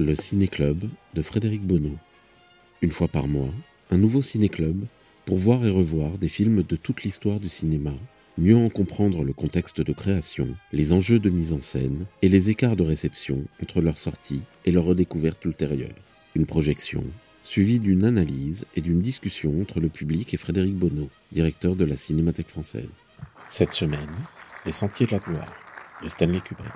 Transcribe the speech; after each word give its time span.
Le 0.00 0.14
Ciné-Club 0.14 0.84
de 1.14 1.22
Frédéric 1.22 1.66
Bonneau. 1.66 1.96
Une 2.82 2.92
fois 2.92 3.08
par 3.08 3.26
mois, 3.26 3.52
un 3.90 3.98
nouveau 3.98 4.22
ciné-club 4.22 4.84
pour 5.26 5.38
voir 5.38 5.66
et 5.66 5.70
revoir 5.70 6.18
des 6.18 6.28
films 6.28 6.62
de 6.62 6.76
toute 6.76 7.02
l'histoire 7.02 7.40
du 7.40 7.48
cinéma, 7.48 7.90
mieux 8.38 8.56
en 8.56 8.68
comprendre 8.68 9.24
le 9.24 9.32
contexte 9.32 9.80
de 9.80 9.92
création, 9.92 10.46
les 10.72 10.92
enjeux 10.92 11.18
de 11.18 11.30
mise 11.30 11.52
en 11.52 11.62
scène 11.62 12.06
et 12.22 12.28
les 12.28 12.48
écarts 12.48 12.76
de 12.76 12.84
réception 12.84 13.44
entre 13.60 13.80
leur 13.80 13.98
sortie 13.98 14.44
et 14.64 14.70
leur 14.70 14.84
redécouverte 14.84 15.44
ultérieure. 15.44 15.98
Une 16.36 16.46
projection 16.46 17.02
suivie 17.42 17.80
d'une 17.80 18.04
analyse 18.04 18.66
et 18.76 18.80
d'une 18.80 19.02
discussion 19.02 19.60
entre 19.60 19.80
le 19.80 19.88
public 19.88 20.32
et 20.32 20.36
Frédéric 20.36 20.76
Bonneau, 20.76 21.10
directeur 21.32 21.74
de 21.74 21.84
la 21.84 21.96
Cinémathèque 21.96 22.50
française. 22.50 22.96
Cette 23.48 23.72
semaine, 23.72 24.14
Les 24.64 24.70
Sentiers 24.70 25.06
de 25.06 25.10
la 25.10 25.18
Gloire 25.18 25.56
de 26.04 26.08
Stanley 26.08 26.40
Kubrick. 26.40 26.70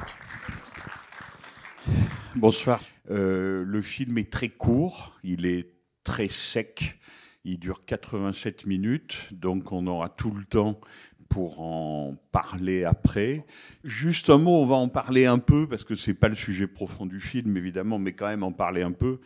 Bonsoir. 2.34 2.80
Euh, 3.12 3.64
le 3.66 3.82
film 3.82 4.16
est 4.18 4.32
très 4.32 4.48
court, 4.48 5.18
il 5.22 5.44
est 5.44 5.70
très 6.02 6.28
sec, 6.28 6.98
il 7.44 7.58
dure 7.58 7.84
87 7.84 8.66
minutes, 8.66 9.28
donc 9.32 9.70
on 9.72 9.86
aura 9.86 10.08
tout 10.08 10.30
le 10.30 10.44
temps 10.44 10.80
pour 11.28 11.60
en 11.60 12.16
parler 12.30 12.84
après. 12.84 13.44
Juste 13.84 14.30
un 14.30 14.38
mot, 14.38 14.62
on 14.62 14.66
va 14.66 14.76
en 14.76 14.88
parler 14.88 15.26
un 15.26 15.38
peu, 15.38 15.66
parce 15.66 15.84
que 15.84 15.94
c'est 15.94 16.14
pas 16.14 16.28
le 16.28 16.34
sujet 16.34 16.66
profond 16.66 17.06
du 17.06 17.20
film, 17.20 17.56
évidemment, 17.56 17.98
mais 17.98 18.12
quand 18.12 18.28
même 18.28 18.42
en 18.42 18.52
parler 18.52 18.82
un 18.82 18.92
peu. 18.92 19.20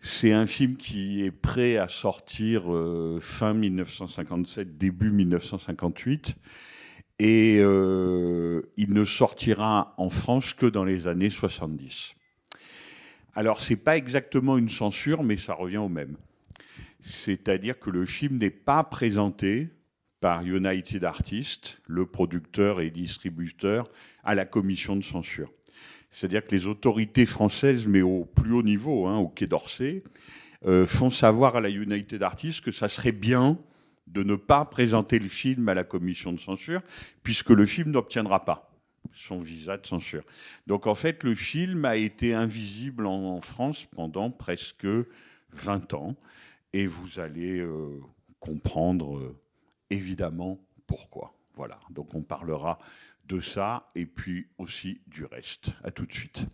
C'est 0.00 0.32
un 0.32 0.46
film 0.46 0.76
qui 0.76 1.24
est 1.24 1.32
prêt 1.32 1.76
à 1.76 1.88
sortir 1.88 2.72
euh, 2.72 3.18
fin 3.20 3.54
1957, 3.54 4.78
début 4.78 5.10
1958. 5.10 6.36
Et 7.20 7.58
euh, 7.60 8.62
il 8.76 8.94
ne 8.94 9.04
sortira 9.04 9.94
en 9.96 10.08
France 10.08 10.54
que 10.54 10.66
dans 10.66 10.84
les 10.84 11.08
années 11.08 11.30
70. 11.30 12.14
Alors, 13.34 13.60
c'est 13.60 13.76
pas 13.76 13.96
exactement 13.96 14.58
une 14.58 14.68
censure, 14.68 15.22
mais 15.22 15.36
ça 15.36 15.54
revient 15.54 15.78
au 15.78 15.88
même. 15.88 16.16
C'est-à-dire 17.04 17.78
que 17.78 17.90
le 17.90 18.04
film 18.04 18.38
n'est 18.38 18.50
pas 18.50 18.84
présenté 18.84 19.68
par 20.20 20.42
United 20.44 21.04
Artists, 21.04 21.80
le 21.86 22.06
producteur 22.06 22.80
et 22.80 22.90
distributeur, 22.90 23.84
à 24.24 24.34
la 24.34 24.44
commission 24.44 24.96
de 24.96 25.04
censure. 25.04 25.52
C'est-à-dire 26.10 26.44
que 26.44 26.54
les 26.54 26.66
autorités 26.66 27.26
françaises, 27.26 27.86
mais 27.86 28.02
au 28.02 28.24
plus 28.24 28.52
haut 28.52 28.62
niveau, 28.62 29.06
hein, 29.06 29.18
au 29.18 29.28
Quai 29.28 29.46
d'Orsay, 29.46 30.02
euh, 30.66 30.86
font 30.86 31.10
savoir 31.10 31.56
à 31.56 31.60
la 31.60 31.68
United 31.68 32.22
Artists 32.22 32.62
que 32.62 32.72
ça 32.72 32.88
serait 32.88 33.12
bien 33.12 33.58
de 34.08 34.22
ne 34.22 34.34
pas 34.34 34.64
présenter 34.64 35.18
le 35.18 35.28
film 35.28 35.68
à 35.68 35.74
la 35.74 35.84
commission 35.84 36.32
de 36.32 36.40
censure, 36.40 36.80
puisque 37.22 37.50
le 37.50 37.66
film 37.66 37.90
n'obtiendra 37.90 38.44
pas 38.44 38.67
son 39.12 39.40
visa 39.40 39.76
de 39.76 39.86
censure. 39.86 40.24
Donc 40.66 40.86
en 40.86 40.94
fait, 40.94 41.24
le 41.24 41.34
film 41.34 41.84
a 41.84 41.96
été 41.96 42.34
invisible 42.34 43.06
en, 43.06 43.40
France 43.40 43.86
pendant 43.86 44.30
presque 44.30 44.86
20 45.52 45.94
ans, 45.94 46.16
et 46.72 46.86
vous 46.86 47.18
allez 47.18 47.58
euh, 47.58 48.00
comprendre 48.38 49.18
euh, 49.18 49.40
évidemment 49.90 50.58
pourquoi. 50.86 51.34
Voilà, 51.54 51.80
donc 51.90 52.14
on 52.14 52.22
parlera 52.22 52.78
de 53.26 53.40
ça 53.40 53.90
et 53.94 54.06
puis 54.06 54.48
aussi 54.58 55.00
du 55.06 55.24
reste. 55.24 55.70
À 55.84 55.90
tout 55.90 56.06
de 56.06 56.12
suite. 56.12 56.46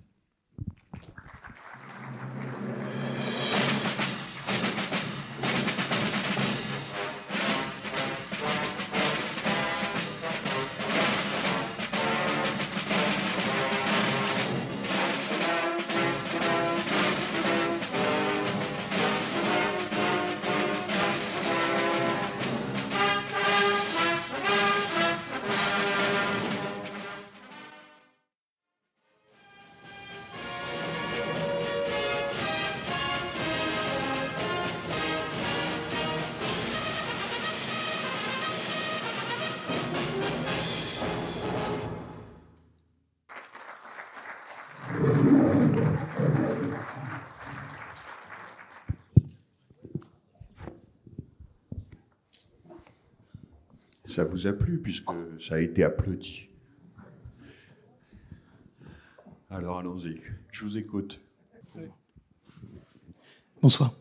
Ça 54.15 54.23
vous 54.23 54.47
a 54.47 54.53
plu 54.53 54.79
puisque 54.79 55.11
ça 55.41 55.57
a 55.57 55.59
été 55.59 55.83
applaudi. 55.83 56.49
Alors 59.51 59.81
allons-y, 59.81 60.21
je 60.53 60.65
vous 60.65 60.79
écoute. 60.79 61.21
Bonsoir. 63.61 63.93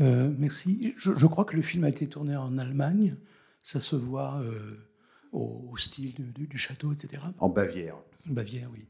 Euh, 0.00 0.32
merci. 0.38 0.94
Je, 0.96 1.14
je 1.16 1.26
crois 1.26 1.44
que 1.44 1.56
le 1.56 1.62
film 1.62 1.82
a 1.82 1.88
été 1.88 2.06
tourné 2.06 2.36
en 2.36 2.58
Allemagne. 2.58 3.16
Ça 3.58 3.80
se 3.80 3.96
voit 3.96 4.40
euh, 4.40 4.76
au, 5.32 5.68
au 5.72 5.76
style 5.76 6.32
du, 6.32 6.46
du 6.46 6.56
château, 6.56 6.92
etc. 6.92 7.20
En 7.40 7.48
Bavière. 7.48 7.96
Bavière, 8.26 8.70
oui. 8.72 8.86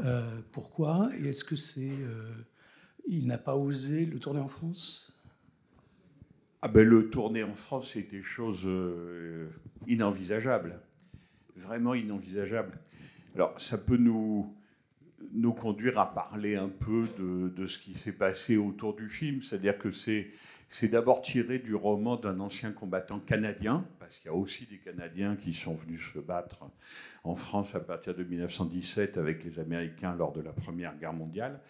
Euh, 0.00 0.42
pourquoi? 0.52 1.08
Et 1.18 1.28
est-ce 1.28 1.44
que 1.44 1.56
c'est. 1.56 1.96
il 3.06 3.26
n'a 3.26 3.38
pas 3.38 3.56
osé 3.56 4.04
le 4.04 4.18
tourner 4.18 4.40
en 4.40 4.48
France? 4.48 5.17
Ah 6.60 6.66
ben 6.66 6.86
le 6.86 7.08
tourner 7.08 7.44
en 7.44 7.54
France, 7.54 7.92
c'était 7.92 8.22
chose 8.22 8.62
euh, 8.66 9.48
inenvisageable. 9.86 10.80
Vraiment 11.54 11.94
inenvisageable. 11.94 12.72
Alors 13.36 13.60
ça 13.60 13.78
peut 13.78 13.96
nous, 13.96 14.52
nous 15.32 15.52
conduire 15.52 16.00
à 16.00 16.12
parler 16.12 16.56
un 16.56 16.68
peu 16.68 17.06
de, 17.16 17.48
de 17.48 17.66
ce 17.66 17.78
qui 17.78 17.94
s'est 17.94 18.12
passé 18.12 18.56
autour 18.56 18.96
du 18.96 19.08
film. 19.08 19.40
C'est-à-dire 19.40 19.78
que 19.78 19.92
c'est, 19.92 20.30
c'est 20.68 20.88
d'abord 20.88 21.22
tiré 21.22 21.60
du 21.60 21.76
roman 21.76 22.16
d'un 22.16 22.40
ancien 22.40 22.72
combattant 22.72 23.20
canadien, 23.20 23.86
parce 24.00 24.18
qu'il 24.18 24.26
y 24.26 24.34
a 24.34 24.36
aussi 24.36 24.66
des 24.66 24.78
Canadiens 24.78 25.36
qui 25.36 25.52
sont 25.52 25.74
venus 25.74 26.12
se 26.12 26.18
battre 26.18 26.64
en 27.22 27.36
France 27.36 27.72
à 27.76 27.80
partir 27.80 28.16
de 28.16 28.24
1917 28.24 29.16
avec 29.16 29.44
les 29.44 29.60
Américains 29.60 30.16
lors 30.16 30.32
de 30.32 30.40
la 30.40 30.52
Première 30.52 30.98
Guerre 30.98 31.12
mondiale. 31.12 31.60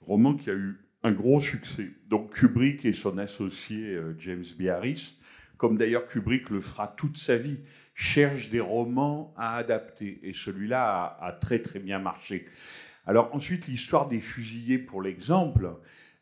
Roman 0.00 0.36
qui 0.36 0.48
a 0.48 0.54
eu 0.54 0.78
un 1.02 1.12
gros 1.12 1.40
succès. 1.40 1.88
Donc 2.08 2.34
Kubrick 2.34 2.84
et 2.84 2.92
son 2.92 3.18
associé 3.18 3.94
euh, 3.94 4.14
James 4.18 4.44
B. 4.58 4.66
Harris, 4.66 5.18
comme 5.56 5.76
d'ailleurs 5.76 6.06
Kubrick 6.06 6.50
le 6.50 6.60
fera 6.60 6.88
toute 6.96 7.16
sa 7.18 7.36
vie, 7.36 7.58
cherchent 7.94 8.50
des 8.50 8.60
romans 8.60 9.34
à 9.36 9.56
adapter. 9.56 10.20
Et 10.22 10.32
celui-là 10.32 11.16
a, 11.20 11.26
a 11.28 11.32
très 11.32 11.60
très 11.60 11.78
bien 11.78 11.98
marché. 11.98 12.46
Alors 13.06 13.34
ensuite, 13.34 13.66
l'histoire 13.66 14.08
des 14.08 14.20
fusillés, 14.20 14.78
pour 14.78 15.02
l'exemple, 15.02 15.70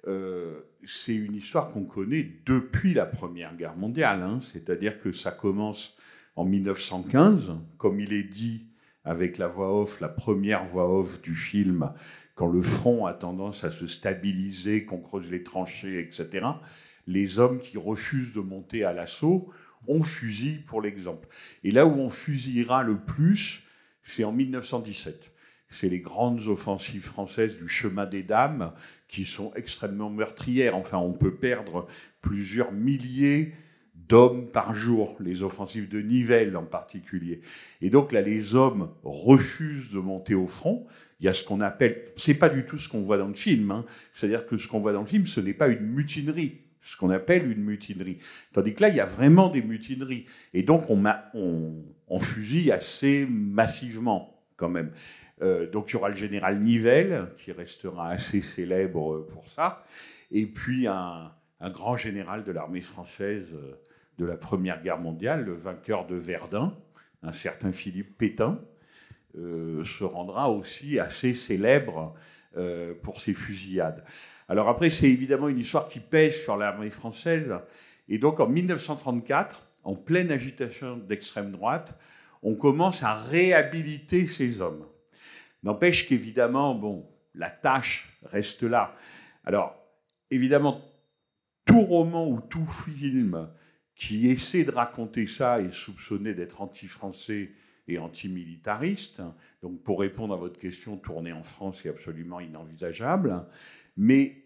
euh, 0.07 0.61
c'est 0.85 1.15
une 1.15 1.35
histoire 1.35 1.73
qu'on 1.73 1.85
connaît 1.85 2.31
depuis 2.47 2.95
la 2.95 3.07
Première 3.07 3.57
Guerre 3.57 3.77
mondiale. 3.77 4.23
hein. 4.23 4.39
C'est-à-dire 4.41 5.01
que 5.01 5.11
ça 5.11 5.33
commence 5.33 5.97
en 6.37 6.45
1915, 6.45 7.53
comme 7.77 7.99
il 7.99 8.13
est 8.13 8.23
dit 8.23 8.67
avec 9.05 9.39
la 9.39 9.47
voix 9.47 9.81
off, 9.81 10.01
la 10.01 10.09
première 10.09 10.65
voix 10.65 10.89
off 10.89 11.23
du 11.23 11.35
film, 11.35 11.91
quand 12.37 12.47
le 12.47 12.63
front 12.63 13.07
a 13.07 13.15
tendance 13.15 13.65
à 13.65 13.73
se 13.73 13.89
stabiliser, 13.89 14.85
qu'on 14.85 15.01
creuse 15.01 15.31
les 15.31 15.43
tranchées, 15.43 15.99
etc. 15.99 16.47
Les 17.09 17.41
hommes 17.41 17.61
qui 17.61 17.79
refusent 17.79 18.33
de 18.33 18.41
monter 18.41 18.85
à 18.85 18.93
l'assaut, 18.93 19.51
on 19.89 20.03
fusille 20.03 20.59
pour 20.59 20.81
l'exemple. 20.81 21.27
Et 21.65 21.73
là 21.73 21.87
où 21.87 21.99
on 21.99 22.11
fusillera 22.11 22.85
le 22.85 22.99
plus, 22.99 23.65
c'est 24.05 24.23
en 24.23 24.33
1917 24.33 25.33
c'est 25.69 25.89
les 25.89 25.99
grandes 25.99 26.47
offensives 26.47 27.05
françaises 27.05 27.57
du 27.57 27.69
chemin 27.69 28.07
des 28.07 28.23
dames 28.23 28.73
qui 29.09 29.25
sont 29.25 29.53
extrêmement 29.55 30.11
meurtrières. 30.11 30.77
Enfin, 30.77 30.99
on 30.99 31.13
peut 31.13 31.35
perdre 31.35 31.87
plusieurs 32.23 32.73
milliers 32.73 33.53
d'hommes 34.09 34.47
par 34.47 34.75
jour, 34.75 35.17
les 35.21 35.43
offensives 35.43 35.89
de 35.89 36.01
Nivelles 36.01 36.57
en 36.57 36.65
particulier. 36.65 37.41
Et 37.81 37.91
donc 37.91 38.13
là, 38.13 38.23
les 38.23 38.55
hommes 38.55 38.91
refusent 39.03 39.93
de 39.93 39.99
monter 39.99 40.35
au 40.35 40.47
front. 40.47 40.87
Il 41.21 41.27
y 41.27 41.29
a 41.29 41.33
ce 41.33 41.45
qu'on 41.45 41.61
appelle, 41.61 42.13
c'est 42.17 42.35
pas 42.35 42.49
du 42.49 42.65
tout 42.65 42.79
ce 42.79 42.89
qu'on 42.89 43.03
voit 43.03 43.19
dans 43.19 43.29
le 43.29 43.35
film, 43.35 43.71
hein. 43.71 43.85
c'est-à-dire 44.15 44.47
que 44.47 44.57
ce 44.57 44.69
qu'on 44.69 44.81
voit 44.81 44.93
dans 44.93 45.01
le 45.01 45.07
film, 45.07 45.27
ce 45.27 45.41
n'est 45.41 45.55
pas 45.55 45.69
une 45.69 45.87
mutinerie, 45.87 46.61
ce 46.83 46.97
qu'on 46.97 47.11
appelle 47.11 47.51
une 47.51 47.63
mutinerie. 47.63 48.19
Tandis 48.53 48.75
que 48.75 48.83
là, 48.83 48.89
il 48.91 48.97
y 48.97 49.01
a 49.01 49.07
vraiment 49.07 49.49
des 49.49 49.63
mutineries. 49.63 50.27
Et 50.53 50.63
donc, 50.63 50.91
on, 50.91 52.19
fusille 52.19 52.71
assez 52.71 53.27
massivement, 53.29 54.43
quand 54.57 54.69
même. 54.69 54.93
Euh, 55.43 55.69
donc, 55.71 55.91
il 55.91 55.95
y 55.95 55.97
aura 55.97 56.11
le 56.11 56.15
général 56.15 56.61
Nivelle, 56.61 57.29
qui 57.39 57.53
restera 57.53 58.11
assez 58.11 58.43
célèbre 58.43 59.27
pour 59.31 59.49
ça, 59.49 59.85
et 60.31 60.47
puis 60.47 60.87
un, 60.87 61.31
un 61.61 61.71
grand 61.71 61.97
général 61.97 62.45
de 62.45 62.53
l'armée 62.53 62.81
française 62.81 63.55
euh, 63.55 63.75
de 64.19 64.25
la 64.25 64.37
Première 64.37 64.83
Guerre 64.83 64.99
mondiale, 64.99 65.45
le 65.45 65.55
vainqueur 65.55 66.07
de 66.07 66.17
Verdun, 66.17 66.77
un 67.23 67.33
certain 67.33 67.73
Philippe 67.73 68.17
Pétain, 68.17 68.61
euh, 69.37 69.85
se 69.85 70.05
rendra 70.05 70.51
aussi 70.51 70.99
assez 70.99 71.35
célèbre 71.35 72.15
euh, 72.57 72.95
pour 73.03 73.21
ses 73.21 73.35
fusillades. 73.35 74.03
Alors 74.49 74.69
après, 74.69 74.91
c'est 74.91 75.11
évidemment 75.11 75.49
une 75.49 75.59
histoire 75.59 75.89
qui 75.89 76.01
pèse 76.01 76.43
sur 76.43 76.57
l'armée 76.57 76.91
française. 76.91 77.55
Et 78.09 78.19
donc 78.19 78.41
en 78.41 78.49
1934, 78.49 79.63
en 79.85 79.95
pleine 79.95 80.31
agitation 80.31 80.97
d'extrême 80.97 81.53
droite, 81.53 81.99
on 82.43 82.55
commence 82.55 83.03
à 83.03 83.15
réhabiliter 83.15 84.27
ces 84.27 84.61
hommes. 84.61 84.87
N'empêche 85.63 86.09
qu'évidemment, 86.09 86.75
bon, 86.75 87.07
la 87.35 87.51
tâche 87.51 88.19
reste 88.25 88.63
là. 88.63 88.95
Alors, 89.45 89.77
évidemment, 90.31 90.81
tout 91.65 91.83
roman 91.83 92.29
ou 92.29 92.41
tout 92.41 92.67
film 92.67 93.49
qui 93.97 94.29
essaie 94.29 94.65
de 94.65 94.71
raconter 94.71 95.27
ça 95.27 95.61
est 95.61 95.73
soupçonné 95.73 96.35
d'être 96.35 96.61
anti-français 96.61 97.51
et 97.89 97.99
antimilitariste. 97.99 99.23
Donc, 99.63 99.83
pour 99.83 100.01
répondre 100.01 100.35
à 100.35 100.37
votre 100.37 100.59
question, 100.59 100.99
tourner 100.99 101.33
en 101.33 101.43
France 101.43 101.85
est 101.87 101.89
absolument 101.89 102.41
inenvisageable. 102.41 103.47
Mais 103.97 104.45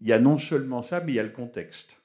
il 0.00 0.08
y 0.08 0.12
a 0.12 0.18
non 0.18 0.38
seulement 0.38 0.82
ça, 0.82 1.00
mais 1.00 1.12
il 1.12 1.14
y 1.14 1.20
a 1.20 1.24
le 1.24 1.30
contexte. 1.30 2.02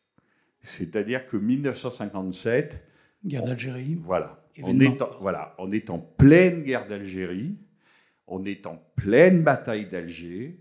C'est-à-dire 0.61 1.27
que 1.27 1.37
1957. 1.37 2.85
Guerre 3.25 3.43
d'Algérie. 3.43 3.97
Voilà. 4.03 4.45
On 4.61 4.79
est, 4.79 5.01
en, 5.01 5.09
voilà. 5.21 5.55
On 5.57 5.71
est 5.71 5.89
en 5.89 5.97
pleine 5.97 6.63
guerre 6.63 6.87
d'Algérie. 6.87 7.57
On 8.27 8.45
est 8.45 8.67
en 8.67 8.75
pleine 8.95 9.43
bataille 9.43 9.87
d'Alger. 9.87 10.59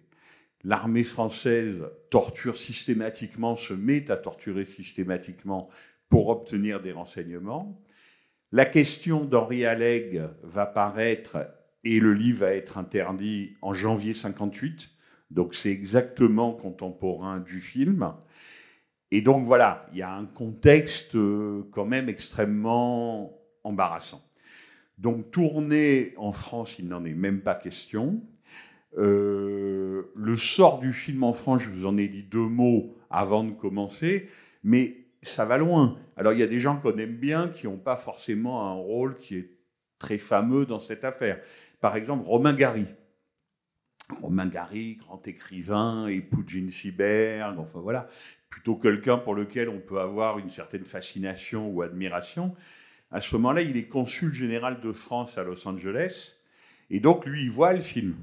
L'armée 0.65 1.05
française 1.05 1.85
torture 2.11 2.57
systématiquement, 2.57 3.57
se 3.57 3.75
met 3.75 4.11
à 4.11 4.17
torturer 4.17 4.65
systématiquement 4.65 5.69
pour 6.09 6.29
obtenir 6.29 6.81
des 6.81 6.93
renseignements. 6.93 7.81
La 8.51 8.65
question 8.65 9.25
d'Henri 9.25 9.65
Alleg 9.65 10.23
va 10.43 10.67
paraître 10.67 11.39
et 11.85 12.01
le 12.01 12.15
livre 12.15 12.41
va 12.41 12.55
être 12.55 12.79
interdit 12.79 13.57
en 13.63 13.75
janvier 13.75 14.15
58. 14.15 14.91
Donc 15.31 15.55
c'est 15.55 15.71
exactement 15.71 16.53
contemporain 16.53 17.41
du 17.41 17.61
film. 17.61 18.13
Et 19.11 19.23
donc 19.23 19.45
voilà, 19.45 19.87
il 19.93 19.99
y 19.99 20.03
a 20.03 20.13
un 20.13 20.27
contexte 20.27 21.15
euh, 21.15 21.63
quand 21.73 21.87
même 21.87 22.09
extrêmement 22.09 23.39
embarrassant. 23.65 24.23
Donc 24.99 25.31
tourner 25.31 26.15
en 26.17 26.33
France, 26.33 26.79
il 26.79 26.89
n'en 26.89 27.05
est 27.05 27.15
même 27.15 27.41
pas 27.41 27.55
question. 27.55 28.23
Euh, 28.97 30.11
le 30.15 30.37
sort 30.37 30.81
du 30.81 30.93
film 30.93 31.23
en 31.23 31.33
France, 31.33 31.63
je 31.63 31.71
vous 31.71 31.87
en 31.87 31.97
ai 31.97 32.09
dit 32.09 32.23
deux 32.23 32.39
mots 32.49 32.97
avant 33.11 33.45
de 33.45 33.53
commencer, 33.53 34.29
mais 34.65 35.08
ça 35.23 35.45
va 35.45 35.59
loin. 35.59 35.99
Alors 36.17 36.33
il 36.33 36.39
y 36.39 36.43
a 36.43 36.47
des 36.47 36.61
gens 36.61 36.77
qu'on 36.77 36.97
aime 36.99 37.17
bien 37.17 37.49
qui 37.49 37.67
n'ont 37.67 37.79
pas 37.79 37.97
forcément 37.97 38.67
un 38.69 38.75
rôle 38.75 39.17
qui 39.19 39.37
est 39.37 39.51
très 39.99 40.19
fameux 40.19 40.67
dans 40.67 40.81
cette 40.81 41.05
affaire. 41.05 41.41
Par 41.81 41.97
exemple, 41.97 42.27
Romain 42.27 42.55
Gary. 42.55 42.87
Romain 44.23 44.47
Gary, 44.47 44.97
grand 44.97 45.27
écrivain, 45.27 46.07
époux 46.07 46.43
de 46.43 46.49
Jean 46.49 46.71
Seberg, 46.71 47.59
enfin 47.59 47.81
voilà, 47.81 48.09
plutôt 48.49 48.77
quelqu'un 48.77 49.19
pour 49.19 49.35
lequel 49.35 49.69
on 49.69 49.81
peut 49.81 50.01
avoir 50.01 50.39
une 50.39 50.49
certaine 50.49 50.85
fascination 50.85 51.69
ou 51.69 51.83
admiration. 51.83 52.55
À 53.11 53.21
ce 53.21 53.35
moment-là, 53.37 53.61
il 53.61 53.77
est 53.77 53.87
consul 53.87 54.33
général 54.33 54.81
de 54.81 54.93
France 54.93 55.37
à 55.37 55.43
Los 55.43 55.67
Angeles, 55.69 56.37
et 56.89 57.01
donc 57.01 57.27
lui, 57.27 57.43
il 57.43 57.51
voit 57.51 57.75
le 57.75 57.81
film 57.81 58.17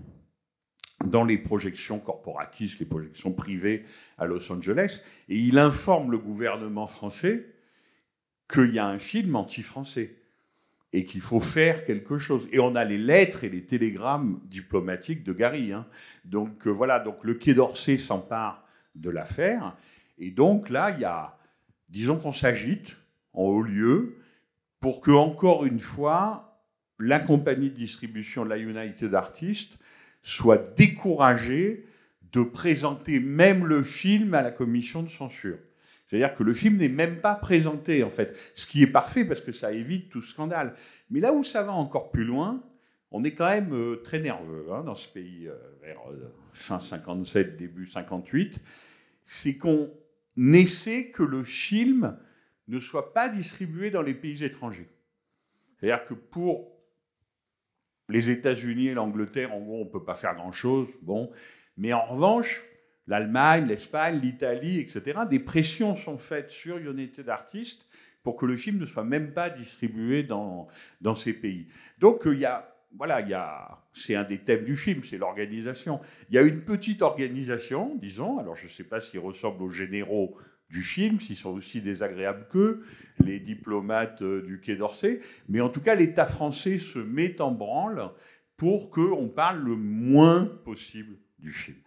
dans 1.05 1.23
les 1.23 1.37
projections 1.37 1.99
corporatistes, 1.99 2.79
les 2.79 2.85
projections 2.85 3.31
privées 3.31 3.85
à 4.17 4.25
Los 4.25 4.51
Angeles, 4.51 5.01
et 5.29 5.37
il 5.37 5.57
informe 5.57 6.11
le 6.11 6.17
gouvernement 6.17 6.87
français 6.87 7.45
qu'il 8.51 8.73
y 8.73 8.79
a 8.79 8.87
un 8.87 8.99
film 8.99 9.35
anti-français 9.35 10.15
et 10.93 11.03
qu'il 11.03 11.21
faut 11.21 11.39
faire 11.39 11.85
quelque 11.85 12.17
chose. 12.17 12.47
Et 12.51 12.59
on 12.59 12.75
a 12.75 12.85
les 12.85 12.97
lettres 12.97 13.43
et 13.43 13.49
les 13.49 13.63
télégrammes 13.63 14.39
diplomatiques 14.45 15.23
de 15.23 15.33
Gary. 15.33 15.73
Hein. 15.73 15.85
Donc 16.23 16.67
euh, 16.67 16.69
voilà, 16.69 16.99
donc 16.99 17.17
le 17.23 17.33
Quai 17.33 17.53
d'Orsay 17.53 17.97
s'empare 17.97 18.65
de 18.95 19.09
l'affaire, 19.09 19.75
et 20.17 20.31
donc 20.31 20.69
là, 20.69 20.91
il 20.91 21.01
y 21.01 21.05
a, 21.05 21.37
disons 21.89 22.17
qu'on 22.17 22.31
s'agite 22.31 22.97
en 23.33 23.43
haut 23.43 23.61
lieu 23.61 24.17
pour 24.79 25.01
que, 25.01 25.11
encore 25.11 25.65
une 25.65 25.79
fois, 25.79 26.61
la 26.99 27.19
compagnie 27.19 27.69
de 27.69 27.75
distribution 27.75 28.45
la 28.45 28.57
United 28.57 29.13
Artists 29.13 29.79
soit 30.25 30.75
découragé 30.75 31.85
de 32.31 32.41
présenter 32.41 33.19
même 33.19 33.67
le 33.67 33.83
film 33.83 34.33
à 34.33 34.41
la 34.41 34.49
commission 34.49 35.03
de 35.03 35.07
censure. 35.07 35.59
C'est-à-dire 36.07 36.35
que 36.35 36.41
le 36.41 36.51
film 36.51 36.77
n'est 36.77 36.89
même 36.89 37.17
pas 37.17 37.35
présenté, 37.35 38.03
en 38.03 38.09
fait. 38.09 38.35
Ce 38.55 38.65
qui 38.65 38.81
est 38.81 38.87
parfait 38.87 39.23
parce 39.23 39.41
que 39.41 39.51
ça 39.51 39.71
évite 39.71 40.09
tout 40.09 40.23
scandale. 40.23 40.73
Mais 41.11 41.19
là 41.19 41.31
où 41.31 41.43
ça 41.43 41.61
va 41.61 41.73
encore 41.73 42.09
plus 42.09 42.25
loin, 42.25 42.63
on 43.11 43.23
est 43.23 43.33
quand 43.33 43.47
même 43.47 43.73
euh, 43.73 43.97
très 43.97 44.19
nerveux 44.19 44.65
hein, 44.71 44.81
dans 44.83 44.95
ce 44.95 45.07
pays, 45.07 45.47
euh, 45.47 45.53
vers 45.83 46.01
euh, 46.09 46.33
fin 46.51 46.79
57, 46.79 47.55
début 47.55 47.85
58. 47.85 48.59
C'est 49.27 49.57
qu'on 49.57 49.91
essaie 50.35 51.11
que 51.11 51.23
le 51.23 51.43
film 51.43 52.17
ne 52.67 52.79
soit 52.79 53.13
pas 53.13 53.29
distribué 53.29 53.91
dans 53.91 54.01
les 54.01 54.15
pays 54.15 54.43
étrangers. 54.43 54.89
C'est-à-dire 55.77 56.05
que 56.07 56.15
pour 56.15 56.74
les 58.09 58.29
États-Unis 58.29 58.87
et 58.87 58.93
l'Angleterre, 58.93 59.53
en 59.53 59.61
gros, 59.61 59.81
on 59.81 59.85
ne 59.85 59.89
peut 59.89 60.03
pas 60.03 60.15
faire 60.15 60.35
grand-chose. 60.35 60.87
Bon. 61.01 61.31
Mais 61.77 61.93
en 61.93 62.03
revanche, 62.03 62.61
l'Allemagne, 63.07 63.67
l'Espagne, 63.67 64.19
l'Italie, 64.21 64.79
etc., 64.79 65.21
des 65.29 65.39
pressions 65.39 65.95
sont 65.95 66.17
faites 66.17 66.51
sur 66.51 66.77
United 66.77 67.27
Artists 67.29 67.87
pour 68.23 68.35
que 68.35 68.45
le 68.45 68.57
film 68.57 68.79
ne 68.79 68.85
soit 68.85 69.03
même 69.03 69.33
pas 69.33 69.49
distribué 69.49 70.23
dans, 70.23 70.67
dans 71.01 71.15
ces 71.15 71.33
pays. 71.33 71.67
Donc, 71.99 72.21
il 72.25 72.39
y 72.39 72.45
a. 72.45 72.71
Voilà, 72.97 73.19
il 73.19 73.27
y 73.27 73.33
a, 73.33 73.83
c'est 73.91 74.15
un 74.15 74.23
des 74.23 74.37
thèmes 74.37 74.63
du 74.63 74.77
film, 74.77 75.03
c'est 75.03 75.17
l'organisation. 75.17 75.99
Il 76.29 76.35
y 76.35 76.37
a 76.37 76.41
une 76.41 76.61
petite 76.61 77.01
organisation, 77.01 77.93
disons, 77.97 78.39
alors 78.39 78.55
je 78.55 78.63
ne 78.65 78.69
sais 78.69 78.85
pas 78.85 79.01
s'il 79.01 79.19
ressemble 79.19 79.61
aux 79.61 79.69
généraux 79.69 80.37
du 80.69 80.81
film, 80.81 81.19
s'ils 81.19 81.37
sont 81.37 81.53
aussi 81.53 81.81
désagréables 81.81 82.47
qu'eux, 82.49 82.83
les 83.23 83.39
diplomates 83.39 84.21
euh, 84.21 84.41
du 84.41 84.59
Quai 84.59 84.75
d'Orsay. 84.75 85.19
Mais 85.47 85.61
en 85.61 85.69
tout 85.69 85.81
cas, 85.81 85.95
l'État 85.95 86.25
français 86.25 86.79
se 86.79 86.99
met 86.99 87.39
en 87.41 87.51
branle 87.51 88.09
pour 88.57 88.89
qu'on 88.89 89.27
parle 89.29 89.63
le 89.63 89.75
moins 89.75 90.45
possible 90.63 91.17
du 91.39 91.51
film. 91.51 91.77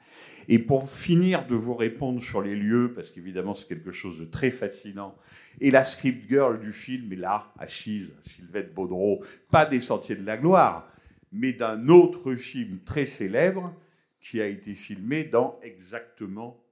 Et 0.49 0.59
pour 0.59 0.89
finir 0.91 1.47
de 1.47 1.55
vous 1.55 1.75
répondre 1.75 2.23
sur 2.23 2.41
les 2.41 2.57
lieux, 2.57 2.93
parce 2.95 3.11
qu'évidemment 3.11 3.55
c'est 3.55 3.69
quelque 3.69 3.93
chose 3.93 4.19
de 4.19 4.25
très 4.25 4.51
fascinant, 4.51 5.15
et 5.61 5.71
la 5.71 5.85
script 5.85 6.29
girl 6.29 6.59
du 6.61 6.73
film 6.73 7.13
est 7.13 7.17
là, 7.17 7.53
assise, 7.59 8.15
Sylvette 8.23 8.73
Baudreau, 8.73 9.23
pas 9.51 9.67
des 9.67 9.81
Sentiers 9.81 10.17
de 10.17 10.25
la 10.25 10.39
Gloire, 10.39 10.91
mais 11.33 11.53
d'un 11.53 11.89
autre 11.89 12.35
film 12.35 12.79
très 12.85 13.05
célèbre 13.05 13.75
qui 14.21 14.41
a 14.41 14.47
été 14.47 14.75
filmé 14.75 15.25
dans 15.25 15.59
exactement 15.63 16.63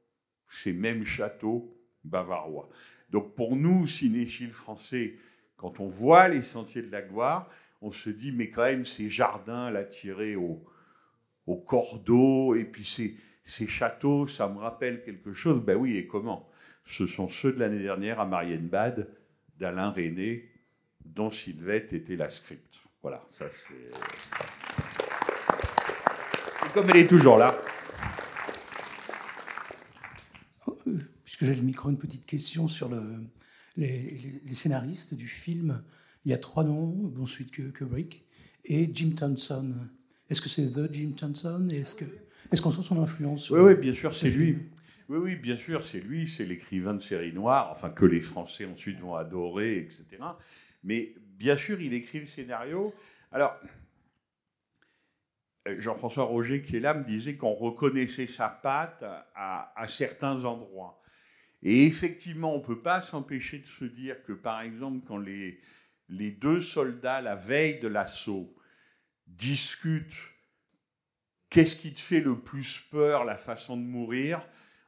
ces 0.48 0.72
mêmes 0.72 1.04
châteaux 1.04 1.75
bavarois. 2.06 2.68
Donc 3.10 3.34
pour 3.34 3.56
nous, 3.56 3.86
cinéphiles 3.86 4.52
français, 4.52 5.16
quand 5.56 5.80
on 5.80 5.88
voit 5.88 6.28
les 6.28 6.42
sentiers 6.42 6.82
de 6.82 6.90
la 6.90 7.02
gloire, 7.02 7.48
on 7.82 7.90
se 7.90 8.10
dit, 8.10 8.32
mais 8.32 8.50
quand 8.50 8.64
même, 8.64 8.84
ces 8.84 9.08
jardins 9.08 9.70
là 9.70 9.84
tirés 9.84 10.36
au, 10.36 10.64
au 11.46 11.56
cordeau, 11.56 12.54
et 12.54 12.64
puis 12.64 12.84
ces, 12.84 13.16
ces 13.44 13.66
châteaux, 13.66 14.26
ça 14.26 14.48
me 14.48 14.58
rappelle 14.58 15.02
quelque 15.02 15.32
chose. 15.32 15.62
Ben 15.62 15.76
oui, 15.76 15.96
et 15.96 16.06
comment? 16.06 16.48
Ce 16.84 17.06
sont 17.06 17.28
ceux 17.28 17.52
de 17.52 17.60
l'année 17.60 17.82
dernière 17.82 18.20
à 18.20 18.26
Marienbad, 18.26 19.08
d'Alain 19.58 19.90
René, 19.90 20.48
dont 21.04 21.30
Sylvette 21.30 21.92
était 21.92 22.16
la 22.16 22.28
script. 22.28 22.62
Voilà, 23.02 23.24
ça 23.30 23.46
c'est. 23.50 23.90
Comme 26.74 26.90
elle 26.90 26.96
est 26.98 27.06
toujours 27.06 27.38
là, 27.38 27.56
puisque 31.36 31.52
j'ai 31.52 31.60
le 31.60 31.66
micro, 31.66 31.90
une 31.90 31.98
petite 31.98 32.24
question 32.24 32.66
sur 32.66 32.88
le, 32.88 33.02
les, 33.76 34.40
scénaristes 34.52 35.14
du 35.14 35.28
film. 35.28 35.82
Il 36.24 36.30
y 36.30 36.34
a 36.34 36.38
trois 36.38 36.64
noms, 36.64 37.12
dont 37.14 37.26
celui 37.26 37.44
de 37.44 37.70
Kubrick 37.70 38.24
et 38.64 38.90
Jim 38.92 39.10
Thompson. 39.14 39.74
Est-ce 40.30 40.40
que 40.40 40.48
c'est 40.48 40.72
The 40.72 40.90
Jim 40.90 41.12
Thompson 41.14 41.68
Est-ce 41.70 41.94
que 41.94 42.04
est-ce 42.52 42.62
qu'on 42.62 42.70
sent 42.70 42.82
son 42.82 43.02
influence 43.02 43.50
Oui, 43.50 43.60
oui, 43.60 43.74
bien 43.74 43.92
sûr, 43.92 44.14
c'est 44.14 44.30
lui. 44.30 44.58
Oui, 45.08 45.18
oui, 45.18 45.36
bien 45.36 45.56
sûr, 45.56 45.84
c'est 45.84 46.00
lui, 46.00 46.28
c'est 46.28 46.44
l'écrivain 46.44 46.94
de 46.94 47.02
série 47.02 47.32
noire, 47.32 47.68
enfin 47.70 47.90
que 47.90 48.06
les 48.06 48.20
Français 48.20 48.64
ensuite 48.64 48.98
vont 48.98 49.14
adorer, 49.14 49.78
etc. 49.78 50.04
Mais 50.84 51.14
bien 51.38 51.56
sûr, 51.56 51.80
il 51.80 51.92
écrit 51.92 52.20
le 52.20 52.26
scénario. 52.26 52.94
Alors, 53.30 53.56
Jean-François 55.78 56.24
Roger, 56.24 56.62
qui 56.62 56.76
est 56.76 56.80
là, 56.80 56.94
me 56.94 57.04
disait 57.04 57.34
qu'on 57.34 57.52
reconnaissait 57.52 58.26
sa 58.26 58.48
patte 58.48 59.04
à, 59.34 59.72
à 59.76 59.88
certains 59.88 60.44
endroits. 60.44 61.02
Et 61.62 61.84
effectivement, 61.86 62.54
on 62.54 62.58
ne 62.58 62.64
peut 62.64 62.82
pas 62.82 63.02
s'empêcher 63.02 63.58
de 63.58 63.66
se 63.66 63.84
dire 63.84 64.22
que, 64.24 64.32
par 64.32 64.60
exemple, 64.60 65.04
quand 65.06 65.18
les, 65.18 65.60
les 66.08 66.30
deux 66.30 66.60
soldats, 66.60 67.20
la 67.20 67.36
veille 67.36 67.80
de 67.80 67.88
l'assaut, 67.88 68.54
discutent 69.26 70.14
qu'est-ce 71.50 71.76
qui 71.76 71.92
te 71.92 72.00
fait 72.00 72.20
le 72.20 72.38
plus 72.38 72.80
peur, 72.90 73.24
la 73.24 73.36
façon 73.36 73.76
de 73.76 73.82
mourir, 73.82 74.42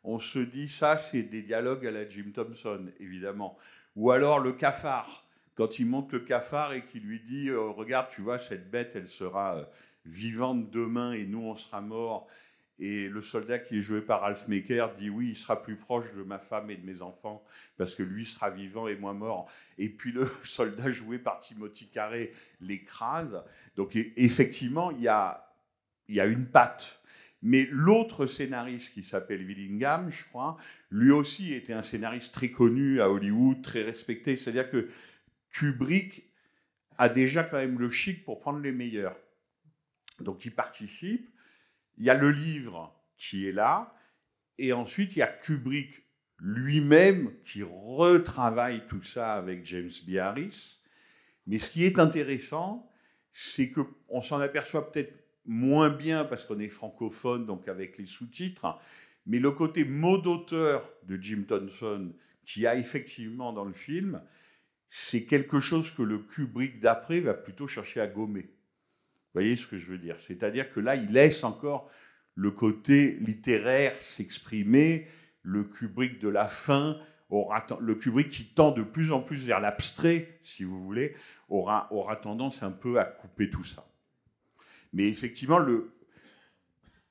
on 0.05 0.19
se 0.19 0.39
dit 0.39 0.69
ça, 0.69 0.97
c'est 0.97 1.25
des 1.25 1.43
dialogues 1.43 1.87
à 1.87 1.91
la 1.91 2.09
Jim 2.09 2.31
Thompson, 2.35 2.91
évidemment. 3.01 3.59
Ou 3.97 4.11
alors 4.11 4.39
le 4.39 4.53
cafard, 4.53 5.29
quand 5.55 5.79
il 5.79 5.87
monte 5.87 6.13
le 6.13 6.21
cafard 6.21 6.73
et 6.73 6.85
qu'il 6.85 7.03
lui 7.03 7.21
dit 7.21 7.49
euh, 7.49 7.71
Regarde, 7.71 8.09
tu 8.11 8.23
vois, 8.23 8.39
cette 8.39 8.71
bête, 8.71 8.93
elle 8.95 9.09
sera 9.09 9.57
euh, 9.57 9.65
vivante 10.05 10.71
demain 10.71 11.13
et 11.13 11.27
nous, 11.27 11.43
on 11.43 11.57
sera 11.57 11.81
morts. 11.81 12.29
Et 12.81 13.09
le 13.09 13.21
soldat 13.21 13.59
qui 13.59 13.79
est 13.79 13.83
joué 13.83 14.01
par 14.01 14.21
Ralph 14.21 14.47
Maker 14.47 14.95
dit 14.95 15.11
oui, 15.11 15.31
il 15.31 15.37
sera 15.37 15.61
plus 15.63 15.77
proche 15.77 16.15
de 16.15 16.23
ma 16.23 16.39
femme 16.39 16.71
et 16.71 16.77
de 16.77 16.87
mes 16.87 17.03
enfants 17.03 17.45
parce 17.77 17.95
que 17.95 18.05
lui 18.05 18.25
sera 18.25 18.51
vivant 18.51 18.87
et 18.87 18.95
moi 18.95 19.13
mort. 19.13 19.51
Et 19.79 19.89
puis 19.89 20.13
le 20.13 20.27
soldat 20.45 20.91
joué 20.91 21.19
par 21.19 21.41
Timothy 21.41 21.89
Carré 21.89 22.33
l'écrase. 22.61 23.43
Donc 23.75 23.97
effectivement, 24.17 24.93
il 24.93 25.01
y 25.01 25.09
a, 25.09 25.53
il 26.07 26.15
y 26.15 26.21
a 26.21 26.27
une 26.27 26.47
patte. 26.47 27.01
Mais 27.43 27.69
l'autre 27.71 28.27
scénariste 28.27 28.95
qui 28.95 29.05
s'appelle 29.05 29.45
Willingham, 29.45 30.11
je 30.11 30.25
crois, 30.25 30.57
lui 30.91 31.13
aussi 31.13 31.55
était 31.55 31.73
un 31.73 31.83
scénariste 31.83 32.35
très 32.35 32.51
connu 32.51 33.01
à 33.01 33.11
Hollywood, 33.11 33.63
très 33.63 33.83
respecté. 33.83 34.37
C'est-à-dire 34.37 34.71
que 34.71 34.89
Kubrick 35.51 36.29
a 36.97 37.09
déjà 37.09 37.45
quand 37.45 37.59
même 37.59 37.79
le 37.79 37.91
chic 37.91 38.25
pour 38.25 38.41
prendre 38.41 38.59
les 38.59 38.73
meilleurs. 38.73 39.17
Donc 40.21 40.45
il 40.45 40.55
participe. 40.55 41.29
Il 41.99 42.07
y 42.07 42.11
a 42.11 42.15
le 42.15 42.31
livre 42.31 42.95
qui 43.17 43.47
est 43.47 43.53
là. 43.53 43.95
Et 44.59 44.73
ensuite, 44.73 45.15
il 45.17 45.21
y 45.21 45.23
a 45.23 45.27
Kubrick 45.27 46.05
lui-même 46.39 47.33
qui 47.45 47.63
retravaille 47.63 48.83
tout 48.89 49.03
ça 49.03 49.35
avec 49.35 49.67
James 49.67 49.91
B. 50.07 50.17
Harris. 50.17 50.79
Mais 51.47 51.59
ce 51.59 51.71
qui 51.71 51.85
est 51.85 51.99
intéressant, 51.99 52.91
c'est 53.33 53.71
qu'on 53.71 54.21
s'en 54.21 54.41
aperçoit 54.41 54.91
peut-être 54.91 55.15
moins 55.45 55.91
bien 55.91 56.25
parce 56.25 56.45
qu'on 56.45 56.61
est 56.61 56.69
francophone, 56.69 57.47
donc 57.47 57.69
avec 57.69 57.99
les 57.99 58.07
sous-titres, 58.07 58.79
mais 59.27 59.39
le 59.39 59.51
côté 59.51 59.85
mot 59.85 60.19
d'auteur 60.19 60.89
de 61.05 61.17
Jim 61.17 61.45
Thompson, 61.49 62.13
qui 62.45 62.67
a 62.67 62.77
effectivement 62.77 63.53
dans 63.53 63.65
le 63.65 63.73
film, 63.73 64.23
c'est 64.91 65.25
quelque 65.25 65.61
chose 65.61 65.91
que 65.91 66.03
le 66.03 66.19
Kubrick 66.19 66.81
d'après 66.81 67.21
va 67.21 67.35
plutôt 67.35 67.67
chercher 67.67 68.01
à 68.01 68.07
gommer. 68.07 68.51
Voyez 69.39 69.55
ce 69.55 69.69
que 69.69 69.79
je 69.79 69.87
veux 69.87 69.99
dire? 69.99 70.17
C'est-à-dire 70.19 70.73
que 70.73 70.81
là, 70.81 70.97
il 70.97 71.13
laisse 71.13 71.45
encore 71.45 71.89
le 72.35 72.51
côté 72.51 73.13
littéraire 73.21 73.95
s'exprimer, 73.95 75.07
le 75.43 75.63
Kubrick 75.63 76.19
de 76.19 76.29
la 76.29 76.47
fin, 76.47 77.01
aura, 77.31 77.65
le 77.81 77.95
Kubrick 77.95 78.31
qui 78.31 78.47
tend 78.47 78.73
de 78.73 78.83
plus 78.83 79.13
en 79.13 79.21
plus 79.21 79.47
vers 79.47 79.61
l'abstrait, 79.61 80.27
si 80.43 80.65
vous 80.65 80.83
voulez, 80.83 81.15
aura, 81.49 81.87
aura 81.93 82.17
tendance 82.17 82.65
un 82.65 82.73
peu 82.73 82.99
à 82.99 83.05
couper 83.05 83.49
tout 83.49 83.63
ça. 83.63 83.87
Mais 84.93 85.07
effectivement, 85.07 85.61
le, 85.61 85.93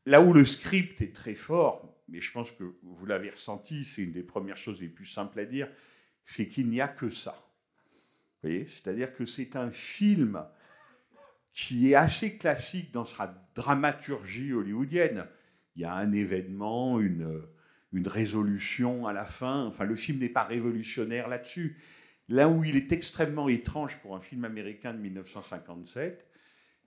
là 0.05 0.19
où 0.19 0.33
le 0.33 0.43
script 0.43 0.99
est 0.99 1.15
très 1.15 1.35
fort, 1.35 1.97
mais 2.09 2.19
je 2.19 2.29
pense 2.33 2.51
que 2.51 2.75
vous 2.83 3.05
l'avez 3.05 3.29
ressenti, 3.29 3.85
c'est 3.85 4.01
une 4.01 4.11
des 4.11 4.23
premières 4.23 4.57
choses 4.57 4.81
les 4.81 4.89
plus 4.89 5.05
simples 5.05 5.39
à 5.39 5.45
dire, 5.45 5.69
c'est 6.25 6.49
qu'il 6.49 6.67
n'y 6.67 6.81
a 6.81 6.89
que 6.89 7.09
ça. 7.09 7.41
Voyez? 8.43 8.65
C'est-à-dire 8.67 9.15
que 9.15 9.25
c'est 9.25 9.55
un 9.55 9.71
film 9.71 10.43
qui 11.57 11.91
est 11.91 11.95
assez 11.95 12.37
classique 12.37 12.91
dans 12.91 13.03
sa 13.03 13.35
dramaturgie 13.55 14.53
hollywoodienne. 14.53 15.25
Il 15.75 15.81
y 15.81 15.85
a 15.85 15.95
un 15.95 16.11
événement, 16.11 16.99
une, 16.99 17.41
une 17.93 18.07
résolution 18.07 19.07
à 19.07 19.11
la 19.11 19.25
fin. 19.25 19.65
Enfin, 19.65 19.83
le 19.83 19.95
film 19.95 20.19
n'est 20.19 20.29
pas 20.29 20.43
révolutionnaire 20.43 21.27
là-dessus. 21.27 21.75
Là 22.29 22.47
où 22.47 22.63
il 22.63 22.75
est 22.75 22.91
extrêmement 22.91 23.49
étrange 23.49 23.97
pour 24.03 24.15
un 24.15 24.21
film 24.21 24.45
américain 24.45 24.93
de 24.93 24.99
1957, 24.99 26.29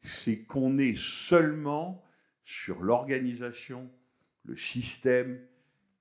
c'est 0.05 0.45
qu'on 0.45 0.79
est 0.79 0.97
seulement 0.97 2.05
sur 2.45 2.81
l'organisation, 2.81 3.91
le 4.45 4.57
système, 4.57 5.41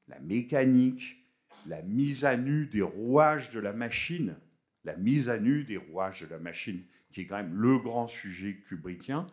la 0.08 0.20
mécanique, 0.20 1.26
la 1.66 1.82
mise 1.82 2.24
à 2.24 2.38
nu 2.38 2.68
des 2.68 2.84
rouages 2.84 3.50
de 3.50 3.60
la 3.60 3.74
machine, 3.74 4.36
la 4.84 4.96
mise 4.96 5.28
à 5.28 5.40
nu 5.40 5.64
des 5.64 5.78
rouages 5.78 6.22
de 6.22 6.28
la 6.28 6.38
machine, 6.38 6.84
qui 7.12 7.22
est 7.22 7.26
quand 7.26 7.38
même 7.38 7.56
le 7.56 7.78
grand 7.80 8.08
sujet 8.08 8.56
kubrickien. 8.68 9.26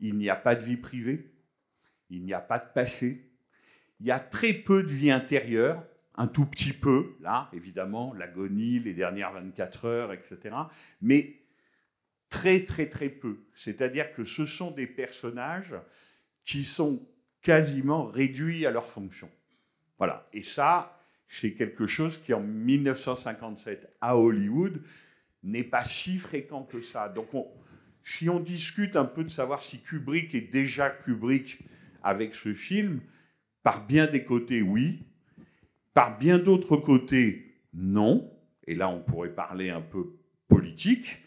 Il 0.00 0.16
n'y 0.16 0.28
a 0.28 0.36
pas 0.36 0.54
de 0.54 0.64
vie 0.64 0.76
privée, 0.76 1.32
il 2.10 2.24
n'y 2.24 2.34
a 2.34 2.40
pas 2.40 2.58
de 2.58 2.72
passé, 2.72 3.30
il 4.00 4.06
y 4.06 4.10
a 4.10 4.18
très 4.18 4.52
peu 4.52 4.82
de 4.82 4.88
vie 4.88 5.10
intérieure, 5.10 5.84
un 6.16 6.26
tout 6.26 6.44
petit 6.44 6.72
peu, 6.72 7.14
là, 7.20 7.48
évidemment, 7.52 8.12
l'agonie, 8.14 8.78
les 8.80 8.94
dernières 8.94 9.32
24 9.32 9.84
heures, 9.86 10.12
etc. 10.12 10.54
Mais 11.00 11.38
très, 12.28 12.64
très, 12.64 12.88
très 12.88 13.08
peu. 13.08 13.44
C'est-à-dire 13.54 14.12
que 14.14 14.24
ce 14.24 14.44
sont 14.44 14.70
des 14.70 14.86
personnages 14.86 15.74
qui 16.44 16.64
sont 16.64 17.06
quasiment 17.40 18.06
réduits 18.06 18.66
à 18.66 18.70
leur 18.70 18.86
fonction. 18.86 19.30
Voilà. 19.98 20.28
Et 20.32 20.42
ça, 20.42 21.00
c'est 21.28 21.54
quelque 21.54 21.86
chose 21.86 22.18
qui, 22.18 22.34
en 22.34 22.40
1957, 22.40 23.96
à 24.00 24.16
Hollywood, 24.16 24.82
n'est 25.42 25.64
pas 25.64 25.84
si 25.84 26.18
fréquent 26.18 26.62
que 26.62 26.80
ça. 26.80 27.08
Donc, 27.08 27.28
si 28.04 28.28
on 28.28 28.40
discute 28.40 28.96
un 28.96 29.04
peu 29.04 29.24
de 29.24 29.30
savoir 29.30 29.62
si 29.62 29.80
Kubrick 29.80 30.34
est 30.34 30.52
déjà 30.52 30.90
Kubrick 30.90 31.58
avec 32.02 32.34
ce 32.34 32.52
film, 32.52 33.00
par 33.62 33.86
bien 33.86 34.06
des 34.06 34.24
côtés, 34.24 34.62
oui. 34.62 35.04
Par 35.94 36.18
bien 36.18 36.38
d'autres 36.38 36.76
côtés, 36.76 37.54
non. 37.74 38.32
Et 38.66 38.74
là, 38.74 38.88
on 38.88 39.00
pourrait 39.00 39.34
parler 39.34 39.70
un 39.70 39.80
peu 39.80 40.16
politique. 40.48 41.18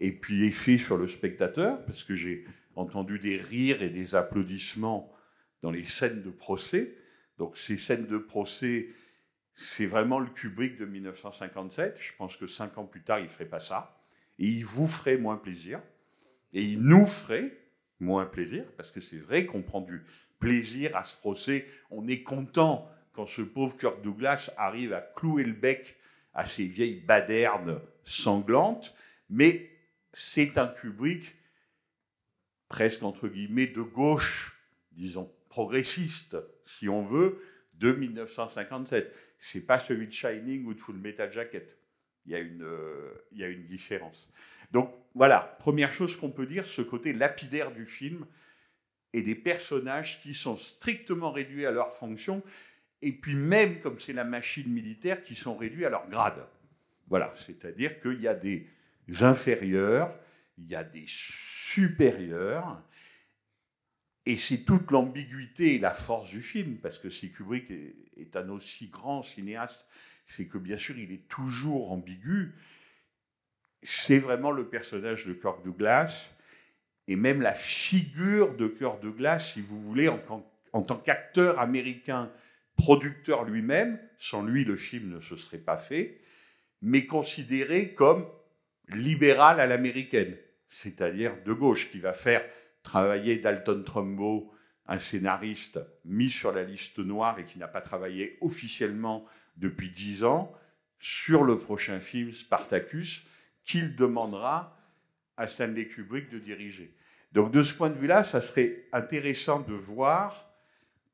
Et 0.00 0.12
puis, 0.12 0.44
effet 0.44 0.78
sur 0.78 0.96
le 0.96 1.06
spectateur, 1.06 1.84
parce 1.84 2.04
que 2.04 2.14
j'ai 2.14 2.44
entendu 2.74 3.18
des 3.18 3.36
rires 3.36 3.82
et 3.82 3.90
des 3.90 4.14
applaudissements 4.14 5.12
dans 5.62 5.70
les 5.70 5.84
scènes 5.84 6.22
de 6.22 6.30
procès. 6.30 6.96
Donc, 7.38 7.56
ces 7.56 7.76
scènes 7.76 8.06
de 8.06 8.18
procès, 8.18 8.88
c'est 9.54 9.86
vraiment 9.86 10.18
le 10.18 10.28
Kubrick 10.28 10.78
de 10.78 10.84
1957. 10.84 11.96
Je 11.98 12.12
pense 12.16 12.36
que 12.36 12.46
cinq 12.46 12.78
ans 12.78 12.84
plus 12.84 13.02
tard, 13.02 13.18
il 13.18 13.24
ne 13.24 13.28
ferait 13.28 13.44
pas 13.44 13.60
ça. 13.60 13.98
Et 14.38 14.46
il 14.46 14.64
vous 14.64 14.88
ferait 14.88 15.16
moins 15.16 15.36
plaisir. 15.36 15.80
Et 16.52 16.62
il 16.62 16.80
nous 16.80 17.06
ferait 17.06 17.56
moins 18.00 18.26
plaisir, 18.26 18.64
parce 18.76 18.90
que 18.90 19.00
c'est 19.00 19.18
vrai 19.18 19.46
qu'on 19.46 19.62
prend 19.62 19.80
du 19.80 20.02
plaisir 20.38 20.96
à 20.96 21.04
ce 21.04 21.16
procès. 21.16 21.66
On 21.90 22.06
est 22.08 22.22
content 22.22 22.90
quand 23.12 23.26
ce 23.26 23.42
pauvre 23.42 23.76
Kirk 23.76 24.02
Douglas 24.02 24.52
arrive 24.56 24.92
à 24.92 25.00
clouer 25.00 25.44
le 25.44 25.52
bec 25.52 25.96
à 26.34 26.46
ces 26.46 26.64
vieilles 26.64 27.00
badernes 27.00 27.80
sanglantes, 28.04 28.94
mais 29.30 29.70
c'est 30.12 30.58
un 30.58 30.66
Kubrick 30.66 31.36
presque 32.68 33.02
entre 33.02 33.28
guillemets 33.28 33.66
de 33.66 33.82
gauche, 33.82 34.58
disons 34.92 35.30
progressiste, 35.48 36.38
si 36.64 36.88
on 36.88 37.04
veut, 37.04 37.38
de 37.74 37.92
1957. 37.92 39.14
C'est 39.44 39.66
pas 39.66 39.80
celui 39.80 40.06
de 40.06 40.12
Shining 40.12 40.64
ou 40.66 40.72
de 40.72 40.80
Full 40.80 40.98
Metal 40.98 41.30
Jacket. 41.32 41.76
Il 42.26 42.30
y 42.30 42.36
a 42.36 42.38
une, 42.38 42.62
euh, 42.62 43.12
il 43.32 43.40
y 43.40 43.44
a 43.44 43.48
une 43.48 43.66
différence. 43.66 44.30
Donc 44.70 44.94
voilà, 45.16 45.56
première 45.58 45.92
chose 45.92 46.16
qu'on 46.16 46.30
peut 46.30 46.46
dire, 46.46 46.64
ce 46.68 46.80
côté 46.80 47.12
lapidaire 47.12 47.72
du 47.72 47.84
film, 47.84 48.24
et 49.12 49.20
des 49.20 49.34
personnages 49.34 50.22
qui 50.22 50.32
sont 50.32 50.56
strictement 50.56 51.32
réduits 51.32 51.66
à 51.66 51.72
leur 51.72 51.92
fonction, 51.92 52.40
et 53.02 53.10
puis 53.10 53.34
même, 53.34 53.80
comme 53.80 53.98
c'est 53.98 54.12
la 54.12 54.22
machine 54.22 54.72
militaire, 54.72 55.24
qui 55.24 55.34
sont 55.34 55.56
réduits 55.56 55.86
à 55.86 55.90
leur 55.90 56.06
grade. 56.06 56.46
Voilà, 57.08 57.34
c'est-à-dire 57.44 58.00
qu'il 58.00 58.20
y 58.20 58.28
a 58.28 58.34
des 58.34 58.68
inférieurs, 59.22 60.14
il 60.56 60.68
y 60.68 60.76
a 60.76 60.84
des 60.84 61.04
supérieurs, 61.08 62.80
et 64.24 64.36
c'est 64.36 64.64
toute 64.64 64.90
l'ambiguïté 64.90 65.74
et 65.74 65.78
la 65.78 65.92
force 65.92 66.30
du 66.30 66.42
film, 66.42 66.76
parce 66.76 66.98
que 66.98 67.10
si 67.10 67.32
Kubrick 67.32 67.70
est 67.70 68.36
un 68.36 68.48
aussi 68.50 68.88
grand 68.88 69.22
cinéaste, 69.22 69.86
c'est 70.28 70.46
que 70.46 70.58
bien 70.58 70.76
sûr 70.76 70.98
il 70.98 71.12
est 71.12 71.28
toujours 71.28 71.92
ambigu. 71.92 72.54
C'est 73.82 74.18
vraiment 74.18 74.52
le 74.52 74.68
personnage 74.68 75.26
de 75.26 75.32
Kirk 75.32 75.64
Douglas, 75.64 76.30
et 77.08 77.16
même 77.16 77.42
la 77.42 77.54
figure 77.54 78.56
de 78.56 78.68
de 79.02 79.10
Glace, 79.10 79.54
si 79.54 79.60
vous 79.60 79.80
voulez, 79.82 80.08
en 80.08 80.18
tant 80.82 80.96
qu'acteur 80.96 81.58
américain, 81.58 82.30
producteur 82.76 83.44
lui-même, 83.44 83.98
sans 84.18 84.44
lui 84.44 84.64
le 84.64 84.76
film 84.76 85.10
ne 85.10 85.20
se 85.20 85.36
serait 85.36 85.58
pas 85.58 85.78
fait, 85.78 86.20
mais 86.80 87.06
considéré 87.06 87.94
comme 87.94 88.26
libéral 88.88 89.58
à 89.58 89.66
l'américaine, 89.66 90.36
c'est-à-dire 90.68 91.34
de 91.44 91.52
gauche, 91.52 91.90
qui 91.90 91.98
va 91.98 92.12
faire 92.12 92.44
travailler 92.82 93.36
Dalton 93.36 93.82
Trumbo 93.84 94.52
un 94.86 94.98
scénariste 94.98 95.80
mis 96.04 96.30
sur 96.30 96.52
la 96.52 96.64
liste 96.64 96.98
noire 96.98 97.38
et 97.38 97.44
qui 97.44 97.58
n'a 97.58 97.68
pas 97.68 97.80
travaillé 97.80 98.36
officiellement 98.40 99.24
depuis 99.56 99.90
dix 99.90 100.24
ans 100.24 100.52
sur 100.98 101.44
le 101.44 101.58
prochain 101.58 102.00
film 102.00 102.32
Spartacus 102.32 103.26
qu'il 103.64 103.96
demandera 103.96 104.76
à 105.36 105.46
Stanley 105.46 105.88
Kubrick 105.88 106.30
de 106.30 106.38
diriger. 106.38 106.94
Donc 107.32 107.52
de 107.52 107.62
ce 107.62 107.74
point 107.74 107.90
de 107.90 107.98
vue-là, 107.98 108.24
ça 108.24 108.40
serait 108.40 108.86
intéressant 108.92 109.60
de 109.60 109.72
voir 109.72 110.52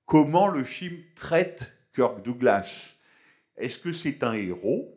comment 0.04 0.48
le 0.48 0.64
film 0.64 0.98
traite 1.14 1.76
Kirk 1.94 2.22
Douglas. 2.22 2.96
Est-ce 3.56 3.78
que 3.78 3.92
c'est 3.92 4.22
un 4.22 4.32
héros? 4.32 4.94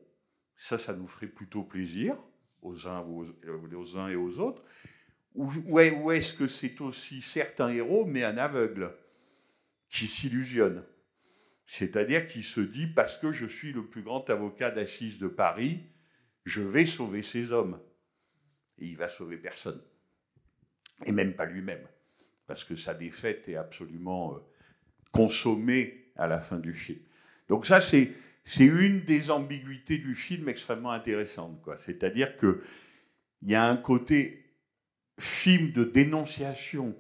Ça, 0.55 0.77
ça 0.77 0.93
nous 0.93 1.07
ferait 1.07 1.27
plutôt 1.27 1.63
plaisir 1.63 2.17
aux 2.61 2.87
uns, 2.87 2.99
aux, 3.01 3.25
aux 3.75 3.97
uns 3.97 4.09
et 4.09 4.15
aux 4.15 4.39
autres. 4.39 4.63
Ou, 5.35 6.11
est-ce 6.11 6.33
que 6.33 6.47
c'est 6.47 6.81
aussi 6.81 7.21
certes 7.21 7.61
un 7.61 7.69
héros, 7.69 8.05
mais 8.05 8.23
un 8.23 8.37
aveugle 8.37 8.93
qui 9.89 10.07
s'illusionne? 10.07 10.83
C'est-à-dire 11.65 12.27
qui 12.27 12.43
se 12.43 12.59
dit, 12.59 12.87
parce 12.87 13.17
que 13.17 13.31
je 13.31 13.45
suis 13.45 13.71
le 13.71 13.85
plus 13.85 14.01
grand 14.01 14.29
avocat 14.29 14.71
d'assises 14.71 15.19
de 15.19 15.27
Paris, 15.27 15.83
je 16.43 16.61
vais 16.61 16.85
sauver 16.85 17.23
ces 17.23 17.53
hommes. 17.53 17.79
Et 18.77 18.87
il 18.87 18.97
va 18.97 19.07
sauver 19.07 19.37
personne. 19.37 19.81
Et 21.05 21.11
même 21.11 21.33
pas 21.33 21.45
lui-même. 21.45 21.87
Parce 22.45 22.65
que 22.65 22.75
sa 22.75 22.93
défaite 22.93 23.47
est 23.47 23.55
absolument 23.55 24.35
euh, 24.35 24.39
consommée 25.11 26.11
à 26.17 26.27
la 26.27 26.41
fin 26.41 26.59
du 26.59 26.73
film. 26.73 26.99
Donc 27.47 27.65
ça, 27.65 27.79
c'est, 27.79 28.11
une 28.59 29.01
des 29.01 29.29
ambiguïtés 29.29 29.97
du 29.97 30.15
film 30.15 30.49
extrêmement 30.49 30.91
intéressante. 30.91 31.57
C'est-à-dire 31.79 32.35
qu'il 32.37 32.57
y 33.43 33.55
a 33.55 33.65
un 33.65 33.77
côté 33.77 34.50
film 35.21 35.71
de 35.71 35.83
dénonciation 35.83 36.95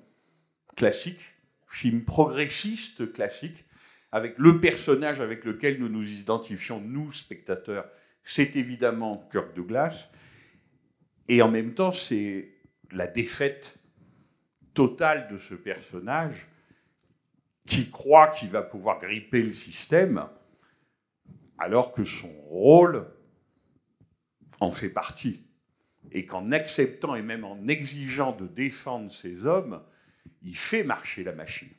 classique, 0.75 1.21
film 1.67 2.03
progressiste 2.03 3.11
classique, 3.11 3.65
avec 4.11 4.37
le 4.37 4.59
personnage 4.59 5.19
avec 5.21 5.45
lequel 5.45 5.79
nous 5.79 5.89
nous 5.89 6.07
identifions, 6.19 6.79
nous, 6.81 7.11
spectateurs, 7.11 7.89
c'est 8.23 8.55
évidemment 8.55 9.27
Kirk 9.31 9.55
Douglas, 9.55 10.09
et 11.27 11.41
en 11.41 11.49
même 11.49 11.73
temps, 11.73 11.91
c'est 11.91 12.53
la 12.91 13.07
défaite 13.07 13.79
totale 14.73 15.27
de 15.31 15.37
ce 15.37 15.55
personnage 15.55 16.47
qui 17.65 17.89
croit 17.89 18.29
qu'il 18.29 18.49
va 18.49 18.61
pouvoir 18.61 18.99
gripper 18.99 19.43
le 19.43 19.53
système, 19.53 20.27
alors 21.57 21.93
que 21.93 22.03
son 22.03 22.31
rôle 22.49 23.07
en 24.59 24.71
fait 24.71 24.89
partie. 24.89 25.50
Et 26.11 26.25
qu'en 26.25 26.51
acceptant 26.51 27.15
et 27.15 27.21
même 27.21 27.43
en 27.43 27.67
exigeant 27.67 28.35
de 28.35 28.47
défendre 28.47 29.11
ces 29.11 29.45
hommes, 29.45 29.81
il 30.41 30.55
fait 30.55 30.83
marcher 30.83 31.23
la 31.23 31.33
machine, 31.33 31.69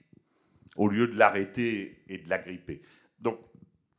au 0.76 0.88
lieu 0.88 1.08
de 1.08 1.16
l'arrêter 1.16 2.02
et 2.08 2.18
de 2.18 2.28
la 2.28 2.38
gripper. 2.38 2.82
Donc 3.20 3.38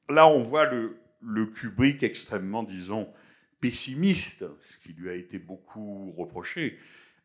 là, 0.09 0.27
on 0.27 0.41
voit 0.41 0.69
le, 0.71 1.45
Kubrick 1.47 2.03
extrêmement, 2.03 2.63
disons, 2.63 3.11
pessimiste, 3.59 4.45
ce 4.63 4.77
qui 4.79 4.93
lui 4.93 5.09
a 5.09 5.15
été 5.15 5.39
beaucoup 5.39 6.11
reproché, 6.13 6.79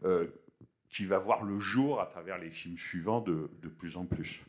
euh, 0.05 0.27
qui 0.89 1.05
va 1.05 1.19
voir 1.19 1.45
le 1.45 1.59
jour 1.59 2.01
à 2.01 2.07
travers 2.07 2.39
les 2.39 2.51
films 2.51 2.79
suivants 2.79 3.21
de, 3.21 3.51
de 3.63 3.69
plus 3.69 3.97
en 3.97 4.07
plus. 4.07 4.43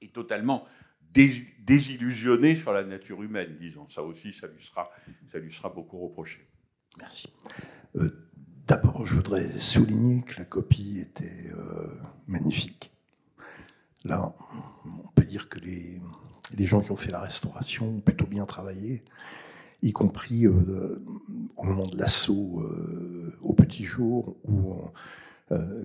Et 0.00 0.08
totalement 0.08 0.66
dés- 1.14 1.46
désillusionné 1.60 2.56
sur 2.56 2.72
la 2.72 2.84
nature 2.84 3.22
humaine, 3.22 3.56
disons. 3.58 3.88
Ça 3.88 4.02
aussi, 4.02 4.32
ça 4.32 4.48
lui 4.48 4.62
sera, 4.62 4.90
ça 5.32 5.38
lui 5.38 5.52
sera 5.52 5.70
beaucoup 5.70 5.98
reproché. 5.98 6.46
Merci. 6.98 7.28
Euh, 7.96 8.20
D'abord, 8.66 9.04
je 9.04 9.16
voudrais 9.16 9.46
souligner 9.60 10.22
que 10.22 10.38
la 10.38 10.46
copie 10.46 10.98
était 10.98 11.52
euh, 11.52 11.86
magnifique. 12.26 12.94
Là, 14.06 14.34
on 14.86 15.08
peut 15.14 15.24
dire 15.24 15.50
que 15.50 15.58
les, 15.60 16.00
gens 16.60 16.80
qui 16.80 16.90
ont 16.90 16.96
fait 16.96 17.10
la 17.10 17.20
restauration 17.20 17.96
ont 17.96 18.00
plutôt 18.00 18.26
bien 18.26 18.46
travaillé, 18.46 19.04
y 19.82 19.92
compris 19.92 20.46
euh, 20.46 21.04
au 21.58 21.64
moment 21.64 21.86
de 21.86 21.98
l'assaut 21.98 22.62
au 23.42 23.52
petit 23.52 23.84
jour, 23.84 24.34
où 24.44 24.74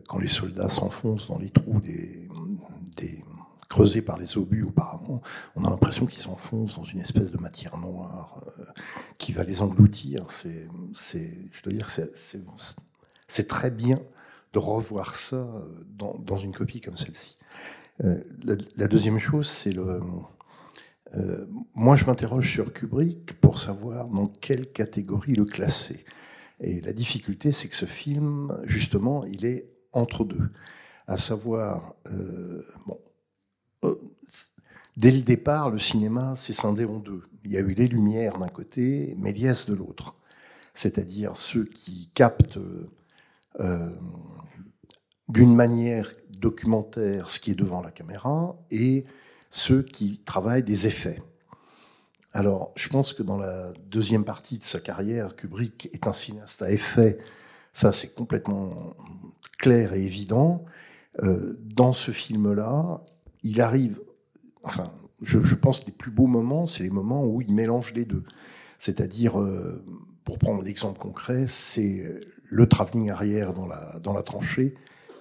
quand 0.07 0.19
les 0.19 0.27
soldats 0.29 0.69
s'enfoncent 0.69 1.27
dans 1.27 1.37
les 1.37 1.49
trous 1.49 1.81
des 1.81 2.29
creusés 3.69 4.01
par 4.01 4.17
les 4.17 4.37
obus 4.37 4.63
auparavant, 4.63 5.21
on 5.55 5.63
a 5.63 5.69
l'impression 5.69 6.07
qu'ils 6.07 6.19
s'enfoncent 6.19 6.75
dans 6.75 6.83
une 6.83 6.99
espèce 6.99 7.31
de 7.31 7.37
matière 7.37 7.77
noire 7.77 8.43
euh, 8.59 8.63
qui 9.19 9.31
va 9.31 9.43
les 9.43 9.61
engloutir. 9.61 10.25
C'est, 10.31 10.67
je 11.51 11.63
dois 11.63 11.71
dire, 11.71 11.89
c'est, 11.89 13.47
très 13.47 13.69
bien 13.69 14.01
de 14.53 14.59
revoir 14.59 15.15
ça 15.15 15.47
dans, 15.87 16.17
dans 16.17 16.37
une 16.37 16.51
copie 16.51 16.81
comme 16.81 16.97
celle-ci. 16.97 17.37
Euh, 18.03 18.19
la, 18.75 18.87
deuxième 18.87 19.19
chose, 19.19 19.47
c'est 19.47 19.71
le. 19.71 20.01
euh, 21.15 21.45
moi, 21.75 21.95
je 21.95 22.05
m'interroge 22.05 22.51
sur 22.51 22.73
Kubrick 22.73 23.39
pour 23.39 23.59
savoir 23.59 24.07
dans 24.07 24.27
quelle 24.27 24.71
catégorie 24.71 25.33
le 25.33 25.45
classer. 25.45 26.05
Et 26.59 26.81
la 26.81 26.91
difficulté, 26.91 27.51
c'est 27.51 27.67
que 27.67 27.75
ce 27.75 27.85
film, 27.85 28.57
justement, 28.65 29.23
il 29.25 29.45
est 29.45 29.69
entre 29.93 30.25
deux. 30.25 30.49
À 31.07 31.17
savoir, 31.17 31.95
bon, 32.85 32.99
dès 34.97 35.11
le 35.11 35.21
départ, 35.21 35.69
le 35.69 35.79
cinéma 35.79 36.35
s'est 36.35 36.53
scindé 36.53 36.85
en 36.85 36.99
deux. 36.99 37.23
Il 37.45 37.51
y 37.51 37.57
a 37.57 37.61
eu 37.61 37.73
les 37.73 37.87
Lumières 37.87 38.37
d'un 38.37 38.49
côté, 38.49 39.15
Méliès 39.17 39.69
de 39.69 39.75
l'autre. 39.75 40.15
C'est-à-dire 40.73 41.35
ceux 41.37 41.65
qui 41.65 42.11
captent 42.13 42.59
euh, 43.59 43.89
d'une 45.29 45.55
manière 45.55 46.11
documentaire 46.29 47.29
ce 47.29 47.39
qui 47.39 47.51
est 47.51 47.55
devant 47.55 47.81
la 47.81 47.91
caméra 47.91 48.55
et 48.71 49.05
ceux 49.49 49.81
qui 49.81 50.21
travaillent 50.25 50.63
des 50.63 50.87
effets. 50.87 51.21
Alors, 52.33 52.71
je 52.75 52.87
pense 52.89 53.13
que 53.13 53.23
dans 53.23 53.37
la 53.37 53.73
deuxième 53.87 54.23
partie 54.23 54.59
de 54.59 54.63
sa 54.63 54.79
carrière, 54.79 55.35
Kubrick 55.35 55.89
est 55.93 56.07
un 56.07 56.13
cinéaste 56.13 56.61
à 56.61 56.71
effet. 56.71 57.17
Ça, 57.73 57.91
c'est 57.91 58.13
complètement 58.13 58.95
clair 59.57 59.93
et 59.93 60.03
évident. 60.03 60.63
Euh, 61.23 61.57
dans 61.59 61.93
ce 61.93 62.11
film-là, 62.11 63.01
il 63.43 63.61
arrive, 63.61 63.99
enfin, 64.63 64.91
je, 65.21 65.41
je 65.41 65.55
pense 65.55 65.81
que 65.81 65.87
les 65.87 65.91
plus 65.91 66.11
beaux 66.11 66.27
moments, 66.27 66.67
c'est 66.67 66.83
les 66.83 66.89
moments 66.89 67.25
où 67.25 67.41
il 67.41 67.53
mélange 67.53 67.93
les 67.93 68.05
deux. 68.05 68.23
C'est-à-dire, 68.77 69.39
euh, 69.39 69.83
pour 70.23 70.39
prendre 70.39 70.61
l'exemple 70.63 70.99
concret, 70.99 71.45
c'est 71.47 72.05
le 72.45 72.67
travelling 72.67 73.09
arrière 73.09 73.53
dans 73.53 73.67
la, 74.13 74.21
tranchée, 74.21 74.75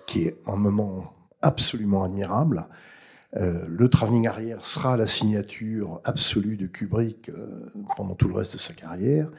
qui 0.06 0.22
est 0.22 0.36
un 0.46 0.56
moment 0.56 1.14
absolument 1.42 2.04
admirable. 2.04 2.68
Euh, 3.36 3.66
le 3.68 3.88
travelling 3.90 4.26
arrière 4.26 4.64
sera 4.64 4.96
la 4.96 5.06
signature 5.06 6.00
absolue 6.04 6.56
de 6.56 6.66
Kubrick 6.66 7.28
euh, 7.28 7.70
pendant 7.96 8.14
tout 8.14 8.26
le 8.26 8.34
reste 8.34 8.54
de 8.54 8.58
sa 8.58 8.72
carrière, 8.72 9.30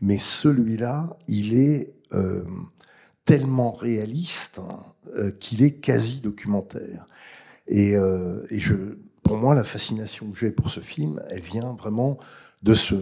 mais 0.00 0.18
celui-là, 0.18 1.16
il 1.28 1.56
est 1.56 1.94
euh, 2.12 2.44
tellement 3.24 3.72
réaliste 3.72 4.58
hein, 4.58 4.80
euh, 5.14 5.30
qu'il 5.30 5.62
est 5.62 5.74
quasi 5.74 6.20
documentaire. 6.20 7.06
Et, 7.68 7.96
euh, 7.96 8.44
pour 9.22 9.36
moi, 9.36 9.54
la 9.54 9.64
fascination 9.64 10.30
que 10.30 10.38
j'ai 10.38 10.50
pour 10.50 10.70
ce 10.70 10.80
film, 10.80 11.20
elle 11.30 11.40
vient 11.40 11.72
vraiment 11.72 12.18
de 12.62 12.74
ce, 12.74 12.94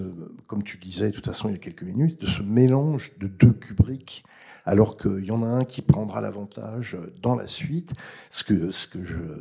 comme 0.47 0.63
tu 0.63 0.79
disais 0.79 1.11
de 1.11 1.15
toute 1.15 1.27
façon 1.27 1.49
il 1.49 1.53
y 1.53 1.55
a 1.55 1.59
quelques 1.59 1.83
minutes, 1.83 2.21
de 2.21 2.27
ce 2.27 2.43
mélange 2.43 3.13
de 3.19 3.27
deux 3.27 3.53
Kubrick, 3.53 4.25
alors 4.65 4.97
qu'il 4.97 5.25
y 5.25 5.31
en 5.31 5.43
a 5.43 5.47
un 5.47 5.65
qui 5.65 5.83
prendra 5.83 6.21
l'avantage 6.21 6.97
dans 7.21 7.35
la 7.35 7.47
suite, 7.47 7.95
ce, 8.31 8.43
que, 8.45 8.71
ce, 8.71 8.89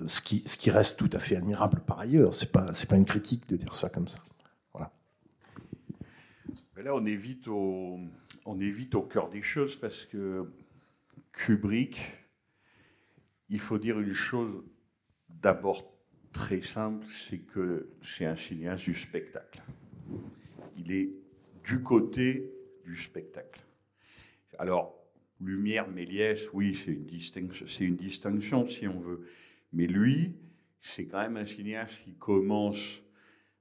ce, 0.07 0.21
qui, 0.21 0.43
ce 0.45 0.71
reste 0.71 0.99
tout 0.99 1.09
à 1.13 1.19
fait 1.19 1.37
admirable 1.37 1.81
par 1.85 1.99
ailleurs. 1.99 2.33
C'est 2.33 2.51
pas, 2.51 2.73
c'est 2.73 2.89
pas 2.89 2.97
une 2.97 3.05
critique 3.05 3.47
de 3.47 3.55
dire 3.55 3.73
ça 3.73 3.89
comme 3.89 4.07
ça. 4.07 4.19
Voilà. 4.73 4.91
Mais 6.75 6.83
là, 6.83 6.93
on 6.93 7.05
est, 7.05 7.47
au, 7.47 7.99
on 8.45 8.59
est 8.59 8.69
vite 8.69 8.95
au 8.95 9.03
cœur 9.03 9.29
des 9.29 9.41
choses 9.41 9.77
parce 9.77 10.05
que 10.05 10.51
Kubrick, 11.31 12.01
il 13.49 13.59
faut 13.59 13.77
dire 13.77 13.99
une 13.99 14.13
chose 14.13 14.63
d'abord 15.43 15.93
très 16.31 16.61
simple, 16.61 17.05
c'est 17.07 17.39
que 17.39 17.89
c'est 18.01 18.25
un 18.25 18.35
cinéaste 18.35 18.85
du 18.85 18.95
spectacle. 18.95 19.61
Il 20.77 20.91
est 20.91 21.11
du 21.63 21.83
côté 21.83 22.49
du 22.83 22.95
spectacle. 22.95 23.61
Alors, 24.57 24.97
Lumière, 25.39 25.89
Méliès, 25.89 26.49
oui, 26.53 26.75
c'est 26.75 26.91
une, 26.91 27.95
distinction, 27.95 28.67
si 28.67 28.87
on 28.87 28.99
veut. 28.99 29.25
Mais 29.73 29.87
lui, 29.87 30.35
c'est 30.79 31.05
quand 31.05 31.19
même 31.19 31.37
un 31.37 31.45
cinéaste 31.45 32.03
qui 32.03 32.13
commence 32.15 33.01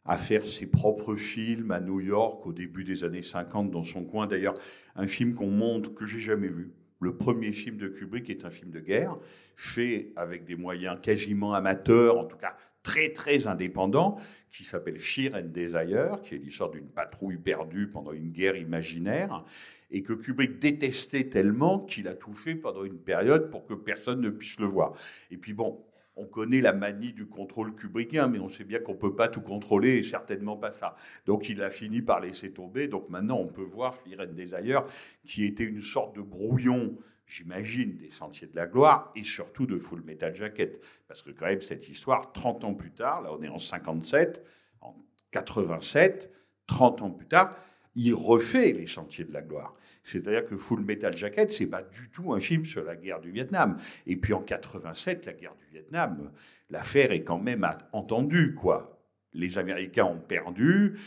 à 0.04 0.16
faire 0.16 0.46
ses 0.46 0.66
propres 0.66 1.16
films 1.16 1.70
à 1.70 1.80
New 1.80 2.00
York 2.00 2.46
au 2.46 2.52
début 2.52 2.84
des 2.84 3.04
années 3.04 3.22
50 3.22 3.70
dans 3.70 3.82
son 3.82 4.04
coin. 4.04 4.26
D'ailleurs, 4.26 4.54
un 4.94 5.06
film 5.06 5.34
qu'on 5.34 5.50
montre 5.50 5.94
que 5.94 6.04
j'ai 6.04 6.20
jamais 6.20 6.48
vu. 6.48 6.72
Le 7.02 7.16
premier 7.16 7.52
film 7.52 7.78
de 7.78 7.88
Kubrick 7.88 8.30
est 8.30 8.44
un 8.44 8.50
film 8.50 8.70
de 8.70 8.78
guerre, 8.78 9.18
fait 9.56 10.12
avec 10.14 10.44
des 10.44 10.54
moyens 10.54 10.98
quasiment 11.02 11.52
amateurs, 11.52 12.16
en 12.16 12.24
tout 12.24 12.36
cas 12.36 12.56
très 12.84 13.12
très 13.12 13.46
indépendant 13.46 14.16
qui 14.50 14.64
s'appelle 14.64 14.98
Fear 14.98 15.34
and 15.34 15.48
Desire, 15.52 16.20
qui 16.22 16.36
est 16.36 16.38
l'histoire 16.38 16.70
d'une 16.70 16.88
patrouille 16.88 17.38
perdue 17.38 17.88
pendant 17.88 18.12
une 18.12 18.30
guerre 18.30 18.56
imaginaire, 18.56 19.44
et 19.90 20.02
que 20.02 20.12
Kubrick 20.12 20.60
détestait 20.60 21.28
tellement 21.28 21.80
qu'il 21.80 22.06
a 22.06 22.14
tout 22.14 22.34
fait 22.34 22.54
pendant 22.54 22.84
une 22.84 22.98
période 22.98 23.50
pour 23.50 23.66
que 23.66 23.74
personne 23.74 24.20
ne 24.20 24.30
puisse 24.30 24.60
le 24.60 24.66
voir. 24.66 24.94
Et 25.30 25.36
puis 25.36 25.54
bon, 25.54 25.84
on 26.16 26.26
connaît 26.26 26.60
la 26.60 26.72
manie 26.72 27.12
du 27.12 27.26
contrôle 27.26 27.74
kubrickien, 27.74 28.28
mais 28.28 28.38
on 28.38 28.48
sait 28.48 28.64
bien 28.64 28.78
qu'on 28.80 28.92
ne 28.92 28.98
peut 28.98 29.14
pas 29.14 29.28
tout 29.28 29.40
contrôler, 29.40 29.96
et 29.96 30.02
certainement 30.02 30.56
pas 30.56 30.72
ça. 30.72 30.96
Donc 31.26 31.48
il 31.48 31.62
a 31.62 31.70
fini 31.70 32.02
par 32.02 32.20
laisser 32.20 32.52
tomber. 32.52 32.88
Donc 32.88 33.08
maintenant, 33.08 33.38
on 33.38 33.46
peut 33.46 33.62
voir 33.62 33.94
Fear 33.94 34.20
and 34.20 34.32
Desire, 34.34 34.84
qui 35.26 35.44
était 35.44 35.64
une 35.64 35.82
sorte 35.82 36.16
de 36.16 36.22
brouillon 36.22 36.96
j'imagine, 37.32 37.96
des 37.96 38.10
Sentiers 38.10 38.46
de 38.46 38.56
la 38.56 38.66
Gloire 38.66 39.10
et 39.16 39.24
surtout 39.24 39.66
de 39.66 39.78
Full 39.78 40.02
Metal 40.02 40.34
Jacket. 40.34 40.84
Parce 41.08 41.22
que 41.22 41.30
quand 41.30 41.46
même, 41.46 41.62
cette 41.62 41.88
histoire, 41.88 42.32
30 42.32 42.64
ans 42.64 42.74
plus 42.74 42.92
tard, 42.92 43.22
là 43.22 43.30
on 43.32 43.42
est 43.42 43.48
en 43.48 43.58
57, 43.58 44.44
en 44.80 44.94
87, 45.30 46.30
30 46.66 47.02
ans 47.02 47.10
plus 47.10 47.26
tard, 47.26 47.56
il 47.94 48.14
refait 48.14 48.72
les 48.72 48.86
Sentiers 48.86 49.24
de 49.24 49.32
la 49.32 49.42
Gloire. 49.42 49.72
C'est-à-dire 50.04 50.46
que 50.46 50.56
Full 50.56 50.84
Metal 50.84 51.16
Jacket, 51.16 51.52
c'est 51.52 51.66
pas 51.66 51.82
du 51.82 52.08
tout 52.10 52.32
un 52.32 52.40
film 52.40 52.64
sur 52.64 52.82
la 52.84 52.96
guerre 52.96 53.20
du 53.20 53.30
Vietnam. 53.30 53.76
Et 54.06 54.16
puis 54.16 54.32
en 54.32 54.40
87, 54.40 55.26
la 55.26 55.32
guerre 55.32 55.54
du 55.54 55.66
Vietnam, 55.72 56.32
l'affaire 56.70 57.12
est 57.12 57.22
quand 57.22 57.38
même 57.38 57.66
entendue, 57.92 58.54
quoi. 58.54 58.98
Les 59.34 59.58
Américains 59.58 60.04
ont 60.04 60.20
perdu, 60.20 60.98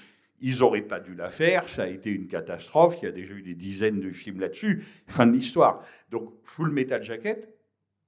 ils 0.41 0.60
n'auraient 0.60 0.82
pas 0.82 1.00
dû 1.00 1.13
la 1.15 1.30
faire, 1.30 1.67
ça 1.69 1.84
a 1.84 1.88
été 1.88 2.10
une 2.10 2.28
catastrophe, 2.28 2.98
il 3.02 3.06
y 3.06 3.08
a 3.08 3.12
déjà 3.12 3.34
eu 3.34 3.41
des 3.41 3.54
dizaines 3.54 4.00
de 4.00 4.12
films 4.12 4.39
là-dessus, 4.39 4.84
fin 5.08 5.28
de 5.28 5.34
l'histoire. 5.34 5.84
Donc 6.10 6.34
Full 6.43 6.71
Metal 6.71 7.04
Jacket, 7.04 7.54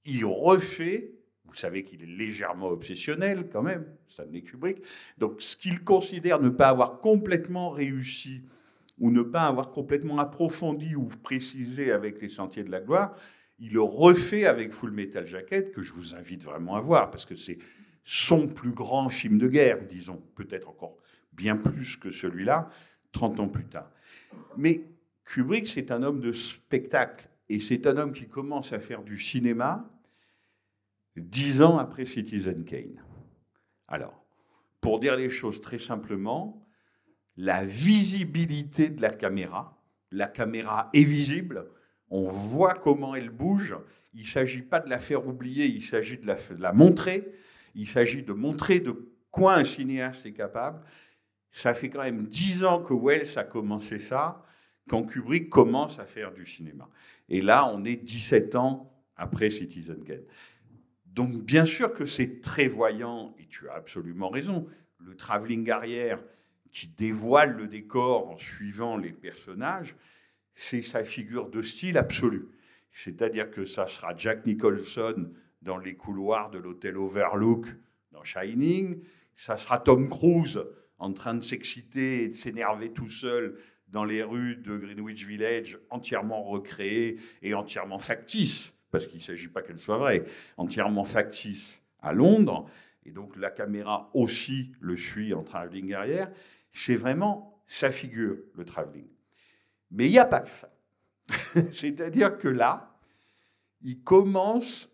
il 0.05 0.25
refait, 0.25 1.11
vous 1.45 1.53
savez 1.53 1.83
qu'il 1.83 2.01
est 2.01 2.17
légèrement 2.17 2.69
obsessionnel 2.69 3.47
quand 3.51 3.61
même, 3.61 3.85
Stanley 4.07 4.41
Kubrick, 4.41 4.83
donc 5.17 5.41
ce 5.41 5.55
qu'il 5.55 5.83
considère 5.83 6.41
ne 6.41 6.49
pas 6.49 6.69
avoir 6.69 6.99
complètement 6.99 7.69
réussi 7.69 8.41
ou 8.99 9.11
ne 9.11 9.21
pas 9.21 9.45
avoir 9.47 9.71
complètement 9.71 10.19
approfondi 10.19 10.95
ou 10.95 11.05
précisé 11.05 11.91
avec 11.91 12.21
les 12.21 12.29
Sentiers 12.29 12.63
de 12.63 12.71
la 12.71 12.81
Gloire, 12.81 13.15
il 13.59 13.73
le 13.73 13.81
refait 13.81 14.45
avec 14.45 14.71
Full 14.71 14.91
Metal 14.91 15.25
Jacket, 15.25 15.71
que 15.71 15.81
je 15.81 15.93
vous 15.93 16.15
invite 16.15 16.43
vraiment 16.43 16.75
à 16.75 16.79
voir, 16.79 17.09
parce 17.09 17.25
que 17.25 17.35
c'est 17.35 17.57
son 18.03 18.47
plus 18.47 18.71
grand 18.71 19.09
film 19.09 19.37
de 19.37 19.47
guerre, 19.47 19.85
disons, 19.87 20.21
peut-être 20.35 20.69
encore 20.69 20.97
bien 21.31 21.57
plus 21.57 21.97
que 21.97 22.11
celui-là, 22.11 22.69
30 23.11 23.39
ans 23.39 23.47
plus 23.47 23.65
tard. 23.65 23.91
Mais 24.57 24.83
Kubrick, 25.25 25.67
c'est 25.67 25.91
un 25.91 26.03
homme 26.03 26.21
de 26.21 26.31
spectacle, 26.31 27.27
et 27.49 27.59
c'est 27.59 27.85
un 27.87 27.97
homme 27.97 28.13
qui 28.13 28.27
commence 28.27 28.73
à 28.73 28.79
faire 28.79 29.03
du 29.03 29.17
cinéma 29.17 29.89
dix 31.15 31.61
ans 31.61 31.77
après 31.77 32.05
Citizen 32.05 32.63
Kane. 32.63 33.03
Alors, 33.87 34.23
pour 34.81 34.99
dire 34.99 35.15
les 35.15 35.29
choses 35.29 35.61
très 35.61 35.79
simplement, 35.79 36.66
la 37.37 37.63
visibilité 37.63 38.89
de 38.89 39.01
la 39.01 39.11
caméra, 39.11 39.79
la 40.11 40.27
caméra 40.27 40.89
est 40.93 41.03
visible, 41.03 41.69
on 42.09 42.25
voit 42.25 42.73
comment 42.73 43.15
elle 43.15 43.29
bouge, 43.29 43.75
il 44.13 44.21
ne 44.21 44.27
s'agit 44.27 44.63
pas 44.63 44.79
de 44.79 44.89
la 44.89 44.99
faire 44.99 45.27
oublier, 45.27 45.65
il 45.67 45.83
s'agit 45.83 46.17
de 46.17 46.25
la, 46.59 46.73
montrer, 46.73 47.31
il 47.75 47.87
s'agit 47.87 48.23
de 48.23 48.33
montrer 48.33 48.79
de 48.79 49.13
quoi 49.29 49.55
un 49.55 49.65
cinéaste 49.65 50.25
est 50.25 50.33
capable, 50.33 50.81
ça 51.51 51.73
fait 51.73 51.89
quand 51.89 52.03
même 52.03 52.25
dix 52.25 52.63
ans 52.63 52.81
que 52.81 52.93
Wells 52.93 53.37
a 53.37 53.43
commencé 53.43 53.99
ça, 53.99 54.43
quand 54.89 55.03
Kubrick 55.03 55.49
commence 55.49 55.99
à 55.99 56.05
faire 56.05 56.33
du 56.33 56.45
cinéma. 56.45 56.89
Et 57.29 57.41
là, 57.41 57.69
on 57.73 57.83
est 57.83 57.97
17 57.97 58.55
ans 58.55 58.93
après 59.17 59.49
Citizen 59.49 60.01
Kane. 60.03 60.23
Donc, 61.05 61.43
bien 61.43 61.65
sûr 61.65 61.93
que 61.93 62.05
c'est 62.05 62.41
très 62.41 62.67
voyant, 62.67 63.35
et 63.37 63.47
tu 63.47 63.67
as 63.69 63.73
absolument 63.73 64.29
raison, 64.29 64.67
le 64.99 65.15
travelling 65.15 65.69
arrière 65.69 66.19
qui 66.77 66.89
dévoile 66.89 67.57
le 67.57 67.67
décor 67.67 68.29
en 68.29 68.37
suivant 68.37 68.97
les 68.97 69.11
personnages, 69.11 69.95
c'est 70.53 70.83
sa 70.83 71.03
figure 71.03 71.49
de 71.49 71.63
style 71.63 71.97
absolue. 71.97 72.49
C'est-à-dire 72.91 73.49
que 73.49 73.65
ça 73.65 73.87
sera 73.87 74.15
Jack 74.15 74.45
Nicholson 74.45 75.31
dans 75.63 75.79
les 75.79 75.95
couloirs 75.95 76.51
de 76.51 76.59
l'hôtel 76.59 76.97
Overlook 76.97 77.65
dans 78.11 78.23
Shining, 78.23 79.01
ça 79.35 79.57
sera 79.57 79.79
Tom 79.79 80.07
Cruise 80.07 80.63
en 80.99 81.13
train 81.13 81.33
de 81.33 81.43
s'exciter 81.43 82.25
et 82.25 82.27
de 82.29 82.35
s'énerver 82.35 82.93
tout 82.93 83.09
seul 83.09 83.57
dans 83.87 84.05
les 84.05 84.21
rues 84.21 84.57
de 84.57 84.77
Greenwich 84.77 85.25
Village, 85.25 85.79
entièrement 85.89 86.43
recréées 86.43 87.17
et 87.41 87.55
entièrement 87.55 87.99
factices, 87.99 88.71
parce 88.91 89.07
qu'il 89.07 89.17
ne 89.17 89.23
s'agit 89.23 89.47
pas 89.47 89.63
qu'elles 89.63 89.79
soient 89.79 89.97
vraies, 89.97 90.25
entièrement 90.57 91.05
factices 91.05 91.81
à 92.01 92.13
Londres, 92.13 92.69
et 93.03 93.11
donc 93.11 93.35
la 93.35 93.49
caméra 93.49 94.11
aussi 94.13 94.73
le 94.79 94.95
suit 94.95 95.33
en 95.33 95.41
travelling 95.41 95.93
arrière, 95.93 96.31
c'est 96.71 96.95
vraiment 96.95 97.63
sa 97.67 97.91
figure, 97.91 98.37
le 98.55 98.65
travelling. 98.65 99.07
Mais 99.91 100.07
il 100.07 100.11
n'y 100.11 100.19
a 100.19 100.25
pas 100.25 100.41
que 100.41 100.49
ça. 100.49 100.73
C'est-à-dire 101.73 102.37
que 102.37 102.47
là, 102.47 102.97
il 103.81 104.01
commence 104.03 104.89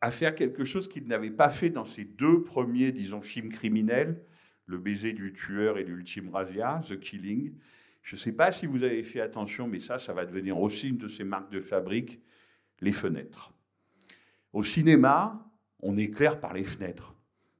à 0.00 0.10
faire 0.10 0.34
quelque 0.34 0.64
chose 0.64 0.88
qu'il 0.88 1.06
n'avait 1.06 1.30
pas 1.30 1.50
fait 1.50 1.70
dans 1.70 1.84
ses 1.84 2.04
deux 2.04 2.42
premiers, 2.42 2.92
disons, 2.92 3.22
films 3.22 3.50
criminels, 3.50 4.22
le 4.66 4.78
baiser 4.78 5.12
du 5.12 5.32
tueur 5.32 5.78
et 5.78 5.84
l'ultime 5.84 6.28
razzia, 6.28 6.82
The 6.88 6.98
Killing. 6.98 7.54
Je 8.02 8.14
ne 8.14 8.20
sais 8.20 8.32
pas 8.32 8.52
si 8.52 8.66
vous 8.66 8.84
avez 8.84 9.02
fait 9.02 9.20
attention, 9.20 9.66
mais 9.66 9.80
ça, 9.80 9.98
ça 9.98 10.12
va 10.12 10.24
devenir 10.26 10.58
aussi 10.60 10.88
une 10.88 10.98
de 10.98 11.08
ces 11.08 11.24
marques 11.24 11.50
de 11.50 11.60
fabrique, 11.60 12.20
les 12.80 12.92
fenêtres. 12.92 13.52
Au 14.52 14.62
cinéma, 14.62 15.50
on 15.80 15.96
éclaire 15.96 16.38
par 16.38 16.54
les 16.54 16.64
fenêtres. 16.64 17.15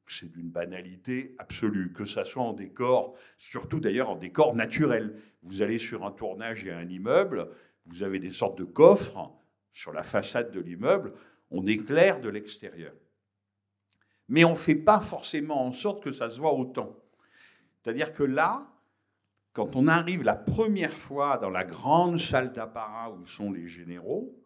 C'est 0.08 0.30
d'une 0.30 0.50
banalité 0.50 1.34
absolue, 1.38 1.92
que 1.92 2.04
ça 2.04 2.24
soit 2.24 2.42
en 2.42 2.52
décor, 2.52 3.16
surtout 3.36 3.80
d'ailleurs 3.80 4.10
en 4.10 4.16
décor 4.16 4.54
naturel. 4.54 5.20
Vous 5.42 5.62
allez 5.62 5.78
sur 5.78 6.04
un 6.04 6.12
tournage 6.12 6.64
et 6.66 6.72
un 6.72 6.88
immeuble, 6.88 7.48
vous 7.86 8.02
avez 8.02 8.18
des 8.18 8.32
sortes 8.32 8.58
de 8.58 8.64
coffres 8.64 9.30
sur 9.72 9.92
la 9.92 10.02
façade 10.02 10.52
de 10.52 10.60
l'immeuble, 10.60 11.12
on 11.50 11.66
éclaire 11.66 12.20
de 12.20 12.28
l'extérieur 12.28 12.92
mais 14.28 14.44
on 14.44 14.50
ne 14.50 14.56
fait 14.56 14.74
pas 14.74 15.00
forcément 15.00 15.64
en 15.64 15.72
sorte 15.72 16.02
que 16.02 16.12
ça 16.12 16.30
se 16.30 16.38
voit 16.38 16.54
autant. 16.54 16.96
C'est-à-dire 17.82 18.12
que 18.12 18.22
là, 18.22 18.66
quand 19.52 19.76
on 19.76 19.86
arrive 19.86 20.22
la 20.22 20.34
première 20.34 20.92
fois 20.92 21.38
dans 21.38 21.50
la 21.50 21.64
grande 21.64 22.20
salle 22.20 22.52
d'apparat 22.52 23.12
où 23.12 23.24
sont 23.24 23.52
les 23.52 23.66
généraux, 23.66 24.36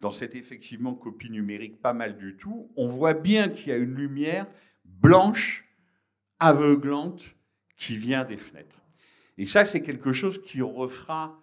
dans 0.00 0.12
cette 0.12 0.34
effectivement 0.34 0.94
copie 0.94 1.30
numérique 1.30 1.80
pas 1.80 1.94
mal 1.94 2.18
du 2.18 2.36
tout, 2.36 2.70
on 2.76 2.86
voit 2.86 3.14
bien 3.14 3.48
qu'il 3.48 3.68
y 3.68 3.72
a 3.72 3.78
une 3.78 3.94
lumière 3.94 4.46
blanche, 5.00 5.68
aveuglante, 6.38 7.34
qui 7.76 7.96
vient 7.96 8.24
des 8.24 8.36
fenêtres. 8.36 8.82
Et 9.38 9.46
ça, 9.46 9.66
c'est 9.66 9.82
quelque 9.82 10.12
chose 10.12 10.42
qui 10.42 10.62
refera 10.62 11.40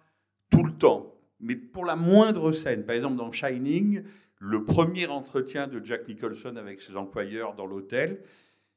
tout 0.50 0.64
le 0.64 0.72
temps, 0.72 1.14
mais 1.40 1.56
pour 1.56 1.84
la 1.84 1.96
moindre 1.96 2.52
scène. 2.52 2.84
Par 2.84 2.96
exemple, 2.96 3.16
dans 3.16 3.30
Shining, 3.30 4.02
le 4.38 4.64
premier 4.64 5.06
entretien 5.06 5.66
de 5.66 5.84
Jack 5.84 6.08
Nicholson 6.08 6.56
avec 6.56 6.80
ses 6.80 6.96
employeurs 6.96 7.54
dans 7.54 7.66
l'hôtel, 7.66 8.20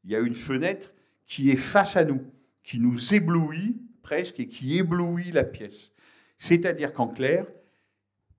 il 0.03 0.11
y 0.11 0.15
a 0.15 0.19
une 0.19 0.35
fenêtre 0.35 0.93
qui 1.25 1.49
est 1.49 1.57
face 1.57 1.97
à 1.97 2.03
nous, 2.03 2.21
qui 2.63 2.79
nous 2.79 3.13
éblouit 3.13 3.81
presque 4.01 4.39
et 4.39 4.47
qui 4.47 4.77
éblouit 4.77 5.31
la 5.31 5.43
pièce. 5.43 5.91
C'est-à-dire 6.37 6.93
qu'en 6.93 7.07
clair, 7.07 7.45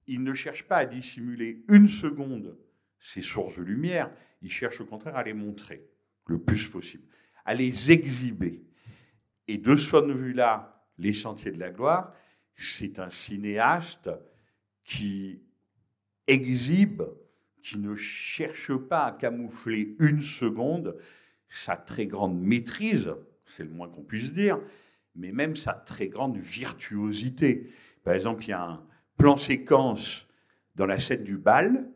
il 0.06 0.22
ne 0.22 0.32
cherche 0.32 0.62
pas 0.62 0.76
à 0.76 0.86
dissimuler 0.86 1.64
une 1.68 1.88
seconde 1.88 2.56
ses 2.98 3.22
sources 3.22 3.56
de 3.56 3.62
lumière, 3.62 4.10
il 4.42 4.50
cherche 4.50 4.80
au 4.80 4.84
contraire 4.84 5.16
à 5.16 5.22
les 5.22 5.34
montrer 5.34 5.86
le 6.28 6.38
plus 6.38 6.68
possible, 6.68 7.04
à 7.44 7.54
les 7.54 7.90
exhiber. 7.90 8.62
Et 9.48 9.58
de 9.58 9.74
ce 9.76 9.90
point 9.90 10.02
de 10.02 10.12
vue-là, 10.12 10.86
Les 10.98 11.12
Sentiers 11.12 11.50
de 11.50 11.58
la 11.58 11.70
Gloire, 11.70 12.12
c'est 12.54 12.98
un 12.98 13.10
cinéaste 13.10 14.10
qui 14.84 15.42
exhibe, 16.26 17.02
qui 17.62 17.78
ne 17.78 17.94
cherche 17.96 18.74
pas 18.74 19.06
à 19.06 19.12
camoufler 19.12 19.96
une 19.98 20.22
seconde 20.22 20.96
sa 21.48 21.76
très 21.76 22.06
grande 22.06 22.40
maîtrise, 22.40 23.10
c'est 23.44 23.64
le 23.64 23.70
moins 23.70 23.88
qu'on 23.88 24.02
puisse 24.02 24.34
dire, 24.34 24.60
mais 25.14 25.32
même 25.32 25.56
sa 25.56 25.72
très 25.72 26.08
grande 26.08 26.36
virtuosité. 26.36 27.70
Par 28.04 28.14
exemple, 28.14 28.44
il 28.44 28.50
y 28.50 28.52
a 28.52 28.62
un 28.62 28.82
plan 29.16 29.36
séquence 29.36 30.26
dans 30.74 30.86
la 30.86 30.98
scène 30.98 31.24
du 31.24 31.38
bal, 31.38 31.88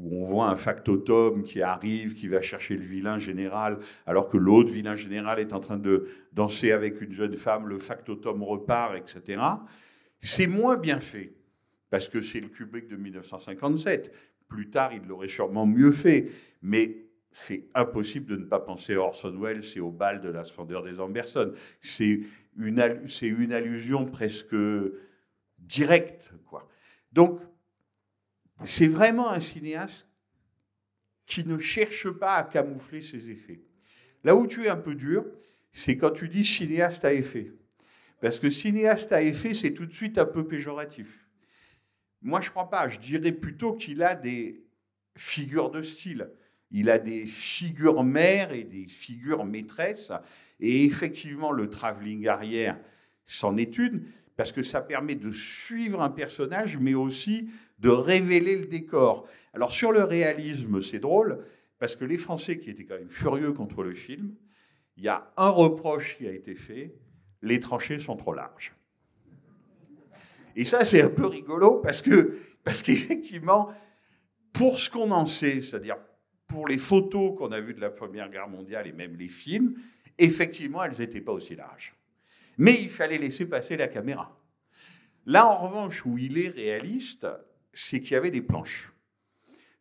où 0.00 0.22
on 0.22 0.24
voit 0.24 0.48
un 0.48 0.56
factotum 0.56 1.42
qui 1.42 1.60
arrive, 1.62 2.14
qui 2.14 2.28
va 2.28 2.40
chercher 2.40 2.76
le 2.76 2.84
vilain 2.84 3.18
général, 3.18 3.78
alors 4.06 4.28
que 4.28 4.36
l'autre 4.36 4.70
vilain 4.70 4.96
général 4.96 5.38
est 5.38 5.52
en 5.52 5.60
train 5.60 5.76
de 5.76 6.08
danser 6.32 6.72
avec 6.72 7.00
une 7.02 7.12
jeune 7.12 7.34
femme, 7.34 7.68
le 7.68 7.78
factotum 7.78 8.42
repart, 8.42 8.96
etc. 8.96 9.42
C'est 10.20 10.46
moins 10.46 10.76
bien 10.76 11.00
fait 11.00 11.34
parce 11.90 12.08
que 12.08 12.20
c'est 12.20 12.40
le 12.40 12.48
Kubrick 12.48 12.88
de 12.88 12.96
1957. 12.96 14.12
Plus 14.48 14.70
tard, 14.70 14.92
il 14.92 15.06
l'aurait 15.06 15.28
sûrement 15.28 15.66
mieux 15.66 15.92
fait, 15.92 16.30
mais 16.62 17.06
c'est 17.30 17.66
impossible 17.74 18.26
de 18.26 18.36
ne 18.36 18.44
pas 18.44 18.58
penser 18.58 18.94
à 18.94 19.00
Orson 19.00 19.36
Welles 19.38 19.62
et 19.76 19.80
au 19.80 19.90
bal 19.90 20.20
de 20.20 20.28
la 20.28 20.44
splendeur 20.44 20.82
des 20.82 20.98
Amberson. 20.98 21.52
C'est 21.80 22.20
une, 22.56 22.82
une 23.22 23.52
allusion 23.52 24.04
presque 24.06 24.56
directe. 25.58 26.32
Quoi. 26.46 26.66
Donc, 27.12 27.40
c'est 28.64 28.88
vraiment 28.88 29.30
un 29.30 29.40
cinéaste 29.40 30.08
qui 31.26 31.46
ne 31.46 31.58
cherche 31.58 32.10
pas 32.10 32.34
à 32.34 32.44
camoufler 32.44 33.02
ses 33.02 33.30
effets. 33.30 33.62
Là 34.24 34.34
où 34.34 34.46
tu 34.46 34.64
es 34.64 34.68
un 34.68 34.76
peu 34.76 34.94
dur, 34.94 35.24
c'est 35.72 35.96
quand 35.96 36.10
tu 36.10 36.28
dis 36.28 36.44
cinéaste 36.44 37.04
à 37.04 37.12
effet. 37.14 37.52
Parce 38.20 38.38
que 38.38 38.50
cinéaste 38.50 39.12
à 39.12 39.22
effet, 39.22 39.54
c'est 39.54 39.72
tout 39.72 39.86
de 39.86 39.94
suite 39.94 40.18
un 40.18 40.26
peu 40.26 40.46
péjoratif. 40.46 41.26
Moi, 42.20 42.40
je 42.40 42.48
ne 42.48 42.50
crois 42.50 42.68
pas. 42.68 42.88
Je 42.88 42.98
dirais 42.98 43.32
plutôt 43.32 43.74
qu'il 43.74 44.02
a 44.02 44.14
des 44.14 44.62
figures 45.16 45.70
de 45.70 45.82
style. 45.82 46.30
Il 46.70 46.90
a 46.90 46.98
des 46.98 47.26
figures 47.26 48.04
mères 48.04 48.52
et 48.52 48.64
des 48.64 48.86
figures 48.86 49.44
maîtresses. 49.44 50.12
Et 50.60 50.84
effectivement, 50.84 51.50
le 51.50 51.70
travelling 51.70 52.28
arrière, 52.28 52.78
c'en 53.24 53.56
est 53.56 53.78
une, 53.78 54.04
parce 54.36 54.52
que 54.52 54.62
ça 54.62 54.80
permet 54.80 55.14
de 55.14 55.30
suivre 55.30 56.02
un 56.02 56.10
personnage, 56.10 56.76
mais 56.76 56.94
aussi 56.94 57.48
de 57.80 57.88
révéler 57.88 58.56
le 58.56 58.66
décor. 58.66 59.28
Alors 59.52 59.72
sur 59.72 59.92
le 59.92 60.04
réalisme, 60.04 60.80
c'est 60.80 60.98
drôle, 60.98 61.44
parce 61.78 61.96
que 61.96 62.04
les 62.04 62.16
Français 62.16 62.58
qui 62.58 62.70
étaient 62.70 62.84
quand 62.84 62.98
même 62.98 63.10
furieux 63.10 63.52
contre 63.52 63.82
le 63.82 63.94
film, 63.94 64.34
il 64.96 65.04
y 65.04 65.08
a 65.08 65.32
un 65.36 65.48
reproche 65.48 66.18
qui 66.18 66.28
a 66.28 66.32
été 66.32 66.54
fait, 66.54 66.94
les 67.42 67.58
tranchées 67.58 67.98
sont 67.98 68.16
trop 68.16 68.34
larges. 68.34 68.74
Et 70.56 70.64
ça, 70.64 70.84
c'est 70.84 71.00
un 71.00 71.08
peu 71.08 71.26
rigolo 71.26 71.80
parce 71.80 72.02
que 72.02 72.36
parce 72.64 72.82
qu'effectivement, 72.82 73.70
pour 74.52 74.78
ce 74.78 74.90
qu'on 74.90 75.10
en 75.10 75.26
sait, 75.26 75.60
c'est-à-dire 75.60 75.96
pour 76.46 76.68
les 76.68 76.78
photos 76.78 77.36
qu'on 77.38 77.52
a 77.52 77.60
vues 77.60 77.74
de 77.74 77.80
la 77.80 77.90
Première 77.90 78.28
Guerre 78.28 78.48
mondiale 78.48 78.86
et 78.86 78.92
même 78.92 79.16
les 79.16 79.28
films, 79.28 79.74
effectivement, 80.18 80.84
elles 80.84 80.98
n'étaient 80.98 81.20
pas 81.20 81.32
aussi 81.32 81.54
larges. 81.54 81.94
Mais 82.58 82.74
il 82.80 82.90
fallait 82.90 83.18
laisser 83.18 83.46
passer 83.46 83.76
la 83.76 83.88
caméra. 83.88 84.38
Là, 85.24 85.46
en 85.46 85.56
revanche, 85.56 86.04
où 86.04 86.18
il 86.18 86.38
est 86.38 86.48
réaliste, 86.48 87.26
c'est 87.72 88.00
qu'il 88.00 88.12
y 88.12 88.16
avait 88.16 88.30
des 88.30 88.42
planches. 88.42 88.92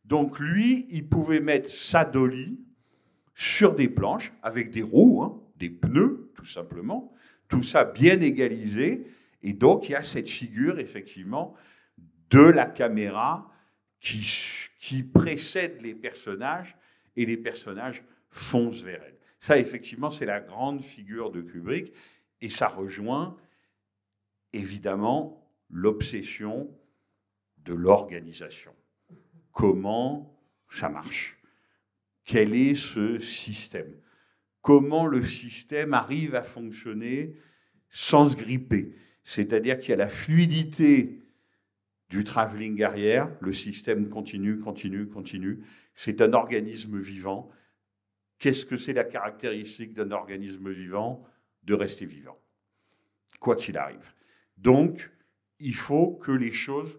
Donc 0.06 0.40
lui, 0.40 0.88
il 0.90 1.08
pouvait 1.08 1.40
mettre 1.40 1.70
sa 1.70 2.06
dolly 2.06 2.60
sur 3.36 3.76
des 3.76 3.88
planches 3.88 4.34
avec 4.42 4.72
des 4.72 4.82
roues, 4.82 5.24
hein, 5.24 5.40
des 5.58 5.70
pneus, 5.70 6.32
tout 6.36 6.46
simplement, 6.46 7.14
tout 7.48 7.64
ça 7.64 7.86
bien 7.86 8.20
égalisé. 8.22 9.06
Et 9.44 9.54
donc, 9.54 9.88
il 9.88 9.94
y 9.94 9.96
a 9.96 10.04
cette 10.04 10.30
figure, 10.30 10.80
effectivement, 10.80 11.56
de 12.30 12.42
la 12.42 12.66
caméra 12.66 13.52
qui, 14.00 14.26
qui 14.80 15.04
précède 15.04 15.82
les 15.82 15.96
personnages 15.96 16.78
et 17.16 17.26
les 17.26 17.38
personnages 17.38 18.04
foncent 18.30 18.82
vers 18.82 19.02
elle. 19.04 19.18
Ça, 19.40 19.58
effectivement, 19.58 20.12
c'est 20.12 20.26
la 20.26 20.42
grande 20.42 20.84
figure 20.84 21.32
de 21.32 21.42
Kubrick 21.42 21.94
et 22.42 22.50
ça 22.50 22.68
rejoint 22.68 23.38
évidemment 24.54 25.48
l'obsession 25.70 26.70
de 27.70 27.76
l'organisation. 27.76 28.74
Comment 29.52 30.36
ça 30.70 30.90
marche? 30.90 31.40
Quel 32.24 32.56
est 32.56 32.74
ce 32.74 33.20
système? 33.20 33.94
Comment 34.62 35.06
le 35.06 35.24
système 35.24 35.94
arrive 35.94 36.34
à 36.34 36.42
fonctionner 36.42 37.36
sans 37.90 38.30
se 38.30 38.36
gripper? 38.36 38.96
C'est-à-dire 39.24 39.80
qu'il 39.80 39.90
y 39.90 39.94
a 39.94 39.98
la 39.98 40.10
fluidité 40.10 41.22
du 42.10 42.24
travelling 42.24 42.82
arrière, 42.82 43.32
le 43.40 43.54
système 43.54 44.10
continue, 44.10 44.58
continue, 44.58 45.08
continue. 45.08 45.60
C'est 45.94 46.22
un 46.22 46.34
organisme 46.34 46.98
vivant. 46.98 47.52
Qu'est-ce 48.40 48.66
que 48.66 48.78
c'est 48.78 48.94
la 48.94 49.04
caractéristique 49.04 49.94
d'un 49.94 50.10
organisme 50.10 50.72
vivant? 50.72 51.24
De 51.64 51.76
rester 51.76 52.06
vivant, 52.06 52.40
quoi 53.40 53.56
qu'il 53.56 53.78
arrive. 53.78 54.12
Donc, 54.58 55.12
il 55.60 55.76
faut 55.76 56.14
que 56.16 56.32
les 56.32 56.54
choses 56.54 56.98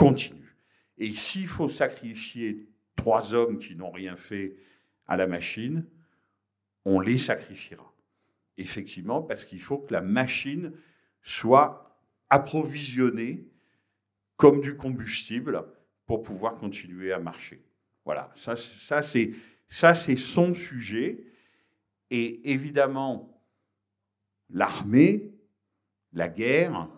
continuent. 0.00 0.56
Et 0.96 1.12
s'il 1.12 1.46
faut 1.46 1.68
sacrifier 1.68 2.66
trois 2.96 3.34
hommes 3.34 3.58
qui 3.58 3.76
n'ont 3.76 3.90
rien 3.90 4.16
fait 4.16 4.56
à 5.06 5.18
la 5.18 5.26
machine, 5.26 5.84
on 6.86 7.00
les 7.00 7.18
sacrifiera. 7.18 7.94
Effectivement, 8.56 9.20
parce 9.20 9.44
qu'il 9.44 9.60
faut 9.60 9.76
que 9.76 9.92
la 9.92 10.00
machine 10.00 10.72
soit 11.20 12.00
approvisionnée 12.30 13.46
comme 14.36 14.62
du 14.62 14.74
combustible 14.74 15.66
pour 16.06 16.22
pouvoir 16.22 16.56
continuer 16.56 17.12
à 17.12 17.18
marcher. 17.18 17.62
Voilà, 18.06 18.32
ça, 18.36 18.56
ça 18.56 19.02
c'est 19.02 19.32
ça 19.68 19.94
c'est 19.94 20.16
son 20.16 20.54
sujet. 20.54 21.26
Et 22.08 22.50
évidemment, 22.50 23.38
l'armée, 24.48 25.34
la 26.14 26.30
guerre, 26.30 26.88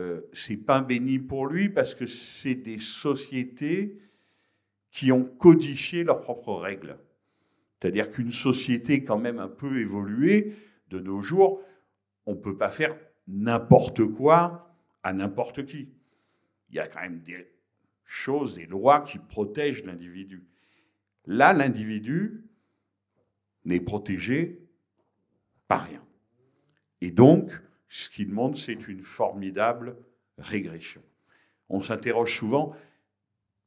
euh, 0.00 0.22
c'est 0.32 0.56
pain 0.56 0.82
béni 0.82 1.18
pour 1.18 1.46
lui 1.46 1.68
parce 1.68 1.94
que 1.94 2.06
c'est 2.06 2.54
des 2.54 2.78
sociétés 2.78 3.98
qui 4.90 5.12
ont 5.12 5.24
codifié 5.24 6.04
leurs 6.04 6.20
propres 6.20 6.54
règles. 6.54 6.98
C'est-à-dire 7.80 8.10
qu'une 8.10 8.30
société 8.30 9.04
quand 9.04 9.18
même 9.18 9.38
un 9.38 9.48
peu 9.48 9.80
évoluée 9.80 10.54
de 10.88 10.98
nos 11.00 11.20
jours, 11.20 11.62
on 12.26 12.32
ne 12.34 12.40
peut 12.40 12.56
pas 12.56 12.70
faire 12.70 12.96
n'importe 13.26 14.04
quoi 14.04 14.74
à 15.02 15.12
n'importe 15.12 15.66
qui. 15.66 15.88
Il 16.70 16.76
y 16.76 16.78
a 16.78 16.88
quand 16.88 17.00
même 17.00 17.20
des 17.20 17.46
choses, 18.04 18.56
des 18.56 18.66
lois 18.66 19.00
qui 19.00 19.18
protègent 19.18 19.84
l'individu. 19.84 20.46
Là, 21.26 21.52
l'individu 21.52 22.44
n'est 23.64 23.80
protégé 23.80 24.66
par 25.68 25.84
rien. 25.84 26.04
Et 27.00 27.10
donc, 27.10 27.50
ce 27.96 28.10
qu'il 28.10 28.28
montre, 28.28 28.58
c'est 28.58 28.88
une 28.88 29.00
formidable 29.00 29.96
régression. 30.36 31.00
On 31.70 31.80
s'interroge 31.80 32.36
souvent 32.36 32.74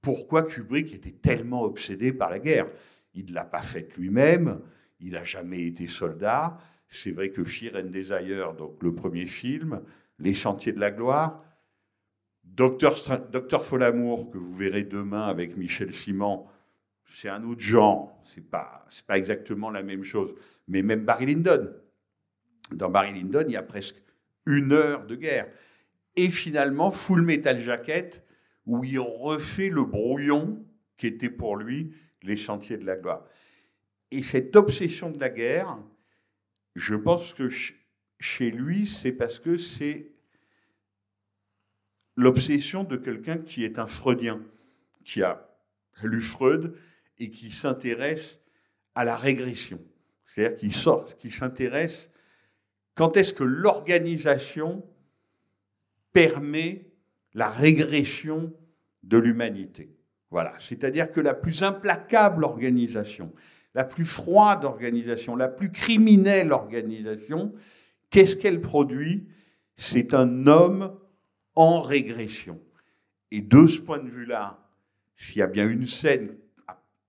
pourquoi 0.01 0.43
Kubrick 0.43 0.93
était 0.93 1.11
tellement 1.11 1.63
obsédé 1.63 2.13
par 2.13 2.29
la 2.29 2.37
guerre? 2.37 2.67
Il 3.15 3.25
ne 3.25 3.33
l'a 3.33 3.43
pas 3.43 3.63
faite 3.63 3.97
lui-même, 3.97 4.61
il 4.99 5.13
n'a 5.13 5.23
jamais 5.23 5.65
été 5.65 5.87
soldat. 5.87 6.59
C'est 6.87 7.09
vrai 7.09 7.31
que 7.31 7.43
Fear 7.43 7.75
and 7.75 7.89
Desire, 7.89 8.53
donc 8.53 8.83
le 8.83 8.93
premier 8.93 9.25
film, 9.25 9.81
Les 10.19 10.35
Sentiers 10.35 10.73
de 10.73 10.79
la 10.79 10.91
Gloire, 10.91 11.37
Docteur, 12.43 12.95
Docteur 13.31 13.63
Folamour, 13.63 14.29
que 14.29 14.37
vous 14.37 14.53
verrez 14.53 14.83
demain 14.83 15.25
avec 15.25 15.57
Michel 15.57 15.91
Simon, 15.91 16.45
c'est 17.11 17.29
un 17.29 17.43
autre 17.43 17.61
genre, 17.61 18.21
c'est 18.25 18.47
pas, 18.47 18.85
pas 19.07 19.17
exactement 19.17 19.71
la 19.71 19.81
même 19.81 20.03
chose. 20.03 20.35
Mais 20.67 20.83
même 20.83 21.03
Barry 21.03 21.25
Lyndon. 21.25 21.73
Dans 22.71 22.91
Barry 22.91 23.13
Lyndon, 23.13 23.45
il 23.47 23.53
y 23.53 23.57
a 23.57 23.63
presque 23.63 23.99
une 24.49 24.73
heure 24.73 25.05
de 25.05 25.15
guerre. 25.15 25.47
Et 26.15 26.29
finalement, 26.31 26.91
Full 26.91 27.21
Metal 27.21 27.61
Jacket, 27.61 28.25
où 28.65 28.83
il 28.83 28.99
refait 28.99 29.69
le 29.69 29.83
brouillon 29.83 30.65
qui 30.97 31.07
était 31.07 31.29
pour 31.29 31.55
lui 31.55 31.93
les 32.23 32.35
chantiers 32.35 32.77
de 32.77 32.85
la 32.85 32.97
gloire. 32.97 33.25
Et 34.11 34.23
cette 34.23 34.55
obsession 34.55 35.11
de 35.11 35.19
la 35.19 35.29
guerre, 35.29 35.77
je 36.75 36.95
pense 36.95 37.33
que 37.33 37.47
chez 38.19 38.51
lui, 38.51 38.87
c'est 38.87 39.11
parce 39.11 39.39
que 39.39 39.55
c'est 39.55 40.11
l'obsession 42.15 42.83
de 42.83 42.97
quelqu'un 42.97 43.37
qui 43.37 43.63
est 43.63 43.79
un 43.79 43.85
freudien, 43.85 44.41
qui 45.05 45.21
a 45.21 45.47
lu 46.03 46.21
Freud 46.21 46.75
et 47.19 47.29
qui 47.29 47.51
s'intéresse 47.51 48.39
à 48.95 49.03
la 49.03 49.15
régression. 49.15 49.79
C'est-à-dire 50.25 50.57
qui 50.57 50.71
sort, 50.71 51.17
qui 51.17 51.31
s'intéresse 51.31 52.11
quand 52.95 53.17
est-ce 53.17 53.33
que 53.33 53.43
l'organisation 53.43 54.83
permet 56.11 56.91
la 57.33 57.49
régression 57.49 58.53
de 59.03 59.17
l'humanité? 59.17 59.95
Voilà, 60.31 60.53
c'est-à-dire 60.59 61.11
que 61.11 61.21
la 61.21 61.33
plus 61.33 61.63
implacable 61.63 62.43
organisation, 62.43 63.33
la 63.73 63.83
plus 63.83 64.05
froide 64.05 64.65
organisation, 64.65 65.35
la 65.35 65.47
plus 65.47 65.71
criminelle 65.71 66.51
organisation, 66.51 67.53
qu'est-ce 68.09 68.35
qu'elle 68.35 68.61
produit? 68.61 69.27
C'est 69.77 70.13
un 70.13 70.45
homme 70.47 70.97
en 71.55 71.81
régression. 71.81 72.59
Et 73.31 73.41
de 73.41 73.65
ce 73.67 73.79
point 73.79 73.99
de 73.99 74.09
vue-là, 74.09 74.59
s'il 75.15 75.37
y 75.37 75.41
a 75.41 75.47
bien 75.47 75.67
une 75.67 75.85
scène, 75.87 76.35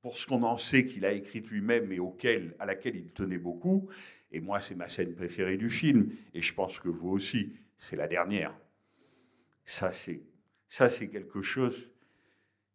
pour 0.03 0.17
ce 0.17 0.27
qu'on 0.27 0.43
en 0.43 0.57
sait 0.57 0.87
qu'il 0.87 1.05
a 1.05 1.13
écrite 1.13 1.51
lui-même 1.51 1.93
et 1.93 2.01
à 2.59 2.67
laquelle 2.67 2.97
il 2.97 3.13
tenait 3.13 3.39
beaucoup, 3.39 3.89
et 4.33 4.41
moi, 4.41 4.61
c'est 4.61 4.75
ma 4.75 4.89
scène 4.89 5.15
préférée 5.15 5.57
du 5.57 5.71
film. 5.71 6.11
Et 6.35 6.41
je 6.41 6.55
pense 6.55 6.79
que 6.79 6.89
vous 6.89 7.11
aussi, 7.11 7.53
c'est 7.79 7.97
la 7.97 8.07
dernière. 8.07 8.55
Ça, 9.65 9.93
c'est, 9.93 10.23
ça, 10.69 10.89
c'est 10.89 11.09
quelque 11.09 11.43
chose. 11.43 11.91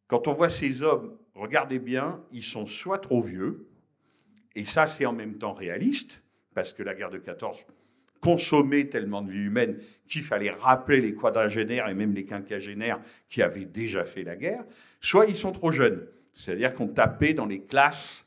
Quand 0.08 0.28
on 0.28 0.34
voit 0.34 0.50
ces 0.50 0.82
hommes, 0.82 1.18
regardez 1.34 1.80
bien, 1.80 2.24
ils 2.32 2.44
sont 2.44 2.66
soit 2.66 3.00
trop 3.00 3.22
vieux, 3.22 3.68
et 4.56 4.66
ça, 4.66 4.88
c'est 4.88 5.06
en 5.06 5.14
même 5.14 5.38
temps 5.38 5.54
réaliste, 5.54 6.22
parce 6.54 6.74
que 6.74 6.84
la 6.84 6.94
guerre 6.94 7.10
de 7.10 7.18
14 7.18 7.66
consommait 8.22 8.86
tellement 8.86 9.22
de 9.22 9.32
vie 9.32 9.44
humaine 9.44 9.80
qu'il 10.08 10.24
fallait 10.24 10.50
rappeler 10.50 11.00
les 11.00 11.14
quadragénaires 11.14 11.88
et 11.90 11.94
même 11.94 12.14
les 12.14 12.26
quinquagénaires 12.26 13.00
qui 13.30 13.44
avaient 13.44 13.66
déjà 13.66 14.04
fait 14.04 14.24
la 14.24 14.36
guerre, 14.36 14.64
soit 15.00 15.28
ils 15.28 15.36
sont 15.36 15.52
trop 15.52 15.72
jeunes. 15.72 16.08
C'est-à-dire 16.34 16.74
qu'on 16.74 16.88
tapait 16.88 17.34
dans 17.34 17.46
les 17.46 17.62
classes 17.62 18.26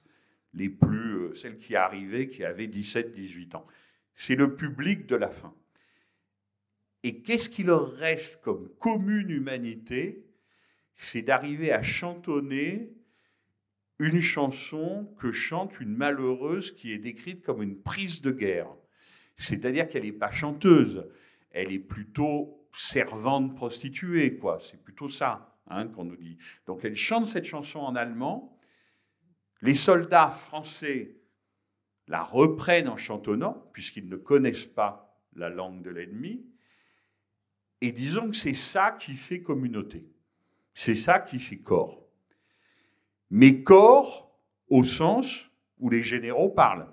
les 0.54 0.68
plus, 0.68 1.17
celles 1.34 1.58
qui 1.58 1.76
arrivaient, 1.76 2.28
qui 2.28 2.44
avaient 2.44 2.66
17-18 2.66 3.56
ans. 3.56 3.66
C'est 4.14 4.34
le 4.34 4.54
public 4.54 5.06
de 5.06 5.16
la 5.16 5.28
fin. 5.28 5.54
Et 7.02 7.22
qu'est-ce 7.22 7.48
qui 7.48 7.62
leur 7.62 7.92
reste 7.92 8.40
comme 8.40 8.68
commune 8.78 9.30
humanité? 9.30 10.24
C'est 10.96 11.22
d'arriver 11.22 11.72
à 11.72 11.82
chantonner 11.82 12.92
une 13.98 14.20
chanson 14.20 15.12
que 15.18 15.32
chante 15.32 15.80
une 15.80 15.94
malheureuse 15.94 16.72
qui 16.72 16.92
est 16.92 16.98
décrite 16.98 17.42
comme 17.42 17.62
une 17.62 17.80
prise 17.80 18.22
de 18.22 18.30
guerre. 18.30 18.68
C'est-à-dire 19.36 19.88
qu'elle 19.88 20.04
n'est 20.04 20.12
pas 20.12 20.30
chanteuse, 20.30 21.06
elle 21.50 21.72
est 21.72 21.78
plutôt 21.78 22.68
servante 22.72 23.54
prostituée, 23.54 24.36
quoi. 24.36 24.60
C'est 24.60 24.82
plutôt 24.82 25.08
ça 25.08 25.56
hein, 25.68 25.86
qu'on 25.88 26.04
nous 26.04 26.16
dit. 26.16 26.38
Donc 26.66 26.84
elle 26.84 26.96
chante 26.96 27.26
cette 27.26 27.44
chanson 27.44 27.80
en 27.80 27.96
allemand. 27.96 28.58
Les 29.62 29.74
soldats 29.74 30.30
français 30.30 31.16
la 32.08 32.22
reprennent 32.22 32.88
en 32.88 32.96
chantonnant, 32.96 33.68
puisqu'ils 33.72 34.08
ne 34.08 34.16
connaissent 34.16 34.66
pas 34.66 35.18
la 35.34 35.50
langue 35.50 35.82
de 35.82 35.90
l'ennemi. 35.90 36.44
Et 37.80 37.92
disons 37.92 38.30
que 38.30 38.36
c'est 38.36 38.54
ça 38.54 38.92
qui 38.92 39.14
fait 39.14 39.42
communauté. 39.42 40.08
C'est 40.74 40.94
ça 40.94 41.20
qui 41.20 41.38
fait 41.38 41.58
corps. 41.58 42.04
Mais 43.30 43.62
corps 43.62 44.36
au 44.68 44.84
sens 44.84 45.50
où 45.78 45.90
les 45.90 46.02
généraux 46.02 46.48
parlent. 46.48 46.88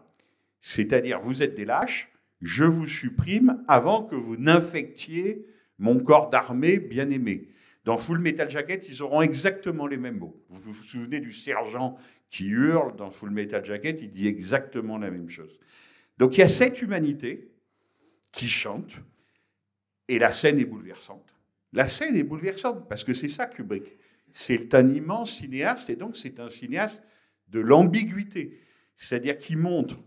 C'est-à-dire, 0.61 1.19
vous 1.19 1.43
êtes 1.43 1.55
des 1.55 1.65
lâches, 1.65 2.11
je 2.41 2.63
vous 2.63 2.87
supprime 2.87 3.63
avant 3.67 4.03
que 4.03 4.15
vous 4.15 4.37
n'infectiez 4.37 5.45
mon 5.77 5.99
corps 5.99 6.29
d'armée 6.29 6.79
bien-aimé. 6.79 7.47
Dans 7.83 7.97
Full 7.97 8.19
Metal 8.19 8.49
Jacket, 8.49 8.89
ils 8.89 9.03
auront 9.03 9.21
exactement 9.21 9.87
les 9.87 9.97
mêmes 9.97 10.17
mots. 10.17 10.43
Vous 10.49 10.71
vous 10.71 10.83
souvenez 10.83 11.19
du 11.19 11.31
sergent 11.31 11.97
qui 12.29 12.47
hurle 12.47 12.95
dans 12.95 13.11
Full 13.11 13.31
Metal 13.31 13.63
Jacket, 13.63 14.01
il 14.01 14.11
dit 14.11 14.27
exactement 14.27 14.97
la 14.97 15.11
même 15.11 15.29
chose. 15.29 15.57
Donc 16.17 16.37
il 16.37 16.41
y 16.41 16.43
a 16.43 16.49
cette 16.49 16.81
humanité 16.81 17.51
qui 18.31 18.47
chante, 18.47 18.97
et 20.07 20.19
la 20.19 20.31
scène 20.31 20.59
est 20.59 20.65
bouleversante. 20.65 21.33
La 21.73 21.87
scène 21.87 22.15
est 22.15 22.23
bouleversante, 22.23 22.87
parce 22.87 23.03
que 23.03 23.13
c'est 23.13 23.29
ça 23.29 23.45
Kubrick. 23.45 23.97
C'est 24.31 24.75
un 24.75 24.89
immense 24.89 25.37
cinéaste, 25.37 25.89
et 25.89 25.95
donc 25.95 26.17
c'est 26.17 26.39
un 26.39 26.49
cinéaste 26.49 27.01
de 27.49 27.59
l'ambiguïté. 27.59 28.59
C'est-à-dire 28.97 29.37
qu'il 29.37 29.57
montre 29.57 29.97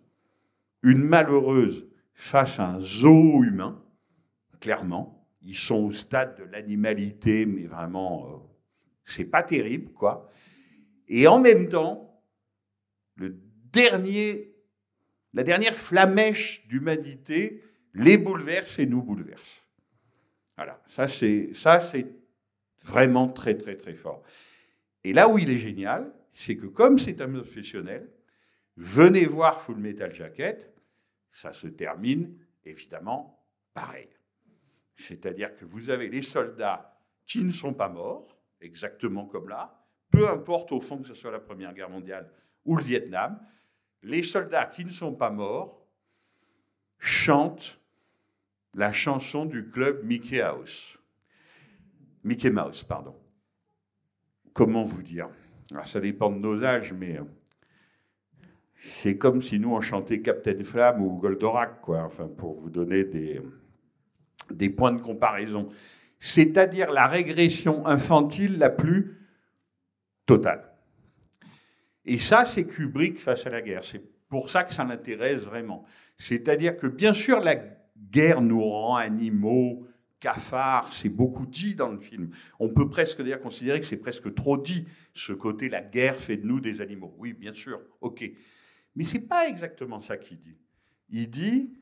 une 0.83 1.03
malheureuse 1.03 1.89
face 2.15 2.59
à 2.59 2.69
un 2.69 2.81
zoo 2.81 3.43
humain, 3.45 3.83
clairement. 4.61 5.27
Ils 5.43 5.57
sont 5.57 5.77
au 5.77 5.93
stade 5.93 6.39
de 6.39 6.45
l'animalité, 6.45 7.47
mais 7.47 7.67
vraiment, 7.67 8.27
euh, 8.27 8.37
c'est 9.05 9.25
pas 9.25 9.43
terrible, 9.43 9.93
quoi. 9.93 10.29
Et 11.07 11.27
en 11.27 11.41
même 11.41 11.69
temps, 11.69 12.08
le 13.19 13.37
dernier, 13.73 14.55
la 15.35 15.43
dernière 15.43 15.75
flamèche 15.75 16.67
d'humanité 16.69 17.63
les 17.95 18.17
bouleverse 18.17 18.79
et 18.79 18.87
nous 18.87 19.03
bouleverse. 19.03 19.63
Voilà, 20.57 20.81
ça 20.87 21.09
c'est 21.09 21.51
ça 21.55 21.81
c'est 21.81 22.07
vraiment 22.85 23.29
très 23.29 23.57
très 23.57 23.77
très 23.77 23.95
fort. 23.95 24.23
Et 25.05 25.13
là 25.13 25.29
où 25.29 25.39
il 25.39 25.51
est 25.51 25.59
génial, 25.59 26.13
c'est 26.33 26.57
que 26.57 26.67
comme 26.67 26.99
c'est 26.99 27.21
un 27.21 27.31
professionnel, 27.31 28.11
venez 28.77 29.27
voir 29.27 29.61
Full 29.61 29.79
Metal 29.79 30.13
Jacket, 30.13 30.75
ça 31.31 31.53
se 31.53 31.67
termine 31.67 32.37
évidemment 32.65 33.45
pareil. 33.75 34.09
C'est-à-dire 34.97 35.55
que 35.57 35.65
vous 35.65 35.91
avez 35.91 36.09
les 36.09 36.23
soldats 36.23 37.01
qui 37.27 37.43
ne 37.45 37.53
sont 37.53 37.75
pas 37.75 37.89
morts, 37.89 38.39
exactement 38.61 39.27
comme 39.27 39.49
là, 39.49 39.87
peu 40.11 40.29
importe 40.29 40.73
au 40.73 40.81
fond 40.81 40.99
que 40.99 41.09
ce 41.09 41.15
soit 41.15 41.31
la 41.31 41.41
Première 41.41 41.75
Guerre 41.75 41.91
mondiale 41.91 42.31
ou 42.69 42.77
le 42.77 42.85
Vietnam, 42.85 43.41
les 44.03 44.23
soldats 44.23 44.67
qui 44.67 44.85
ne 44.85 44.91
sont 44.91 45.15
pas 45.15 45.31
morts 45.31 45.87
chantent 46.99 47.81
la 48.75 48.93
chanson 48.93 49.47
du 49.47 49.71
club 49.71 50.05
Mickey 50.05 50.41
House. 50.41 50.99
Mickey 52.23 52.51
Mouse, 52.51 52.85
pardon. 52.85 53.17
Comment 54.53 54.83
vous 54.83 55.03
dire? 55.03 55.31
Alors, 55.71 55.87
Ça 55.87 55.99
dépend 55.99 56.31
de 56.31 56.39
nos 56.39 56.63
âges, 56.63 56.93
mais 56.93 57.19
euh, 57.19 57.25
c'est 58.77 59.17
comme 59.17 59.41
si 59.41 59.59
nous 59.59 59.75
on 59.75 59.81
chantait 59.81 60.21
Captain 60.21 60.63
Flamme 60.63 61.01
ou 61.01 61.17
Goldorak, 61.19 61.81
quoi. 61.81 62.03
Enfin, 62.03 62.29
pour 62.29 62.55
vous 62.55 62.69
donner 62.69 63.05
des, 63.05 63.41
des 64.51 64.69
points 64.69 64.93
de 64.93 65.01
comparaison. 65.01 65.67
C'est-à-dire 66.21 66.91
la 66.91 67.07
régression 67.07 67.87
infantile 67.87 68.59
la 68.59 68.69
plus 68.69 69.17
totale. 70.27 70.69
Et 72.11 72.17
ça, 72.17 72.47
c'est 72.47 72.65
Kubrick 72.65 73.21
face 73.21 73.47
à 73.47 73.51
la 73.51 73.61
guerre. 73.61 73.85
C'est 73.85 74.03
pour 74.31 74.49
ça 74.49 74.65
que 74.65 74.73
ça 74.73 74.83
l'intéresse 74.83 75.43
vraiment. 75.43 75.85
C'est-à-dire 76.17 76.79
que 76.79 76.87
bien 76.87 77.13
sûr, 77.13 77.41
la 77.41 77.57
guerre 78.11 78.41
nous 78.41 78.65
rend 78.65 78.97
animaux, 78.97 79.87
cafards, 80.19 80.91
c'est 80.91 81.11
beaucoup 81.11 81.45
dit 81.45 81.75
dans 81.75 81.91
le 81.91 82.01
film. 82.01 82.31
On 82.59 82.71
peut 82.71 82.89
presque 82.89 83.21
d'ailleurs 83.21 83.43
considérer 83.43 83.79
que 83.79 83.85
c'est 83.85 83.99
presque 83.99 84.35
trop 84.35 84.57
dit, 84.57 84.87
ce 85.13 85.35
côté 85.35 85.69
la 85.69 85.83
guerre 85.83 86.17
fait 86.17 86.39
de 86.39 86.47
nous 86.47 86.61
des 86.61 86.81
animaux. 86.81 87.15
Oui, 87.19 87.35
bien 87.35 87.53
sûr, 87.53 87.79
ok. 88.01 88.25
Mais 88.97 89.05
c'est 89.05 89.29
pas 89.29 89.47
exactement 89.47 90.01
ça 90.01 90.17
qu'il 90.17 90.41
dit. 90.41 90.57
Il 91.11 91.29
dit 91.29 91.75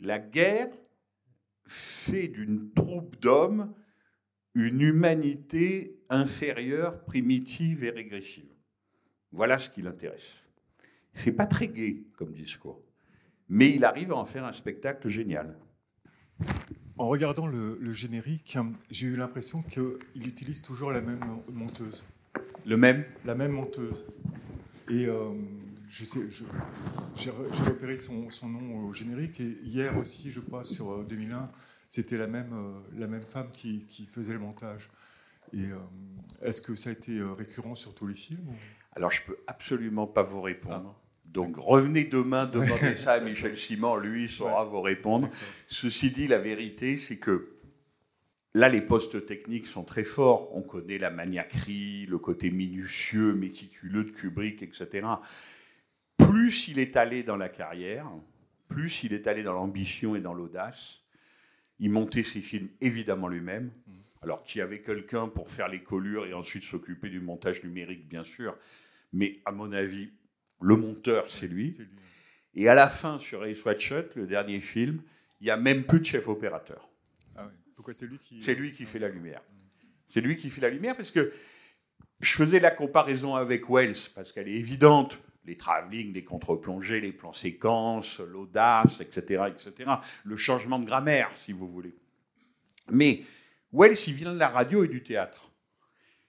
la 0.00 0.18
guerre 0.18 0.70
fait 1.68 2.26
d'une 2.26 2.72
troupe 2.72 3.20
d'hommes 3.20 3.72
une 4.54 4.80
humanité 4.80 6.00
inférieure, 6.08 7.04
primitive 7.04 7.84
et 7.84 7.90
régressive. 7.90 8.57
Voilà 9.32 9.58
ce 9.58 9.68
qui 9.70 9.82
l'intéresse. 9.82 10.42
C'est 11.14 11.32
pas 11.32 11.46
très 11.46 11.68
gai 11.68 12.04
comme 12.16 12.32
discours, 12.32 12.80
mais 13.48 13.70
il 13.74 13.84
arrive 13.84 14.12
à 14.12 14.16
en 14.16 14.24
faire 14.24 14.44
un 14.44 14.52
spectacle 14.52 15.08
génial. 15.08 15.56
En 16.96 17.06
regardant 17.06 17.46
le, 17.46 17.78
le 17.80 17.92
générique, 17.92 18.56
j'ai 18.90 19.06
eu 19.06 19.16
l'impression 19.16 19.62
qu'il 19.62 20.26
utilise 20.26 20.62
toujours 20.62 20.90
la 20.92 21.00
même 21.00 21.20
monteuse. 21.52 22.04
Le 22.64 22.76
même? 22.76 23.04
La 23.24 23.34
même 23.34 23.52
monteuse. 23.52 24.04
Et 24.90 25.06
euh, 25.06 25.30
je 25.88 26.04
sais, 26.04 26.20
j'ai 27.16 27.30
re- 27.30 27.52
j'ai 27.52 27.62
repéré 27.64 27.98
son, 27.98 28.30
son 28.30 28.48
nom 28.48 28.86
au 28.86 28.92
générique. 28.92 29.40
Et 29.40 29.58
hier 29.62 29.96
aussi, 29.96 30.30
je 30.30 30.40
crois, 30.40 30.64
sur 30.64 30.90
euh, 30.92 31.04
2001, 31.08 31.50
c'était 31.88 32.16
la 32.16 32.26
même, 32.26 32.52
euh, 32.52 32.80
la 32.98 33.06
même 33.06 33.22
femme 33.22 33.50
qui, 33.52 33.84
qui 33.86 34.06
faisait 34.06 34.32
le 34.32 34.38
montage. 34.38 34.88
Et 35.52 35.66
euh, 35.66 35.76
est-ce 36.42 36.60
que 36.60 36.74
ça 36.76 36.90
a 36.90 36.92
été 36.92 37.18
euh, 37.18 37.32
récurrent 37.32 37.74
sur 37.74 37.94
tous 37.94 38.06
les 38.06 38.14
films 38.14 38.46
Alors, 38.98 39.12
je 39.12 39.22
peux 39.22 39.38
absolument 39.46 40.08
pas 40.08 40.24
vous 40.24 40.40
répondre. 40.40 40.92
Donc, 41.24 41.54
revenez 41.56 42.02
demain, 42.02 42.46
demandez 42.52 42.96
ça 42.96 43.12
à 43.12 43.20
Michel 43.20 43.56
Simon, 43.56 43.94
lui 43.94 44.24
il 44.24 44.28
saura 44.28 44.64
vous 44.64 44.80
répondre. 44.80 45.28
Ceci 45.68 46.10
dit, 46.10 46.26
la 46.26 46.40
vérité, 46.40 46.98
c'est 46.98 47.18
que 47.18 47.48
là, 48.54 48.68
les 48.68 48.80
postes 48.80 49.24
techniques 49.24 49.68
sont 49.68 49.84
très 49.84 50.02
forts. 50.02 50.50
On 50.56 50.62
connaît 50.62 50.98
la 50.98 51.10
maniaquerie, 51.10 52.06
le 52.06 52.18
côté 52.18 52.50
minutieux, 52.50 53.34
méticuleux 53.34 54.02
de 54.02 54.10
Kubrick, 54.10 54.64
etc. 54.64 55.06
Plus 56.16 56.66
il 56.66 56.80
est 56.80 56.96
allé 56.96 57.22
dans 57.22 57.36
la 57.36 57.48
carrière, 57.48 58.10
plus 58.66 59.04
il 59.04 59.12
est 59.12 59.28
allé 59.28 59.44
dans 59.44 59.52
l'ambition 59.52 60.16
et 60.16 60.20
dans 60.20 60.34
l'audace. 60.34 60.98
Il 61.78 61.92
montait 61.92 62.24
ses 62.24 62.40
films 62.40 62.68
évidemment 62.80 63.28
lui-même. 63.28 63.70
Alors 64.22 64.42
qu'il 64.42 64.58
y 64.58 64.62
avait 64.62 64.80
quelqu'un 64.80 65.28
pour 65.28 65.48
faire 65.48 65.68
les 65.68 65.84
collures 65.84 66.26
et 66.26 66.34
ensuite 66.34 66.64
s'occuper 66.64 67.10
du 67.10 67.20
montage 67.20 67.62
numérique, 67.62 68.08
bien 68.08 68.24
sûr. 68.24 68.56
Mais 69.12 69.40
à 69.44 69.52
mon 69.52 69.72
avis, 69.72 70.10
le 70.60 70.76
monteur, 70.76 71.30
c'est 71.30 71.46
lui. 71.46 71.76
Et 72.54 72.68
à 72.68 72.74
la 72.74 72.88
fin, 72.88 73.18
sur 73.18 73.44
Ace 73.44 73.64
Shut, 73.78 74.14
le 74.16 74.26
dernier 74.26 74.60
film, 74.60 75.02
il 75.40 75.44
n'y 75.44 75.50
a 75.50 75.56
même 75.56 75.84
plus 75.84 76.00
de 76.00 76.04
chef 76.04 76.28
opérateur. 76.28 76.88
Ah. 77.36 77.50
Pourquoi 77.76 77.94
c'est 77.94 78.06
lui 78.06 78.18
qui. 78.18 78.42
C'est 78.42 78.54
lui 78.54 78.72
qui 78.72 78.84
fait 78.84 78.98
la 78.98 79.08
lumière. 79.08 79.42
C'est 80.12 80.20
lui 80.20 80.36
qui 80.36 80.50
fait 80.50 80.60
la 80.60 80.70
lumière 80.70 80.96
parce 80.96 81.10
que 81.10 81.32
je 82.20 82.32
faisais 82.32 82.60
la 82.60 82.70
comparaison 82.70 83.36
avec 83.36 83.68
Wells 83.68 84.10
parce 84.14 84.32
qu'elle 84.32 84.48
est 84.48 84.56
évidente. 84.56 85.18
Les 85.44 85.56
travelling, 85.56 86.12
les 86.12 86.24
contre-plongées, 86.24 87.00
les 87.00 87.12
plans 87.12 87.32
séquences, 87.32 88.20
l'audace, 88.20 89.00
etc., 89.00 89.44
etc. 89.48 89.92
Le 90.24 90.36
changement 90.36 90.78
de 90.78 90.84
grammaire, 90.84 91.30
si 91.36 91.52
vous 91.52 91.66
voulez. 91.66 91.96
Mais 92.90 93.22
Wells, 93.72 93.96
il 94.08 94.12
vient 94.12 94.34
de 94.34 94.38
la 94.38 94.48
radio 94.48 94.84
et 94.84 94.88
du 94.88 95.02
théâtre. 95.02 95.50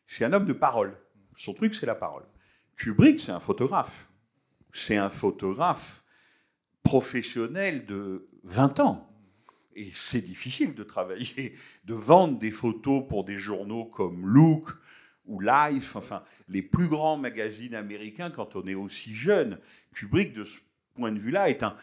C'est 0.07 0.23
un 0.23 0.31
homme 0.31 0.45
de 0.45 0.53
parole. 0.53 0.97
Son 1.35 1.53
truc, 1.53 1.75
c'est 1.75 1.85
la 1.85 1.95
parole. 1.95 2.23
Kubrick, 2.79 3.19
c'est 3.19 3.33
un 3.33 3.41
photographe. 3.41 4.09
C'est 4.71 4.95
un 4.95 5.09
photographe 5.09 6.01
professionnel 6.81 7.85
de 7.85 8.29
20 8.43 8.79
ans. 8.79 9.05
Et 9.75 9.91
c'est 9.93 10.21
difficile 10.21 10.73
de 10.73 10.83
travailler, 10.83 11.55
de 11.83 11.93
vendre 11.93 12.39
des 12.39 12.51
photos 12.51 13.05
pour 13.07 13.25
des 13.25 13.35
journaux 13.35 13.85
comme 13.85 14.25
Look 14.25 14.69
ou 15.25 15.41
Life, 15.41 15.97
enfin, 15.97 16.23
les 16.47 16.61
plus 16.61 16.87
grands 16.87 17.17
magazines 17.17 17.75
américains 17.75 18.31
quand 18.31 18.55
on 18.55 18.65
est 18.65 18.75
aussi 18.75 19.13
jeune. 19.13 19.59
Kubrick, 19.93 20.33
de 20.33 20.45
ce 20.45 20.59
point 20.95 21.11
de 21.11 21.19
vue-là, 21.19 21.49
est 21.49 21.63
un 21.63 21.75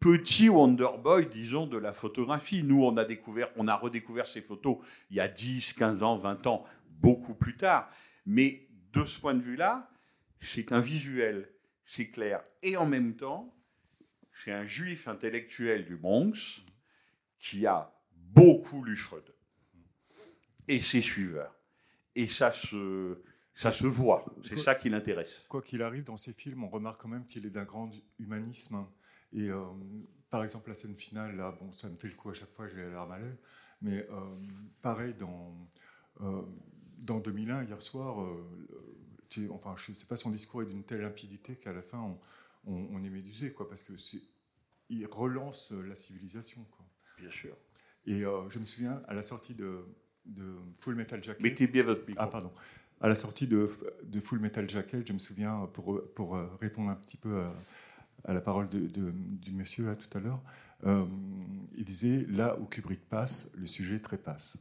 petit 0.00 0.50
Wonderboy, 0.50 1.30
disons, 1.32 1.66
de 1.66 1.78
la 1.78 1.92
photographie. 1.94 2.62
Nous, 2.62 2.84
on 2.84 2.96
a, 2.98 3.06
découvert, 3.06 3.48
on 3.56 3.68
a 3.68 3.74
redécouvert 3.74 4.26
ces 4.26 4.42
photos 4.42 4.76
il 5.10 5.16
y 5.16 5.20
a 5.20 5.28
10, 5.28 5.72
15 5.72 6.02
ans, 6.02 6.18
20 6.18 6.46
ans, 6.46 6.64
beaucoup 7.00 7.34
plus 7.34 7.56
tard. 7.56 7.90
Mais 8.26 8.68
de 8.92 9.04
ce 9.06 9.18
point 9.18 9.34
de 9.34 9.42
vue-là, 9.42 9.88
c'est 10.42 10.72
un 10.72 10.80
visuel, 10.80 11.48
c'est 11.84 12.10
clair. 12.10 12.42
Et 12.62 12.76
en 12.76 12.86
même 12.86 13.16
temps, 13.16 13.54
c'est 14.44 14.52
un 14.52 14.64
juif 14.64 15.08
intellectuel 15.08 15.84
du 15.84 15.96
Bronx 15.96 16.62
qui 17.38 17.66
a 17.66 17.94
beaucoup 18.14 18.82
lu 18.84 18.96
Freud 18.96 19.24
et 20.68 20.80
ses 20.80 21.02
suiveurs. 21.02 21.54
Et 22.14 22.26
ça 22.26 22.52
se, 22.52 23.22
Ça 23.54 23.72
se 23.72 23.86
voit. 23.86 24.24
C'est 24.48 24.58
ça 24.58 24.74
qui 24.74 24.88
l'intéresse. 24.88 25.44
Quoi 25.48 25.62
qu'il 25.62 25.82
arrive 25.82 26.04
dans 26.04 26.16
ces 26.16 26.32
films, 26.32 26.64
on 26.64 26.68
remarque 26.68 27.00
quand 27.00 27.08
même 27.08 27.26
qu'il 27.26 27.46
est 27.46 27.50
d'un 27.50 27.64
grand 27.64 27.90
humanisme. 28.18 28.86
Et 29.32 29.50
euh, 29.50 29.64
par 30.30 30.42
exemple, 30.42 30.68
la 30.68 30.74
scène 30.74 30.96
finale, 30.96 31.36
là, 31.36 31.56
bon, 31.60 31.72
ça 31.72 31.88
me 31.88 31.96
fait 31.96 32.08
le 32.08 32.14
coup 32.14 32.30
à 32.30 32.34
chaque 32.34 32.50
fois, 32.50 32.66
j'ai 32.68 32.76
les 32.76 32.90
larmes 32.90 33.12
à 33.12 33.18
l'œil. 33.18 33.36
Mais 33.82 34.06
euh, 34.10 34.36
pareil, 34.80 35.14
dans, 35.14 35.54
euh, 36.22 36.42
dans 36.98 37.18
2001, 37.18 37.64
hier 37.64 37.82
soir, 37.82 38.26
euh, 39.38 39.48
enfin, 39.52 39.74
je 39.76 39.90
ne 39.92 39.96
sais 39.96 40.06
pas, 40.06 40.16
son 40.16 40.30
discours 40.30 40.62
est 40.62 40.66
d'une 40.66 40.84
telle 40.84 41.00
limpidité 41.02 41.56
qu'à 41.56 41.72
la 41.72 41.82
fin, 41.82 41.98
on, 41.98 42.18
on- 42.72 42.88
on 42.92 43.04
est 43.04 43.10
médusé, 43.10 43.52
quoi, 43.52 43.68
parce 43.68 43.82
que 43.82 43.96
c'est- 43.96 44.22
il 44.90 45.06
relance 45.06 45.72
la 45.72 45.94
civilisation. 45.94 46.60
Quoi. 46.76 46.84
Bien 47.18 47.30
sûr. 47.30 47.56
Et 48.06 48.24
euh, 48.24 48.48
je 48.50 48.58
me 48.58 48.64
souviens, 48.64 49.00
à 49.08 49.14
la 49.14 49.22
sortie 49.22 49.54
de, 49.54 49.84
de 50.26 50.54
Full 50.78 50.94
Metal 50.96 51.22
Jacket. 51.22 51.42
Mettez 51.42 51.66
bien 51.66 51.82
votre 51.84 52.06
micro. 52.06 52.22
Ah, 52.22 52.26
pardon. 52.26 52.52
À 53.00 53.08
la 53.08 53.14
sortie 53.14 53.46
de, 53.46 53.68
de 54.04 54.20
Full 54.20 54.38
Metal 54.38 54.68
Jacket, 54.68 55.06
je 55.06 55.12
me 55.12 55.18
souviens, 55.18 55.68
pour, 55.72 56.02
pour 56.14 56.36
euh, 56.36 56.46
répondre 56.60 56.90
un 56.90 56.94
petit 56.94 57.16
peu 57.16 57.40
à, 57.40 57.54
à 58.24 58.32
la 58.32 58.40
parole 58.40 58.68
de, 58.68 58.80
de- 58.86 59.10
du 59.12 59.52
monsieur 59.52 59.86
là, 59.86 59.96
tout 59.96 60.16
à 60.16 60.20
l'heure, 60.20 60.40
euh, 60.84 61.04
il 61.76 61.84
disait 61.84 62.26
là 62.28 62.58
où 62.60 62.64
Kubrick 62.66 63.08
passe, 63.08 63.50
le 63.56 63.66
sujet 63.66 63.98
trépasse. 64.00 64.58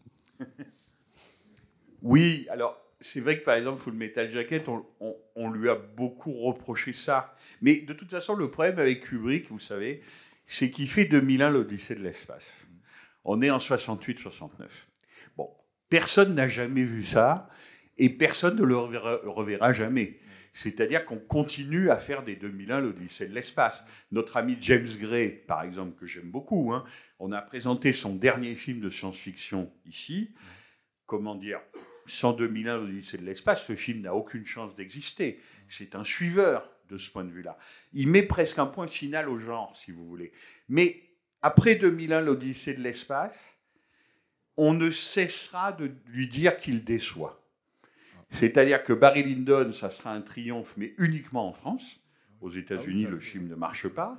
Oui, 2.01 2.47
alors 2.49 2.77
c'est 3.01 3.19
vrai 3.19 3.39
que 3.39 3.43
par 3.43 3.55
exemple, 3.55 3.79
Full 3.79 3.93
Metal 3.93 4.29
Jacket, 4.29 4.67
on, 5.35 5.49
lui 5.49 5.69
a 5.69 5.75
beaucoup 5.75 6.33
reproché 6.33 6.93
ça. 6.93 7.35
Mais 7.61 7.81
de 7.81 7.93
toute 7.93 8.11
façon, 8.11 8.35
le 8.35 8.49
problème 8.49 8.79
avec 8.79 9.01
Kubrick, 9.01 9.49
vous 9.49 9.59
savez, 9.59 10.01
c'est 10.45 10.69
qu'il 10.69 10.87
fait 10.87 11.05
2001 11.05 11.49
l'Odyssée 11.49 11.95
de 11.95 12.03
l'espace. 12.03 12.49
On 13.25 13.41
est 13.41 13.49
en 13.49 13.57
68-69. 13.57 14.49
Bon, 15.35 15.49
personne 15.89 16.35
n'a 16.35 16.47
jamais 16.47 16.83
vu 16.83 17.03
ça 17.03 17.49
et 17.97 18.09
personne 18.09 18.57
ne 18.57 18.63
le 18.63 18.77
reverra, 18.77 19.19
reverra 19.25 19.73
jamais. 19.73 20.19
C'est-à-dire 20.53 21.05
qu'on 21.05 21.17
continue 21.17 21.89
à 21.89 21.97
faire 21.97 22.23
des 22.23 22.35
2001 22.35 22.81
l'Odyssée 22.81 23.27
de 23.27 23.33
l'espace. 23.33 23.83
Notre 24.11 24.37
ami 24.37 24.57
James 24.59 24.89
Gray, 24.99 25.29
par 25.29 25.63
exemple, 25.63 25.97
que 25.97 26.05
j'aime 26.05 26.29
beaucoup, 26.29 26.73
hein, 26.73 26.83
on 27.19 27.31
a 27.31 27.41
présenté 27.41 27.93
son 27.93 28.15
dernier 28.15 28.55
film 28.55 28.81
de 28.81 28.89
science-fiction 28.89 29.71
ici. 29.85 30.33
Comment 31.05 31.35
dire? 31.35 31.61
Sans 32.11 32.33
2001 32.33 32.77
l'Odyssée 32.77 33.17
de 33.17 33.25
l'espace, 33.25 33.63
ce 33.65 33.75
film 33.75 34.01
n'a 34.01 34.13
aucune 34.13 34.45
chance 34.45 34.75
d'exister. 34.75 35.39
C'est 35.69 35.95
un 35.95 36.03
suiveur 36.03 36.69
de 36.89 36.97
ce 36.97 37.09
point 37.09 37.23
de 37.23 37.31
vue-là. 37.31 37.57
Il 37.93 38.09
met 38.09 38.23
presque 38.23 38.59
un 38.59 38.65
point 38.65 38.87
final 38.87 39.29
au 39.29 39.37
genre, 39.37 39.75
si 39.77 39.91
vous 39.91 40.05
voulez. 40.05 40.33
Mais 40.67 41.01
après 41.41 41.75
2001 41.75 42.21
l'Odyssée 42.21 42.73
de 42.73 42.81
l'espace, 42.81 43.53
on 44.57 44.73
ne 44.73 44.91
cessera 44.91 45.71
de 45.71 45.89
lui 46.07 46.27
dire 46.27 46.59
qu'il 46.59 46.83
déçoit. 46.83 47.41
C'est-à-dire 48.33 48.83
que 48.83 48.93
Barry 48.93 49.23
Lyndon, 49.23 49.71
ça 49.71 49.89
sera 49.89 50.13
un 50.13 50.21
triomphe, 50.21 50.75
mais 50.77 50.93
uniquement 50.97 51.47
en 51.47 51.53
France. 51.53 51.97
Aux 52.41 52.49
États-Unis, 52.49 53.03
ça 53.03 53.09
le 53.09 53.19
film 53.19 53.47
ne 53.47 53.55
marche 53.55 53.87
pas. 53.87 54.17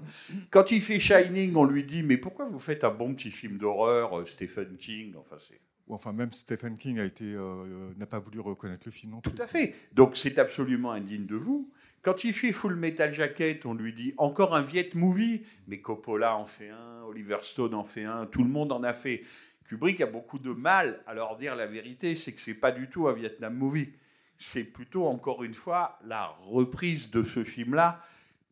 Quand 0.51 0.70
il 0.70 0.80
fait 0.80 1.01
Shining, 1.01 1.57
on 1.57 1.64
lui 1.64 1.82
dit 1.82 2.05
Mais 2.05 2.16
pourquoi 2.16 2.47
vous 2.47 2.61
faites 2.61 2.84
un 2.84 2.90
bon 2.90 3.14
petit 3.14 3.32
film 3.32 3.59
d'horreur, 3.59 4.20
euh, 4.20 4.24
Stephen 4.24 4.76
King? 4.76 5.14
Enfin, 5.16 5.36
c'est 5.40 5.61
Enfin, 5.93 6.12
même 6.12 6.32
Stephen 6.32 6.76
King 6.78 6.99
a 6.99 7.05
été, 7.05 7.24
euh, 7.24 7.93
n'a 7.97 8.07
pas 8.07 8.18
voulu 8.18 8.40
reconnaître 8.40 8.82
le 8.86 8.93
film 8.93 9.12
non 9.12 9.20
plus. 9.20 9.32
Tout 9.32 9.43
à 9.43 9.47
fait. 9.47 9.74
Donc 9.93 10.16
c'est 10.16 10.38
absolument 10.38 10.93
indigne 10.93 11.26
de 11.26 11.36
vous. 11.36 11.70
Quand 12.03 12.24
il 12.24 12.32
fait 12.32 12.51
Full 12.51 12.74
Metal 12.74 13.14
Jacket, 13.14 13.64
on 13.64 13.74
lui 13.74 13.93
dit 13.93 14.12
encore 14.16 14.57
un 14.57 14.62
Viet 14.62 14.90
movie, 14.95 15.43
mais 15.68 15.80
Coppola 15.80 16.36
en 16.36 16.45
fait 16.45 16.70
un, 16.70 17.03
Oliver 17.05 17.36
Stone 17.43 17.74
en 17.74 17.84
fait 17.84 18.05
un, 18.05 18.26
tout 18.26 18.43
le 18.43 18.51
monde 18.51 18.72
en 18.72 18.82
a 18.82 18.93
fait. 18.93 19.22
Kubrick 19.68 20.01
a 20.01 20.07
beaucoup 20.07 20.40
de 20.40 20.51
mal 20.51 21.01
à 21.07 21.14
leur 21.14 21.36
dire 21.36 21.55
la 21.55 21.66
vérité, 21.66 22.16
c'est 22.16 22.32
que 22.32 22.40
c'est 22.40 22.55
pas 22.55 22.72
du 22.72 22.88
tout 22.88 23.07
un 23.07 23.12
Vietnam 23.12 23.55
movie. 23.55 23.93
C'est 24.38 24.64
plutôt 24.64 25.07
encore 25.07 25.45
une 25.45 25.55
fois 25.55 25.99
la 26.05 26.26
reprise 26.40 27.11
de 27.11 27.22
ce 27.22 27.45
film-là 27.45 28.05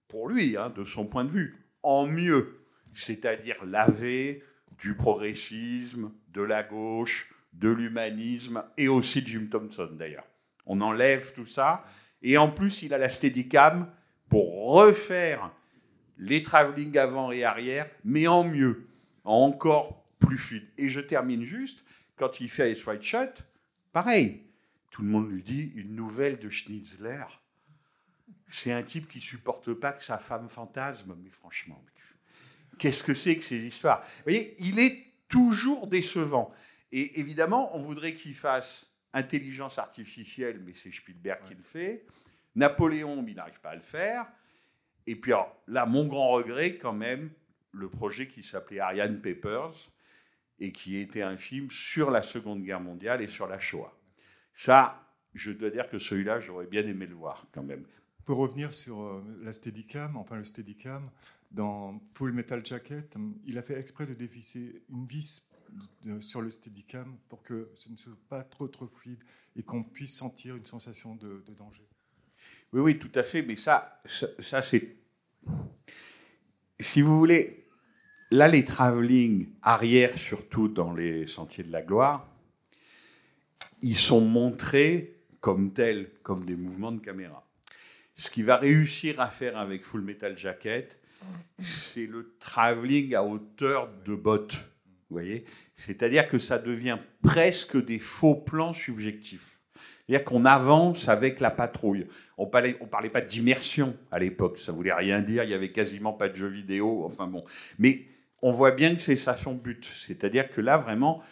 pour 0.06 0.28
lui, 0.28 0.56
hein, 0.56 0.70
de 0.70 0.84
son 0.84 1.06
point 1.06 1.24
de 1.24 1.30
vue, 1.30 1.56
en 1.82 2.06
mieux, 2.06 2.60
c'est-à-dire 2.94 3.64
lavé 3.64 4.44
du 4.78 4.94
progressisme, 4.94 6.12
de 6.32 6.42
la 6.42 6.62
gauche, 6.62 7.29
de 7.52 7.68
l'humanisme 7.68 8.64
et 8.76 8.88
aussi 8.88 9.22
de 9.22 9.28
Jim 9.28 9.46
Thompson 9.50 9.90
d'ailleurs. 9.92 10.26
On 10.66 10.80
enlève 10.80 11.32
tout 11.34 11.46
ça 11.46 11.84
et 12.22 12.38
en 12.38 12.50
plus 12.50 12.82
il 12.82 12.94
a 12.94 12.98
la 12.98 13.08
Steadicam 13.08 13.90
pour 14.28 14.72
refaire 14.72 15.50
les 16.18 16.42
travelling 16.42 16.96
avant 16.98 17.32
et 17.32 17.44
arrière, 17.44 17.90
mais 18.04 18.26
en 18.26 18.44
mieux, 18.44 18.86
en 19.24 19.46
encore 19.46 20.04
plus 20.18 20.36
fluide. 20.36 20.68
Et 20.76 20.90
je 20.90 21.00
termine 21.00 21.44
juste, 21.44 21.82
quand 22.16 22.40
il 22.40 22.50
fait 22.50 22.72
Ice 22.72 22.86
White 22.86 23.02
Shot, 23.02 23.42
pareil, 23.92 24.42
tout 24.90 25.02
le 25.02 25.08
monde 25.08 25.30
lui 25.30 25.42
dit 25.42 25.72
une 25.74 25.94
nouvelle 25.96 26.38
de 26.38 26.50
Schnitzler. 26.50 27.24
C'est 28.50 28.72
un 28.72 28.82
type 28.82 29.08
qui 29.08 29.20
supporte 29.20 29.72
pas 29.72 29.92
que 29.92 30.04
sa 30.04 30.18
femme 30.18 30.48
fantasme, 30.48 31.16
mais 31.22 31.30
franchement, 31.30 31.82
qu'est-ce 32.78 33.02
que 33.02 33.14
c'est 33.14 33.36
que 33.36 33.44
ces 33.44 33.58
histoires? 33.58 34.02
Vous 34.02 34.24
voyez, 34.24 34.54
il 34.58 34.78
est 34.78 34.98
toujours 35.28 35.86
décevant. 35.86 36.52
Et 36.92 37.20
évidemment, 37.20 37.74
on 37.76 37.80
voudrait 37.80 38.14
qu'il 38.14 38.34
fasse 38.34 38.90
intelligence 39.12 39.78
artificielle, 39.78 40.60
mais 40.64 40.74
c'est 40.74 40.92
Spielberg 40.92 41.40
qui 41.46 41.54
le 41.54 41.62
fait. 41.62 42.06
Napoléon, 42.54 43.22
mais 43.22 43.32
il 43.32 43.36
n'arrive 43.36 43.60
pas 43.60 43.70
à 43.70 43.76
le 43.76 43.82
faire. 43.82 44.26
Et 45.06 45.16
puis 45.16 45.32
alors, 45.32 45.62
là, 45.66 45.86
mon 45.86 46.06
grand 46.06 46.30
regret, 46.30 46.76
quand 46.76 46.92
même, 46.92 47.30
le 47.72 47.88
projet 47.88 48.28
qui 48.28 48.42
s'appelait 48.42 48.80
Ariane 48.80 49.20
Papers 49.20 49.90
et 50.58 50.72
qui 50.72 50.96
était 50.96 51.22
un 51.22 51.36
film 51.36 51.70
sur 51.70 52.10
la 52.10 52.22
Seconde 52.22 52.62
Guerre 52.62 52.80
mondiale 52.80 53.22
et 53.22 53.28
sur 53.28 53.46
la 53.46 53.58
Shoah. 53.58 53.96
Ça, 54.54 55.10
je 55.34 55.52
dois 55.52 55.70
dire 55.70 55.88
que 55.88 55.98
celui-là, 55.98 56.40
j'aurais 56.40 56.66
bien 56.66 56.86
aimé 56.86 57.06
le 57.06 57.14
voir 57.14 57.46
quand 57.52 57.62
même. 57.62 57.86
Pour 58.24 58.38
revenir 58.38 58.72
sur 58.72 59.00
euh, 59.00 59.24
la 59.42 59.52
Steadicam, 59.52 60.16
enfin 60.16 60.36
le 60.36 60.44
Steadicam, 60.44 61.10
dans 61.50 62.00
Full 62.14 62.32
Metal 62.32 62.64
Jacket, 62.64 63.16
il 63.46 63.58
a 63.58 63.62
fait 63.62 63.78
exprès 63.78 64.06
de 64.06 64.14
dévisser 64.14 64.84
une 64.90 65.06
vis 65.06 65.49
sur 66.20 66.42
le 66.42 66.50
Steadicam 66.50 67.16
pour 67.28 67.42
que 67.42 67.70
ce 67.74 67.90
ne 67.90 67.96
soit 67.96 68.16
pas 68.28 68.44
trop 68.44 68.68
trop 68.68 68.86
fluide 68.86 69.22
et 69.56 69.62
qu'on 69.62 69.82
puisse 69.82 70.16
sentir 70.16 70.56
une 70.56 70.66
sensation 70.66 71.14
de, 71.14 71.42
danger. 71.56 71.86
Oui, 72.72 72.80
oui, 72.80 72.98
tout 72.98 73.10
à 73.14 73.22
fait, 73.22 73.42
mais 73.42 73.56
ça, 73.56 74.00
ça, 74.04 74.62
c'est... 74.62 74.96
Si 76.78 77.02
vous 77.02 77.18
voulez, 77.18 77.66
là, 78.30 78.48
les 78.48 78.64
travelling 78.64 79.52
arrière, 79.62 80.16
surtout 80.16 80.68
dans 80.68 80.92
les 80.92 81.26
sentiers 81.26 81.64
de 81.64 81.72
la 81.72 81.82
gloire, 81.82 82.26
ils 83.82 83.96
sont 83.96 84.20
montrés 84.20 85.20
comme 85.40 85.72
tels, 85.72 86.10
comme 86.22 86.44
des 86.44 86.56
mouvements 86.56 86.92
de 86.92 87.00
caméra. 87.00 87.46
Ce 88.16 88.30
qu'il 88.30 88.44
va 88.44 88.56
réussir 88.56 89.20
à 89.20 89.28
faire 89.28 89.56
avec 89.56 89.84
Full 89.84 90.02
Metal 90.02 90.36
Jacket, 90.36 90.98
c'est 91.58 92.06
le 92.06 92.36
travelling 92.38 93.14
à 93.14 93.22
hauteur 93.22 93.90
de 94.04 94.14
botte. 94.14 94.56
Vous 95.10 95.16
voyez? 95.16 95.44
C'est-à-dire 95.76 96.28
que 96.28 96.38
ça 96.38 96.58
devient 96.58 96.98
presque 97.22 97.84
des 97.84 97.98
faux 97.98 98.36
plans 98.36 98.72
subjectifs. 98.72 99.58
C'est-à-dire 100.06 100.24
qu'on 100.24 100.44
avance 100.44 101.08
avec 101.08 101.40
la 101.40 101.50
patrouille. 101.50 102.06
On 102.38 102.46
parlait, 102.46 102.74
parlait 102.74 103.10
pas 103.10 103.20
d'immersion 103.20 103.96
à 104.10 104.18
l'époque, 104.18 104.58
ça 104.58 104.72
voulait 104.72 104.92
rien 104.92 105.20
dire, 105.20 105.44
il 105.44 105.50
y 105.50 105.54
avait 105.54 105.72
quasiment 105.72 106.12
pas 106.12 106.28
de 106.28 106.36
jeux 106.36 106.48
vidéo, 106.48 107.04
enfin 107.04 107.26
bon. 107.26 107.44
Mais 107.78 108.06
on 108.42 108.50
voit 108.50 108.70
bien 108.70 108.94
que 108.94 109.02
c'est 109.02 109.16
ça 109.16 109.36
son 109.36 109.54
but. 109.54 109.90
C'est-à-dire 109.96 110.50
que 110.50 110.60
là, 110.60 110.78
vraiment, 110.78 111.22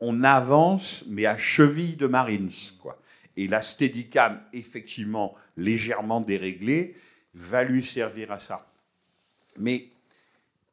on 0.00 0.22
avance, 0.22 1.04
mais 1.08 1.26
à 1.26 1.36
cheville 1.36 1.96
de 1.96 2.06
Marines, 2.06 2.50
quoi. 2.80 3.00
Et 3.36 3.46
la 3.46 3.62
Steadicam, 3.62 4.40
effectivement, 4.52 5.34
légèrement 5.56 6.20
déréglée, 6.20 6.96
va 7.34 7.62
lui 7.62 7.84
servir 7.84 8.32
à 8.32 8.40
ça. 8.40 8.58
Mais 9.58 9.90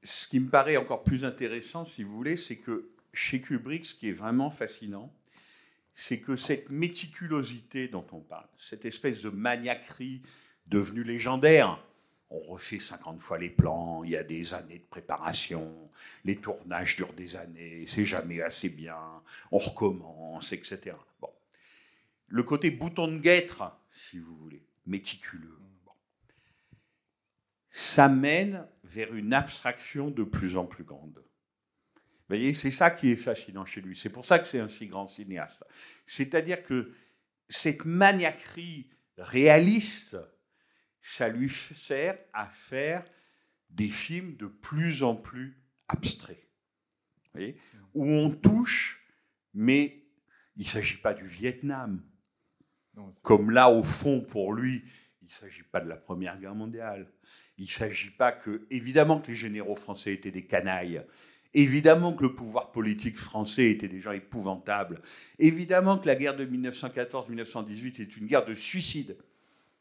ce 0.06 0.28
qui 0.28 0.40
me 0.40 0.50
paraît 0.50 0.78
encore 0.78 1.04
plus 1.04 1.26
intéressant, 1.26 1.84
si 1.84 2.04
vous 2.04 2.16
voulez, 2.16 2.38
c'est 2.38 2.58
que 2.58 2.90
chez 3.12 3.42
Kubrick, 3.42 3.86
ce 3.86 3.96
qui 3.96 4.10
est 4.10 4.14
vraiment 4.14 4.52
fascinant, 4.52 5.12
c'est 5.96 6.20
que 6.20 6.36
cette 6.36 6.70
méticulosité 6.70 7.88
dont 7.88 8.06
on 8.12 8.20
parle, 8.20 8.48
cette 8.58 8.86
espèce 8.86 9.22
de 9.22 9.30
maniaquerie 9.30 10.22
devenue 10.68 11.04
légendaire, 11.04 11.82
on 12.30 12.40
refait 12.40 12.80
50 12.80 13.20
fois 13.22 13.38
les 13.38 13.50
plans, 13.50 14.04
il 14.04 14.12
y 14.12 14.18
a 14.18 14.24
des 14.24 14.54
années 14.54 14.80
de 14.80 14.86
préparation, 14.86 15.90
les 16.24 16.36
tournages 16.36 16.98
durent 16.98 17.14
des 17.14 17.36
années, 17.36 17.86
c'est 17.88 18.06
jamais 18.06 18.42
assez 18.42 18.70
bien, 18.70 18.98
on 19.52 19.58
recommence, 19.58 20.52
etc. 20.52 20.98
Bon. 21.22 21.30
Le 22.28 22.44
côté 22.44 22.72
bouton 22.72 23.08
de 23.08 23.20
guêtre, 23.20 23.64
si 23.92 24.20
vous 24.20 24.36
voulez, 24.36 24.64
méticuleux. 24.86 25.65
Ça 27.78 28.08
mène 28.08 28.66
vers 28.86 29.14
une 29.14 29.34
abstraction 29.34 30.10
de 30.10 30.24
plus 30.24 30.56
en 30.56 30.66
plus 30.66 30.86
grande. 30.86 31.18
Vous 31.18 32.30
voyez, 32.30 32.54
c'est 32.54 32.72
ça 32.72 32.90
qui 32.90 33.12
est 33.12 33.18
fascinant 33.18 33.66
chez 33.66 33.82
lui. 33.82 33.98
C'est 33.98 34.10
pour 34.10 34.26
ça 34.26 34.40
que 34.40 34.48
c'est 34.48 34.62
un 34.62 34.70
si 34.70 34.88
grand 34.88 35.10
cinéaste. 35.10 35.62
C'est-à-dire 36.08 36.64
que 36.64 36.94
cette 37.50 37.84
maniaquerie 37.84 38.90
réaliste, 39.18 40.16
ça 41.02 41.28
lui 41.28 41.50
sert 41.50 42.16
à 42.32 42.46
faire 42.46 43.04
des 43.70 43.90
films 43.90 44.38
de 44.38 44.48
plus 44.48 45.04
en 45.04 45.18
plus 45.18 45.62
abstraits. 45.90 46.48
Vous 47.26 47.32
voyez 47.34 47.58
Où 47.94 48.08
on 48.08 48.32
touche, 48.32 49.06
mais 49.54 50.02
il 50.56 50.64
ne 50.64 50.70
s'agit 50.70 51.00
pas 51.00 51.14
du 51.14 51.26
Vietnam. 51.26 52.02
Non, 52.94 53.10
Comme 53.22 53.52
là, 53.52 53.70
au 53.70 53.84
fond, 53.84 54.22
pour 54.22 54.54
lui, 54.54 54.86
il 55.22 55.26
ne 55.26 55.32
s'agit 55.34 55.64
pas 55.64 55.82
de 55.82 55.90
la 55.90 55.98
Première 55.98 56.40
Guerre 56.40 56.56
mondiale. 56.56 57.12
Il 57.58 57.66
ne 57.66 57.70
s'agit 57.70 58.10
pas 58.10 58.32
que, 58.32 58.66
évidemment, 58.70 59.20
que 59.20 59.28
les 59.28 59.36
généraux 59.36 59.76
français 59.76 60.14
étaient 60.14 60.32
des 60.32 60.46
canailles. 60.46 61.02
Évidemment 61.54 62.12
que 62.14 62.24
le 62.24 62.36
pouvoir 62.36 62.74
politique 62.74 63.18
français 63.18 63.72
était 63.72 63.88
des 63.88 64.02
gens 64.02 64.12
épouvantables. 64.12 65.00
Évidemment 65.40 65.98
que 65.98 66.08
la 66.08 66.16
guerre 66.16 66.36
de 66.36 66.46
1914-1918 66.46 68.02
est 68.02 68.18
une 68.18 68.28
guerre 68.28 68.44
de 68.44 68.54
suicide. 68.54 69.18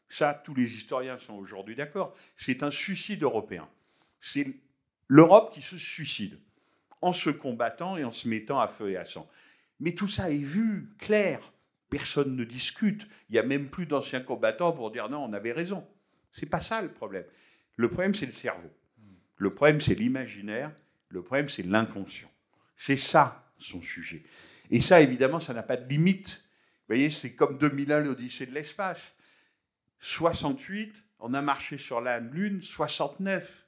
Ça, 0.07 0.41
tous 0.45 0.53
les 0.53 0.73
historiens 0.73 1.17
sont 1.19 1.33
aujourd'hui 1.33 1.75
d'accord. 1.75 2.13
C'est 2.37 2.63
un 2.63 2.71
suicide 2.71 3.23
européen. 3.23 3.67
C'est 4.21 4.47
l'Europe 5.09 5.53
qui 5.53 5.61
se 5.61 5.77
suicide 5.77 6.39
en 7.01 7.11
se 7.11 7.29
combattant 7.29 7.97
et 7.97 8.05
en 8.05 8.11
se 8.11 8.29
mettant 8.29 8.59
à 8.59 8.69
feu 8.69 8.91
et 8.91 8.97
à 8.97 9.05
sang. 9.05 9.29
Mais 9.81 9.93
tout 9.93 10.07
ça 10.07 10.31
est 10.31 10.37
vu, 10.37 10.89
clair. 10.97 11.51
Personne 11.89 12.35
ne 12.35 12.43
discute. 12.45 13.07
Il 13.29 13.33
n'y 13.33 13.39
a 13.39 13.43
même 13.43 13.69
plus 13.69 13.85
d'anciens 13.85 14.21
combattants 14.21 14.71
pour 14.71 14.91
dire 14.91 15.09
non, 15.09 15.25
on 15.25 15.33
avait 15.33 15.51
raison. 15.51 15.85
C'est 16.33 16.45
pas 16.45 16.61
ça 16.61 16.81
le 16.81 16.91
problème. 16.91 17.25
Le 17.75 17.89
problème, 17.89 18.15
c'est 18.15 18.25
le 18.25 18.31
cerveau. 18.31 18.71
Le 19.37 19.49
problème, 19.49 19.81
c'est 19.81 19.95
l'imaginaire. 19.95 20.71
Le 21.09 21.21
problème, 21.21 21.49
c'est 21.49 21.63
l'inconscient. 21.63 22.31
C'est 22.77 22.97
ça 22.97 23.51
son 23.57 23.81
sujet. 23.81 24.23
Et 24.71 24.81
ça, 24.81 25.01
évidemment, 25.01 25.39
ça 25.39 25.53
n'a 25.53 25.63
pas 25.63 25.77
de 25.77 25.87
limite. 25.87 26.43
Vous 26.47 26.95
voyez, 26.95 27.09
c'est 27.09 27.33
comme 27.33 27.57
2001, 27.57 28.01
l'Odyssée 28.01 28.45
de 28.45 28.53
l'espace. 28.53 29.13
68, 29.99 30.93
on 31.19 31.33
a 31.33 31.41
marché 31.41 31.77
sur 31.77 32.01
la 32.01 32.19
Lune, 32.19 32.61
69. 32.61 33.67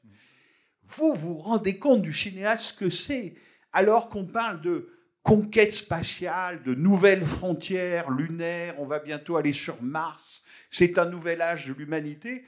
Vous 0.84 1.14
vous 1.14 1.36
rendez 1.36 1.80
compte 1.80 2.02
du 2.02 2.14
cinéaste 2.14 2.80
que 2.80 2.90
c'est, 2.90 3.36
alors 3.74 4.10
qu'on 4.10 4.26
parle 4.26 4.62
de 4.62 4.90
conquête 5.22 5.74
spatiale, 5.74 6.64
de 6.64 6.74
nouvelles 6.74 7.26
frontières 7.26 8.10
lunaires, 8.10 8.80
on 8.80 8.86
va 8.86 9.00
bientôt 9.00 9.36
aller 9.36 9.52
sur 9.52 9.82
Mars, 9.82 10.42
c'est 10.72 10.98
un 10.98 11.06
nouvel 11.06 11.42
âge 11.42 11.68
de 11.68 11.74
l'humanité. 11.74 12.46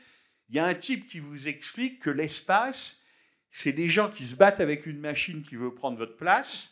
Il 0.49 0.55
y 0.55 0.59
a 0.59 0.65
un 0.65 0.73
type 0.73 1.07
qui 1.07 1.19
vous 1.19 1.47
explique 1.47 1.99
que 1.99 2.09
l'espace, 2.09 2.95
c'est 3.51 3.71
des 3.71 3.87
gens 3.87 4.09
qui 4.09 4.25
se 4.25 4.35
battent 4.35 4.59
avec 4.59 4.85
une 4.85 4.99
machine 4.99 5.43
qui 5.43 5.55
veut 5.55 5.73
prendre 5.73 5.97
votre 5.97 6.17
place, 6.17 6.71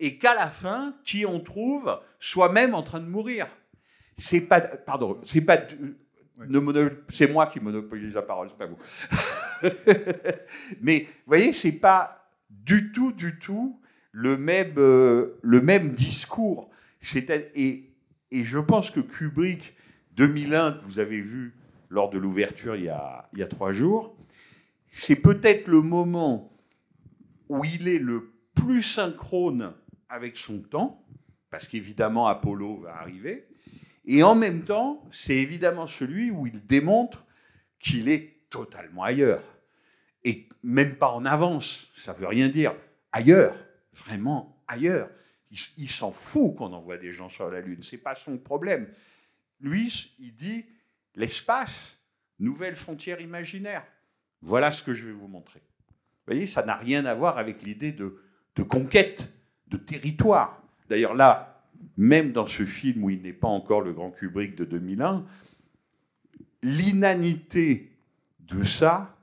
et 0.00 0.18
qu'à 0.18 0.34
la 0.34 0.50
fin, 0.50 0.96
qui 1.04 1.26
on 1.26 1.38
trouve, 1.40 2.00
soi-même 2.18 2.74
en 2.74 2.82
train 2.82 3.00
de 3.00 3.06
mourir. 3.06 3.46
C'est 4.18 4.40
pas, 4.40 4.60
pardon, 4.60 5.20
c'est 5.24 5.42
pas, 5.42 5.58
c'est 7.08 7.28
moi 7.28 7.46
qui 7.46 7.60
monopolise 7.60 8.14
la 8.14 8.22
parole, 8.22 8.48
c'est 8.50 8.58
pas 8.58 8.66
vous. 8.66 8.78
Mais 10.80 11.00
vous 11.00 11.26
voyez, 11.26 11.52
c'est 11.52 11.72
pas 11.78 12.28
du 12.50 12.92
tout, 12.92 13.12
du 13.12 13.38
tout 13.38 13.80
le 14.10 14.36
même, 14.36 14.74
euh, 14.78 15.38
le 15.42 15.60
même 15.60 15.94
discours. 15.94 16.70
Et, 17.54 17.94
et 18.30 18.44
je 18.44 18.58
pense 18.58 18.90
que 18.90 19.00
Kubrick, 19.00 19.74
2001, 20.16 20.72
que 20.72 20.84
vous 20.84 20.98
avez 20.98 21.20
vu 21.20 21.54
lors 21.92 22.08
de 22.08 22.16
l'ouverture 22.16 22.74
il, 22.74 22.84
y 22.84 22.88
a- 22.88 23.46
trois 23.50 23.70
jours, 23.70 24.16
c'est 24.90 25.16
peut-être 25.16 25.66
le 25.68 25.82
moment 25.82 26.50
où 27.50 27.64
il 27.66 27.86
est 27.86 27.98
le 27.98 28.32
plus 28.54 28.82
synchrone 28.82 29.74
avec 30.08 30.38
son 30.38 30.60
temps, 30.60 31.04
parce 31.50 31.68
qu'évidemment 31.68 32.26
Apollo 32.28 32.78
va 32.78 32.96
arriver, 32.96 33.46
et 34.06 34.22
en 34.22 34.34
même 34.34 34.64
temps, 34.64 35.04
c'est 35.12 35.36
évidemment 35.36 35.86
celui 35.86 36.30
où 36.30 36.46
il 36.46 36.64
démontre 36.66 37.26
qu'il 37.78 38.08
est 38.08 38.48
totalement 38.48 39.04
ailleurs. 39.04 39.42
Et 40.24 40.48
même 40.62 40.96
pas 40.96 41.10
en 41.10 41.26
avance, 41.26 41.88
ça 41.98 42.12
veut 42.14 42.26
rien 42.26 42.48
dire. 42.48 42.74
Ailleurs, 43.12 43.54
vraiment 43.92 44.56
ailleurs. 44.66 45.10
Il, 45.50 45.58
il 45.76 45.88
s'en 45.90 46.10
fout 46.10 46.56
qu'on 46.56 46.72
envoie 46.72 46.96
des 46.96 47.12
gens 47.12 47.28
sur 47.28 47.50
la 47.50 47.60
Lune, 47.60 47.82
c'est 47.82 47.98
pas 48.02 48.14
son 48.14 48.38
problème. 48.38 48.88
Lui, 49.60 50.14
il 50.18 50.34
dit 50.34 50.64
l'espace, 51.14 51.98
nouvelle 52.38 52.76
frontière 52.76 53.20
imaginaire. 53.20 53.84
Voilà 54.40 54.72
ce 54.72 54.82
que 54.82 54.94
je 54.94 55.06
vais 55.06 55.12
vous 55.12 55.28
montrer. 55.28 55.60
Vous 55.60 56.34
voyez, 56.34 56.46
ça 56.46 56.64
n'a 56.64 56.76
rien 56.76 57.04
à 57.06 57.14
voir 57.14 57.38
avec 57.38 57.62
l'idée 57.62 57.92
de, 57.92 58.18
conquête, 58.62 59.32
de 59.68 59.76
territoire. 59.76 60.62
D'ailleurs, 60.88 61.14
là, 61.14 61.64
même 61.96 62.32
dans 62.32 62.46
ce 62.46 62.64
film 62.64 63.04
où 63.04 63.10
il 63.10 63.22
n'est 63.22 63.32
pas 63.32 63.48
encore 63.48 63.80
le 63.80 63.92
grand 63.92 64.10
Kubrick 64.10 64.54
de 64.54 64.64
2001, 64.64 65.24
l'inanité 66.62 67.92
de 68.40 68.62
ça 68.62 69.16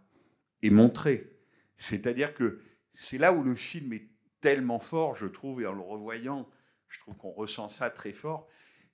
est 0.61 0.69
montrée. 0.69 1.31
C'est-à-dire 1.77 2.33
que 2.33 2.59
c'est 2.93 3.17
là 3.17 3.31
où 3.31 3.43
le 3.43 3.55
film 3.55 3.93
est 3.93 4.07
tellement 4.41 4.79
fort, 4.79 5.15
je 5.15 5.25
trouve, 5.25 5.61
et 5.61 5.65
en 5.65 5.73
le 5.73 5.81
revoyant, 5.81 6.47
je 6.89 6.99
trouve 6.99 7.15
qu'on 7.15 7.31
ressent 7.31 7.69
ça 7.69 7.89
très 7.89 8.11
fort, 8.11 8.47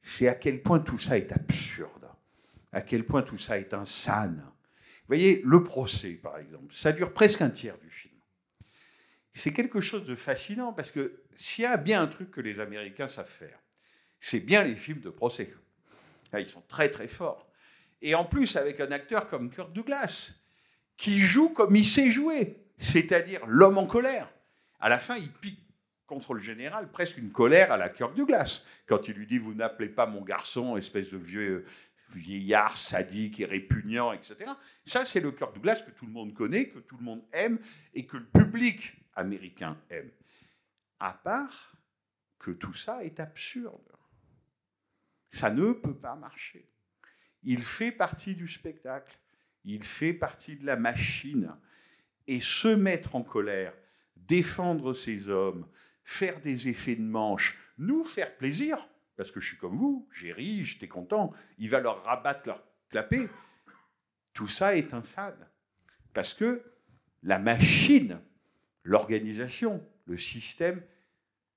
c'est 0.03 0.27
à 0.27 0.35
quel 0.35 0.61
point 0.61 0.79
tout 0.79 0.99
ça 0.99 1.17
est 1.17 1.31
absurde, 1.31 2.07
à 2.75 2.81
quel 2.81 3.05
point 3.05 3.21
tout 3.21 3.37
ça 3.37 3.57
est 3.57 3.73
insane. 3.73 4.43
Vous 4.43 5.07
voyez, 5.07 5.41
le 5.45 5.63
procès, 5.63 6.11
par 6.11 6.37
exemple, 6.37 6.73
ça 6.75 6.91
dure 6.91 7.13
presque 7.13 7.41
un 7.41 7.49
tiers 7.49 7.77
du 7.77 7.89
film. 7.89 8.13
C'est 9.33 9.53
quelque 9.53 9.79
chose 9.79 10.03
de 10.03 10.13
fascinant 10.13 10.73
parce 10.73 10.91
que 10.91 11.23
s'il 11.35 11.63
y 11.63 11.67
a 11.67 11.77
bien 11.77 12.01
un 12.01 12.07
truc 12.07 12.31
que 12.31 12.41
les 12.41 12.59
Américains 12.59 13.07
savent 13.07 13.29
faire, 13.29 13.57
c'est 14.19 14.41
bien 14.41 14.65
les 14.65 14.75
films 14.75 14.99
de 14.99 15.09
procès. 15.09 15.53
Là, 16.33 16.41
ils 16.41 16.49
sont 16.49 16.63
très 16.67 16.91
très 16.91 17.07
forts. 17.07 17.47
Et 18.01 18.13
en 18.13 18.25
plus, 18.25 18.57
avec 18.57 18.81
un 18.81 18.91
acteur 18.91 19.29
comme 19.29 19.49
Kirk 19.49 19.71
Douglas, 19.71 20.31
qui 20.97 21.21
joue 21.21 21.49
comme 21.49 21.77
il 21.77 21.85
sait 21.85 22.11
jouer, 22.11 22.57
c'est-à-dire 22.77 23.39
l'homme 23.47 23.77
en 23.77 23.85
colère. 23.85 24.29
À 24.81 24.89
la 24.89 24.99
fin, 24.99 25.15
il 25.15 25.31
pique 25.31 25.65
contre 26.07 26.33
le 26.33 26.41
général 26.41 26.91
presque 26.91 27.17
une 27.17 27.31
colère 27.31 27.71
à 27.71 27.77
la 27.77 27.87
Kirk 27.87 28.15
Douglas, 28.15 28.65
quand 28.85 29.07
il 29.07 29.13
lui 29.13 29.27
dit 29.27 29.37
Vous 29.37 29.53
n'appelez 29.53 29.89
pas 29.89 30.07
mon 30.07 30.21
garçon, 30.21 30.75
espèce 30.75 31.09
de 31.09 31.17
vieux 31.17 31.65
vieillard 32.15 32.77
sadique 32.77 33.39
et 33.39 33.45
répugnant, 33.45 34.13
etc. 34.13 34.51
Ça, 34.85 35.05
c'est 35.05 35.19
le 35.19 35.31
Kirk 35.31 35.53
Douglas 35.53 35.81
que 35.85 35.91
tout 35.91 36.05
le 36.05 36.11
monde 36.11 36.33
connaît, 36.33 36.69
que 36.69 36.79
tout 36.79 36.97
le 36.97 37.03
monde 37.03 37.23
aime 37.33 37.59
et 37.93 38.05
que 38.05 38.17
le 38.17 38.25
public 38.25 38.95
américain 39.15 39.77
aime. 39.89 40.11
À 40.99 41.13
part 41.13 41.75
que 42.39 42.51
tout 42.51 42.73
ça 42.73 43.03
est 43.03 43.19
absurde. 43.19 43.91
Ça 45.31 45.49
ne 45.51 45.73
peut 45.73 45.97
pas 45.97 46.15
marcher. 46.15 46.69
Il 47.43 47.61
fait 47.61 47.91
partie 47.91 48.35
du 48.35 48.47
spectacle, 48.47 49.17
il 49.63 49.83
fait 49.83 50.13
partie 50.13 50.55
de 50.55 50.65
la 50.65 50.75
machine. 50.75 51.55
Et 52.27 52.39
se 52.39 52.69
mettre 52.69 53.15
en 53.15 53.21
colère, 53.21 53.73
défendre 54.15 54.95
ses 54.95 55.29
hommes, 55.29 55.67
faire 56.03 56.41
des 56.41 56.69
effets 56.69 56.95
de 56.95 57.03
manche, 57.03 57.55
nous 57.77 58.03
faire 58.03 58.35
plaisir, 58.35 58.77
parce 59.15 59.31
que 59.31 59.39
je 59.39 59.47
suis 59.47 59.57
comme 59.57 59.77
vous, 59.77 60.07
j'ai 60.11 60.31
ri, 60.31 60.65
j'étais 60.65 60.87
content, 60.87 61.31
il 61.57 61.69
va 61.69 61.79
leur 61.79 62.03
rabattre 62.03 62.47
leur 62.47 62.63
clapet. 62.89 63.29
Tout 64.33 64.47
ça 64.47 64.75
est 64.75 64.93
un 64.93 65.01
fade. 65.01 65.49
Parce 66.13 66.33
que 66.33 66.63
la 67.23 67.39
machine, 67.39 68.19
l'organisation, 68.83 69.85
le 70.05 70.17
système 70.17 70.83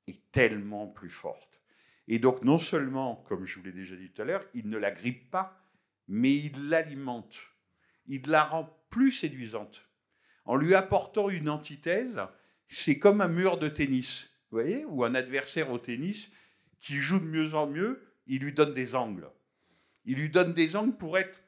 est 0.07 0.31
tellement 0.31 0.87
plus 0.87 1.11
forte. 1.11 1.61
Et 2.07 2.19
donc, 2.19 2.43
non 2.43 2.59
seulement, 2.59 3.17
comme 3.29 3.45
je 3.45 3.59
vous 3.59 3.65
l'ai 3.65 3.73
déjà 3.73 3.95
dit 3.97 4.11
tout 4.11 4.23
à 4.23 4.25
l'heure, 4.25 4.45
il 4.55 4.69
ne 4.71 4.79
la 4.79 4.91
grippe 4.91 5.31
pas, 5.31 5.63
mais 6.07 6.35
il 6.35 6.69
l'alimente. 6.69 7.39
Il 8.07 8.23
la 8.29 8.45
rend 8.45 8.65
plus 8.89 9.13
séduisante. 9.13 9.89
En 10.47 10.57
lui 10.57 10.75
apportant 10.75 11.29
une 11.29 11.51
antithèse, 11.51 12.19
c'est 12.67 12.99
comme 12.99 13.21
un 13.21 13.29
mur 13.29 13.59
de 13.59 13.69
tennis, 13.69 14.31
vous 14.51 14.59
voyez, 14.61 14.85
ou 14.87 15.05
un 15.05 15.15
adversaire 15.15 15.71
au 15.71 15.79
tennis 15.79 16.33
qui 16.81 16.97
joue 16.97 17.19
de 17.19 17.25
mieux 17.25 17.55
en 17.55 17.67
mieux, 17.67 18.03
il 18.27 18.41
lui 18.43 18.53
donne 18.53 18.75
des 18.75 18.95
angles. 18.95 19.31
Il 20.05 20.17
lui 20.17 20.31
donne 20.31 20.55
des 20.55 20.77
angles 20.77 20.97
pour 20.97 21.19
être 21.19 21.41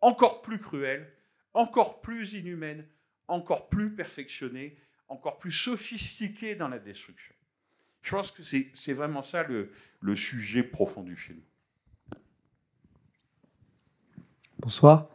encore 0.00 0.42
plus 0.42 0.58
cruel, 0.58 1.12
encore 1.54 2.00
plus 2.00 2.32
inhumaine, 2.32 2.86
encore 3.28 3.68
plus 3.68 3.94
perfectionné, 3.94 4.76
encore 5.08 5.38
plus 5.38 5.52
sophistiqué 5.52 6.54
dans 6.54 6.68
la 6.68 6.78
destruction. 6.78 7.34
Je 8.02 8.10
pense 8.10 8.30
que 8.30 8.42
c'est 8.42 8.92
vraiment 8.94 9.22
ça 9.22 9.44
le 9.44 10.16
sujet 10.16 10.62
profond 10.62 11.02
du 11.02 11.16
film. 11.16 11.40
Bonsoir. 14.58 15.08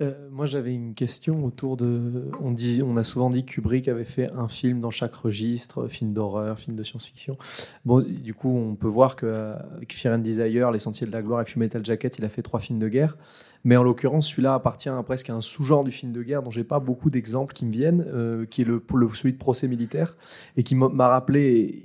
Euh, 0.00 0.28
moi, 0.30 0.46
j'avais 0.46 0.72
une 0.72 0.94
question 0.94 1.44
autour 1.44 1.76
de. 1.76 2.30
On, 2.40 2.96
a 2.96 3.04
souvent 3.04 3.30
dit 3.30 3.44
que 3.44 3.52
Kubrick 3.52 3.88
avait 3.88 4.04
fait 4.04 4.30
un 4.32 4.46
film 4.46 4.78
dans 4.78 4.90
chaque 4.90 5.14
registre, 5.14 5.88
film 5.88 6.12
d'horreur, 6.12 6.58
film 6.58 6.76
de 6.76 6.82
science-fiction. 6.84 7.36
Bon, 7.84 8.00
du 8.00 8.32
coup, 8.32 8.56
on 8.56 8.76
peut 8.76 8.86
voir 8.86 9.16
qu'avec 9.16 9.92
Fear 9.92 10.14
and 10.14 10.18
Desire, 10.18 10.70
Les 10.70 10.78
Sentiers 10.78 11.06
de 11.06 11.12
la 11.12 11.20
Gloire 11.20 11.42
et 11.42 11.44
Full 11.44 11.58
Metal 11.58 11.84
Jacket, 11.84 12.16
il 12.18 12.24
a 12.24 12.28
fait 12.28 12.42
trois 12.42 12.60
films 12.60 12.78
de 12.78 12.88
guerre. 12.88 13.16
Mais 13.64 13.76
en 13.76 13.82
l'occurrence, 13.82 14.28
celui-là 14.28 14.54
appartient 14.54 14.90
presque 15.04 15.30
à 15.30 15.34
un 15.34 15.40
sous-genre 15.40 15.82
du 15.82 15.90
film 15.90 16.12
de 16.12 16.22
guerre 16.22 16.44
dont 16.44 16.50
j'ai 16.50 16.64
pas 16.64 16.78
beaucoup 16.78 17.10
d'exemples 17.10 17.52
qui 17.52 17.66
me 17.66 17.72
viennent, 17.72 18.06
euh, 18.06 18.46
qui 18.46 18.62
est 18.62 18.64
le, 18.64 18.80
celui 19.14 19.32
de 19.32 19.38
procès 19.38 19.66
militaire, 19.66 20.16
et 20.56 20.62
qui 20.62 20.76
m'a 20.76 21.08
rappelé 21.08 21.82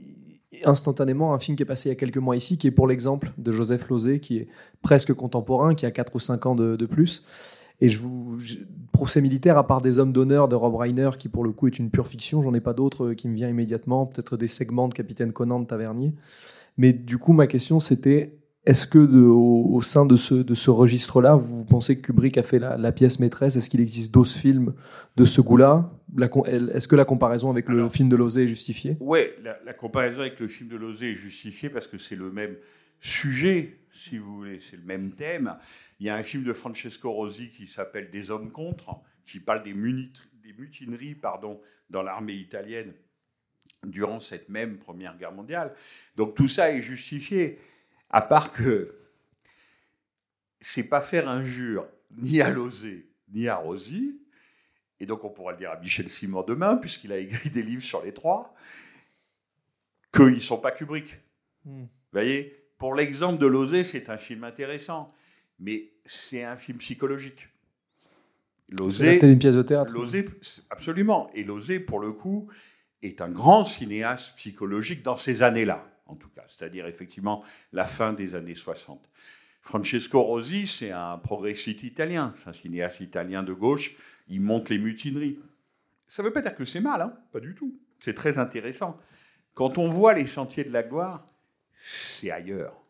instantanément 0.65 1.33
un 1.33 1.39
film 1.39 1.57
qui 1.57 1.63
est 1.63 1.65
passé 1.65 1.89
il 1.89 1.93
y 1.93 1.93
a 1.93 1.95
quelques 1.95 2.17
mois 2.17 2.35
ici, 2.35 2.59
qui 2.59 2.67
est 2.67 2.71
pour 2.71 2.85
l'exemple 2.87 3.31
de 3.39 3.51
Joseph 3.51 3.89
Losey, 3.89 4.19
qui 4.19 4.37
est 4.37 4.47
presque 4.83 5.13
contemporain, 5.13 5.73
qui 5.73 5.87
a 5.87 5.91
4 5.91 6.13
ou 6.13 6.19
5 6.19 6.45
ans 6.45 6.53
de 6.53 6.85
plus. 6.85 7.23
Et 7.81 7.89
je 7.89 7.99
vous, 7.99 8.39
je, 8.39 8.55
procès 8.91 9.21
militaire, 9.21 9.57
à 9.57 9.65
part 9.67 9.81
des 9.81 9.99
hommes 9.99 10.13
d'honneur 10.13 10.47
de 10.47 10.55
Rob 10.55 10.75
Reiner, 10.75 11.11
qui 11.17 11.27
pour 11.29 11.43
le 11.43 11.51
coup 11.51 11.67
est 11.67 11.79
une 11.79 11.89
pure 11.89 12.07
fiction, 12.07 12.41
j'en 12.41 12.53
ai 12.53 12.61
pas 12.61 12.73
d'autres 12.73 13.13
qui 13.13 13.27
me 13.27 13.35
vient 13.35 13.49
immédiatement, 13.49 14.05
peut-être 14.05 14.37
des 14.37 14.47
segments 14.47 14.87
de 14.87 14.93
Capitaine 14.93 15.33
Conan 15.33 15.59
de 15.59 15.65
Tavernier. 15.65 16.13
Mais 16.77 16.93
du 16.93 17.17
coup, 17.17 17.33
ma 17.33 17.47
question 17.47 17.79
c'était, 17.79 18.37
Est-ce 18.65 18.87
que 18.87 18.99
de- 18.99 19.19
au, 19.19 19.73
au 19.75 19.81
sein 19.81 20.05
de 20.05 20.15
ce, 20.15 20.35
de 20.35 20.53
ce 20.55 20.69
registre-là, 20.71 21.35
vous 21.35 21.65
pensez 21.65 21.97
que 21.97 22.05
Kubrick 22.07 22.37
a 22.37 22.43
fait 22.43 22.59
la, 22.59 22.77
la 22.77 22.93
pièce 22.93 23.19
maîtresse? 23.19 23.57
Est-ce 23.57 23.69
qu'il 23.69 23.81
existe 23.81 24.13
d'autres 24.13 24.31
films 24.31 24.73
de 25.17 25.25
ce 25.25 25.41
goût-là? 25.41 25.91
Est-ce 26.47 26.87
que 26.87 26.95
la 26.95 27.03
comparaison 27.03 27.49
avec 27.49 27.67
le 27.67 27.79
Alors- 27.79 27.91
film 27.91 28.07
de 28.07 28.15
Lozé 28.15 28.43
est 28.43 28.47
justifiée? 28.47 28.95
Ouais, 29.01 29.33
la, 29.43 29.57
la 29.65 29.73
comparaison 29.73 30.21
avec 30.21 30.39
le 30.39 30.47
film 30.47 30.69
de 30.69 30.77
Lozé 30.77 31.11
est 31.11 31.15
justifiée 31.15 31.69
parce 31.69 31.87
que 31.87 31.97
c'est 31.97 32.15
le 32.15 32.31
même 32.31 32.55
sujet, 33.01 33.79
si 33.93 34.17
vous 34.17 34.37
voulez, 34.37 34.59
c'est 34.59 34.75
le 34.75 34.83
même 34.83 35.13
thème. 35.13 35.55
Il 35.99 36.07
y 36.07 36.09
a 36.09 36.15
un 36.15 36.23
film 36.23 36.43
de 36.43 36.51
Francesco 36.51 37.11
Rosi 37.11 37.49
qui 37.51 37.67
s'appelle 37.67 38.09
Des 38.09 38.31
hommes 38.31 38.51
contre, 38.51 38.99
qui 39.25 39.39
parle 39.39 39.63
des, 39.63 39.73
mutineries 39.73 41.15
pardon, 41.15 41.61
dans 41.89 42.01
l'armée 42.01 42.33
italienne 42.33 42.93
durant 43.83 44.19
cette 44.19 44.49
même 44.49 44.79
Première 44.79 45.15
Guerre 45.17 45.31
mondiale. 45.31 45.75
Donc 46.15 46.35
tout 46.35 46.47
ça 46.47 46.71
est 46.71 46.81
justifié, 46.81 47.59
à 48.09 48.21
part 48.21 48.51
que 48.51 48.97
c'est 50.59 50.87
pas 50.87 51.01
faire 51.01 51.29
injure 51.29 51.87
ni 52.11 52.41
à 52.41 52.49
Lozé 52.49 53.09
ni 53.29 53.47
à 53.47 53.55
Rosi, 53.55 54.19
et 54.99 55.05
donc 55.05 55.23
on 55.23 55.29
pourra 55.29 55.51
le 55.53 55.57
dire 55.57 55.71
à 55.71 55.79
Michel 55.79 56.07
Simon 56.07 56.43
demain, 56.43 56.77
puisqu'il 56.77 57.11
a 57.11 57.17
écrit 57.17 57.49
des 57.49 57.63
livres 57.63 57.83
sur 57.83 58.03
les 58.03 58.13
trois, 58.13 58.55
qu'ils 60.13 60.35
ne 60.35 60.39
sont 60.39 60.59
pas 60.59 60.71
Kubrick. 60.71 61.19
Hmm. 61.65 61.83
Vous 61.83 61.89
voyez, 62.11 62.62
pour 62.83 62.95
l'exemple 62.95 63.37
de 63.37 63.47
Lozé, 63.47 63.85
c'est 63.85 64.09
un 64.09 64.17
film 64.17 64.43
intéressant, 64.43 65.07
mais 65.57 65.93
c'est 66.05 66.43
un 66.43 66.57
film 66.57 66.79
psychologique. 66.79 67.47
Lozé, 68.67 69.19
d'une 69.19 69.39
pièce 69.39 69.55
de 69.55 69.61
théâtre. 69.61 69.93
Lozé, 69.93 70.25
absolument. 70.69 71.29
Et 71.33 71.45
Lozé, 71.45 71.79
pour 71.79 72.01
le 72.01 72.11
coup, 72.11 72.49
est 73.01 73.21
un 73.21 73.29
grand 73.29 73.63
cinéaste 73.63 74.35
psychologique 74.35 75.01
dans 75.01 75.15
ces 75.15 75.43
années-là, 75.43 75.87
en 76.07 76.15
tout 76.15 76.27
cas, 76.27 76.43
c'est-à-dire 76.49 76.85
effectivement 76.85 77.41
la 77.71 77.85
fin 77.85 78.11
des 78.11 78.35
années 78.35 78.53
60. 78.53 79.01
Francesco 79.61 80.21
Rosi, 80.21 80.67
c'est 80.67 80.91
un 80.91 81.17
progressiste 81.19 81.83
italien, 81.83 82.33
c'est 82.37 82.49
un 82.49 82.53
cinéaste 82.53 82.99
italien 82.99 83.43
de 83.43 83.53
gauche, 83.53 83.95
il 84.27 84.41
monte 84.41 84.67
les 84.67 84.77
mutineries. 84.77 85.39
Ça 86.05 86.21
ne 86.21 86.27
veut 86.27 86.33
pas 86.33 86.41
dire 86.41 86.53
que 86.53 86.65
c'est 86.65 86.81
mal, 86.81 87.01
hein 87.01 87.13
pas 87.31 87.39
du 87.39 87.55
tout. 87.55 87.79
C'est 87.99 88.13
très 88.13 88.37
intéressant. 88.37 88.97
Quand 89.53 89.77
on 89.77 89.87
voit 89.87 90.13
les 90.13 90.25
sentiers 90.25 90.65
de 90.65 90.73
la 90.73 90.83
gloire, 90.83 91.25
c'est 91.83 92.31
ailleurs. 92.31 92.81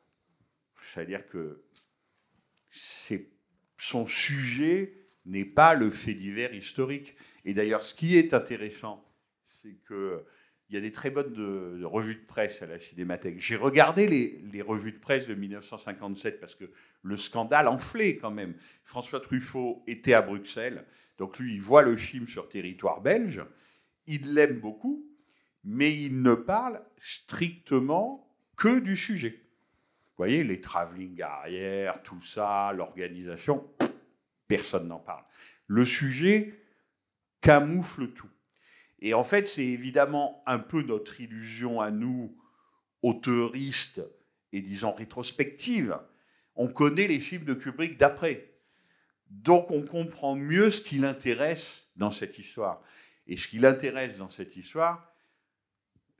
C'est-à-dire 0.82 1.26
que 1.28 1.64
son 3.78 4.06
sujet 4.06 4.94
n'est 5.26 5.46
pas 5.46 5.74
le 5.74 5.90
fait 5.90 6.14
divers 6.14 6.54
historique. 6.54 7.16
Et 7.44 7.54
d'ailleurs, 7.54 7.84
ce 7.84 7.96
qui 7.96 8.16
est 8.16 8.34
intéressant, 8.34 9.04
c'est 9.62 9.78
que 9.86 10.24
il 10.70 10.76
y 10.76 10.78
a 10.78 10.82
des 10.82 10.92
très 10.92 11.12
bonnes 11.12 11.34
de 11.34 11.84
revues 11.84 12.16
de 12.16 12.26
presse 12.26 12.64
à 12.64 12.66
la 12.66 12.80
Cinémathèque. 12.80 13.40
J'ai 13.40 13.58
regardé 13.58 14.08
les, 14.08 14.42
les 14.52 14.62
revues 14.62 14.94
de 14.94 14.98
presse 14.98 15.28
de 15.28 15.36
1957 15.36 16.40
parce 16.40 16.56
que 16.56 16.66
le 17.04 17.18
scandale 17.18 17.68
enflait 17.68 18.16
quand 18.16 18.32
même. 18.32 18.56
François 18.84 19.20
Truffaut 19.20 19.84
était 19.86 20.14
à 20.14 20.24
Bruxelles, 20.24 20.86
donc 21.18 21.38
lui, 21.38 21.54
il 21.54 21.62
voit 21.62 21.84
le 21.84 21.96
film 21.96 22.28
sur 22.28 22.50
territoire 22.50 23.02
belge, 23.02 23.44
il 24.08 24.34
l'aime 24.34 24.60
beaucoup, 24.60 25.06
mais 25.64 25.96
il 25.96 26.22
ne 26.24 26.34
parle 26.34 26.82
strictement 26.98 28.33
que 28.56 28.80
du 28.80 28.96
sujet. 28.98 29.30
Vous 29.30 30.18
voyez, 30.18 30.44
les 30.44 30.62
travelling 30.62 31.22
arrière, 31.22 32.04
tout 32.04 32.22
ça, 32.22 32.72
l'organisation, 32.74 33.68
personne 34.48 34.88
n'en 34.88 35.00
parle. 35.00 35.24
Le 35.68 35.86
sujet 35.86 36.60
camoufle 37.42 38.10
tout. 38.10 38.30
Et 39.00 39.14
en 39.14 39.24
fait, 39.24 39.48
c'est 39.48 39.66
évidemment 39.66 40.44
un 40.46 40.60
peu 40.60 40.82
notre 40.82 41.20
illusion 41.20 41.82
à 41.82 41.92
nous, 41.92 42.38
auteuristes 43.02 44.02
et 44.54 44.62
disons 44.62 44.94
rétrospectives. 44.94 45.98
On 46.56 46.68
connaît 46.68 47.08
les 47.08 47.20
films 47.20 47.44
de 47.46 47.54
Kubrick 47.54 47.98
d'après. 47.98 48.54
Donc 49.30 49.72
on 49.72 49.82
comprend 49.82 50.36
mieux 50.36 50.70
ce 50.70 50.82
qui 50.82 51.00
l'intéresse 51.00 51.88
dans 51.96 52.12
cette 52.12 52.38
histoire. 52.38 52.82
Et 53.28 53.36
ce 53.36 53.48
qui 53.48 53.60
l'intéresse 53.60 54.18
dans 54.18 54.30
cette 54.30 54.56
histoire, 54.56 55.13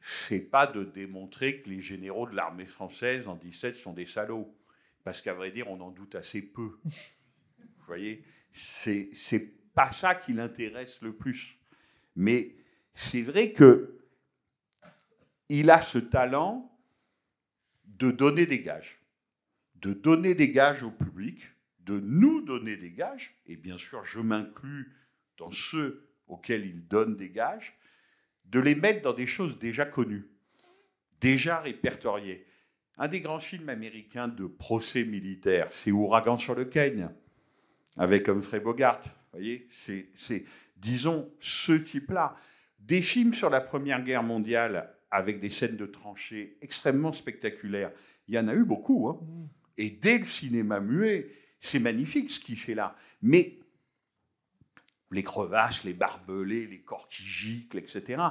c'est 0.04 0.42
pas 0.42 0.68
de 0.68 0.84
démontrer 0.84 1.62
que 1.62 1.70
les 1.70 1.82
généraux 1.82 2.28
de 2.28 2.36
l'armée 2.36 2.66
française 2.66 3.28
en 3.28 3.36
17 3.36 3.76
sont 3.76 3.94
des 3.94 4.06
salauds. 4.06 4.54
Parce 5.04 5.22
qu'à 5.22 5.34
vrai 5.34 5.52
dire, 5.52 5.70
on 5.70 5.80
en 5.80 5.92
doute 5.92 6.16
assez 6.16 6.42
peu. 6.42 6.78
Vous 6.84 7.86
voyez? 7.88 8.24
C'est 8.52 9.14
pas 9.74 9.92
ça 9.92 10.14
qui 10.14 10.34
l'intéresse 10.34 11.02
le 11.02 11.16
plus. 11.16 11.58
Mais 12.16 12.56
c'est 12.94 13.22
vrai 13.22 13.54
que 13.54 13.98
il 15.50 15.70
a 15.70 15.82
ce 15.82 16.00
talent 16.00 16.70
de 17.86 18.12
donner 18.12 18.46
des 18.46 18.62
gages, 18.62 19.00
de 19.76 19.94
donner 19.94 20.36
des 20.36 20.52
gages 20.52 20.84
au 20.84 20.92
public, 20.92 21.44
de 21.80 22.00
nous 22.00 22.42
donner 22.42 22.76
des 22.78 22.92
gages, 22.92 23.36
et 23.46 23.56
bien 23.56 23.78
sûr, 23.78 24.04
je 24.04 24.20
m'inclus 24.20 24.94
dans 25.38 25.52
ceux 25.52 26.10
auxquels 26.28 26.66
il 26.66 26.88
donne 26.88 27.18
des 27.18 27.30
gages, 27.30 27.78
de 28.46 28.60
les 28.60 28.76
mettre 28.76 29.02
dans 29.02 29.14
des 29.14 29.28
choses 29.28 29.58
déjà 29.60 29.86
connues, 29.86 30.28
déjà 31.20 31.60
répertoriées. 31.60 32.46
Un 32.98 33.08
des 33.08 33.22
grands 33.22 33.40
films 33.40 33.70
américains 33.70 34.28
de 34.28 34.46
procès 34.46 35.04
militaire, 35.04 35.68
c'est 35.72 35.92
Ouragan 35.92 36.38
sur 36.38 36.54
le 36.54 36.66
Kenya, 36.66 37.12
avec 37.98 38.30
Humphrey 38.30 38.60
Bogart. 38.60 39.02
Vous 39.04 39.40
voyez, 39.40 39.68
c'est, 39.72 40.10
disons, 40.78 41.32
ce 41.40 41.74
type-là. 41.74 42.36
Des 42.80 43.02
films 43.02 43.34
sur 43.34 43.50
la 43.50 43.62
Première 43.62 44.04
Guerre 44.04 44.24
mondiale 44.24 44.94
avec 45.10 45.40
des 45.40 45.50
scènes 45.50 45.78
de 45.78 45.86
tranchées 45.86 46.58
extrêmement 46.62 47.14
spectaculaires, 47.14 47.92
il 48.28 48.36
y 48.36 48.40
en 48.40 48.48
a 48.48 48.54
eu 48.54 48.66
beaucoup. 48.66 49.10
hein. 49.10 49.20
Et 49.78 49.90
dès 49.90 50.20
le 50.20 50.26
cinéma 50.26 50.80
muet, 50.80 51.32
c'est 51.60 51.80
magnifique 51.80 52.30
ce 52.30 52.40
qu'il 52.40 52.58
fait 52.58 52.76
là. 52.76 52.96
Mais 53.22 53.58
les 55.14 55.24
crevasses, 55.24 55.84
les 55.84 55.94
barbelés, 55.94 56.68
les 56.68 56.82
corps 56.82 57.08
qui 57.08 57.24
giclent, 57.24 57.78
etc., 57.78 58.22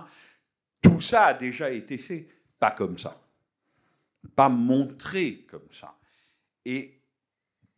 tout 0.83 1.01
ça 1.01 1.27
a 1.27 1.35
déjà 1.35 1.71
été 1.71 1.97
fait. 1.97 2.27
Pas 2.59 2.73
comme 2.73 2.99
ça. 2.99 3.21
Pas 4.35 4.49
montré 4.49 5.47
comme 5.49 5.71
ça. 5.71 5.97
Et 6.65 7.01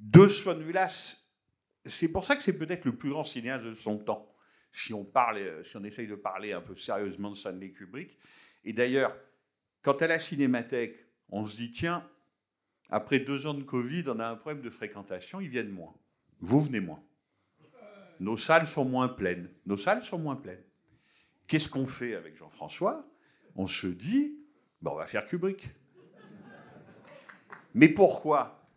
de 0.01 0.27
ce 0.29 0.43
point 0.43 0.55
de 0.55 0.63
vue-là, 0.63 0.91
c'est 1.85 2.09
pour 2.09 2.25
ça 2.25 2.35
que 2.35 2.43
c'est 2.43 2.57
peut-être 2.57 2.85
le 2.85 2.97
plus 2.97 3.11
grand 3.11 3.25
cinéaste 3.25 3.65
de 3.65 3.75
son 3.75 3.99
temps, 3.99 4.35
si 4.73 4.95
on, 4.95 5.05
parle, 5.05 5.39
euh, 5.39 5.63
si 5.63 5.77
on 5.77 5.85
essaye 5.85 6.07
de 6.07 6.15
parler 6.15 6.53
un 6.53 6.61
peu 6.61 6.77
sérieusement 6.77 7.31
de 7.31 7.37
Stanley 7.37 7.71
Kubrick. 7.71 8.19
Et 8.65 8.73
d'ailleurs, 8.73 9.15
quand 9.83 10.01
à 10.01 10.07
la 10.07 10.19
cinémathèque, 10.19 10.97
on 11.29 11.47
se 11.47 11.57
dit, 11.57 11.71
tiens, 11.71 12.09
après 12.91 13.21
deux 13.21 13.47
ans 13.47 13.55
de 13.55 13.63
Covid, 13.63 14.05
on 14.09 14.19
a 14.19 14.29
un 14.29 14.37
problème 14.37 14.63
de 14.63 14.71
fréquentation, 14.71 15.41
ils 15.41 15.49
viennent 15.49 15.71
moins. 15.71 15.95
Vous 16.41 16.61
venez 16.61 16.81
moins. 16.81 17.03
Nos 18.21 18.37
salles 18.37 18.67
sont 18.67 18.85
moins 18.85 19.09
pleines. 19.09 19.51
Nos 19.67 19.77
salles 19.77 20.03
sont 20.03 20.19
moins 20.19 20.37
pleines. 20.37 20.63
Qu'est-ce 21.47 21.69
qu'on 21.69 21.87
fait 21.87 22.15
avec 22.15 22.37
Jean-François? 22.37 23.07
On 23.57 23.67
se 23.67 23.87
dit, 23.87 24.39
ben, 24.81 24.93
on 24.93 24.97
va 24.97 25.07
faire 25.07 25.27
Kubrick. 25.27 25.71
Mais 27.75 27.89
pourquoi? 27.89 28.69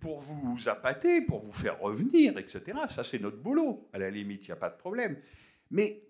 Pour 0.00 0.18
vous 0.20 0.68
appâter, 0.68 1.20
pour 1.22 1.40
vous 1.40 1.52
faire 1.52 1.78
revenir, 1.78 2.38
etc. 2.38 2.78
Ça, 2.94 3.04
c'est 3.04 3.18
notre 3.18 3.36
boulot. 3.36 3.88
À 3.92 3.98
la 3.98 4.10
limite, 4.10 4.46
il 4.46 4.50
n'y 4.50 4.52
a 4.52 4.56
pas 4.56 4.70
de 4.70 4.76
problème. 4.76 5.20
Mais 5.70 6.02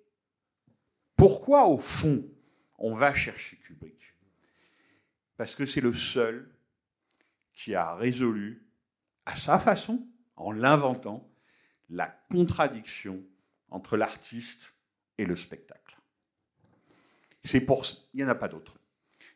pourquoi, 1.16 1.66
au 1.66 1.78
fond, 1.78 2.24
on 2.78 2.94
va 2.94 3.12
chercher 3.12 3.56
Kubrick? 3.56 4.14
Parce 5.36 5.54
que 5.54 5.66
c'est 5.66 5.80
le 5.80 5.92
seul 5.92 6.54
qui 7.52 7.74
a 7.74 7.94
résolu, 7.94 8.66
à 9.26 9.36
sa 9.36 9.58
façon, 9.58 10.06
en 10.36 10.52
l'inventant, 10.52 11.29
la 11.90 12.06
contradiction 12.30 13.22
entre 13.68 13.96
l'artiste 13.96 14.74
et 15.18 15.26
le 15.26 15.36
spectacle. 15.36 15.98
C'est 17.44 17.60
pour 17.60 17.84
il 18.14 18.18
n'y 18.18 18.24
en 18.24 18.28
a 18.28 18.34
pas 18.34 18.48
d'autre. 18.48 18.78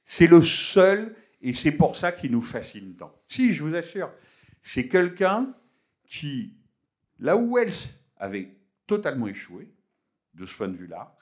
C'est 0.05 0.27
le 0.27 0.43
seul 0.43 1.15
et 1.41 1.53
c'est 1.53 1.73
pour 1.73 1.97
ça 1.97 2.13
qu'il 2.13 2.33
nous 2.33 2.43
fascine 2.43 2.95
tant. 2.97 3.15
Si, 3.27 3.53
je 3.53 3.63
vous 3.63 3.75
assure, 3.75 4.11
c'est 4.63 4.89
quelqu'un 4.89 5.53
qui, 6.07 6.55
là 7.19 7.37
où 7.37 7.57
Wells 7.57 7.73
avait 8.17 8.57
totalement 8.87 9.27
échoué, 9.27 9.71
de 10.35 10.47
ce 10.47 10.55
point 10.55 10.69
de 10.69 10.77
vue-là, 10.77 11.17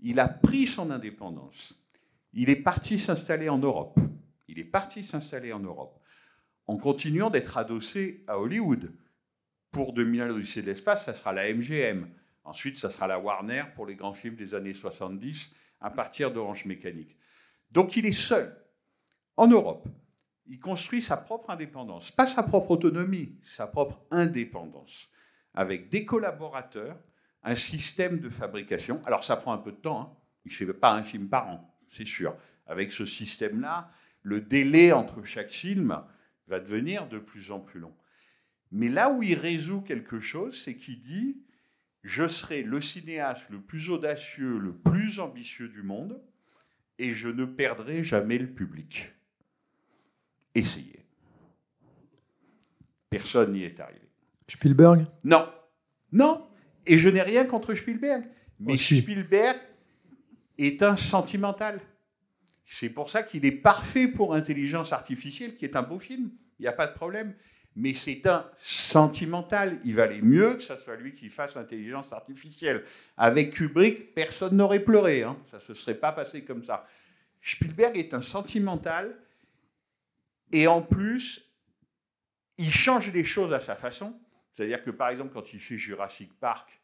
il 0.00 0.20
a 0.20 0.28
pris 0.28 0.66
son 0.66 0.90
indépendance. 0.90 1.74
Il 2.32 2.50
est 2.50 2.56
parti 2.56 2.98
s'installer 2.98 3.48
en 3.48 3.58
Europe. 3.58 3.98
Il 4.48 4.58
est 4.58 4.64
parti 4.64 5.06
s'installer 5.06 5.52
en 5.52 5.60
Europe 5.60 5.98
en 6.66 6.76
continuant 6.76 7.30
d'être 7.30 7.56
adossé 7.58 8.24
à 8.26 8.38
Hollywood. 8.38 8.92
Pour 9.72 9.94
2001, 9.94 10.26
l'Odyssée 10.26 10.60
de 10.60 10.66
l'espace, 10.66 11.06
ça 11.06 11.14
sera 11.14 11.32
la 11.32 11.52
MGM. 11.52 12.06
Ensuite, 12.44 12.76
ça 12.76 12.90
sera 12.90 13.06
la 13.06 13.18
Warner 13.18 13.64
pour 13.74 13.86
les 13.86 13.94
grands 13.94 14.12
films 14.12 14.36
des 14.36 14.54
années 14.54 14.74
70 14.74 15.50
à 15.80 15.90
partir 15.90 16.30
d'Orange 16.30 16.66
Mécanique. 16.66 17.16
Donc 17.70 17.96
il 17.96 18.04
est 18.04 18.12
seul 18.12 18.54
en 19.38 19.46
Europe. 19.48 19.88
Il 20.46 20.60
construit 20.60 21.00
sa 21.00 21.16
propre 21.16 21.48
indépendance, 21.48 22.10
pas 22.10 22.26
sa 22.26 22.42
propre 22.42 22.72
autonomie, 22.72 23.38
sa 23.42 23.66
propre 23.66 24.04
indépendance, 24.10 25.10
avec 25.54 25.88
des 25.88 26.04
collaborateurs, 26.04 26.98
un 27.42 27.56
système 27.56 28.18
de 28.18 28.28
fabrication. 28.28 29.00
Alors 29.06 29.24
ça 29.24 29.36
prend 29.36 29.54
un 29.54 29.58
peu 29.58 29.72
de 29.72 29.76
temps, 29.76 30.00
hein. 30.02 30.12
il 30.44 30.50
ne 30.50 30.54
fait 30.54 30.74
pas 30.74 30.92
un 30.92 31.02
film 31.02 31.28
par 31.28 31.48
an, 31.48 31.74
c'est 31.90 32.06
sûr. 32.06 32.36
Avec 32.66 32.92
ce 32.92 33.06
système-là, 33.06 33.90
le 34.22 34.42
délai 34.42 34.92
entre 34.92 35.24
chaque 35.24 35.50
film 35.50 35.98
va 36.46 36.60
devenir 36.60 37.08
de 37.08 37.18
plus 37.18 37.50
en 37.50 37.60
plus 37.60 37.80
long. 37.80 37.94
Mais 38.72 38.88
là 38.88 39.10
où 39.10 39.22
il 39.22 39.34
résout 39.34 39.82
quelque 39.82 40.20
chose, 40.20 40.60
c'est 40.60 40.76
qu'il 40.76 41.02
dit 41.02 41.36
je 42.02 42.26
serai 42.26 42.62
le 42.62 42.80
cinéaste 42.80 43.48
le 43.50 43.60
plus 43.60 43.90
audacieux, 43.90 44.58
le 44.58 44.72
plus 44.74 45.20
ambitieux 45.20 45.68
du 45.68 45.82
monde, 45.82 46.20
et 46.98 47.14
je 47.14 47.28
ne 47.28 47.44
perdrai 47.44 48.02
jamais 48.02 48.38
le 48.38 48.48
public. 48.48 49.12
Essayez. 50.54 51.04
Personne 53.08 53.52
n'y 53.52 53.62
est 53.62 53.78
arrivé. 53.78 54.00
Spielberg? 54.48 55.06
Non, 55.22 55.48
non, 56.10 56.46
et 56.86 56.98
je 56.98 57.08
n'ai 57.08 57.22
rien 57.22 57.46
contre 57.46 57.74
Spielberg. 57.74 58.24
Mais. 58.58 58.76
Spielberg 58.76 59.56
est 60.58 60.82
un 60.82 60.96
sentimental. 60.96 61.80
C'est 62.66 62.90
pour 62.90 63.10
ça 63.10 63.22
qu'il 63.22 63.44
est 63.44 63.52
parfait 63.52 64.08
pour 64.08 64.34
Intelligence 64.34 64.92
artificielle, 64.92 65.56
qui 65.56 65.64
est 65.64 65.76
un 65.76 65.82
beau 65.82 65.98
film. 65.98 66.30
Il 66.58 66.62
n'y 66.62 66.68
a 66.68 66.72
pas 66.72 66.86
de 66.86 66.94
problème. 66.94 67.34
Mais 67.74 67.94
c'est 67.94 68.26
un 68.26 68.50
sentimental. 68.58 69.80
Il 69.84 69.94
valait 69.94 70.20
mieux 70.20 70.54
que 70.54 70.62
ce 70.62 70.76
soit 70.76 70.96
lui 70.96 71.14
qui 71.14 71.30
fasse 71.30 71.56
Intelligence 71.56 72.12
artificielle. 72.12 72.84
Avec 73.16 73.54
Kubrick, 73.54 74.14
personne 74.14 74.56
n'aurait 74.56 74.84
pleuré. 74.84 75.22
hein. 75.22 75.38
Ça 75.50 75.56
ne 75.56 75.62
se 75.62 75.74
serait 75.74 75.94
pas 75.94 76.12
passé 76.12 76.44
comme 76.44 76.64
ça. 76.64 76.84
Spielberg 77.40 77.96
est 77.96 78.12
un 78.14 78.22
sentimental. 78.22 79.16
Et 80.52 80.66
en 80.66 80.82
plus, 80.82 81.50
il 82.58 82.70
change 82.70 83.10
les 83.12 83.24
choses 83.24 83.54
à 83.54 83.60
sa 83.60 83.74
façon. 83.74 84.14
C'est-à-dire 84.54 84.84
que, 84.84 84.90
par 84.90 85.08
exemple, 85.08 85.32
quand 85.32 85.54
il 85.54 85.60
fait 85.60 85.78
Jurassic 85.78 86.38
Park, 86.38 86.78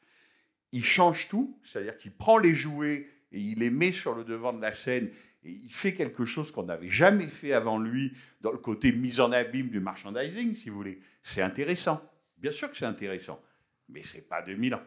il 0.72 0.82
change 0.82 1.28
tout. 1.28 1.60
C'est-à-dire 1.64 1.98
qu'il 1.98 2.12
prend 2.12 2.38
les 2.38 2.54
jouets 2.54 3.08
et 3.32 3.40
il 3.40 3.58
les 3.58 3.70
met 3.70 3.92
sur 3.92 4.14
le 4.14 4.24
devant 4.24 4.52
de 4.52 4.60
la 4.62 4.72
scène. 4.72 5.10
Et 5.44 5.50
il 5.52 5.72
fait 5.72 5.94
quelque 5.94 6.24
chose 6.24 6.50
qu'on 6.50 6.64
n'avait 6.64 6.88
jamais 6.88 7.28
fait 7.28 7.52
avant 7.52 7.78
lui 7.78 8.12
dans 8.40 8.50
le 8.52 8.58
côté 8.58 8.90
mise 8.92 9.20
en 9.20 9.30
abîme 9.32 9.68
du 9.68 9.80
merchandising, 9.80 10.54
si 10.54 10.68
vous 10.68 10.76
voulez. 10.76 11.00
C'est 11.22 11.42
intéressant. 11.42 12.00
Bien 12.36 12.52
sûr 12.52 12.70
que 12.70 12.76
c'est 12.76 12.84
intéressant. 12.86 13.40
Mais 13.88 14.02
c'est 14.02 14.28
pas 14.28 14.42
2000 14.42 14.74
ans. 14.74 14.82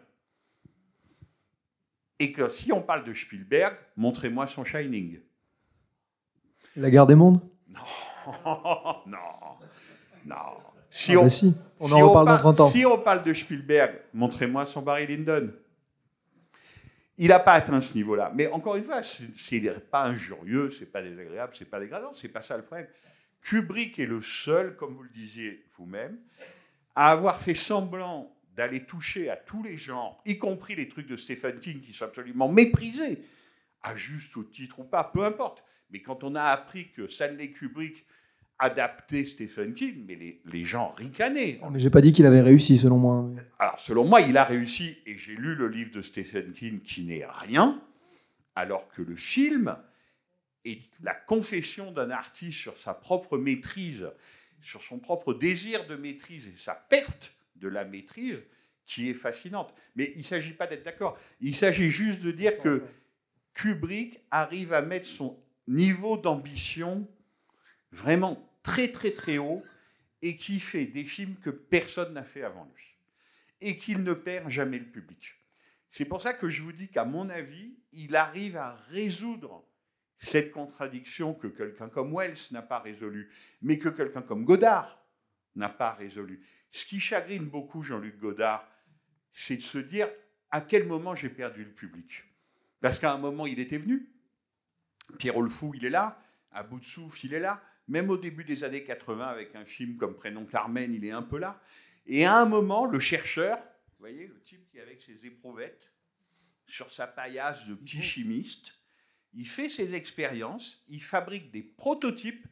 Et 2.20 2.32
que 2.32 2.50
si 2.50 2.72
on 2.72 2.82
parle 2.82 3.04
de 3.04 3.14
Spielberg, 3.14 3.76
montrez-moi 3.98 4.46
son 4.48 4.64
Shining. 4.64 5.20
La 6.76 6.90
guerre 6.92 7.08
des 7.08 7.16
mondes? 7.16 7.40
Non, 9.08 9.18
non. 10.26 10.36
Si 10.92 11.14
Ah 11.14 11.20
on, 11.20 11.24
bah 11.24 11.30
si, 11.30 11.56
on 11.80 11.88
si 11.88 11.94
en 11.96 12.08
reparle 12.10 12.26
dans 12.28 12.32
parle- 12.34 12.40
30 12.56 12.60
ans. 12.60 12.70
Si 12.70 12.86
on 12.86 13.00
parle 13.00 13.24
de 13.24 13.34
Spielberg, 13.34 13.96
montrez-moi 14.14 14.68
son 14.68 14.84
Barry 14.84 15.08
Lyndon. 15.08 15.52
Il 17.18 17.28
n'a 17.28 17.40
pas 17.40 17.54
atteint 17.54 17.82
ce 17.82 17.94
niveau-là. 17.96 18.32
Mais 18.34 18.48
encore 18.48 18.76
une 18.76 18.84
fois, 18.84 19.02
c'est 19.04 19.90
pas 19.90 20.06
injurieux, 20.06 20.72
c'est 20.78 20.86
pas 20.86 21.02
désagréable, 21.02 21.54
c'est 21.58 21.70
pas 21.70 21.80
dégradant, 21.80 22.14
c'est 22.14 22.30
pas 22.30 22.42
ça 22.42 22.58
le 22.58 22.64
problème. 22.64 22.88
Kubrick 23.42 24.00
est 24.00 24.06
le 24.06 24.22
seul, 24.22 24.76
comme 24.76 24.94
vous 24.96 25.04
le 25.04 25.10
disiez 25.10 25.66
vous-même, 25.74 26.18
à 26.96 27.12
avoir 27.12 27.38
fait 27.38 27.56
semblant 27.56 28.36
d'aller 28.56 28.86
toucher 28.86 29.30
à 29.30 29.38
tous 29.38 29.64
les 29.64 29.78
genres, 29.78 30.22
y 30.26 30.38
compris 30.38 30.76
les 30.76 30.88
trucs 30.90 31.08
de 31.08 31.16
Stephen 31.16 31.60
King 31.60 31.82
qui 31.82 31.94
sont 31.94 32.06
absolument 32.06 32.50
méprisés, 32.50 33.24
à 33.82 33.96
juste 33.96 34.52
titre 34.52 34.80
ou 34.80 34.84
pas, 34.84 35.04
peu 35.04 35.24
importe. 35.24 35.64
Mais 35.90 36.02
quand 36.02 36.24
on 36.24 36.36
a 36.36 36.44
appris 36.44 36.92
que 36.92 37.08
Stanley 37.08 37.52
Kubrick 37.52 38.06
adaptait 38.62 39.26
Stephen 39.26 39.74
King, 39.74 40.06
mais 40.08 40.16
les, 40.16 40.40
les 40.46 40.64
gens 40.64 40.92
ricanaient. 40.92 41.60
Mais 41.72 41.80
j'ai 41.80 41.90
pas 41.90 42.00
dit 42.00 42.12
qu'il 42.12 42.28
avait 42.28 42.42
réussi, 42.42 42.78
selon 42.78 42.98
moi. 42.98 43.30
Alors, 43.58 43.80
selon 43.80 44.06
moi, 44.06 44.22
il 44.22 44.38
a 44.38 44.44
réussi, 44.44 45.00
et 45.08 45.18
j'ai 45.18 45.36
lu 45.36 45.56
le 45.56 45.68
livre 45.68 45.92
de 45.92 46.04
Stephen 46.04 46.54
King 46.54 46.80
qui 46.82 47.04
n'est 47.04 47.26
rien, 47.26 47.82
alors 48.56 48.88
que 48.90 49.02
le 49.02 49.16
film 49.16 49.76
est 50.64 50.84
la 51.02 51.16
confession 51.16 51.92
d'un 51.92 52.12
artiste 52.12 52.60
sur 52.60 52.78
sa 52.78 52.94
propre 52.94 53.40
maîtrise, 53.40 54.08
sur 54.62 54.84
son 54.84 55.00
propre 55.00 55.34
désir 55.34 55.88
de 55.88 55.96
maîtrise 55.96 56.46
et 56.46 56.56
sa 56.56 56.76
perte 56.76 57.36
de 57.56 57.68
la 57.68 57.84
maîtrise 57.84 58.38
qui 58.86 59.10
est 59.10 59.16
fascinante. 59.16 59.74
Mais 59.96 60.12
il 60.14 60.20
ne 60.20 60.24
s'agit 60.24 60.54
pas 60.54 60.68
d'être 60.68 60.84
d'accord, 60.84 61.18
il 61.40 61.56
s'agit 61.56 61.90
juste 61.90 62.22
de 62.22 62.30
dire 62.30 62.60
que 62.60 62.84
Kubrick 63.56 64.20
arrive 64.30 64.72
à 64.72 64.84
mettre 64.84 65.08
son 65.08 65.40
niveau 65.68 66.16
d'ambition 66.16 67.08
vraiment 67.92 68.51
très 68.64 68.92
très 68.92 69.12
très 69.12 69.38
haut 69.38 69.64
et 70.22 70.38
qui 70.38 70.60
fait 70.60 70.86
des 70.86 71.04
films 71.04 71.36
que 71.38 71.50
personne 71.50 72.14
n'a 72.14 72.24
fait 72.24 72.44
avant 72.44 72.66
lui 72.76 72.96
et 73.62 73.78
qu'il 73.78 74.04
ne 74.04 74.14
perd 74.14 74.50
jamais 74.50 74.80
le 74.80 74.86
public. 74.86 75.36
C'est 75.90 76.06
pour 76.06 76.22
ça 76.22 76.34
que 76.34 76.50
je 76.50 76.62
vous 76.62 76.72
dis 76.72 76.88
qu'à 76.88 77.06
mon 77.06 77.30
avis, 77.30 77.76
il 77.92 78.16
arrive 78.16 78.58
à 78.58 78.74
résoudre 78.90 79.66
cette 80.18 80.52
contradiction 80.52 81.34
que 81.34 81.48
quelqu'un 81.48 81.90
comme 81.90 82.14
Wells 82.14 82.38
n'a 82.52 82.62
pas 82.62 82.80
résolue, 82.80 83.30
mais 83.62 83.78
que 83.78 83.90
quelqu'un 83.90 84.22
comme 84.22 84.46
Godard 84.46 85.04
n'a 85.56 85.70
pas 85.70 85.94
résolue. 85.94 86.46
Ce 86.72 86.86
qui 86.86 87.00
chagrine 87.00 87.46
beaucoup 87.46 87.84
Jean-Luc 87.84 88.18
Godard, 88.18 88.68
c'est 89.34 89.58
de 89.58 89.62
se 89.62 89.80
dire 89.80 90.10
à 90.50 90.62
quel 90.62 90.86
moment 90.86 91.16
j'ai 91.16 91.30
perdu 91.30 91.64
le 91.64 91.72
public. 91.72 92.24
Parce 92.80 93.00
qu'à 93.00 93.14
un 93.14 93.18
moment, 93.18 93.46
il 93.46 93.60
était 93.60 93.78
venu. 93.78 94.10
Pierrot 95.18 95.42
le 95.42 95.52
il 95.76 95.86
est 95.86 95.90
là. 95.90 96.22
À 96.52 96.64
bout 96.64 96.80
de 96.80 96.86
souffle, 96.86 97.26
il 97.26 97.34
est 97.34 97.40
là. 97.40 97.62
Même 97.88 98.10
au 98.10 98.18
début 98.18 98.44
des 98.44 98.64
années 98.64 98.84
80, 98.84 99.28
avec 99.28 99.56
un 99.56 99.66
film 99.66 99.98
comme 99.98 100.16
Prénom 100.16 100.46
Carmen, 100.46 100.94
il 100.94 101.06
est 101.06 101.12
un 101.12 101.24
peu 101.24 101.38
là. 101.38 101.62
Et 102.06 102.26
à 102.26 102.38
un 102.38 102.46
moment, 102.46 102.86
le 102.86 103.00
chercheur, 103.00 103.58
vous 103.58 104.00
voyez, 104.00 104.28
le 104.28 104.40
type 104.42 104.70
qui 104.70 104.78
est 104.78 104.82
avec 104.82 105.02
ses 105.02 105.26
éprouvettes, 105.26 105.92
sur 106.68 106.92
sa 106.92 107.06
paillasse 107.06 107.66
de 107.68 107.76
petit 107.76 108.02
chimiste, 108.02 108.74
il 109.34 109.48
fait 109.48 109.70
ses 109.70 109.94
expériences, 109.94 110.84
il 110.90 111.02
fabrique 111.02 111.52
des 111.52 111.64
prototypes, 111.64 112.46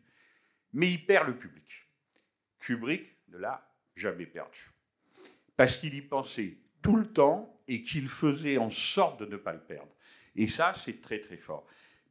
mais 0.73 0.91
il 0.91 1.05
perd 1.05 1.27
le 1.27 1.37
public. 1.37 1.87
Kubrick 2.59 3.05
ne 3.29 3.37
l'a 3.37 3.69
jamais 3.95 4.25
perdu. 4.25 4.71
Parce 5.55 5.77
qu'il 5.77 5.93
y 5.93 6.01
pensait 6.01 6.57
tout 6.81 6.95
le 6.95 7.11
temps 7.11 7.61
et 7.67 7.83
qu'il 7.83 8.07
faisait 8.07 8.57
en 8.57 8.69
sorte 8.69 9.19
de 9.21 9.25
ne 9.25 9.37
pas 9.37 9.53
le 9.53 9.61
perdre. 9.61 9.91
Et 10.35 10.47
ça, 10.47 10.73
c'est 10.83 11.01
très 11.01 11.19
très 11.19 11.37
fort. 11.37 11.65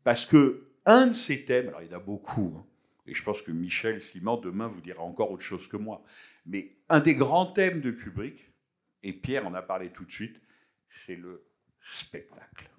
Parce 0.05 0.27
que 0.27 0.69
un 0.85 1.09
de 1.09 1.13
ces 1.15 1.45
thèmes, 1.45 1.69
alors 1.69 1.83
il 1.83 1.91
y 1.91 1.95
en 1.95 1.99
a 1.99 2.01
beaucoup, 2.01 2.55
hein, 2.57 2.67
et 3.09 3.15
je 3.15 3.23
pense 3.23 3.41
que 3.43 3.51
Michel 3.51 4.01
Simon 4.01 4.37
demain 4.37 4.69
vous 4.69 4.83
dira 4.83 5.03
encore 5.03 5.31
autre 5.31 5.43
chose 5.43 5.67
que 5.67 5.79
moi, 5.79 6.05
mais 6.45 6.77
un 6.89 7.01
des 7.01 7.15
grands 7.15 7.47
thèmes 7.47 7.81
de 7.81 7.91
Kubrick, 7.91 8.53
et 9.03 9.13
Pierre 9.13 9.47
en 9.47 9.55
a 9.55 9.63
parlé 9.63 9.91
tout 9.91 10.05
de 10.05 10.13
suite, 10.13 10.43
c'est 10.89 11.17
le 11.17 11.47
spectacle. 11.81 12.71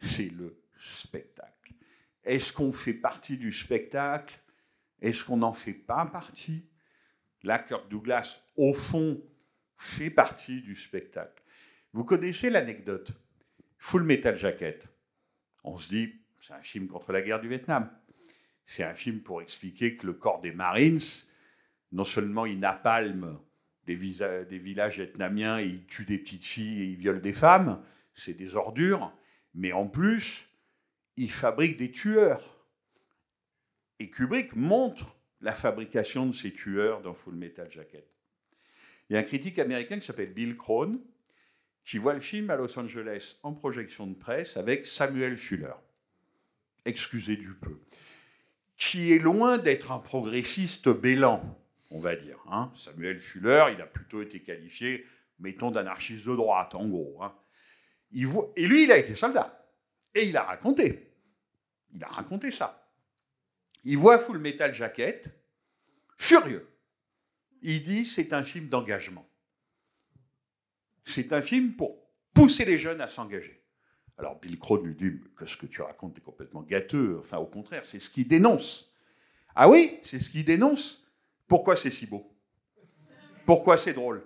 C'est 0.00 0.30
le 0.30 0.60
spectacle. 0.76 1.72
Est-ce 2.24 2.52
qu'on 2.52 2.72
fait 2.72 2.94
partie 2.94 3.36
du 3.36 3.52
spectacle? 3.52 4.40
Est-ce 5.00 5.24
qu'on 5.24 5.36
n'en 5.36 5.52
fait 5.52 5.72
pas 5.72 6.06
partie? 6.06 6.68
Là, 7.42 7.58
Kirk 7.58 7.88
Douglas, 7.88 8.42
au 8.56 8.72
fond, 8.72 9.22
fait 9.76 10.10
partie 10.10 10.62
du 10.62 10.74
spectacle. 10.74 11.42
Vous 11.92 12.04
connaissez 12.04 12.50
l'anecdote? 12.50 13.12
Full 13.78 14.04
Metal 14.04 14.36
Jacket. 14.36 14.88
On 15.64 15.76
se 15.76 15.88
dit, 15.88 16.14
c'est 16.40 16.54
un 16.54 16.62
film 16.62 16.88
contre 16.88 17.12
la 17.12 17.22
guerre 17.22 17.40
du 17.40 17.48
Vietnam. 17.48 17.90
C'est 18.64 18.84
un 18.84 18.94
film 18.94 19.20
pour 19.20 19.42
expliquer 19.42 19.96
que 19.96 20.06
le 20.06 20.12
corps 20.12 20.40
des 20.40 20.52
Marines, 20.52 21.00
non 21.90 22.04
seulement 22.04 22.46
il 22.46 22.58
napalme 22.58 23.38
des, 23.86 23.94
villages 23.94 24.96
vietnamiens 24.96 25.58
et 25.58 25.66
il 25.66 25.86
tue 25.86 26.04
des 26.04 26.18
petites 26.18 26.44
filles 26.44 26.82
et 26.82 26.86
il 26.86 26.96
viole 26.96 27.20
des 27.20 27.32
femmes, 27.32 27.82
c'est 28.14 28.34
des 28.34 28.56
ordures, 28.56 29.12
mais 29.54 29.72
en 29.72 29.86
plus, 29.86 30.48
il 31.16 31.30
fabrique 31.30 31.76
des 31.76 31.90
tueurs. 31.90 32.66
Et 33.98 34.10
Kubrick 34.10 34.56
montre 34.56 35.16
la 35.40 35.52
fabrication 35.52 36.26
de 36.26 36.34
ces 36.34 36.52
tueurs 36.52 37.02
dans 37.02 37.14
Full 37.14 37.34
Metal 37.34 37.70
Jacket. 37.70 38.08
Il 39.08 39.14
y 39.14 39.16
a 39.16 39.20
un 39.20 39.24
critique 39.24 39.58
américain 39.58 39.98
qui 39.98 40.06
s'appelle 40.06 40.32
Bill 40.32 40.56
Crone, 40.56 41.00
qui 41.84 41.98
voit 41.98 42.14
le 42.14 42.20
film 42.20 42.48
à 42.50 42.56
Los 42.56 42.78
Angeles 42.78 43.36
en 43.42 43.52
projection 43.52 44.06
de 44.06 44.14
presse 44.14 44.56
avec 44.56 44.86
Samuel 44.86 45.36
Fuller. 45.36 45.74
Excusez 46.84 47.36
du 47.36 47.54
peu. 47.54 47.80
Qui 48.84 49.12
est 49.12 49.18
loin 49.18 49.58
d'être 49.58 49.92
un 49.92 50.00
progressiste 50.00 50.88
bélan, 50.88 51.40
on 51.92 52.00
va 52.00 52.16
dire. 52.16 52.38
hein. 52.50 52.72
Samuel 52.76 53.20
Fuller, 53.20 53.66
il 53.74 53.80
a 53.80 53.86
plutôt 53.86 54.20
été 54.20 54.40
qualifié, 54.42 55.06
mettons, 55.38 55.70
d'anarchiste 55.70 56.26
de 56.26 56.34
droite, 56.34 56.74
en 56.74 56.88
gros. 56.88 57.22
hein. 57.22 57.32
Et 58.12 58.66
lui, 58.66 58.82
il 58.82 58.92
a 58.92 58.98
été 58.98 59.14
soldat. 59.14 59.66
Et 60.14 60.26
il 60.26 60.36
a 60.36 60.42
raconté. 60.42 61.14
Il 61.94 62.02
a 62.02 62.08
raconté 62.08 62.50
ça. 62.50 62.92
Il 63.84 63.98
voit 63.98 64.18
Full 64.18 64.38
Metal 64.38 64.74
Jacket, 64.74 65.30
furieux. 66.18 66.68
Il 67.62 67.84
dit 67.84 68.04
c'est 68.04 68.32
un 68.32 68.42
film 68.42 68.68
d'engagement. 68.68 69.26
C'est 71.06 71.32
un 71.32 71.40
film 71.40 71.74
pour 71.74 72.04
pousser 72.34 72.64
les 72.64 72.78
jeunes 72.78 73.00
à 73.00 73.08
s'engager. 73.08 73.61
Alors 74.18 74.38
Bill 74.38 74.58
Crone 74.58 74.86
lui 74.86 74.94
dit 74.94 75.20
que 75.36 75.46
ce 75.46 75.56
que 75.56 75.66
tu 75.66 75.82
racontes 75.82 76.16
est 76.18 76.22
complètement 76.22 76.62
gâteux. 76.62 77.16
Enfin, 77.18 77.38
au 77.38 77.46
contraire, 77.46 77.84
c'est 77.84 77.98
ce 77.98 78.10
qu'il 78.10 78.28
dénonce. 78.28 78.92
Ah 79.54 79.68
oui, 79.68 80.00
c'est 80.04 80.20
ce 80.20 80.30
qu'il 80.30 80.44
dénonce. 80.44 81.06
Pourquoi 81.48 81.76
c'est 81.76 81.90
si 81.90 82.06
beau? 82.06 82.30
Pourquoi 83.46 83.76
c'est 83.76 83.94
drôle? 83.94 84.24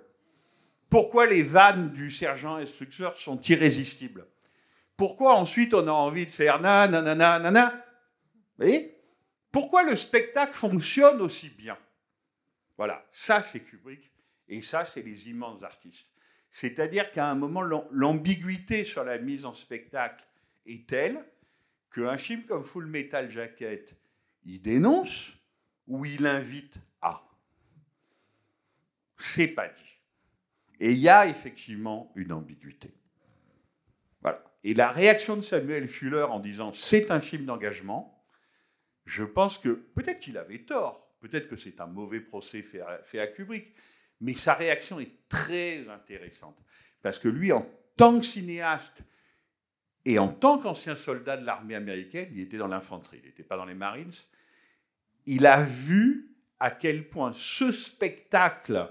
Pourquoi 0.91 1.27
les 1.27 1.43
vannes 1.43 1.93
du 1.93 2.11
sergent 2.11 2.57
instructeur 2.57 3.17
sont 3.17 3.41
irrésistibles? 3.41 4.27
Pourquoi 4.97 5.37
ensuite 5.37 5.75
on 5.75 5.87
a 5.89 5.93
envie 5.93 6.27
de 6.27 6.31
faire 6.31 6.61
na 6.61 6.87
na? 6.89 7.71
Vous 7.71 8.65
voyez? 8.65 8.93
Pourquoi 9.51 9.85
le 9.85 9.97
spectacle 9.97 10.55
fonctionne 10.55 11.21
aussi 11.21 11.49
bien? 11.51 11.77
Voilà, 12.77 13.05
ça 13.11 13.43
c'est 13.43 13.61
Kubrick, 13.61 14.13
et 14.49 14.61
ça 14.63 14.85
c'est 14.85 15.03
les 15.03 15.29
immenses 15.29 15.63
artistes. 15.63 16.07
C'est-à-dire 16.59 17.13
qu'à 17.13 17.31
un 17.31 17.35
moment, 17.35 17.61
l'am- 17.61 17.87
l'ambiguïté 17.91 18.87
sur 18.87 19.05
la 19.05 19.19
mise 19.19 19.45
en 19.45 19.53
spectacle 19.53 20.25
est 20.65 20.89
telle 20.89 21.23
qu'un 21.93 22.17
film 22.17 22.45
comme 22.45 22.65
Full 22.65 22.87
Metal 22.87 23.31
Jacket, 23.31 23.95
il 24.43 24.63
dénonce 24.63 25.35
ou 25.87 26.07
il 26.07 26.27
invite 26.27 26.79
à. 27.03 27.29
C'est 29.19 29.49
pas 29.49 29.69
dit. 29.69 30.01
Et 30.81 30.93
il 30.93 30.99
y 30.99 31.11
a 31.11 31.27
effectivement 31.27 32.11
une 32.17 32.33
ambiguïté. 32.33 32.95
Voilà. 34.23 34.43
Et 34.65 34.73
la 34.73 34.91
réaction 34.91 35.37
de 35.37 35.43
Samuel 35.43 35.89
Fuller 35.89 36.23
en 36.23 36.41
disant 36.41 36.73
c'est 36.73 37.11
un 37.11 37.21
film 37.21 37.45
d'engagement, 37.45 38.25
je 39.05 39.25
pense 39.25 39.59
que 39.59 39.69
peut-être 39.69 40.21
qu'il 40.21 40.39
avait 40.39 40.65
tort, 40.65 41.15
peut-être 41.21 41.49
que 41.49 41.57
c'est 41.57 41.83
un 41.83 41.87
mauvais 41.87 42.21
procès 42.21 42.63
fait 42.63 42.81
à, 42.81 43.03
fait 43.03 43.21
à 43.21 43.27
Kubrick, 43.27 43.75
mais 44.21 44.35
sa 44.35 44.55
réaction 44.55 45.01
est 45.01 45.29
très 45.29 45.89
intéressante. 45.89 46.59
Parce 47.03 47.19
que 47.19 47.29
lui, 47.29 47.53
en 47.53 47.65
tant 47.97 48.19
que 48.19 48.27
cinéaste 48.27 49.05
et 50.05 50.19
en 50.19 50.29
tant 50.29 50.59
qu'ancien 50.59 50.97
soldat 50.97 51.37
de 51.37 51.45
l'armée 51.45 51.75
américaine, 51.75 52.29
il 52.33 52.41
était 52.41 52.59
dans 52.59 52.69
l'infanterie, 52.69 53.21
il 53.23 53.27
n'était 53.27 53.43
pas 53.43 53.57
dans 53.57 53.65
les 53.65 53.75
Marines, 53.75 54.13
il 55.27 55.47
a 55.47 55.63
vu 55.63 56.37
à 56.61 56.71
quel 56.71 57.09
point 57.09 57.33
ce 57.35 57.73
spectacle 57.73 58.91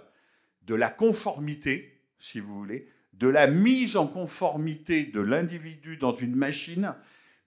de 0.63 0.75
la 0.75 0.89
conformité, 0.89 2.01
si 2.19 2.39
vous 2.39 2.55
voulez, 2.55 2.89
de 3.13 3.27
la 3.27 3.47
mise 3.47 3.95
en 3.95 4.07
conformité 4.07 5.05
de 5.05 5.21
l'individu 5.21 5.97
dans 5.97 6.15
une 6.15 6.35
machine 6.35 6.95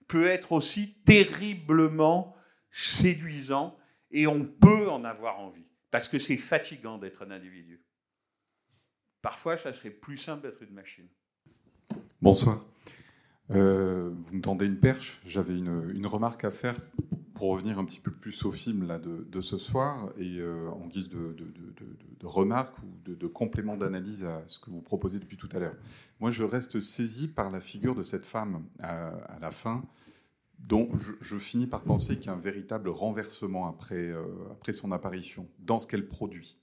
peut 0.07 0.25
être 0.25 0.51
aussi 0.51 0.95
terriblement 1.05 2.35
séduisant 2.71 3.77
et 4.11 4.25
on 4.25 4.43
peut 4.45 4.89
en 4.89 5.05
avoir 5.05 5.39
envie 5.39 5.67
parce 5.91 6.07
que 6.07 6.19
c'est 6.19 6.37
fatigant 6.37 6.97
d'être 6.97 7.23
un 7.23 7.31
individu. 7.31 7.81
Parfois, 9.21 9.57
ça 9.57 9.73
serait 9.73 9.89
plus 9.89 10.17
simple 10.17 10.43
d'être 10.43 10.61
une 10.61 10.73
machine. 10.73 11.07
Bonsoir. 12.21 12.65
Euh, 13.51 14.11
vous 14.19 14.35
me 14.35 14.41
tendez 14.41 14.65
une 14.65 14.79
perche. 14.79 15.21
J'avais 15.25 15.57
une, 15.57 16.05
remarque 16.05 16.45
à 16.45 16.51
faire 16.51 16.75
pour 17.33 17.51
revenir 17.51 17.79
un 17.79 17.85
petit 17.85 17.99
peu 17.99 18.11
plus 18.11 18.45
au 18.45 18.51
film 18.51 18.85
là, 18.85 18.99
de, 18.99 19.41
ce 19.41 19.57
soir 19.57 20.11
et 20.17 20.39
euh, 20.39 20.69
en 20.69 20.87
guise 20.87 21.09
de, 21.09 21.35
remarque 22.23 22.77
ou 22.79 22.87
de, 23.05 23.27
complément 23.27 23.77
d'analyse 23.77 24.25
à 24.25 24.43
ce 24.45 24.59
que 24.59 24.69
vous 24.69 24.81
proposez 24.81 25.19
depuis 25.19 25.37
tout 25.37 25.49
à 25.53 25.59
l'heure. 25.59 25.75
Moi, 26.19 26.31
je 26.31 26.43
reste 26.43 26.79
saisi 26.79 27.27
par 27.27 27.49
la 27.49 27.59
figure 27.59 27.95
de 27.95 28.03
cette 28.03 28.25
femme 28.25 28.65
à 28.81 29.37
la 29.41 29.51
fin, 29.51 29.83
dont 30.59 30.89
je, 31.21 31.37
finis 31.37 31.67
par 31.67 31.83
penser 31.83 32.17
qu'il 32.17 32.27
y 32.27 32.29
a 32.29 32.33
un 32.33 32.39
véritable 32.39 32.89
renversement 32.89 33.67
après, 33.67 34.11
euh, 34.11 34.23
après 34.51 34.73
son 34.73 34.91
apparition 34.91 35.49
dans 35.59 35.79
ce 35.79 35.87
qu'elle 35.87 36.07
produit. 36.07 36.59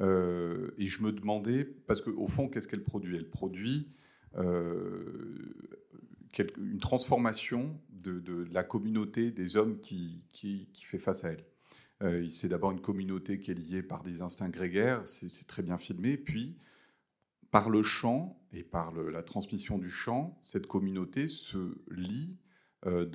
Euh, 0.00 0.70
et 0.78 0.86
je 0.86 1.02
me 1.02 1.12
demandais, 1.12 1.64
parce 1.64 2.00
qu'au 2.00 2.28
fond, 2.28 2.48
qu'est-ce 2.48 2.68
qu'elle 2.68 2.84
produit? 2.84 3.16
Elle 3.16 3.28
produit 3.28 3.88
euh, 4.36 5.66
une 6.58 6.78
transformation 6.78 7.80
de, 7.90 8.44
la 8.52 8.62
communauté 8.62 9.30
des 9.30 9.56
hommes 9.56 9.80
qui, 9.80 10.22
qui, 10.32 10.68
fait 10.84 10.98
face 10.98 11.24
à 11.24 11.32
elle. 11.32 12.30
C'est 12.30 12.48
d'abord 12.48 12.70
une 12.70 12.80
communauté 12.80 13.40
qui 13.40 13.50
est 13.50 13.54
liée 13.54 13.82
par 13.82 14.04
des 14.04 14.22
instincts 14.22 14.50
grégaires, 14.50 15.02
c'est 15.06 15.46
très 15.48 15.64
bien 15.64 15.78
filmé, 15.78 16.16
puis 16.16 16.56
par 17.50 17.70
le 17.70 17.82
chant 17.82 18.40
et 18.52 18.62
par 18.62 18.92
la 18.92 19.22
transmission 19.24 19.78
du 19.78 19.90
chant, 19.90 20.38
cette 20.40 20.68
communauté 20.68 21.26
se 21.26 21.76
lie 21.90 22.38
euh, 22.86 23.06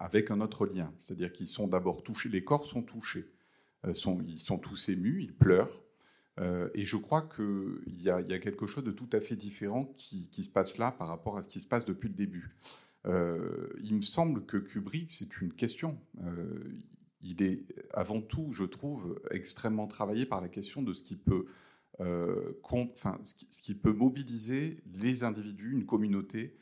avec 0.00 0.30
un 0.30 0.40
autre 0.40 0.64
lien. 0.66 0.90
C'est-à-dire 0.98 1.30
qu'ils 1.30 1.46
sont 1.46 1.68
d'abord 1.68 2.02
touchés, 2.02 2.30
les 2.30 2.42
corps 2.42 2.64
sont 2.64 2.82
touchés, 2.82 3.30
euh, 3.84 3.92
ils 4.26 4.40
sont 4.40 4.58
tous 4.58 4.88
émus, 4.88 5.22
ils 5.22 5.34
pleurent. 5.34 5.82
Euh, 6.40 6.70
et 6.72 6.86
je 6.86 6.96
crois 6.96 7.28
qu'il 7.28 7.82
y, 7.86 8.04
y 8.04 8.10
a 8.10 8.38
quelque 8.38 8.66
chose 8.66 8.82
de 8.82 8.92
tout 8.92 9.10
à 9.12 9.20
fait 9.20 9.36
différent 9.36 9.92
qui, 9.98 10.28
se 10.32 10.48
passe 10.48 10.78
là 10.78 10.90
par 10.90 11.08
rapport 11.08 11.36
à 11.36 11.42
ce 11.42 11.48
qui 11.48 11.60
se 11.60 11.66
passe 11.66 11.84
depuis 11.84 12.08
le 12.08 12.14
début. 12.14 12.56
Il 13.06 13.96
me 13.96 14.00
semble 14.00 14.46
que 14.46 14.56
Kubrick, 14.56 15.12
c'est 15.12 15.38
une 15.42 15.52
question. 15.52 16.00
Il 17.20 17.42
est 17.42 17.62
avant 17.92 18.22
tout, 18.22 18.52
je 18.52 18.64
trouve, 18.64 19.20
extrêmement 19.30 19.86
travaillé 19.86 20.24
par 20.24 20.40
la 20.40 20.48
question 20.48 20.82
de 20.82 20.94
ce 20.94 21.02
qui 21.02 21.14
peut 21.16 21.44
mobiliser 23.92 24.82
les 24.94 25.22
individus, 25.22 25.72
une 25.72 25.84
communauté, 25.84 26.56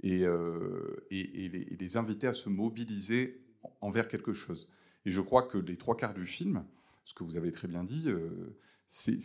et, 0.00 0.24
euh, 0.24 1.06
et- 1.10 1.48
les, 1.48 1.96
inviter 1.96 2.26
à 2.26 2.34
se 2.34 2.48
mobiliser 2.48 3.40
envers 3.80 4.08
quelque 4.08 4.32
chose. 4.32 4.68
Et 5.04 5.10
je 5.10 5.20
crois 5.20 5.46
que 5.46 5.58
les 5.58 5.76
trois 5.76 5.96
quarts 5.96 6.14
du 6.14 6.26
film, 6.26 6.64
ce 7.04 7.14
que 7.14 7.24
vous 7.24 7.36
avez 7.36 7.52
très 7.52 7.68
bien 7.68 7.84
dit, 7.84 8.04
euh, 8.08 8.56
c'est, 8.86 9.18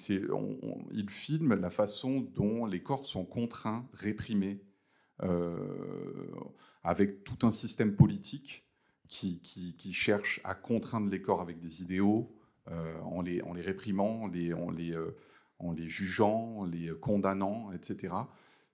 il 0.92 1.10
filme 1.10 1.56
la 1.56 1.70
façon 1.70 2.22
dont 2.22 2.66
les 2.66 2.82
corps 2.82 3.06
sont 3.06 3.26
contraints, 3.26 3.88
réprimés, 3.94 4.64
euh, 5.24 6.28
avec 6.84 7.24
tout 7.24 7.46
un 7.46 7.52
système 7.52 7.96
politique 7.96 8.66
qui, 9.08 9.42
cherche 9.92 10.40
à 10.44 10.56
contraindre 10.56 11.10
les 11.10 11.22
corps 11.22 11.42
avec 11.42 11.60
des 11.60 11.82
idéaux, 11.82 12.34
euh, 12.70 13.00
en, 13.02 13.22
les, 13.22 13.42
réprimant, 13.62 14.28
les, 14.28 14.54
en 14.54 14.72
les 14.72 15.88
jugeant, 15.90 16.60
en 16.60 16.66
les 16.66 16.92
condamnant, 17.00 17.72
etc. 17.74 18.14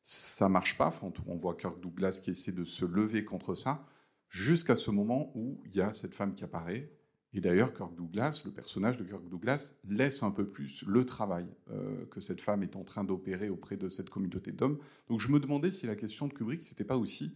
Ça 0.10 0.48
marche 0.48 0.78
pas. 0.78 0.98
On 1.26 1.36
voit 1.36 1.58
Kirk 1.58 1.82
Douglas 1.82 2.22
qui 2.24 2.32
essaie 2.32 2.54
de 2.54 2.64
se 2.64 2.86
lever 2.86 3.26
contre 3.26 3.56
ça, 3.56 3.86
jusqu'à 4.30 4.78
ce 4.78 4.90
moment 4.90 5.34
où 5.36 5.62
il 5.66 5.76
y 5.76 5.82
a 5.82 5.92
cette 5.92 6.16
femme 6.16 6.34
qui 6.34 6.46
apparaît. 6.46 6.90
Et 7.34 7.42
d'ailleurs, 7.42 7.74
Kirk 7.74 7.94
Douglas, 7.94 8.44
le 8.46 8.52
personnage 8.52 8.96
de 8.96 9.04
Kirk 9.04 9.28
Douglas, 9.28 9.74
laisse 9.84 10.24
un 10.24 10.32
peu 10.32 10.48
plus 10.50 10.86
le 10.88 11.06
travail 11.06 11.46
euh, 11.72 12.06
que 12.06 12.22
cette 12.22 12.40
femme 12.40 12.64
est 12.64 12.78
en 12.78 12.86
train 12.86 13.04
d'opérer 13.04 13.50
auprès 13.50 13.76
de 13.76 13.90
cette 13.90 14.10
communauté 14.10 14.54
d'hommes. 14.54 14.80
Donc 15.10 15.20
je 15.20 15.28
me 15.28 15.42
demandais 15.42 15.72
si 15.72 15.88
la 15.88 15.98
question 15.98 16.30
de 16.30 16.34
Kubrick, 16.34 16.64
c'était 16.64 16.86
pas 16.86 16.96
aussi, 16.96 17.36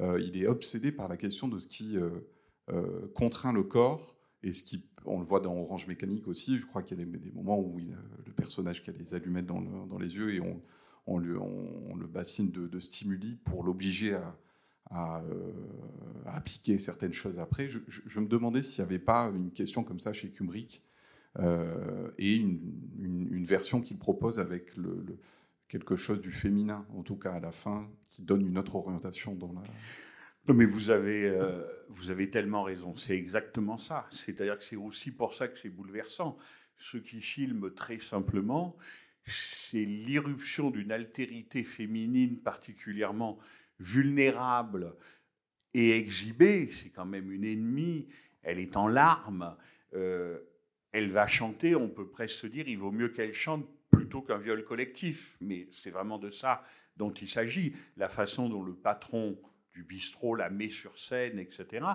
euh, 0.00 0.20
il 0.20 0.42
est 0.42 0.48
obsédé 0.48 0.90
par 0.90 1.06
la 1.06 1.16
question 1.16 1.46
de 1.46 1.60
ce 1.60 1.68
qui 1.68 1.96
euh, 1.96 3.08
contraint 3.14 3.52
le 3.52 3.62
corps 3.62 4.16
et 4.42 4.52
ce 4.52 4.64
qui, 4.64 4.84
on 5.04 5.20
le 5.20 5.24
voit 5.24 5.38
dans 5.38 5.56
Orange 5.56 5.86
Mécanique 5.86 6.26
aussi. 6.26 6.58
Je 6.58 6.66
crois 6.66 6.82
qu'il 6.82 6.98
y 6.98 7.00
a 7.00 7.04
des, 7.04 7.30
moments 7.30 7.60
où 7.60 7.78
le 7.78 8.32
personnage 8.32 8.82
qui 8.82 8.90
a 8.90 8.92
les 8.92 9.14
allumettes 9.14 9.46
dans 9.46 9.98
les 10.00 10.16
yeux 10.16 10.34
et 10.34 10.40
on, 10.40 10.60
on, 11.08 11.96
le 11.96 12.06
bassine 12.06 12.50
de, 12.50 12.78
stimuli 12.78 13.38
pour 13.44 13.64
l'obliger 13.64 14.14
à, 14.14 14.36
à, 14.90 15.22
euh, 15.22 15.52
appliquer 16.26 16.78
certaines 16.78 17.12
choses 17.12 17.38
après. 17.38 17.68
Je, 17.68 18.20
me 18.20 18.26
demandais 18.26 18.62
s'il 18.62 18.84
n'y 18.84 18.90
avait 18.90 18.98
pas 18.98 19.30
une 19.34 19.50
question 19.50 19.84
comme 19.84 20.00
ça 20.00 20.12
chez 20.12 20.30
Kubrick 20.30 20.84
euh, 21.38 22.10
et 22.18 22.36
une, 22.36 23.44
version 23.44 23.80
qu'il 23.80 23.98
propose 23.98 24.40
avec 24.40 24.72
quelque 25.68 25.96
chose 25.96 26.20
du 26.20 26.32
féminin, 26.32 26.86
en 26.94 27.02
tout 27.02 27.16
cas 27.16 27.32
à 27.32 27.40
la 27.40 27.52
fin, 27.52 27.88
qui 28.10 28.22
donne 28.22 28.46
une 28.46 28.58
autre 28.58 28.76
orientation 28.76 29.34
dans 29.34 29.52
la. 29.52 29.62
Non, 30.48 30.54
mais 30.54 30.64
vous 30.64 30.90
avez, 30.90 31.28
euh, 31.28 31.62
vous 31.88 32.10
avez 32.10 32.30
tellement 32.30 32.62
raison. 32.62 32.96
C'est 32.96 33.14
exactement 33.14 33.76
ça. 33.76 34.06
C'est-à-dire 34.12 34.58
que 34.58 34.64
c'est 34.64 34.76
aussi 34.76 35.10
pour 35.10 35.34
ça 35.34 35.46
que 35.46 35.58
c'est 35.58 35.68
bouleversant. 35.68 36.38
Ceux 36.78 37.00
qui 37.00 37.20
filment 37.20 37.70
très 37.74 37.98
simplement, 37.98 38.76
c'est 39.28 39.84
l'irruption 39.84 40.70
d'une 40.70 40.92
altérité 40.92 41.62
féminine 41.64 42.38
particulièrement 42.38 43.38
vulnérable 43.78 44.94
et 45.74 45.96
exhibée. 45.96 46.70
C'est 46.72 46.90
quand 46.90 47.04
même 47.04 47.30
une 47.30 47.44
ennemie. 47.44 48.08
Elle 48.42 48.58
est 48.58 48.76
en 48.76 48.88
larmes. 48.88 49.56
Euh, 49.94 50.38
elle 50.92 51.10
va 51.10 51.26
chanter. 51.26 51.74
On 51.74 51.88
peut 51.88 52.08
presque 52.08 52.36
se 52.36 52.46
dire, 52.46 52.68
il 52.68 52.78
vaut 52.78 52.92
mieux 52.92 53.08
qu'elle 53.08 53.32
chante 53.32 53.68
plutôt 53.90 54.22
qu'un 54.22 54.38
viol 54.38 54.64
collectif. 54.64 55.36
Mais 55.40 55.68
c'est 55.72 55.90
vraiment 55.90 56.18
de 56.18 56.30
ça 56.30 56.62
dont 56.96 57.12
il 57.12 57.28
s'agit. 57.28 57.74
La 57.96 58.08
façon 58.08 58.48
dont 58.48 58.62
le 58.62 58.74
patron 58.74 59.40
du 59.72 59.84
bistrot 59.84 60.34
la 60.34 60.50
met 60.50 60.70
sur 60.70 60.98
scène, 60.98 61.38
etc. 61.38 61.86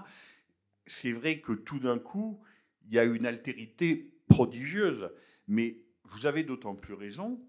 C'est 0.85 1.11
vrai 1.11 1.39
que 1.39 1.53
tout 1.53 1.79
d'un 1.79 1.99
coup, 1.99 2.41
il 2.85 2.93
y 2.93 2.99
a 2.99 3.03
une 3.03 3.25
altérité 3.25 4.13
prodigieuse. 4.27 5.09
Mais 5.47 5.77
vous 6.13 6.25
avez 6.25 6.43
d'autant 6.43 6.75
plus 6.75 6.93
raison 6.93 7.41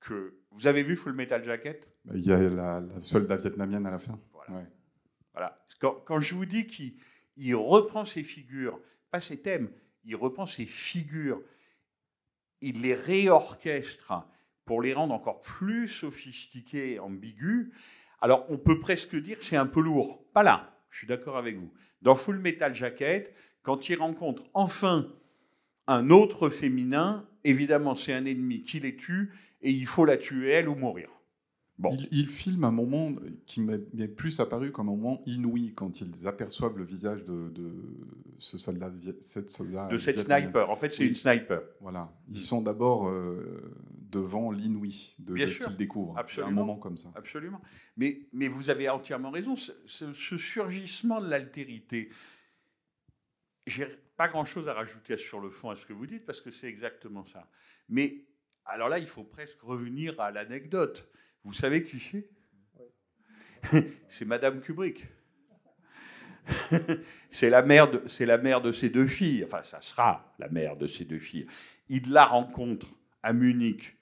que 0.00 0.40
vous 0.50 0.66
avez 0.66 0.82
vu 0.82 0.96
Full 0.96 1.12
Metal 1.12 1.44
Jacket? 1.44 1.88
Il 2.14 2.20
y 2.20 2.32
a 2.32 2.38
la, 2.38 2.80
la 2.80 3.00
soldat 3.00 3.36
vietnamienne 3.36 3.86
à 3.86 3.90
la 3.90 3.98
fin. 3.98 4.18
Ouais. 4.48 4.66
Voilà. 5.32 5.64
Quand, 5.78 6.02
quand 6.04 6.20
je 6.20 6.34
vous 6.34 6.46
dis 6.46 6.66
qu'il 6.66 6.94
il 7.36 7.54
reprend 7.54 8.04
ses 8.04 8.24
figures, 8.24 8.80
pas 9.10 9.20
ses 9.20 9.40
thèmes, 9.40 9.70
il 10.04 10.16
reprend 10.16 10.46
ses 10.46 10.66
figures, 10.66 11.40
il 12.60 12.80
les 12.82 12.94
réorchestre 12.94 14.12
pour 14.64 14.82
les 14.82 14.92
rendre 14.92 15.14
encore 15.14 15.40
plus 15.40 15.88
sophistiquées, 15.88 16.98
ambiguës. 16.98 17.70
Alors, 18.20 18.46
on 18.48 18.58
peut 18.58 18.80
presque 18.80 19.16
dire 19.16 19.38
que 19.38 19.44
c'est 19.44 19.56
un 19.56 19.66
peu 19.66 19.80
lourd. 19.80 20.24
Pas 20.32 20.42
là, 20.42 20.76
je 20.90 20.98
suis 20.98 21.06
d'accord 21.06 21.36
avec 21.36 21.56
vous. 21.56 21.72
Dans 22.02 22.14
Full 22.14 22.38
Metal 22.38 22.74
Jacket, 22.74 23.34
quand 23.62 23.88
il 23.88 23.96
rencontre 23.96 24.44
enfin 24.54 25.12
un 25.86 26.10
autre 26.10 26.50
féminin, 26.50 27.28
évidemment, 27.44 27.94
c'est 27.94 28.12
un 28.12 28.24
ennemi 28.26 28.62
qui 28.62 28.80
les 28.80 28.96
tue 28.96 29.32
et 29.60 29.70
il 29.70 29.86
faut 29.86 30.04
la 30.04 30.16
tuer, 30.16 30.50
elle, 30.50 30.68
ou 30.68 30.74
mourir. 30.74 31.08
Il, 31.90 32.08
il 32.12 32.28
filme 32.28 32.62
un 32.64 32.70
moment 32.70 33.12
qui 33.44 33.60
m'est 33.60 34.06
plus 34.06 34.38
apparu 34.38 34.70
comme 34.70 34.88
un 34.88 34.92
moment 34.92 35.20
inouï 35.26 35.72
quand 35.74 36.00
ils 36.00 36.28
aperçoivent 36.28 36.78
le 36.78 36.84
visage 36.84 37.24
de, 37.24 37.48
de 37.48 37.72
ce 38.38 38.56
soldat, 38.56 38.92
cette 39.20 39.50
soldat 39.50 39.88
De 39.88 39.98
cette 39.98 40.18
sniper. 40.18 40.70
En 40.70 40.76
fait, 40.76 40.92
c'est 40.92 41.02
Oui. 41.02 41.08
une 41.08 41.14
sniper. 41.16 41.60
Voilà. 41.80 42.12
Ils 42.28 42.36
sont 42.36 42.62
d'abord 42.62 43.08
euh, 43.08 43.72
devant 44.10 44.52
l'inouï 44.52 45.14
de, 45.18 45.36
ce 45.48 45.64
qu'ils 45.64 45.76
découvrent. 45.76 46.16
Absolument. 46.18 46.50
Un 46.50 46.54
moment 46.54 46.76
comme 46.76 46.96
ça. 46.96 47.10
Absolument. 47.16 47.60
Mais, 47.96 48.28
mais 48.32 48.46
vous 48.46 48.70
avez 48.70 48.88
entièrement 48.88 49.30
raison. 49.30 49.56
Ce, 49.56 49.72
ce- 49.86 50.12
ce 50.12 50.36
surgissement 50.36 51.20
de 51.20 51.26
l'altérité, 51.28 52.10
j'ai 53.66 53.86
pas 54.16 54.28
grand-chose 54.28 54.68
à 54.68 54.74
rajouter 54.74 55.16
sur 55.16 55.40
le 55.40 55.50
fond 55.50 55.70
à 55.70 55.76
ce 55.76 55.86
que 55.86 55.92
vous 55.92 56.06
dites 56.06 56.24
parce 56.24 56.40
que 56.40 56.50
c'est 56.50 56.68
exactement 56.68 57.24
ça. 57.24 57.48
Mais 57.88 58.26
alors 58.64 58.88
là, 58.88 58.98
il 58.98 59.06
faut 59.06 59.24
presque 59.24 59.60
revenir 59.60 60.20
à 60.20 60.30
l'anecdote. 60.30 61.08
Vous 61.44 61.52
savez 61.52 61.82
qui 61.82 61.98
c'est? 62.00 62.28
C'est 64.08 64.24
Madame 64.24 64.60
Kubrick. 64.60 65.06
c'est 67.30 67.50
la 67.50 67.62
mère 67.62 67.90
de 67.90 68.02
c'est 68.08 68.26
la 68.26 68.38
mère 68.38 68.60
de 68.60 68.72
ses 68.72 68.90
deux 68.90 69.06
filles. 69.06 69.44
Enfin, 69.44 69.62
ça 69.62 69.80
sera 69.80 70.34
la 70.38 70.48
mère 70.48 70.76
de 70.76 70.86
ses 70.86 71.04
deux 71.04 71.18
filles. 71.20 71.46
Il 71.88 72.10
la 72.10 72.24
rencontre 72.24 72.88
à 73.22 73.32
Munich 73.32 73.96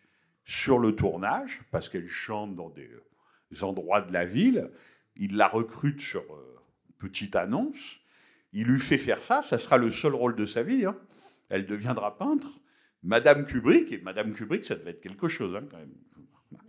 sur 0.45 0.79
le 0.79 0.97
tournage 0.97 1.61
parce 1.71 1.89
qu'elle 1.89 2.09
chante 2.09 2.57
dans 2.57 2.71
des 2.71 2.89
euh, 2.89 3.63
endroits 3.63 4.01
de 4.01 4.13
la 4.13 4.25
ville. 4.25 4.71
Il 5.17 5.37
la 5.37 5.49
recrute 5.49 6.01
sur 6.01 6.23
euh, 6.23 6.61
une 6.89 6.95
petite 6.97 7.37
annonce. 7.37 8.00
Il 8.53 8.67
lui 8.67 8.79
fait 8.79 8.99
faire 8.99 9.23
ça. 9.23 9.43
Ça 9.43 9.59
sera 9.59 9.77
le 9.77 9.91
seul 9.91 10.15
rôle 10.15 10.37
de 10.37 10.47
sa 10.47 10.63
vie. 10.63 10.85
hein. 10.87 10.97
Elle 11.49 11.67
deviendra 11.67 12.17
peintre. 12.17 12.61
Madame 13.03 13.47
Kubrick, 13.47 13.93
et 13.93 13.99
Madame 13.99 14.33
Kubrick, 14.35 14.65
ça 14.65 14.75
devait 14.75 14.91
être 14.91 15.01
quelque 15.01 15.29
chose 15.29 15.57
hein, 15.57 15.67
quand 15.71 15.79
même. 15.79 15.95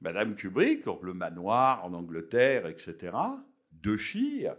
Madame 0.00 0.34
Kubrick, 0.34 0.84
le 1.02 1.14
manoir 1.14 1.84
en 1.84 1.94
Angleterre, 1.94 2.66
etc. 2.66 3.16
Deux 3.72 3.96
filles. 3.96 4.52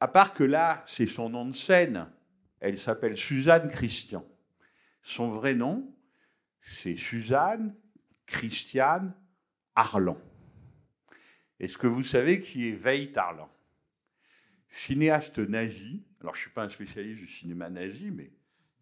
À 0.00 0.08
part 0.08 0.34
que 0.34 0.44
là, 0.44 0.82
c'est 0.86 1.06
son 1.06 1.30
nom 1.30 1.46
de 1.46 1.54
scène. 1.54 2.08
Elle 2.60 2.76
s'appelle 2.76 3.16
Suzanne 3.16 3.70
Christian. 3.70 4.26
Son 5.02 5.28
vrai 5.28 5.54
nom, 5.54 5.94
c'est 6.60 6.96
Suzanne 6.96 7.76
Christiane 8.26 9.14
Arlan. 9.74 10.16
Est-ce 11.60 11.78
que 11.78 11.86
vous 11.86 12.02
savez 12.02 12.40
qui 12.40 12.68
est 12.68 12.72
Veit 12.72 13.16
Arlan? 13.16 13.48
Cinéaste 14.76 15.38
nazi. 15.38 16.02
Alors, 16.20 16.34
je 16.34 16.40
ne 16.40 16.42
suis 16.42 16.50
pas 16.50 16.64
un 16.64 16.68
spécialiste 16.68 17.20
du 17.20 17.28
cinéma 17.28 17.70
nazi, 17.70 18.10
mais 18.10 18.32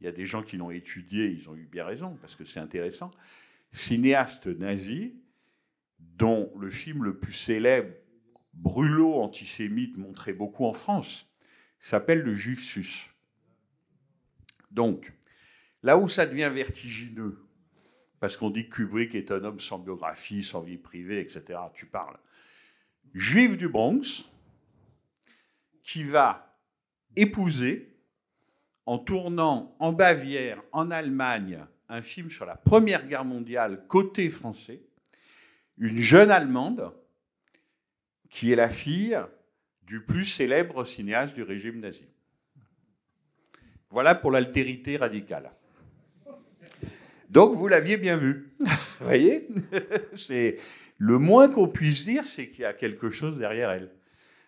il 0.01 0.05
y 0.05 0.09
a 0.09 0.13
des 0.13 0.25
gens 0.25 0.43
qui 0.43 0.57
l'ont 0.57 0.71
étudié, 0.71 1.27
ils 1.27 1.51
ont 1.51 1.55
eu 1.55 1.67
bien 1.67 1.85
raison, 1.85 2.17
parce 2.23 2.35
que 2.35 2.47
c'est 2.47 2.61
intéressant. 2.61 3.11
Cinéaste 3.73 4.47
nazi, 4.47 5.15
dont 5.99 6.51
le 6.59 6.71
film 6.71 7.05
le 7.05 7.19
plus 7.19 7.35
célèbre, 7.35 7.93
brûlot 8.55 9.17
antisémite, 9.17 9.99
montré 9.99 10.33
beaucoup 10.33 10.65
en 10.65 10.73
France, 10.73 11.31
s'appelle 11.79 12.23
Le 12.23 12.35
Juif 12.35 12.63
Sus. 12.63 13.15
Donc, 14.71 15.13
là 15.83 15.99
où 15.99 16.09
ça 16.09 16.25
devient 16.25 16.51
vertigineux, 16.55 17.39
parce 18.19 18.39
qu'on 18.39 18.49
dit 18.49 18.67
que 18.67 18.77
Kubrick 18.77 19.15
est 19.15 19.31
un 19.31 19.45
homme 19.45 19.61
sans 19.61 19.79
biographie, 19.79 20.43
sans 20.43 20.63
vie 20.63 20.79
privée, 20.79 21.21
etc., 21.21 21.59
tu 21.75 21.85
parles. 21.85 22.19
Juif 23.13 23.59
du 23.59 23.69
Bronx, 23.69 24.32
qui 25.83 26.05
va 26.05 26.59
épouser, 27.17 27.89
en 28.87 28.99
tournant 28.99 29.77
en 29.79 29.93
Bavière, 29.93 30.63
en 30.73 30.91
Allemagne, 30.91 31.65
un 31.89 32.03
film 32.03 32.31
sur 32.31 32.47
la 32.47 32.57
Première 32.57 33.07
Guerre 33.07 33.25
mondiale 33.25 33.85
côté 33.87 34.29
français, 34.31 34.81
une 35.79 36.01
jeune 36.01 36.31
Allemande 36.31 36.93
qui 38.29 38.51
est 38.51 38.57
la 38.57 38.71
fille 38.71 39.19
du 39.83 40.01
plus 40.01 40.25
célèbre 40.25 40.85
cinéaste 40.85 41.35
du 41.35 41.43
régime 41.43 41.81
nazi. 41.81 42.07
Voilà 43.91 44.15
pour 44.15 44.31
l'altérité 44.31 44.97
radicale. 44.97 45.51
Donc 47.29 47.55
vous 47.55 47.69
l'aviez 47.69 47.99
bien 47.99 48.17
vu. 48.17 48.55
vous 48.59 49.05
voyez? 49.05 49.49
C'est 50.17 50.59
le 50.99 51.19
moins 51.19 51.49
qu'on 51.49 51.69
puisse 51.69 52.05
dire, 52.05 52.27
c'est 52.27 52.49
qu'il 52.49 52.61
y 52.61 52.65
a 52.65 52.73
quelque 52.73 53.11
chose 53.11 53.37
derrière 53.37 53.71
elle. 53.71 53.91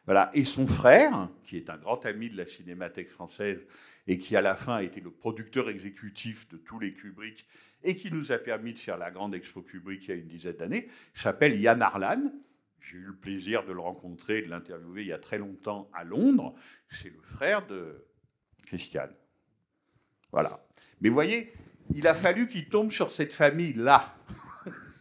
Voilà. 0.07 0.31
Et 0.35 0.45
son 0.45 0.67
frère, 0.67 1.31
qui 1.45 1.57
est 1.57 1.71
un 1.71 1.79
grand 1.79 2.05
ami 2.05 2.29
de 2.29 2.37
la 2.37 2.47
cinémathèque 2.47 3.11
française 3.11 3.67
et 4.07 4.19
qui 4.19 4.37
à 4.37 4.43
la 4.43 4.55
fin 4.55 4.77
a 4.77 4.83
été 4.83 5.01
le 5.01 5.11
producteur 5.11 5.71
exécutif 5.71 6.47
de 6.49 6.59
tous 6.59 6.79
les 6.79 6.93
Kubrick 6.93 7.47
et 7.83 7.97
qui 7.97 8.11
nous 8.11 8.31
a 8.33 8.39
permis 8.39 8.75
de 8.75 8.79
faire 8.79 8.99
la 8.99 9.11
grande 9.11 9.35
expo 9.35 9.63
Kubrick 9.63 10.05
il 10.05 10.09
y 10.09 10.13
a 10.13 10.17
une 10.17 10.29
dizaine 10.29 10.57
d'années, 10.57 10.89
s'appelle 11.15 11.59
Yann 11.59 11.81
Arlan. 11.81 12.33
J'ai 12.81 12.99
eu 12.99 13.05
le 13.07 13.17
plaisir 13.17 13.65
de 13.65 13.73
le 13.73 13.81
rencontrer 13.81 14.39
et 14.39 14.43
de 14.43 14.51
l'interviewer 14.51 15.01
il 15.03 15.09
y 15.09 15.13
a 15.13 15.19
très 15.19 15.39
longtemps 15.39 15.89
à 15.95 16.05
Londres. 16.05 16.55
C'est 16.91 17.09
le 17.09 17.23
frère 17.23 17.67
de 17.67 18.05
Christiane. 18.67 19.15
Voilà. 20.33 20.63
Mais 21.01 21.09
voyez, 21.09 21.53
il 21.95 22.07
a 22.07 22.15
fallu 22.15 22.47
qu'il 22.47 22.69
tombe 22.69 22.91
sur 22.93 23.11
cette 23.11 23.33
famille-là. 23.33 24.15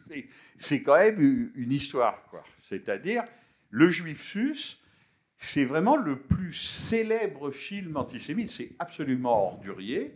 C'est- 0.59 0.81
quand 0.83 0.95
même 0.97 1.51
une 1.55 1.71
histoire, 1.71 2.23
quoi. 2.29 2.43
C'est-à-dire, 2.59 3.23
le 3.69 3.87
Juif 3.87 4.21
Sus, 4.21 4.77
c'est 5.43 5.65
vraiment 5.65 5.97
le 5.97 6.15
plus 6.17 6.53
célèbre 6.53 7.51
film 7.51 7.97
antisémite. 7.97 8.49
C'est 8.49 8.71
absolument 8.79 9.47
ordurier. 9.47 10.13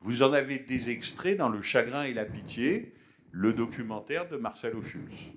Vous 0.00 0.22
en 0.22 0.32
avez 0.32 0.58
des 0.58 0.90
extraits 0.90 1.38
dans 1.38 1.48
Le 1.48 1.62
Chagrin 1.62 2.02
et 2.04 2.12
la 2.12 2.24
Pitié, 2.24 2.92
le 3.30 3.52
documentaire 3.52 4.28
de 4.28 4.36
Marcelo 4.36 4.82
Schulz, 4.82 5.32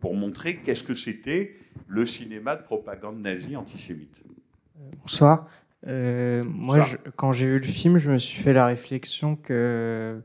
pour 0.00 0.14
montrer 0.14 0.56
qu'est-ce 0.56 0.82
que 0.82 0.94
c'était 0.94 1.56
le 1.86 2.06
cinéma 2.06 2.56
de 2.56 2.62
propagande 2.62 3.20
nazie 3.20 3.54
antisémite. 3.56 4.16
Bonsoir. 5.02 5.46
Euh, 5.86 6.42
moi, 6.46 6.80
je- 6.80 6.96
quand 7.16 7.32
j'ai 7.32 7.46
vu 7.46 7.58
le 7.58 7.64
film, 7.66 7.98
je 7.98 8.10
me 8.10 8.18
suis 8.18 8.42
fait 8.42 8.52
la 8.52 8.66
réflexion 8.66 9.36
que 9.36 10.20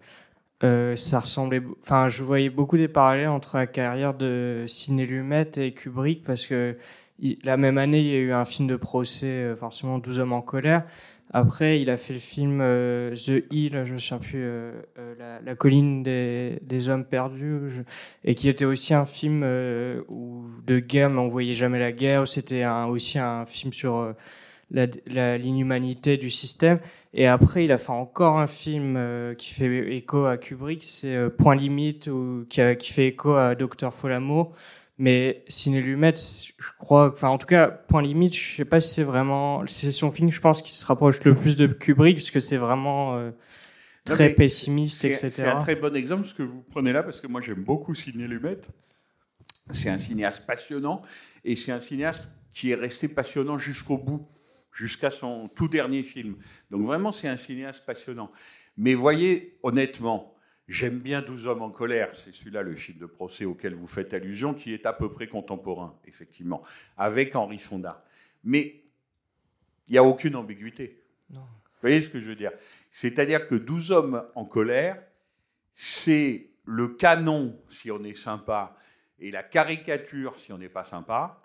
euh, 0.64 0.95
ça 0.95 1.20
ressemblait. 1.20 1.62
Enfin, 1.82 2.08
je 2.10 2.24
voyais 2.24 2.49
beaucoup 2.49 2.78
des 2.78 2.88
parallèles 2.88 3.28
entre 3.28 3.58
la 3.58 3.68
carrière 3.68 4.14
de 4.14 4.64
Ciné 4.68 5.06
Lumet 5.06 5.51
et 5.58 5.74
Kubrick 5.74 6.24
parce 6.24 6.45
que 6.47 6.78
la 7.43 7.57
même 7.57 7.78
année, 7.78 7.99
il 8.01 8.07
y 8.07 8.16
a 8.16 8.20
eu 8.20 8.34
un 8.34 8.45
film 8.45 8.68
de 8.68 8.76
procès, 8.76 9.28
euh, 9.28 9.55
forcément 9.55 9.97
12 9.99 10.20
hommes 10.20 10.34
en 10.34 10.41
colère. 10.41 10.84
Après, 11.34 11.82
il 11.82 11.89
a 11.89 11.97
fait 11.97 12.13
le 12.13 12.20
film 12.20 12.59
euh, 12.61 13.13
The 13.16 13.43
Hill, 13.51 13.82
je 13.86 13.93
me 13.93 13.97
souviens 13.97 14.20
plus, 14.20 14.43
euh, 14.43 14.72
euh, 14.99 15.39
la, 15.43 15.55
colline 15.55 16.03
des, 16.03 16.59
des 16.61 16.89
hommes 16.89 17.03
perdus, 17.03 17.84
et 18.24 18.36
qui 18.36 18.47
était 18.47 18.66
aussi 18.66 18.93
un 18.93 19.05
film 19.05 19.43
où, 20.07 20.45
de 20.66 20.80
guerre, 20.80 21.09
mais 21.09 21.20
on 21.20 21.28
voyait 21.28 21.55
jamais 21.55 21.80
la 21.80 21.91
guerre. 21.91 22.28
C'était 22.28 22.66
aussi 22.88 23.18
un 23.20 23.45
film 23.45 23.74
sur 23.74 23.95
euh, 23.97 24.13
la- 24.72 25.38
l'inhumanité 25.38 26.18
du 26.18 26.30
système. 26.30 26.80
Et 27.13 27.28
après, 27.28 27.66
il 27.66 27.72
a 27.72 27.78
fait 27.78 27.91
encore 27.91 28.38
un 28.39 28.47
film 28.47 28.99
qui 29.38 29.53
fait 29.53 29.95
écho 29.95 30.26
à 30.26 30.38
Kubrick, 30.38 30.84
c'est 30.84 31.30
Point 31.38 31.55
Limite, 31.55 32.09
qui 32.49 32.93
fait 32.93 33.07
écho 33.07 33.34
à 33.34 33.55
Docteur 33.55 33.93
Folamour. 33.93 34.53
Mais 34.98 35.43
Ciné 35.50 35.82
Lumet, 35.82 36.14
je 36.16 36.70
crois, 36.80 37.12
enfin 37.12 37.28
en 37.28 37.38
tout 37.38 37.48
cas, 37.48 37.68
Point 37.68 38.04
Limite, 38.04 38.34
je 38.34 38.56
sais 38.56 38.66
pas 38.66 38.80
si 38.80 38.93
c'est 38.93 39.04
vraiment, 39.04 39.66
c'est 39.68 39.91
son 39.91 40.10
film, 40.10 40.32
je 40.32 40.39
pense, 40.39 40.62
qui 40.62 40.74
se 40.74 40.86
rapproche 40.86 41.22
le 41.26 41.36
plus 41.36 41.58
de 41.58 41.68
Kubrick, 41.68 42.18
parce 42.18 42.32
que 42.32 42.39
c'est 42.39 42.56
vraiment 42.56 43.18
euh, 43.18 43.32
très 44.06 44.30
pessimiste, 44.30 45.04
etc. 45.04 45.32
C'est 45.34 45.48
un 45.48 45.60
très 45.60 45.76
bon 45.76 45.93
exemple 45.96 46.26
ce 46.26 46.34
que 46.34 46.43
vous 46.43 46.62
prenez 46.62 46.93
là, 46.93 47.04
parce 47.04 47.20
que 47.20 47.28
moi 47.28 47.41
j'aime 47.41 47.64
beaucoup 47.64 47.93
Sidney 47.93 48.28
Lumet. 48.28 48.62
C'est 49.72 49.89
un 49.89 50.00
cinéaste 50.00 50.46
passionnant, 50.46 51.02
et 51.43 51.58
c'est 51.58 51.74
un 51.74 51.82
cinéaste 51.82 52.28
qui 52.54 52.72
est 52.72 52.76
resté 52.76 53.10
passionnant 53.10 53.58
jusqu'au 53.58 53.98
bout, 53.98 54.26
jusqu'à 54.72 55.12
son 55.12 55.50
tout 55.58 55.68
dernier 55.68 56.04
film. 56.04 56.38
Donc 56.72 56.84
vraiment, 56.84 57.12
c'est 57.12 57.28
un 57.28 57.38
cinéaste 57.38 57.86
passionnant. 57.86 58.32
Mais 58.78 58.93
voyez, 58.93 59.58
honnêtement, 59.62 60.35
j'aime 60.68 60.99
bien 60.99 61.22
12 61.22 61.47
hommes 61.47 61.61
en 61.61 61.70
colère, 61.70 62.11
c'est 62.24 62.34
celui-là 62.34 62.61
le 62.61 62.76
film 62.76 62.97
de 62.97 63.05
procès 63.05 63.45
auquel 63.45 63.76
vous 63.76 63.88
faites 63.88 64.13
allusion, 64.13 64.53
qui 64.53 64.74
est 64.74 64.86
à 64.86 64.93
peu 64.93 65.11
près 65.11 65.28
contemporain, 65.28 65.99
effectivement, 66.05 66.63
avec 66.97 67.36
Henri 67.36 67.59
Fonda. 67.59 68.03
Mais 68.43 68.84
il 69.88 69.93
n'y 69.93 69.97
a 69.97 70.03
aucune 70.03 70.36
ambiguïté. 70.36 71.03
Vous 71.30 71.41
voyez 71.82 72.01
ce 72.01 72.09
que 72.09 72.20
je 72.20 72.26
veux 72.26 72.36
dire? 72.36 72.51
C'est-à-dire 72.91 73.47
que 73.47 73.55
12 73.55 73.91
hommes 73.91 74.26
en 74.34 74.45
colère, 74.45 75.01
c'est 75.76 76.49
le 76.63 76.88
canon, 76.88 77.61
si 77.70 77.91
on 77.91 78.03
est 78.03 78.16
sympa, 78.16 78.76
et 79.20 79.30
la 79.32 79.43
caricature, 79.43 80.39
si 80.39 80.51
on 80.51 80.57
n'est 80.57 80.70
pas 80.70 80.84
sympa, 80.84 81.41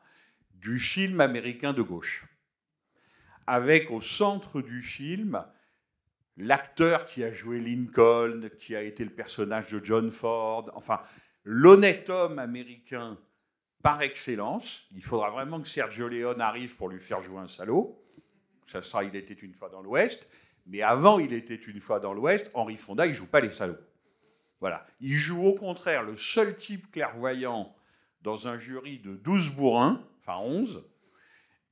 du 0.54 0.78
film 0.78 1.20
américain 1.20 1.72
de 1.72 1.82
gauche. 1.82 2.26
Avec 3.46 3.90
au 3.90 4.00
centre 4.00 4.62
du 4.62 4.82
film 4.82 5.44
l'acteur 6.40 7.06
qui 7.06 7.22
a 7.24 7.32
joué 7.32 7.60
Lincoln, 7.60 8.48
qui 8.58 8.74
a 8.74 8.82
été 8.82 9.04
le 9.04 9.10
personnage 9.10 9.70
de 9.70 9.84
John 9.84 10.10
Ford, 10.10 10.70
enfin, 10.74 11.00
l'honnête 11.44 12.10
homme 12.10 12.38
américain 12.38 13.18
par 13.82 14.02
excellence. 14.02 14.86
Il 14.92 15.02
faudra 15.02 15.30
vraiment 15.30 15.60
que 15.60 15.68
Sergio 15.68 16.08
Leone 16.08 16.40
arrive 16.40 16.76
pour 16.76 16.88
lui 16.88 17.00
faire 17.00 17.20
jouer 17.20 17.38
un 17.38 17.48
salaud. 17.48 18.02
Ça 18.66 18.82
sera 18.82 19.04
Il 19.04 19.16
était 19.16 19.34
une 19.34 19.54
fois 19.54 19.68
dans 19.68 19.82
l'Ouest. 19.82 20.28
Mais 20.66 20.82
avant 20.82 21.18
Il 21.18 21.32
était 21.32 21.54
une 21.54 21.80
fois 21.80 22.00
dans 22.00 22.12
l'Ouest, 22.12 22.50
Henri 22.54 22.76
Fonda, 22.76 23.06
il 23.06 23.14
joue 23.14 23.26
pas 23.26 23.40
les 23.40 23.52
salauds. 23.52 23.78
Voilà. 24.60 24.86
Il 25.00 25.14
joue 25.14 25.44
au 25.46 25.54
contraire 25.54 26.02
le 26.02 26.16
seul 26.16 26.56
type 26.56 26.90
clairvoyant 26.90 27.74
dans 28.22 28.48
un 28.48 28.58
jury 28.58 28.98
de 28.98 29.16
12 29.16 29.50
bourrins, 29.50 30.06
enfin 30.20 30.38
11, 30.38 30.84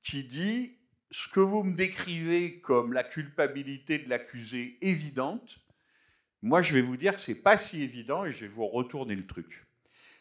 qui 0.02 0.24
dit 0.24 0.77
ce 1.10 1.28
que 1.28 1.40
vous 1.40 1.62
me 1.62 1.74
décrivez 1.74 2.60
comme 2.60 2.92
la 2.92 3.04
culpabilité 3.04 3.98
de 3.98 4.08
l'accusé 4.08 4.78
évidente, 4.82 5.58
moi 6.42 6.62
je 6.62 6.72
vais 6.74 6.82
vous 6.82 6.96
dire 6.96 7.14
que 7.14 7.20
c'est 7.20 7.34
pas 7.34 7.56
si 7.56 7.82
évident 7.82 8.24
et 8.24 8.32
je 8.32 8.40
vais 8.42 8.48
vous 8.48 8.66
retourner 8.66 9.16
le 9.16 9.26
truc. 9.26 9.64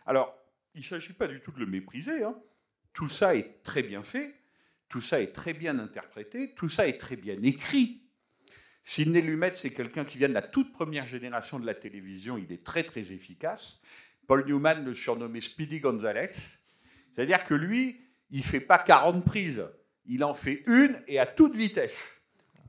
Alors, 0.05 0.33
il 0.73 0.81
ne 0.81 0.85
s'agit 0.85 1.13
pas 1.13 1.27
du 1.27 1.41
tout 1.41 1.51
de 1.51 1.59
le 1.59 1.65
mépriser. 1.65 2.23
hein. 2.23 2.37
Tout 2.93 3.09
ça 3.09 3.35
est 3.35 3.61
très 3.63 3.83
bien 3.83 4.01
fait, 4.01 4.33
tout 4.89 5.01
ça 5.01 5.21
est 5.21 5.33
très 5.33 5.53
bien 5.53 5.77
interprété, 5.79 6.53
tout 6.55 6.69
ça 6.69 6.87
est 6.87 6.97
très 6.97 7.15
bien 7.15 7.41
écrit. 7.43 8.03
Sidney 8.83 9.21
Lumet, 9.21 9.53
c'est 9.55 9.71
quelqu'un 9.73 10.05
qui 10.05 10.17
vient 10.17 10.29
de 10.29 10.33
la 10.33 10.41
toute 10.41 10.71
première 10.71 11.05
génération 11.05 11.59
de 11.59 11.65
la 11.65 11.75
télévision, 11.75 12.37
il 12.37 12.51
est 12.51 12.63
très 12.63 12.83
très 12.83 13.11
efficace. 13.11 13.81
Paul 14.27 14.45
Newman 14.45 14.85
le 14.85 14.93
surnommait 14.93 15.41
Speedy 15.41 15.79
Gonzales. 15.79 16.31
C'est-à-dire 17.13 17.43
que 17.43 17.53
lui, 17.53 17.99
il 18.29 18.39
ne 18.39 18.43
fait 18.43 18.61
pas 18.61 18.77
40 18.77 19.25
prises, 19.25 19.67
il 20.07 20.23
en 20.23 20.33
fait 20.33 20.63
une 20.65 21.01
et 21.07 21.19
à 21.19 21.25
toute 21.25 21.55
vitesse. 21.55 22.13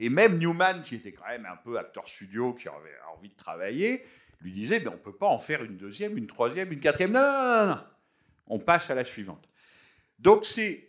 Et 0.01 0.09
même 0.09 0.39
Newman, 0.39 0.83
qui 0.83 0.97
était 0.97 1.13
quand 1.13 1.27
même 1.29 1.47
un 1.47 1.57
peu 1.57 1.79
acteur 1.79 2.09
studio, 2.09 2.55
qui 2.55 2.69
avait 2.69 2.97
envie 3.17 3.31
de 3.31 3.37
travailler, 3.37 4.05
lui 4.41 4.53
disait, 4.53 4.81
mais 4.81 4.89
on 4.89 4.93
ne 4.93 4.97
peut 4.99 5.17
pas 5.17 5.27
en 5.27 5.39
faire 5.39 5.65
une 5.65 5.77
deuxième, 5.77 6.17
une 6.17 6.27
troisième, 6.27 6.73
une 6.73 6.81
quatrième. 6.81 7.13
Non, 7.13 7.21
non, 7.21 7.67
non, 7.67 7.75
non. 7.75 7.81
On 8.47 8.59
passe 8.59 8.91
à 8.91 8.95
la 8.95 9.05
suivante. 9.05 9.49
Donc 10.19 10.45
c'est 10.45 10.89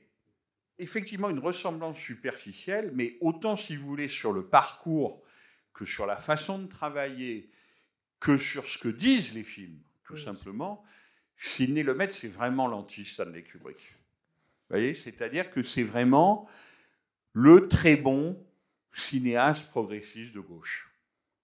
effectivement 0.77 1.29
une 1.29 1.39
ressemblance 1.39 1.97
superficielle, 1.97 2.91
mais 2.93 3.17
autant, 3.21 3.55
si 3.55 3.75
vous 3.75 3.87
voulez, 3.87 4.07
sur 4.07 4.31
le 4.31 4.45
parcours 4.45 5.23
que 5.73 5.85
sur 5.85 6.05
la 6.05 6.17
façon 6.17 6.59
de 6.59 6.67
travailler, 6.67 7.49
que 8.19 8.37
sur 8.37 8.65
ce 8.65 8.77
que 8.77 8.89
disent 8.89 9.33
les 9.33 9.43
films, 9.43 9.79
tout 10.03 10.17
simplement, 10.17 10.83
Sidney 11.37 11.83
Lumet, 11.83 12.11
c'est 12.11 12.27
vraiment 12.27 12.67
l'anti-Stanley 12.67 13.43
Kubrick. 13.43 13.95
C'est-à-dire 14.71 15.51
que 15.51 15.63
c'est 15.63 15.83
vraiment 15.83 16.47
le 17.33 17.67
très 17.67 17.95
bon 17.95 18.37
cinéaste 18.91 19.67
progressiste 19.69 20.33
de 20.33 20.39
gauche. 20.39 20.91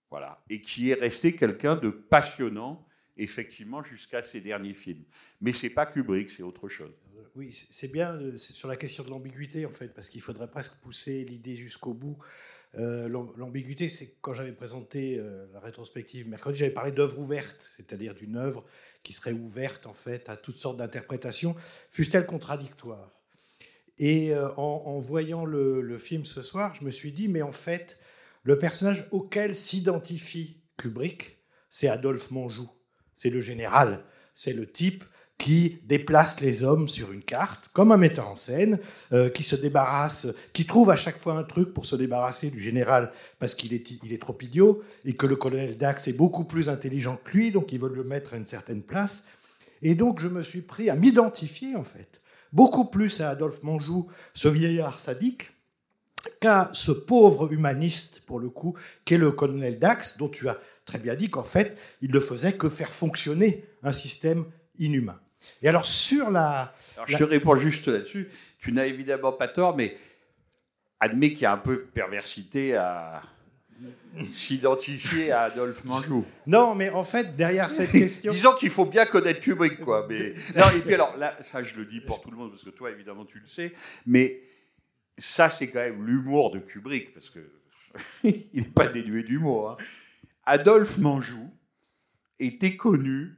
Voilà. 0.10 0.44
Et 0.50 0.62
qui 0.62 0.92
est 0.92 0.96
resté 0.96 1.36
quelqu'un 1.36 1.76
de 1.76 1.90
passionnant, 1.90 2.88
effectivement, 3.18 3.84
jusqu'à 3.84 4.24
ses 4.24 4.42
derniers 4.42 4.74
films. 4.74 5.04
Mais 5.42 5.54
c'est 5.54 5.70
pas 5.70 5.86
Kubrick, 5.86 6.30
c'est 6.30 6.44
autre 6.44 6.70
chose. 6.70 6.94
Oui, 7.36 7.52
c'est 7.52 7.92
bien 7.92 8.14
euh, 8.14 8.38
sur 8.38 8.70
la 8.70 8.78
question 8.78 9.04
de 9.04 9.10
l'ambiguïté, 9.10 9.66
en 9.66 9.72
fait, 9.72 9.94
parce 9.94 10.08
qu'il 10.08 10.22
faudrait 10.22 10.50
presque 10.50 10.78
pousser 10.78 11.26
l'idée 11.26 11.56
jusqu'au 11.56 11.94
bout. 11.94 12.18
Euh, 12.78 13.08
l'am- 13.08 13.32
L'ambiguïté, 13.38 13.90
c'est 13.90 14.16
quand 14.22 14.34
j'avais 14.34 14.52
présenté 14.52 15.18
euh, 15.18 15.48
la 15.54 15.60
rétrospective 15.60 16.28
mercredi, 16.28 16.60
j'avais 16.60 16.74
parlé 16.74 16.92
d'œuvre 16.92 17.20
ouverte, 17.20 17.58
c'est-à-dire 17.60 18.14
d'une 18.14 18.36
œuvre 18.36 18.66
qui 19.04 19.14
serait 19.14 19.32
ouverte, 19.32 19.86
en 19.86 19.94
fait, 19.94 20.30
à 20.30 20.36
toutes 20.36 20.58
sortes 20.58 20.78
d'interprétations, 20.78 21.56
fussent-elles 21.92 22.26
contradictoires. 22.26 23.22
Et 23.98 24.34
euh, 24.34 24.50
en, 24.58 24.84
en 24.86 25.00
voyant 25.00 25.46
le, 25.46 25.82
le 25.82 25.98
film 25.98 26.26
ce 26.26 26.42
soir, 26.42 26.76
je 26.76 26.84
me 26.84 26.92
suis 26.92 27.12
dit, 27.12 27.28
mais 27.28 27.42
en 27.42 27.54
fait, 27.54 27.98
le 28.44 28.60
personnage 28.60 29.08
auquel 29.12 29.56
s'identifie 29.56 30.62
Kubrick, 30.78 31.38
c'est 31.70 31.88
Adolphe 31.88 32.32
Manjou. 32.32 32.70
C'est 33.14 33.30
le 33.30 33.42
général. 33.42 34.04
C'est 34.34 34.54
le 34.54 34.70
type 34.70 35.06
qui 35.38 35.82
déplace 35.84 36.40
les 36.42 36.64
hommes 36.64 36.88
sur 36.88 37.12
une 37.12 37.22
carte, 37.22 37.70
comme 37.74 37.92
un 37.92 37.98
metteur 37.98 38.30
en 38.30 38.36
scène, 38.36 38.80
euh, 39.12 39.30
qui 39.30 39.44
se 39.44 39.56
débarrasse, 39.56 40.28
qui 40.54 40.66
trouve 40.66 40.90
à 40.90 40.96
chaque 40.96 41.20
fois 41.20 41.38
un 41.38 41.44
truc 41.44 41.74
pour 41.74 41.86
se 41.86 41.96
débarrasser 41.96 42.50
du 42.50 42.62
général 42.62 43.12
parce 43.40 43.54
qu'il 43.54 43.74
est, 43.74 44.22
trop 44.22 44.38
idiot, 44.42 44.82
et 45.04 45.14
que 45.14 45.28
le 45.28 45.36
colonel 45.36 45.78
Dax 45.78 46.08
est 46.08 46.14
beaucoup 46.14 46.46
plus 46.46 46.70
intelligent 46.70 47.20
que 47.24 47.38
lui, 47.38 47.52
donc 47.52 47.74
ils 47.74 47.80
veulent 47.80 47.96
le 47.96 48.04
mettre 48.04 48.34
à 48.34 48.38
une 48.38 48.46
certaine 48.46 48.82
place. 48.82 49.28
Et 49.82 49.94
donc 49.94 50.20
je 50.20 50.30
me 50.30 50.42
suis 50.42 50.62
pris 50.62 50.90
à 50.90 50.96
m'identifier, 50.96 51.76
en 51.76 51.84
fait, 51.84 52.22
beaucoup 52.54 52.86
plus 52.86 53.22
à 53.22 53.30
Adolphe 53.30 53.62
Manjou, 53.64 54.08
ce 54.34 54.48
vieillard 54.48 55.00
sadique, 55.00 55.52
qu'à 56.40 56.70
ce 56.74 56.92
pauvre 56.92 57.52
humaniste, 57.52 58.22
pour 58.26 58.40
le 58.40 58.50
coup, 58.50 58.76
qu'est 59.04 59.18
le 59.18 59.32
colonel 59.32 59.80
Dax, 59.80 60.18
dont 60.18 60.30
tu 60.30 60.50
as 60.50 60.60
très 60.86 61.00
bien 61.00 61.16
dit 61.16 61.30
qu'en 61.30 61.44
fait, 61.44 61.78
il 62.02 62.12
ne 62.12 62.20
faisait 62.20 62.54
que 62.54 62.70
faire 62.70 62.92
fonctionner 62.92 63.66
un 63.84 63.92
système 63.92 64.46
inhumain. 64.78 65.20
Et 65.62 65.68
alors, 65.70 65.86
sur 65.86 66.30
la. 66.32 66.74
Alors, 66.96 67.06
la- 67.08 67.14
je 67.14 67.18
te 67.18 67.24
réponds 67.24 67.56
juste 67.56 67.88
là-dessus. 67.88 68.30
Tu 68.60 68.72
n'as 68.72 68.86
évidemment 68.88 69.32
pas 69.32 69.48
tort, 69.48 69.76
mais 69.78 69.98
admets 71.00 71.32
qu'il 71.32 71.42
y 71.42 71.46
a 71.46 71.54
un 71.54 71.58
peu 71.58 71.76
de 71.76 71.82
perversité 71.82 72.76
à 72.76 73.22
s'identifier 74.22 75.32
à 75.32 75.42
Adolphe 75.44 75.84
Manjou. 75.86 76.26
Non, 76.48 76.76
mais 76.76 76.90
en 76.90 77.04
fait, 77.04 77.36
derrière 77.36 77.70
cette 77.70 77.92
question. 77.92 78.32
Disons 78.32 78.56
qu'il 78.56 78.70
faut 78.70 78.86
bien 78.86 79.06
connaître 79.06 79.42
Kubrick, 79.42 79.80
quoi. 79.82 80.06
Mais... 80.10 80.34
Non, 80.56 80.66
et 80.76 80.80
puis 80.80 80.94
alors, 80.94 81.18
là, 81.18 81.38
ça, 81.42 81.64
je 81.64 81.76
le 81.76 81.86
dis 81.86 82.00
pour 82.02 82.22
tout 82.22 82.32
le 82.32 82.38
monde, 82.38 82.52
parce 82.52 82.64
que 82.64 82.70
toi, 82.70 82.90
évidemment, 82.92 83.26
tu 83.26 83.40
le 83.40 83.48
sais. 83.48 83.74
Mais 84.06 84.42
ça, 85.18 85.50
c'est 85.50 85.68
quand 85.70 85.80
même 85.80 86.06
l'humour 86.06 86.52
de 86.52 86.60
Kubrick, 86.60 87.14
parce 87.14 87.30
que 87.30 87.40
il 88.24 88.48
n'est 88.54 88.62
pas 88.64 88.88
dénué 88.88 89.24
d'humour. 89.24 89.72
hein. 89.72 89.78
Adolphe 90.46 90.98
Manjou 90.98 91.52
était 92.40 92.76
connu 92.76 93.36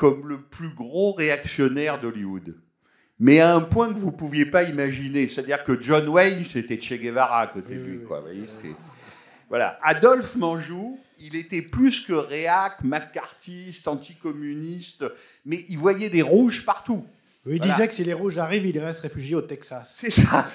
comme 0.00 0.26
le 0.26 0.38
plus 0.40 0.70
gros 0.70 1.12
réactionnaire 1.12 2.00
d'Hollywood. 2.00 2.54
Mais 3.18 3.40
à 3.40 3.54
un 3.54 3.60
point 3.60 3.92
que 3.92 3.98
vous 3.98 4.06
ne 4.10 4.16
pouviez 4.16 4.46
pas 4.46 4.62
imaginer. 4.62 5.28
C'est-à-dire 5.28 5.62
que 5.62 5.78
John 5.78 6.08
Wayne, 6.08 6.42
c'était 6.50 6.80
Che 6.80 6.94
Guevara 6.94 7.42
à 7.42 7.46
côté 7.48 7.74
de 7.74 7.84
lui. 7.84 7.98
Quoi. 8.06 8.20
Vous 8.20 8.24
voyez, 8.28 8.46
c'était- 8.46 8.74
voilà. 9.50 9.78
Adolphe 9.82 10.36
Manjou, 10.36 10.98
il 11.18 11.36
était 11.36 11.60
plus 11.60 12.00
que 12.00 12.14
réac, 12.14 12.82
macartiste, 12.82 13.86
anticommuniste, 13.88 15.04
mais 15.44 15.66
il 15.68 15.76
voyait 15.76 16.08
des 16.08 16.22
rouges 16.22 16.64
partout. 16.64 17.04
Il 17.44 17.58
Voilà. 17.58 17.70
disait 17.70 17.88
que 17.88 17.94
si 17.94 18.04
les 18.04 18.14
rouges 18.14 18.38
arrivent, 18.38 18.64
il 18.64 18.78
reste 18.78 19.00
réfugié 19.02 19.34
au 19.34 19.42
Texas. 19.42 19.96
C'est 20.00 20.10
ça. 20.10 20.46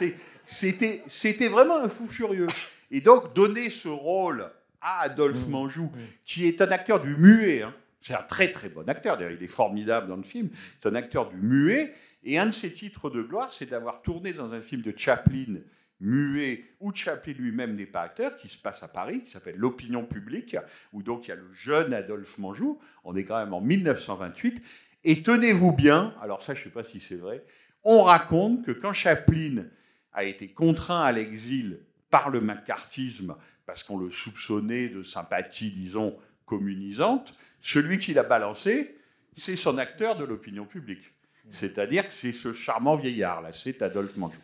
C'était, 0.47 1.47
vraiment 1.49 1.77
un 1.83 1.87
fou 1.89 2.07
furieux. 2.07 2.47
Et 2.89 2.99
donc, 2.99 3.35
donner 3.35 3.69
ce 3.69 3.89
rôle 3.89 4.49
à 4.81 5.01
Adolphe 5.01 5.47
Manjou, 5.47 5.91
qui 6.25 6.47
est 6.47 6.59
un 6.61 6.71
acteur 6.71 6.99
du 6.99 7.15
muet, 7.15 7.61
hein. 7.61 7.73
C'est 8.05 8.13
un 8.13 8.21
très 8.21 8.51
très 8.51 8.69
bon 8.69 8.87
acteur, 8.87 9.17
d'ailleurs, 9.17 9.31
il 9.31 9.43
est 9.43 9.47
formidable 9.47 10.07
dans 10.07 10.15
le 10.15 10.23
film, 10.23 10.49
c'est 10.79 10.87
un 10.87 10.93
acteur 10.93 11.27
du 11.29 11.37
muet, 11.37 11.91
et 12.23 12.37
un 12.37 12.45
de 12.45 12.51
ses 12.51 12.71
titres 12.71 13.09
de 13.09 13.23
gloire, 13.23 13.51
c'est 13.51 13.65
d'avoir 13.65 14.03
tourné 14.03 14.31
dans 14.31 14.53
un 14.53 14.61
film 14.61 14.83
de 14.83 14.93
Chaplin 14.95 15.55
muet, 15.99 16.65
où 16.79 16.93
Chaplin 16.93 17.33
lui-même 17.33 17.75
n'est 17.75 17.87
pas 17.87 18.03
acteur, 18.03 18.37
qui 18.37 18.47
se 18.47 18.59
passe 18.59 18.83
à 18.83 18.87
Paris, 18.87 19.23
qui 19.23 19.31
s'appelle 19.31 19.55
L'opinion 19.55 20.05
publique, 20.05 20.55
où 20.93 21.01
donc 21.01 21.25
il 21.25 21.29
y 21.29 21.31
a 21.31 21.35
le 21.35 21.51
jeune 21.51 21.95
Adolphe 21.95 22.37
Manjou, 22.37 22.79
on 23.03 23.15
est 23.15 23.23
quand 23.23 23.39
même 23.39 23.55
en 23.55 23.61
1928, 23.61 24.61
et 25.03 25.23
tenez-vous 25.23 25.71
bien, 25.71 26.13
alors 26.21 26.43
ça 26.43 26.53
je 26.53 26.59
ne 26.59 26.63
sais 26.65 26.69
pas 26.69 26.83
si 26.83 26.99
c'est 26.99 27.15
vrai, 27.15 27.43
on 27.83 28.03
raconte 28.03 28.63
que 28.63 28.71
quand 28.71 28.93
Chaplin 28.93 29.65
a 30.13 30.25
été 30.25 30.49
contraint 30.49 31.01
à 31.01 31.11
l'exil 31.11 31.79
par 32.11 32.29
le 32.29 32.39
macartisme, 32.39 33.35
parce 33.65 33.81
qu'on 33.81 33.97
le 33.97 34.11
soupçonnait 34.11 34.89
de 34.89 35.01
sympathie, 35.01 35.71
disons, 35.71 36.15
communisante, 36.45 37.33
celui 37.59 37.97
qui 37.97 38.13
l'a 38.13 38.23
balancé, 38.23 38.95
c'est 39.37 39.55
son 39.55 39.77
acteur 39.77 40.17
de 40.17 40.23
l'opinion 40.23 40.65
publique. 40.65 41.13
C'est-à-dire 41.51 42.07
que 42.07 42.13
c'est 42.13 42.31
ce 42.31 42.53
charmant 42.53 42.95
vieillard, 42.95 43.41
là, 43.41 43.51
c'est 43.51 43.81
Adolphe 43.81 44.17
Manjou. 44.17 44.41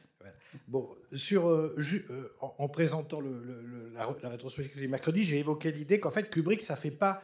Bon, 0.67 0.89
sur, 1.13 1.47
euh, 1.47 1.75
euh, 1.77 2.29
en, 2.41 2.53
en 2.57 2.67
présentant 2.67 3.21
la, 3.21 4.15
la 4.21 4.29
rétrospective 4.29 4.89
mercredi, 4.89 5.23
j'ai 5.23 5.39
évoqué 5.39 5.71
l'idée 5.71 5.99
qu'en 5.99 6.11
fait, 6.11 6.29
Kubrick, 6.29 6.61
ça 6.61 6.75
fait 6.75 6.91
pas. 6.91 7.23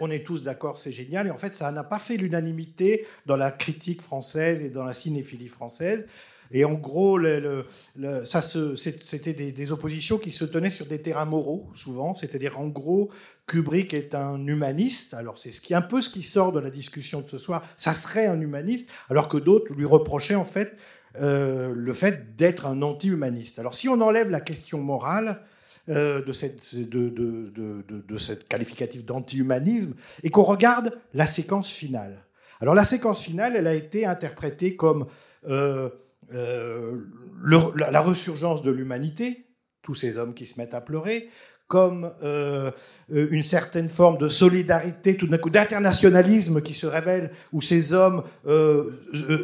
On 0.00 0.10
est 0.10 0.24
tous 0.26 0.42
d'accord, 0.42 0.78
c'est 0.78 0.92
génial, 0.92 1.26
et 1.26 1.30
en 1.30 1.36
fait, 1.36 1.54
ça 1.54 1.72
n'a 1.72 1.84
pas 1.84 1.98
fait 1.98 2.16
l'unanimité 2.16 3.06
dans 3.26 3.36
la 3.36 3.50
critique 3.50 4.02
française 4.02 4.60
et 4.62 4.70
dans 4.70 4.84
la 4.84 4.92
cinéphilie 4.92 5.48
française. 5.48 6.08
Et 6.52 6.64
en 6.64 6.74
gros, 6.74 7.18
le- 7.18 7.64
le- 7.96 8.24
ça 8.24 8.40
c'était 8.42 9.32
des, 9.32 9.52
des 9.52 9.72
oppositions 9.72 10.18
qui 10.18 10.30
se 10.30 10.44
tenaient 10.44 10.70
sur 10.70 10.86
des 10.86 11.00
terrains 11.00 11.24
moraux, 11.24 11.70
souvent. 11.74 12.14
C'est-à-dire, 12.14 12.58
en 12.58 12.68
gros, 12.68 13.10
Kubrick 13.46 13.94
est 13.94 14.14
un 14.14 14.46
humaniste. 14.46 15.14
Alors, 15.14 15.38
c'est 15.38 15.50
ce 15.50 15.60
qui, 15.60 15.74
un 15.74 15.82
peu 15.82 16.00
ce 16.00 16.10
qui 16.10 16.22
sort 16.22 16.52
de 16.52 16.60
la 16.60 16.70
discussion 16.70 17.20
de 17.20 17.28
ce 17.28 17.38
soir. 17.38 17.66
Ça 17.76 17.92
serait 17.92 18.26
un 18.26 18.40
humaniste, 18.40 18.90
alors 19.08 19.28
que 19.28 19.36
d'autres 19.38 19.72
lui 19.74 19.86
reprochaient, 19.86 20.34
en 20.34 20.44
fait, 20.44 20.76
euh, 21.16 21.72
le 21.74 21.92
fait 21.92 22.36
d'être 22.36 22.66
un 22.66 22.82
anti-humaniste. 22.82 23.58
Alors, 23.58 23.74
si 23.74 23.88
on 23.88 24.00
enlève 24.00 24.30
la 24.30 24.40
question 24.40 24.78
morale 24.78 25.40
euh, 25.88 26.24
de, 26.24 26.32
cette, 26.32 26.74
de, 26.74 27.08
de, 27.08 27.52
de, 27.54 27.84
de 27.88 28.18
cette 28.18 28.48
qualificatif 28.48 29.04
d'anti-humanisme 29.04 29.94
et 30.22 30.30
qu'on 30.30 30.42
regarde 30.42 30.98
la 31.12 31.26
séquence 31.26 31.70
finale. 31.70 32.16
Alors, 32.60 32.74
la 32.74 32.84
séquence 32.84 33.22
finale, 33.22 33.54
elle 33.56 33.66
a 33.66 33.74
été 33.74 34.06
interprétée 34.06 34.76
comme 34.76 35.06
euh, 35.48 35.90
euh, 36.32 36.96
le- 37.42 37.76
la, 37.78 37.90
la 37.90 38.00
resurgence 38.00 38.62
de 38.62 38.70
l'humanité, 38.70 39.46
tous 39.82 39.94
ces 39.94 40.16
hommes 40.16 40.34
qui 40.34 40.46
se 40.46 40.58
mettent 40.60 40.74
à 40.74 40.80
pleurer, 40.80 41.28
comme 41.66 42.12
euh, 42.22 42.70
une 43.10 43.42
certaine 43.42 43.88
forme 43.88 44.18
de 44.18 44.28
solidarité, 44.28 45.16
tout 45.16 45.26
d'un 45.26 45.38
coup 45.38 45.48
d'internationalisme 45.50 46.60
qui 46.60 46.74
se 46.74 46.86
révèle, 46.86 47.30
où 47.52 47.60
ces 47.62 47.94
hommes 47.94 48.22
euh, 48.46 48.84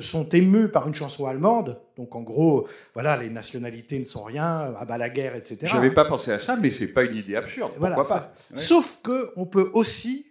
sont 0.00 0.28
émus 0.28 0.68
par 0.68 0.86
une 0.86 0.94
chanson 0.94 1.26
allemande. 1.26 1.80
Donc 1.96 2.14
en 2.14 2.22
gros, 2.22 2.68
voilà, 2.94 3.16
les 3.16 3.30
nationalités 3.30 3.98
ne 3.98 4.04
sont 4.04 4.22
rien, 4.22 4.74
à 4.76 4.84
bas 4.84 4.98
la 4.98 5.08
guerre, 5.08 5.34
etc. 5.34 5.58
J'avais 5.62 5.90
pas 5.92 6.04
pensé 6.04 6.30
à 6.30 6.38
ça, 6.38 6.56
mais 6.56 6.70
c'est 6.70 6.88
pas 6.88 7.04
une 7.04 7.16
idée 7.16 7.36
absurde. 7.36 7.72
Pourquoi 7.96 8.04
pas. 8.20 8.32
Sauf 8.60 8.98
que 9.02 9.30
on 9.36 9.46
peut 9.46 9.70
aussi 9.72 10.26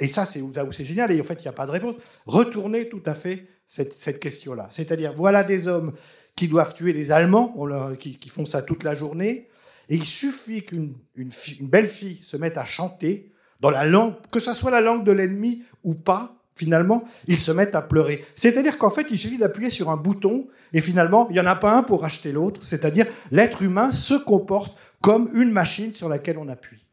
et 0.00 0.06
ça 0.08 0.26
c'est 0.26 0.42
là 0.54 0.64
où 0.64 0.70
c'est 0.72 0.84
génial, 0.84 1.10
et 1.12 1.20
en 1.20 1.24
fait 1.24 1.34
il 1.34 1.42
n'y 1.42 1.48
a 1.48 1.52
pas 1.52 1.66
de 1.66 1.72
réponse, 1.72 1.96
retourner 2.26 2.88
tout 2.88 3.02
à 3.06 3.14
fait 3.14 3.46
cette, 3.68 4.18
question-là. 4.18 4.68
C'est-à-dire, 4.70 5.12
voilà 5.12 5.44
des 5.44 5.68
hommes 5.68 5.92
qui 6.34 6.48
doivent 6.48 6.74
tuer 6.74 6.92
les 6.92 7.12
Allemands, 7.12 7.54
qui, 7.98 8.28
font 8.28 8.46
ça 8.46 8.62
toute 8.62 8.82
la 8.82 8.94
journée, 8.94 9.48
et 9.88 9.94
il 9.94 10.04
suffit 10.04 10.64
qu'une 10.64 10.94
belle 11.60 11.86
fille 11.86 12.18
se 12.22 12.36
mette 12.36 12.58
à 12.58 12.64
chanter 12.64 13.32
dans 13.60 13.70
la 13.70 13.84
langue, 13.84 14.14
que 14.30 14.40
ce 14.40 14.52
soit 14.52 14.70
la 14.70 14.80
langue 14.80 15.04
de 15.04 15.12
l'ennemi 15.12 15.64
ou 15.84 15.94
pas, 15.94 16.34
finalement, 16.54 17.04
ils 17.26 17.38
se 17.38 17.52
mettent 17.52 17.74
à 17.74 17.82
pleurer. 17.82 18.24
C'est-à-dire 18.34 18.78
qu'en 18.78 18.90
fait, 18.90 19.06
il 19.10 19.18
suffit 19.18 19.38
d'appuyer 19.38 19.70
sur 19.70 19.90
un 19.90 19.96
bouton, 19.96 20.48
et 20.72 20.80
finalement, 20.80 21.28
il 21.30 21.34
n'y 21.34 21.40
en 21.40 21.46
a 21.46 21.54
pas 21.54 21.76
un 21.76 21.82
pour 21.82 22.04
acheter 22.04 22.32
l'autre, 22.32 22.64
c'est-à-dire 22.64 23.06
l'être 23.30 23.62
humain 23.62 23.90
se 23.90 24.14
comporte 24.14 24.76
comme 25.00 25.28
une 25.34 25.52
machine 25.52 25.92
sur 25.92 26.08
laquelle 26.08 26.38
on 26.38 26.48
appuie. 26.48 26.87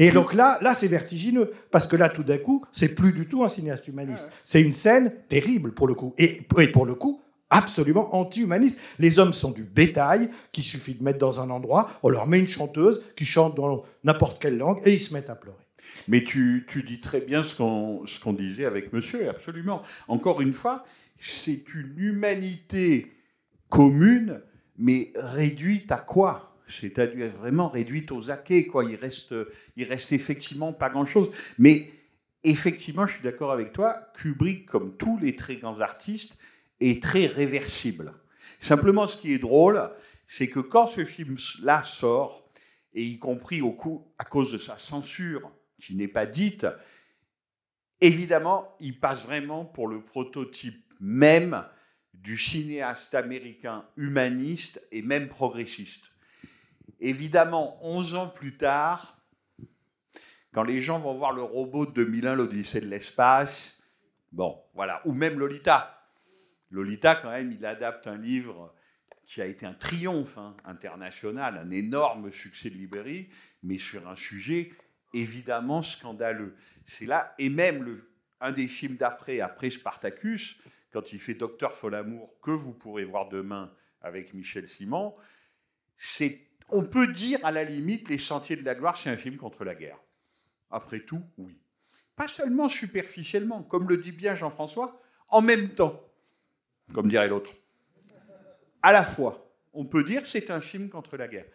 Et 0.00 0.10
donc 0.10 0.34
là, 0.34 0.58
là 0.62 0.74
c'est 0.74 0.88
vertigineux, 0.88 1.52
parce 1.70 1.86
que 1.86 1.94
là, 1.94 2.08
tout 2.08 2.24
d'un 2.24 2.38
coup, 2.38 2.64
c'est 2.72 2.94
plus 2.94 3.12
du 3.12 3.28
tout 3.28 3.44
un 3.44 3.48
cinéaste 3.48 3.86
humaniste. 3.86 4.32
C'est 4.42 4.62
une 4.62 4.72
scène 4.72 5.12
terrible, 5.28 5.72
pour 5.72 5.86
le 5.86 5.94
coup. 5.94 6.14
Et, 6.16 6.40
et 6.58 6.68
pour 6.68 6.86
le 6.86 6.94
coup, 6.94 7.20
absolument 7.50 8.14
anti-humaniste. 8.14 8.80
Les 8.98 9.18
hommes 9.18 9.34
sont 9.34 9.50
du 9.50 9.64
bétail 9.64 10.30
qu'il 10.52 10.64
suffit 10.64 10.94
de 10.94 11.02
mettre 11.02 11.18
dans 11.18 11.40
un 11.40 11.50
endroit, 11.50 11.90
on 12.02 12.08
leur 12.08 12.26
met 12.26 12.38
une 12.38 12.46
chanteuse 12.46 13.04
qui 13.14 13.26
chante 13.26 13.56
dans 13.56 13.82
n'importe 14.04 14.40
quelle 14.40 14.56
langue, 14.56 14.80
et 14.86 14.94
ils 14.94 15.00
se 15.00 15.12
mettent 15.12 15.30
à 15.30 15.34
pleurer. 15.34 15.58
Mais 16.08 16.24
tu, 16.24 16.66
tu 16.68 16.82
dis 16.82 17.00
très 17.00 17.20
bien 17.20 17.44
ce 17.44 17.54
qu'on 17.54 18.06
ce 18.06 18.20
qu'on 18.20 18.32
disait 18.32 18.64
avec 18.64 18.92
monsieur, 18.92 19.28
absolument. 19.28 19.82
Encore 20.08 20.40
une 20.40 20.52
fois, 20.52 20.84
c'est 21.18 21.64
une 21.74 21.92
humanité 21.98 23.12
commune, 23.68 24.40
mais 24.78 25.12
réduite 25.14 25.92
à 25.92 25.98
quoi? 25.98 26.49
C'est-à-dire 26.70 27.30
vraiment 27.30 27.68
réduite 27.68 28.12
aux 28.12 28.30
acquets, 28.30 28.66
quoi. 28.66 28.84
Il 28.84 28.96
reste, 28.96 29.34
il 29.76 29.84
reste 29.84 30.12
effectivement 30.12 30.72
pas 30.72 30.88
grand-chose. 30.88 31.30
Mais 31.58 31.90
effectivement, 32.44 33.06
je 33.06 33.14
suis 33.14 33.22
d'accord 33.22 33.52
avec 33.52 33.72
toi, 33.72 34.10
Kubrick, 34.14 34.66
comme 34.66 34.96
tous 34.96 35.18
les 35.18 35.36
très 35.36 35.56
grands 35.56 35.80
artistes, 35.80 36.38
est 36.80 37.02
très 37.02 37.26
réversible. 37.26 38.14
Simplement, 38.60 39.06
ce 39.06 39.16
qui 39.16 39.32
est 39.32 39.38
drôle, 39.38 39.90
c'est 40.26 40.48
que 40.48 40.60
quand 40.60 40.86
ce 40.86 41.04
film-là 41.04 41.82
sort, 41.82 42.48
et 42.92 43.04
y 43.04 43.18
compris 43.18 43.60
au 43.62 43.72
coup, 43.72 44.06
à 44.18 44.24
cause 44.24 44.52
de 44.52 44.58
sa 44.58 44.78
censure 44.78 45.50
qui 45.80 45.94
n'est 45.94 46.08
pas 46.08 46.26
dite, 46.26 46.66
évidemment, 48.00 48.76
il 48.80 48.98
passe 48.98 49.24
vraiment 49.24 49.64
pour 49.64 49.88
le 49.88 50.02
prototype 50.02 50.84
même 51.00 51.64
du 52.14 52.36
cinéaste 52.36 53.14
américain 53.14 53.84
humaniste 53.96 54.86
et 54.92 55.02
même 55.02 55.28
progressiste. 55.28 56.10
Évidemment, 57.00 57.78
11 57.82 58.14
ans 58.14 58.28
plus 58.28 58.56
tard, 58.56 59.18
quand 60.52 60.62
les 60.62 60.80
gens 60.80 60.98
vont 60.98 61.14
voir 61.14 61.32
le 61.32 61.42
robot 61.42 61.86
de 61.86 61.92
2001, 61.92 62.34
l'Odyssée 62.34 62.80
de 62.80 62.86
l'espace, 62.86 63.82
bon, 64.32 64.60
voilà, 64.74 65.00
ou 65.04 65.12
même 65.12 65.38
Lolita. 65.38 65.96
Lolita, 66.70 67.16
quand 67.16 67.30
même, 67.30 67.52
il 67.52 67.64
adapte 67.64 68.06
un 68.06 68.16
livre 68.16 68.74
qui 69.24 69.40
a 69.40 69.46
été 69.46 69.64
un 69.64 69.74
triomphe 69.74 70.38
hein, 70.38 70.56
international, 70.64 71.56
un 71.56 71.70
énorme 71.70 72.32
succès 72.32 72.68
de 72.68 72.74
librairie, 72.74 73.28
mais 73.62 73.78
sur 73.78 74.08
un 74.08 74.16
sujet 74.16 74.70
évidemment 75.14 75.82
scandaleux. 75.82 76.56
C'est 76.84 77.06
là, 77.06 77.34
et 77.38 77.48
même 77.48 78.02
un 78.40 78.52
des 78.52 78.68
films 78.68 78.96
d'après, 78.96 79.40
après 79.40 79.70
Spartacus, 79.70 80.58
quand 80.92 81.12
il 81.12 81.20
fait 81.20 81.34
Docteur 81.34 81.72
Folamour, 81.72 82.34
que 82.42 82.50
vous 82.50 82.72
pourrez 82.72 83.04
voir 83.04 83.28
demain 83.28 83.72
avec 84.00 84.34
Michel 84.34 84.68
Simon, 84.68 85.14
c'est, 85.96 86.40
on 86.72 86.84
peut 86.84 87.06
dire 87.06 87.38
à 87.44 87.52
la 87.52 87.64
limite, 87.64 88.08
Les 88.08 88.18
Sentiers 88.18 88.56
de 88.56 88.64
la 88.64 88.74
Gloire, 88.74 88.96
c'est 88.96 89.10
un 89.10 89.16
film 89.16 89.36
contre 89.36 89.64
la 89.64 89.74
guerre. 89.74 89.98
Après 90.70 91.00
tout, 91.00 91.22
oui. 91.38 91.58
Pas 92.16 92.28
seulement 92.28 92.68
superficiellement, 92.68 93.62
comme 93.62 93.88
le 93.88 93.96
dit 93.96 94.12
bien 94.12 94.34
Jean-François, 94.34 95.00
en 95.28 95.40
même 95.40 95.70
temps, 95.70 96.00
comme 96.92 97.08
dirait 97.08 97.28
l'autre. 97.28 97.52
À 98.82 98.92
la 98.92 99.04
fois, 99.04 99.50
on 99.72 99.84
peut 99.84 100.04
dire 100.04 100.26
c'est 100.26 100.50
un 100.50 100.60
film 100.60 100.88
contre 100.88 101.16
la 101.16 101.28
guerre. 101.28 101.46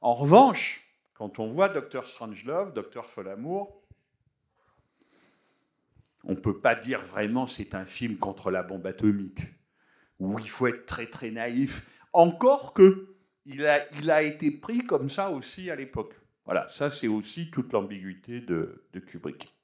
En 0.00 0.14
revanche, 0.14 0.84
quand 1.14 1.38
on 1.38 1.52
voit 1.52 1.68
Dr. 1.68 2.06
Strangelove, 2.06 2.72
Dr. 2.72 3.04
Folamour, 3.04 3.82
on 6.24 6.32
ne 6.32 6.36
peut 6.36 6.60
pas 6.60 6.74
dire 6.74 7.00
vraiment 7.00 7.46
c'est 7.46 7.74
un 7.74 7.86
film 7.86 8.16
contre 8.16 8.50
la 8.50 8.62
bombe 8.62 8.86
atomique, 8.86 9.40
où 10.18 10.38
il 10.38 10.48
faut 10.48 10.66
être 10.66 10.86
très 10.86 11.06
très 11.06 11.30
naïf. 11.30 11.86
Encore 12.12 12.74
que 12.74 13.07
il 13.48 14.10
a, 14.10 14.22
été 14.22 14.50
pris 14.50 14.84
comme 14.84 15.10
ça 15.10 15.30
aussi 15.30 15.70
à 15.70 15.74
l'époque. 15.74 16.14
Voilà, 16.44 16.68
ça 16.68 16.90
c'est 16.90 17.08
aussi 17.08 17.50
toute 17.50 17.72
l'ambiguïté 17.72 18.40
de, 18.40 18.84
de 18.92 19.00
Kubrick. 19.00 19.54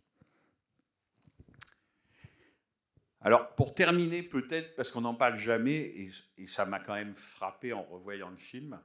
Alors, 3.21 3.55
pour 3.55 3.75
terminer, 3.75 4.23
peut-être, 4.23 4.75
parce 4.77 4.91
qu'on 4.91 5.01
n'en 5.03 5.15
parle 5.15 5.39
jamais, 5.39 5.77
et, 5.77 6.11
et 6.39 6.47
ça 6.47 6.67
m'a 6.67 6.79
quand 6.79 6.95
même 6.95 7.15
frappé 7.15 7.73
en 7.73 7.83
revoyant 7.83 8.29
le 8.29 8.37
film, 8.37 8.79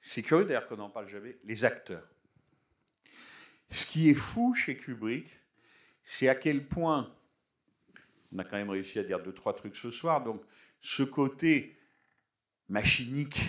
c'est 0.00 0.22
curieux 0.22 0.44
d'ailleurs 0.44 0.68
qu'on 0.68 0.76
n'en 0.76 0.90
parle 0.90 1.08
jamais, 1.08 1.36
les 1.44 1.64
acteurs. 1.64 2.06
Ce 3.70 3.86
qui 3.86 4.08
est 4.08 4.14
fou 4.14 4.54
chez 4.54 4.76
Kubrick, 4.76 5.28
c'est 6.04 6.28
à 6.28 6.34
quel 6.34 6.66
point, 6.66 7.12
on 8.32 8.38
a 8.38 8.44
quand 8.44 8.56
même 8.56 8.70
réussi 8.70 8.98
à 8.98 9.04
dire 9.04 9.22
deux, 9.22 9.34
trois 9.34 9.54
trucs 9.54 9.76
ce 9.76 9.90
soir, 9.90 10.22
donc 10.22 10.42
ce 10.80 11.02
côté 11.02 11.76
machinique, 12.68 13.40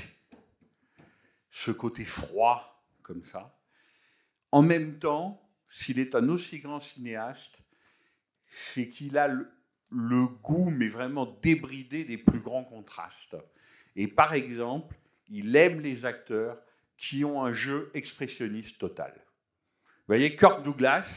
ce 1.52 1.72
côté 1.72 2.06
froid, 2.06 2.86
comme 3.02 3.24
ça, 3.24 3.58
en 4.52 4.62
même 4.62 5.00
temps, 5.00 5.42
s'il 5.68 6.00
est 6.00 6.16
un 6.16 6.28
aussi 6.30 6.60
grand 6.60 6.80
cinéaste, 6.80 7.62
c'est 8.48 8.90
qu'il 8.90 9.18
a 9.18 9.28
le, 9.28 9.52
le 9.92 10.26
goût, 10.26 10.70
mais 10.70 10.88
vraiment 10.88 11.26
débridé 11.42 12.04
des 12.04 12.18
plus 12.18 12.40
grands 12.40 12.64
contrastes. 12.64 13.38
Et 13.96 14.08
par 14.08 14.34
exemple, 14.34 14.96
il 15.28 15.56
aime 15.56 15.82
les 15.82 16.06
acteurs 16.06 16.60
qui 16.98 17.24
ont 17.24 17.44
un 17.44 17.52
jeu 17.52 17.92
expressionniste 17.94 18.80
total. 18.80 19.14
Vous 19.16 20.16
voyez, 20.16 20.36
Kirk 20.36 20.64
Douglas, 20.64 21.08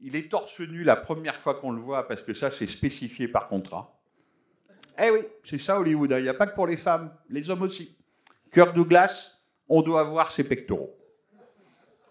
il 0.00 0.14
est 0.14 0.30
torse 0.30 0.60
nu 0.60 0.84
la 0.84 0.96
première 0.96 1.34
fois 1.34 1.54
qu'on 1.54 1.72
le 1.72 1.80
voit, 1.80 2.06
parce 2.06 2.22
que 2.22 2.34
ça, 2.34 2.50
c'est 2.50 2.66
spécifié 2.66 3.28
par 3.28 3.48
contrat. 3.48 4.00
Eh 4.98 5.10
oui, 5.10 5.20
c'est 5.44 5.58
ça 5.58 5.78
Hollywood, 5.78 6.12
hein. 6.12 6.18
il 6.18 6.22
n'y 6.22 6.28
a 6.28 6.34
pas 6.34 6.46
que 6.46 6.54
pour 6.54 6.66
les 6.66 6.76
femmes, 6.76 7.14
les 7.28 7.50
hommes 7.50 7.62
aussi. 7.62 7.96
Kirk 8.52 8.74
Douglas, 8.74 9.35
on 9.68 9.82
doit 9.82 10.04
voir 10.04 10.32
ses 10.32 10.44
pectoraux. 10.44 10.96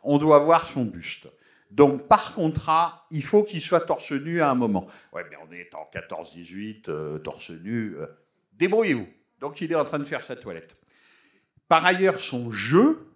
On 0.03 0.18
doit 0.18 0.40
voir 0.40 0.68
son 0.68 0.86
buste. 0.86 1.27
Donc, 1.72 2.07
par 2.07 2.36
contrat, 2.36 3.06
il 3.11 3.23
faut 3.23 3.44
qu'il 3.44 3.61
soit 3.61 3.82
torse 3.82 4.11
nu 4.11 4.40
à 4.41 4.52
un 4.52 4.56
moment. 4.56 4.86
Ouais, 5.14 5.23
mais 5.30 5.36
on 5.48 5.52
est 5.52 5.73
en 5.73 5.90
14-18, 5.91 6.90
euh, 6.90 7.18
torse 7.19 7.49
nu. 7.49 7.95
euh, 7.98 8.06
Débrouillez-vous. 8.53 9.07
Donc, 9.40 9.60
il 9.61 9.72
est 9.72 9.76
en 9.76 9.84
train 9.84 9.99
de 9.99 10.03
faire 10.03 10.23
sa 10.23 10.36
toilette. 10.36 10.77
Par 11.68 11.86
ailleurs, 11.86 12.19
son 12.19 12.52
jeu, 12.52 13.07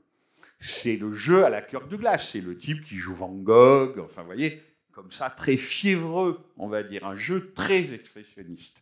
c'est 0.60 0.98
le 0.98 1.14
jeu 1.14 1.46
à 1.46 1.50
la 1.50 1.62
Kirk 1.62 1.88
Douglas. 1.88 2.30
C'est 2.32 2.42
le 2.42 2.58
type 2.58 2.84
qui 2.84 2.96
joue 2.98 3.14
Van 3.14 3.30
Gogh, 3.32 4.00
enfin, 4.00 4.22
vous 4.22 4.28
voyez, 4.28 4.62
comme 4.92 5.12
ça, 5.12 5.30
très 5.30 5.56
fiévreux, 5.56 6.40
on 6.58 6.68
va 6.68 6.84
dire, 6.84 7.06
un 7.06 7.16
jeu 7.16 7.54
très 7.54 7.94
expressionniste. 7.94 8.76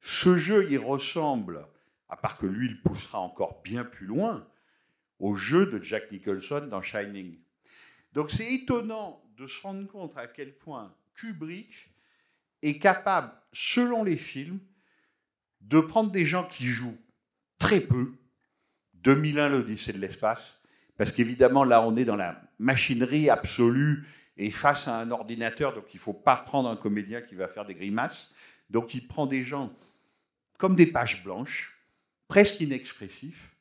Ce 0.00 0.38
jeu, 0.38 0.66
il 0.70 0.78
ressemble, 0.78 1.66
à 2.08 2.16
part 2.16 2.38
que 2.38 2.46
lui, 2.46 2.68
il 2.68 2.80
poussera 2.82 3.18
encore 3.18 3.60
bien 3.62 3.84
plus 3.84 4.06
loin, 4.06 4.46
au 5.18 5.34
jeu 5.34 5.66
de 5.66 5.82
Jack 5.82 6.10
Nicholson 6.12 6.66
dans 6.70 6.82
Shining. 6.82 7.38
Donc 8.12 8.30
c'est 8.30 8.52
étonnant 8.52 9.22
de 9.36 9.46
se 9.46 9.60
rendre 9.60 9.86
compte 9.86 10.16
à 10.16 10.26
quel 10.26 10.54
point 10.54 10.94
Kubrick 11.14 11.90
est 12.62 12.78
capable, 12.78 13.32
selon 13.52 14.04
les 14.04 14.16
films, 14.16 14.60
de 15.60 15.80
prendre 15.80 16.10
des 16.10 16.26
gens 16.26 16.44
qui 16.44 16.66
jouent 16.66 16.98
très 17.58 17.80
peu, 17.80 18.14
2001 18.94 19.50
l'Odyssée 19.50 19.92
de 19.92 19.98
l'espace, 19.98 20.60
parce 20.96 21.12
qu'évidemment 21.12 21.64
là 21.64 21.82
on 21.86 21.96
est 21.96 22.04
dans 22.04 22.16
la 22.16 22.40
machinerie 22.58 23.30
absolue 23.30 24.06
et 24.36 24.50
face 24.50 24.88
à 24.88 24.98
un 24.98 25.10
ordinateur, 25.10 25.74
donc 25.74 25.84
il 25.92 25.96
ne 25.96 26.02
faut 26.02 26.14
pas 26.14 26.36
prendre 26.36 26.68
un 26.68 26.76
comédien 26.76 27.22
qui 27.22 27.34
va 27.34 27.48
faire 27.48 27.64
des 27.64 27.74
grimaces, 27.74 28.30
donc 28.70 28.94
il 28.94 29.06
prend 29.06 29.26
des 29.26 29.44
gens 29.44 29.72
comme 30.58 30.76
des 30.76 30.86
pages 30.86 31.22
blanches, 31.22 31.76
presque 32.28 32.60
inexpressifs. 32.60 33.55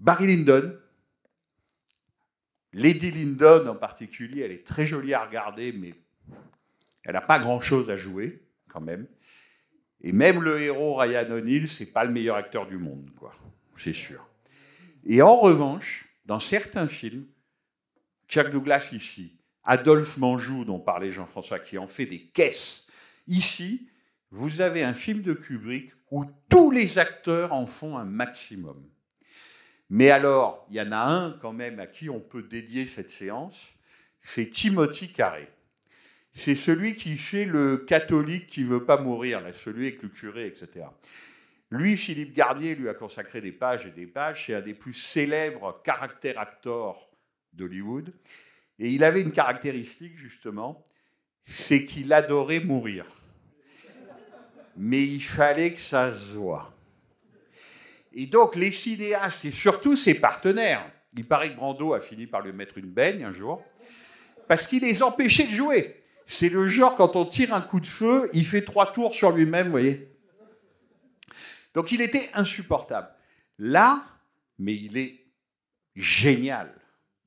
Barry 0.00 0.26
Lyndon, 0.26 0.76
Lady 2.72 3.10
Lyndon 3.10 3.66
en 3.66 3.74
particulier, 3.74 4.42
elle 4.42 4.52
est 4.52 4.66
très 4.66 4.86
jolie 4.86 5.14
à 5.14 5.24
regarder, 5.24 5.72
mais 5.72 5.94
elle 7.04 7.14
n'a 7.14 7.20
pas 7.20 7.38
grand-chose 7.38 7.90
à 7.90 7.96
jouer, 7.96 8.42
quand 8.68 8.80
même. 8.80 9.06
Et 10.00 10.12
même 10.12 10.42
le 10.42 10.60
héros 10.60 10.94
Ryan 10.94 11.30
O'Neill, 11.30 11.68
c'est 11.68 11.92
pas 11.92 12.04
le 12.04 12.12
meilleur 12.12 12.36
acteur 12.36 12.66
du 12.66 12.76
monde, 12.76 13.10
quoi. 13.16 13.32
C'est 13.76 13.92
sûr. 13.92 14.26
Et 15.04 15.22
en 15.22 15.36
revanche, 15.36 16.08
dans 16.26 16.40
certains 16.40 16.86
films, 16.86 17.26
Kirk 18.28 18.50
Douglas 18.50 18.90
ici, 18.92 19.38
Adolphe 19.64 20.18
Manjou, 20.18 20.64
dont 20.64 20.78
parlait 20.78 21.10
Jean-François, 21.10 21.58
qui 21.58 21.78
en 21.78 21.86
fait 21.86 22.06
des 22.06 22.20
caisses. 22.20 22.86
Ici, 23.26 23.88
vous 24.30 24.60
avez 24.60 24.82
un 24.82 24.94
film 24.94 25.22
de 25.22 25.32
Kubrick 25.32 25.92
où 26.10 26.24
tous 26.48 26.70
les 26.70 26.98
acteurs 26.98 27.52
en 27.52 27.66
font 27.66 27.96
un 27.98 28.04
maximum. 28.04 28.82
Mais 29.90 30.10
alors, 30.10 30.66
il 30.70 30.76
y 30.76 30.80
en 30.80 30.92
a 30.92 30.98
un 30.98 31.32
quand 31.32 31.52
même 31.52 31.80
à 31.80 31.86
qui 31.86 32.10
on 32.10 32.20
peut 32.20 32.42
dédier 32.42 32.86
cette 32.86 33.10
séance, 33.10 33.72
c'est 34.20 34.50
Timothy 34.50 35.12
Carré. 35.12 35.48
C'est 36.34 36.56
celui 36.56 36.94
qui 36.94 37.16
fait 37.16 37.46
le 37.46 37.78
catholique 37.78 38.46
qui 38.48 38.62
veut 38.62 38.84
pas 38.84 39.00
mourir, 39.00 39.40
là, 39.40 39.52
celui 39.52 39.88
avec 39.88 40.02
le 40.02 40.08
curé, 40.08 40.46
etc. 40.46 40.86
Lui, 41.70 41.96
Philippe 41.96 42.34
Garnier, 42.34 42.74
lui 42.74 42.88
a 42.88 42.94
consacré 42.94 43.40
des 43.40 43.52
pages 43.52 43.86
et 43.86 43.90
des 43.90 44.06
pages. 44.06 44.46
C'est 44.46 44.54
un 44.54 44.60
des 44.60 44.74
plus 44.74 44.94
célèbres 44.94 45.80
caractères 45.84 46.38
acteurs 46.38 47.08
d'Hollywood. 47.52 48.12
Et 48.78 48.90
il 48.90 49.04
avait 49.04 49.20
une 49.20 49.32
caractéristique, 49.32 50.16
justement, 50.16 50.82
c'est 51.44 51.84
qu'il 51.84 52.12
adorait 52.12 52.60
mourir. 52.60 53.04
Mais 54.76 55.02
il 55.04 55.20
fallait 55.20 55.72
que 55.72 55.80
ça 55.80 56.14
se 56.14 56.34
voit. 56.34 56.77
Et 58.20 58.26
donc, 58.26 58.56
les 58.56 58.72
cinéastes, 58.72 59.44
et 59.44 59.52
surtout 59.52 59.94
ses 59.94 60.14
partenaires, 60.14 60.84
il 61.16 61.24
paraît 61.24 61.52
que 61.52 61.56
Brando 61.56 61.94
a 61.94 62.00
fini 62.00 62.26
par 62.26 62.40
lui 62.40 62.52
mettre 62.52 62.76
une 62.76 62.90
baigne 62.90 63.22
un 63.22 63.30
jour, 63.30 63.64
parce 64.48 64.66
qu'il 64.66 64.82
les 64.82 65.04
empêchait 65.04 65.46
de 65.46 65.52
jouer. 65.52 66.02
C'est 66.26 66.48
le 66.48 66.66
genre, 66.66 66.96
quand 66.96 67.14
on 67.14 67.24
tire 67.24 67.54
un 67.54 67.60
coup 67.60 67.78
de 67.78 67.86
feu, 67.86 68.28
il 68.34 68.44
fait 68.44 68.62
trois 68.62 68.92
tours 68.92 69.14
sur 69.14 69.30
lui-même, 69.30 69.66
vous 69.66 69.70
voyez. 69.70 70.08
Donc 71.74 71.92
il 71.92 72.00
était 72.00 72.28
insupportable. 72.34 73.08
Là, 73.56 74.02
mais 74.58 74.74
il 74.74 74.98
est 74.98 75.24
génial, 75.94 76.74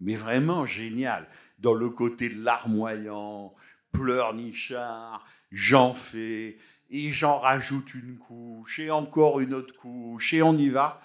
mais 0.02 0.16
vraiment 0.16 0.66
génial, 0.66 1.26
dans 1.58 1.74
le 1.74 1.90
côté 1.90 2.28
larmoyant, 2.28 3.56
pleurnichard, 3.94 5.26
j'en 5.54 5.94
fais, 5.94 6.58
et 6.92 7.12
j'en 7.12 7.40
rajoute 7.40 7.94
une 7.94 8.18
couche, 8.18 8.80
et 8.80 8.92
encore 8.92 9.40
une 9.40 9.54
autre 9.54 9.74
couche, 9.76 10.34
et 10.34 10.42
on 10.42 10.58
y 10.58 10.70
va. 10.70 11.02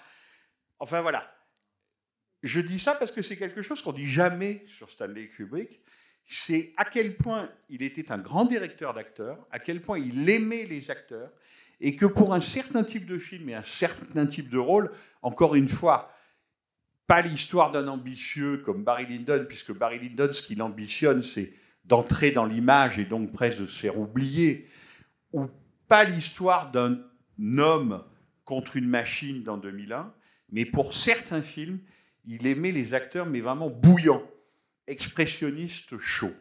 Enfin 0.79 1.01
voilà. 1.01 1.33
Je 2.43 2.59
dis 2.59 2.77
ça 2.77 2.93
parce 2.93 3.11
que 3.11 3.21
c'est 3.21 3.37
quelque 3.37 3.61
chose 3.61 3.81
qu'on 3.81 3.93
dit 3.93 4.07
jamais 4.07 4.65
sur 4.77 4.91
Stanley 4.91 5.29
Kubrick. 5.29 5.81
C'est 6.25 6.73
à 6.75 6.83
quel 6.83 7.15
point 7.15 7.49
il 7.69 7.81
était 7.81 8.11
un 8.11 8.17
grand 8.17 8.43
directeur 8.43 8.93
d'acteurs, 8.93 9.47
à 9.49 9.59
quel 9.59 9.81
point 9.81 9.97
il 9.97 10.29
aimait 10.29 10.65
les 10.65 10.91
acteurs, 10.91 11.31
et 11.79 11.95
que 11.95 12.05
pour 12.05 12.33
un 12.33 12.41
certain 12.41 12.83
type 12.83 13.05
de 13.05 13.17
film 13.17 13.49
et 13.49 13.55
un 13.55 13.63
certain 13.63 14.27
type 14.27 14.49
de 14.49 14.57
rôle, 14.57 14.91
encore 15.21 15.55
une 15.55 15.69
fois, 15.69 16.11
pas 17.07 17.21
l'histoire 17.21 17.71
d'un 17.71 17.87
ambitieux 17.87 18.57
comme 18.57 18.83
Barry 18.83 19.05
Lyndon, 19.05 19.45
puisque 19.47 19.71
Barry 19.71 19.99
Lyndon, 19.99 20.33
ce 20.33 20.41
qu'il 20.41 20.61
ambitionne, 20.61 21.23
c'est 21.23 21.53
d'entrer 21.85 22.31
dans 22.31 22.45
l'image 22.45 22.99
et 22.99 23.05
donc 23.05 23.31
presque 23.31 23.61
de 23.61 23.65
se 23.65 23.79
faire 23.79 23.97
oublier, 23.97 24.67
ou 25.31 25.47
pas 25.87 26.03
l'histoire 26.03 26.71
d'un 26.71 26.99
homme 27.57 28.03
contre 28.45 28.77
une 28.77 28.87
machine 28.87 29.43
dans 29.43 29.57
2001, 29.57 30.13
mais 30.51 30.65
pour 30.65 30.93
certains 30.93 31.41
films, 31.41 31.79
il 32.25 32.45
aimait 32.47 32.71
les 32.71 32.93
acteurs, 32.93 33.25
mais 33.25 33.41
vraiment 33.41 33.69
bouillants, 33.69 34.23
expressionnistes 34.87 35.97
chauds. 35.97 36.35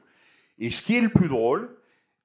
Et 0.59 0.71
ce 0.71 0.83
qui 0.83 0.97
est 0.97 1.01
le 1.01 1.09
plus 1.09 1.29
drôle, 1.29 1.77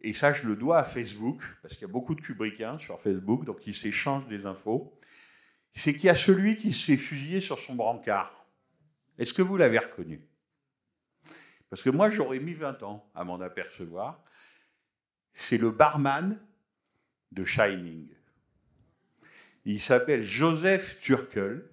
et 0.02 0.14
ça 0.14 0.34
je 0.34 0.48
le 0.48 0.56
dois 0.56 0.80
à 0.80 0.84
Facebook, 0.84 1.42
parce 1.62 1.74
qu'il 1.74 1.82
y 1.82 1.90
a 1.90 1.94
beaucoup 1.94 2.16
de 2.16 2.22
Kubrickiens 2.22 2.78
sur 2.78 3.00
Facebook, 3.02 3.46
donc 3.46 3.66
ils 3.68 3.76
s'échangent 3.76 4.28
des 4.28 4.46
infos, 4.46 4.98
c'est 5.74 5.94
qu'il 5.94 6.06
y 6.06 6.10
a 6.10 6.16
celui 6.16 6.58
qui 6.58 6.74
s'est 6.74 6.98
fusillé 6.98 7.40
sur 7.40 7.60
son 7.60 7.76
brancard. 7.76 8.46
Est-ce 9.18 9.34
que 9.34 9.42
vous 9.42 9.58
l'avez 9.58 9.80
reconnu? 9.80 10.22
Parce 11.70 11.84
que 11.84 11.90
moi 11.90 12.10
j'aurais 12.10 12.40
mis 12.40 12.54
20 12.54 12.84
ans 12.84 13.10
à 13.16 13.24
m'en 13.24 13.40
apercevoir. 13.40 14.24
C'est 15.34 15.58
le 15.58 15.72
barman 15.72 16.38
de 17.32 17.46
Shining. 17.46 18.08
Il 19.66 19.80
s'appelle 19.80 20.24
Joseph 20.24 21.00
Turkel. 21.02 21.64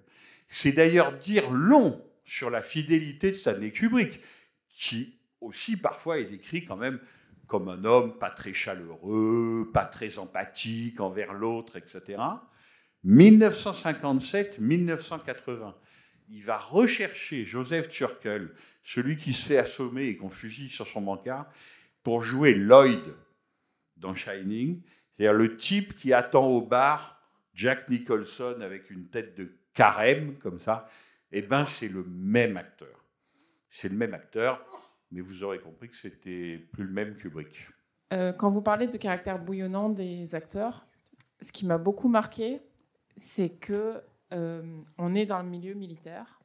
C'est 0.47 0.71
d'ailleurs 0.71 1.17
dire 1.17 1.51
long 1.51 2.01
sur 2.23 2.49
la 2.49 2.61
fidélité 2.61 3.31
de 3.31 3.35
Stanley 3.35 3.71
Kubrick, 3.71 4.21
qui 4.69 5.19
aussi 5.41 5.75
parfois 5.77 6.19
est 6.19 6.25
décrit 6.25 6.65
quand 6.65 6.77
même 6.77 6.99
comme 7.47 7.69
un 7.69 7.83
homme 7.83 8.19
pas 8.19 8.29
très 8.29 8.53
chaleureux, 8.53 9.71
pas 9.73 9.85
très 9.85 10.19
empathique 10.19 10.99
envers 10.99 11.33
l'autre, 11.33 11.77
etc. 11.77 12.21
1957-1980, 13.05 15.73
il 16.29 16.43
va 16.43 16.59
rechercher 16.59 17.45
Joseph 17.45 17.89
Turkel, 17.89 18.53
celui 18.83 19.17
qui 19.17 19.33
se 19.33 19.47
fait 19.47 19.57
assommer 19.57 20.05
et 20.05 20.15
qu'on 20.15 20.29
fusille 20.29 20.69
sur 20.69 20.87
son 20.87 21.01
bancard, 21.01 21.51
pour 22.03 22.21
jouer 22.21 22.53
Lloyd 22.53 23.01
dans 23.97 24.13
Shining, 24.13 24.79
c'est-à-dire 25.19 25.37
le 25.37 25.57
type 25.57 25.95
qui 25.95 26.13
attend 26.13 26.47
au 26.47 26.61
bar 26.61 27.21
Jack 27.53 27.89
Nicholson 27.89 28.61
avec 28.61 28.89
une 28.89 29.09
tête 29.09 29.37
de 29.37 29.51
carême, 29.73 30.37
comme 30.39 30.59
ça. 30.59 30.87
Eh 31.31 31.41
bien, 31.41 31.65
c'est 31.65 31.89
le 31.89 32.03
même 32.05 32.57
acteur. 32.57 33.05
C'est 33.69 33.89
le 33.89 33.95
même 33.95 34.13
acteur 34.13 34.65
mais 35.11 35.21
vous 35.21 35.43
aurez 35.43 35.59
compris 35.59 35.89
que 35.89 35.95
c'était 35.95 36.57
plus 36.71 36.83
le 36.83 36.91
même 36.91 37.15
Kubrick. 37.15 37.69
Euh, 38.13 38.33
quand 38.33 38.49
vous 38.49 38.61
parlez 38.61 38.87
de 38.87 38.97
caractère 38.97 39.39
bouillonnant 39.39 39.89
des 39.89 40.33
acteurs, 40.35 40.85
ce 41.41 41.51
qui 41.51 41.65
m'a 41.65 41.77
beaucoup 41.77 42.07
marqué, 42.07 42.61
c'est 43.15 43.49
que 43.49 44.01
euh, 44.33 44.81
on 44.97 45.15
est 45.15 45.25
dans 45.25 45.41
le 45.41 45.47
milieu 45.47 45.73
militaire 45.73 46.39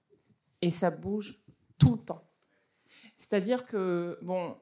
et 0.63 0.71
ça 0.71 0.91
bouge 0.91 1.43
tout 1.79 1.97
le 1.97 2.01
temps. 2.01 2.23
C'est-à-dire 3.16 3.65
que, 3.65 4.19
bon, 4.23 4.57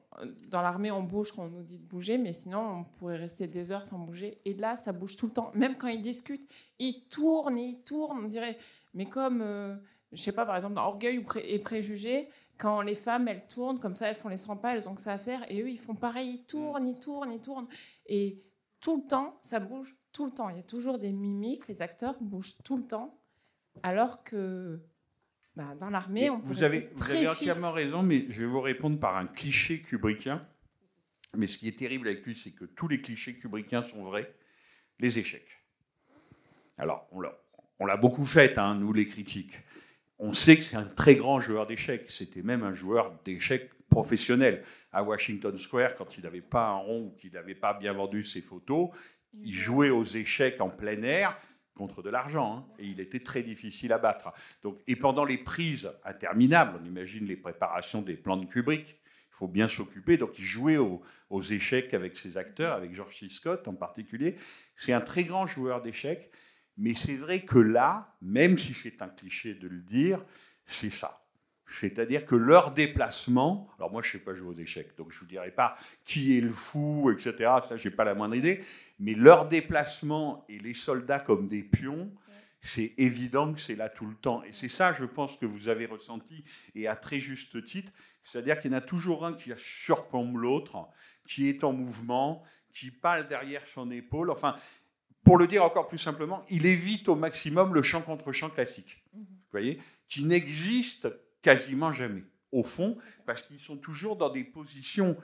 dans 0.47 0.61
l'armée, 0.61 0.91
on 0.91 1.03
bouge 1.03 1.31
quand 1.31 1.45
on 1.45 1.49
nous 1.49 1.63
dit 1.63 1.79
de 1.79 1.85
bouger, 1.85 2.17
mais 2.17 2.33
sinon, 2.33 2.59
on 2.59 2.83
pourrait 2.83 3.17
rester 3.17 3.47
des 3.47 3.71
heures 3.71 3.85
sans 3.85 3.99
bouger. 3.99 4.39
Et 4.45 4.53
là, 4.53 4.75
ça 4.75 4.93
bouge 4.93 5.17
tout 5.17 5.27
le 5.27 5.33
temps. 5.33 5.51
Même 5.55 5.75
quand 5.75 5.87
ils 5.87 6.01
discutent, 6.01 6.47
ils 6.79 7.03
tournent, 7.09 7.57
ils 7.57 7.81
tournent, 7.81 8.25
on 8.25 8.27
dirait. 8.27 8.57
Mais 8.93 9.05
comme, 9.05 9.41
euh, 9.41 9.75
je 10.11 10.21
sais 10.21 10.31
pas, 10.31 10.45
par 10.45 10.55
exemple, 10.55 10.75
dans 10.75 10.85
Orgueil 10.85 11.25
et 11.43 11.59
Préjugés, 11.59 12.29
quand 12.57 12.81
les 12.81 12.95
femmes, 12.95 13.27
elles 13.27 13.45
tournent 13.47 13.79
comme 13.79 13.95
ça, 13.95 14.07
elles 14.07 14.15
font 14.15 14.29
les 14.29 14.37
100 14.37 14.57
pas, 14.57 14.73
elles 14.73 14.87
ont 14.87 14.95
que 14.95 15.01
ça 15.01 15.13
à 15.13 15.17
faire, 15.17 15.43
et 15.51 15.61
eux, 15.61 15.69
ils 15.69 15.79
font 15.79 15.95
pareil, 15.95 16.35
ils 16.35 16.45
tournent, 16.45 16.87
ils 16.87 16.99
tournent, 16.99 17.31
ils 17.31 17.41
tournent. 17.41 17.67
Et 18.05 18.43
tout 18.79 18.97
le 18.97 19.07
temps, 19.07 19.37
ça 19.41 19.59
bouge 19.59 19.97
tout 20.11 20.25
le 20.25 20.31
temps. 20.31 20.49
Il 20.49 20.57
y 20.57 20.59
a 20.59 20.63
toujours 20.63 20.99
des 20.99 21.11
mimiques, 21.11 21.67
les 21.67 21.81
acteurs 21.81 22.15
bougent 22.21 22.57
tout 22.63 22.77
le 22.77 22.85
temps, 22.85 23.17
alors 23.81 24.23
que 24.23 24.79
bah, 25.55 25.75
dans 25.79 25.89
l'armée, 25.89 26.29
on 26.29 26.39
peut 26.39 26.47
Vous 26.47 26.63
avez, 26.63 26.89
vous 26.95 27.11
avez 27.11 27.27
entièrement 27.27 27.71
raison, 27.71 28.03
mais 28.03 28.25
je 28.29 28.41
vais 28.41 28.45
vous 28.45 28.61
répondre 28.61 28.99
par 28.99 29.17
un 29.17 29.27
cliché 29.27 29.81
kubrickien. 29.81 30.45
Mais 31.35 31.47
ce 31.47 31.57
qui 31.57 31.67
est 31.67 31.77
terrible 31.77 32.07
avec 32.07 32.25
lui, 32.25 32.35
c'est 32.35 32.51
que 32.51 32.65
tous 32.65 32.87
les 32.87 33.01
clichés 33.01 33.35
kubrickiens 33.35 33.83
sont 33.83 34.03
vrais. 34.03 34.33
Les 34.99 35.17
échecs. 35.17 35.59
Alors, 36.77 37.07
on 37.79 37.85
l'a 37.85 37.97
beaucoup 37.97 38.25
fait, 38.25 38.57
hein, 38.57 38.75
nous 38.75 38.93
les 38.93 39.05
critiques 39.05 39.59
on 40.19 40.33
sait 40.33 40.55
que 40.57 40.63
c'est 40.63 40.77
un 40.77 40.85
très 40.85 41.15
grand 41.15 41.41
joueur 41.41 41.67
d'échecs. 41.67 42.05
C'était 42.09 42.43
même 42.43 42.63
un 42.63 42.71
joueur 42.71 43.13
d'échecs 43.25 43.69
professionnel. 43.89 44.63
À 44.93 45.03
Washington 45.03 45.57
Square, 45.57 45.95
quand 45.95 46.17
il 46.17 46.23
n'avait 46.23 46.41
pas 46.41 46.69
un 46.69 46.77
rond 46.77 47.07
ou 47.07 47.15
qu'il 47.19 47.33
n'avait 47.33 47.55
pas 47.55 47.73
bien 47.73 47.91
vendu 47.91 48.23
ses 48.23 48.41
photos, 48.41 48.89
il 49.33 49.53
jouait 49.53 49.89
aux 49.89 50.05
échecs 50.05 50.61
en 50.61 50.69
plein 50.69 51.01
air 51.03 51.37
contre 51.75 52.01
de 52.01 52.09
l'argent. 52.09 52.57
Hein, 52.57 52.73
et 52.79 52.85
il 52.85 52.99
était 52.99 53.19
très 53.19 53.43
difficile 53.43 53.93
à 53.93 53.97
battre. 53.97 54.33
Donc, 54.61 54.79
et 54.87 54.95
pendant 54.95 55.25
les 55.25 55.37
prises 55.37 55.91
interminables, 56.05 56.79
on 56.81 56.85
imagine 56.85 57.25
les 57.25 57.37
préparations 57.37 58.01
des 58.01 58.15
plans 58.15 58.37
de 58.37 58.45
Kubrick, 58.45 58.87
il 58.89 59.35
faut 59.35 59.47
bien 59.47 59.67
s'occuper. 59.67 60.17
Donc, 60.17 60.37
il 60.37 60.45
jouait 60.45 60.77
aux, 60.77 61.01
échecs 61.41 61.93
avec 61.93 62.17
ses 62.17 62.37
acteurs, 62.37 62.75
avec 62.75 62.93
George 62.93 63.17
C. 63.19 63.29
Scott 63.29 63.67
en 63.67 63.73
particulier. 63.73 64.35
C'est 64.77 64.93
un 64.93 65.01
très 65.01 65.23
grand 65.23 65.47
joueur 65.47 65.81
d'échecs. 65.81 66.29
Mais 66.77 66.95
c'est 66.95 67.15
vrai 67.15 67.43
que 67.43 67.59
là, 67.59 68.15
même 68.21 68.57
si 68.57 68.73
c'est 68.73 69.01
un 69.01 69.09
cliché 69.09 69.53
de 69.53 69.67
le 69.67 69.81
dire, 69.81 70.19
c'est 70.65 70.89
ça. 70.89 71.22
C'est-à-dire 71.65 72.25
que 72.25 72.35
leur 72.35 72.71
déplacement, 72.71 73.69
alors 73.77 73.91
moi 73.91 74.01
je 74.01 74.09
ne 74.09 74.11
sais 74.13 74.19
pas 74.19 74.33
jouer 74.35 74.49
aux 74.49 74.59
échecs, 74.59 74.97
donc 74.97 75.11
je 75.11 75.17
ne 75.17 75.19
vous 75.21 75.27
dirai 75.27 75.51
pas 75.51 75.75
qui 76.05 76.37
est 76.37 76.41
le 76.41 76.51
fou, 76.51 77.09
etc. 77.11 77.51
Ça, 77.67 77.77
je 77.77 77.87
n'ai 77.87 77.95
pas 77.95 78.03
la 78.03 78.15
moindre 78.15 78.35
idée. 78.35 78.63
Mais 78.99 79.13
leur 79.13 79.47
déplacement 79.47 80.45
et 80.49 80.59
les 80.59 80.73
soldats 80.73 81.19
comme 81.19 81.47
des 81.47 81.63
pions, 81.63 82.11
c'est 82.61 82.93
évident 82.97 83.53
que 83.53 83.59
c'est 83.59 83.75
là 83.75 83.89
tout 83.89 84.05
le 84.05 84.15
temps. 84.15 84.43
Et 84.43 84.53
c'est 84.53 84.69
ça, 84.69 84.93
je 84.93 85.05
pense, 85.05 85.37
que 85.37 85.45
vous 85.45 85.67
avez 85.67 85.85
ressenti, 85.85 86.43
et 86.75 86.87
à 86.87 86.95
très 86.95 87.19
juste 87.19 87.63
titre. 87.65 87.91
C'est-à-dire 88.23 88.59
qu'il 88.61 88.71
y 88.71 88.73
en 88.73 88.77
a 88.77 88.81
toujours 88.81 89.25
un 89.25 89.33
qui 89.33 89.51
surplombe 89.57 90.37
l'autre, 90.37 90.87
qui 91.27 91.49
est 91.49 91.63
en 91.63 91.73
mouvement, 91.73 92.43
qui 92.71 92.89
parle 92.89 93.27
derrière 93.27 93.65
son 93.67 93.91
épaule. 93.91 94.31
Enfin, 94.31 94.55
pour 95.23 95.37
le 95.37 95.47
dire 95.47 95.63
encore 95.63 95.87
plus 95.87 95.97
simplement, 95.97 96.45
il 96.49 96.65
évite 96.65 97.09
au 97.09 97.15
maximum 97.15 97.73
le 97.73 97.81
champ 97.81 98.01
contre 98.01 98.31
champ 98.31 98.49
classique, 98.49 99.03
mhm. 99.13 99.21
vous 99.21 99.51
voyez, 99.51 99.79
qui 100.07 100.23
n'existe 100.23 101.07
quasiment 101.43 101.91
jamais, 101.91 102.23
au 102.51 102.63
fond, 102.63 102.97
parce 103.27 103.43
qu'ils 103.43 103.59
sont 103.59 103.77
toujours 103.77 104.15
dans 104.15 104.31
des 104.31 104.43
positions 104.43 105.15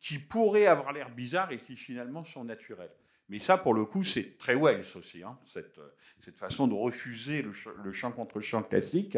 qui 0.00 0.18
pourraient 0.18 0.66
avoir 0.66 0.92
l'air 0.92 1.10
bizarres 1.10 1.50
et 1.50 1.58
qui 1.58 1.76
finalement 1.76 2.22
sont 2.22 2.44
naturelles. 2.44 2.92
Mais 3.28 3.38
ça, 3.38 3.56
pour 3.56 3.74
le 3.74 3.84
coup, 3.84 4.04
c'est 4.04 4.36
très 4.38 4.54
Wells 4.54 4.84
aussi, 4.94 5.22
hein, 5.22 5.38
cette, 5.46 5.80
cette, 6.24 6.36
façon 6.36 6.68
de 6.68 6.74
refuser 6.74 7.42
le, 7.42 7.52
le 7.82 7.92
champ 7.92 8.12
contre 8.12 8.40
champ 8.40 8.62
classique. 8.62 9.16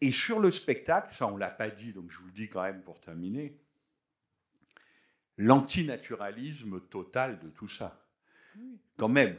Et 0.00 0.12
sur 0.12 0.40
le 0.40 0.50
spectacle, 0.50 1.14
ça 1.14 1.26
on 1.26 1.34
ne 1.34 1.40
l'a 1.40 1.50
pas 1.50 1.70
dit, 1.70 1.92
donc 1.92 2.10
je 2.10 2.18
vous 2.18 2.26
le 2.26 2.32
dis 2.32 2.48
quand 2.48 2.62
même 2.62 2.82
pour 2.82 3.00
terminer, 3.00 3.56
l'antinaturalisme 5.38 6.80
total 6.80 7.38
de 7.38 7.48
tout 7.48 7.68
ça 7.68 8.06
quand 8.96 9.08
même. 9.08 9.36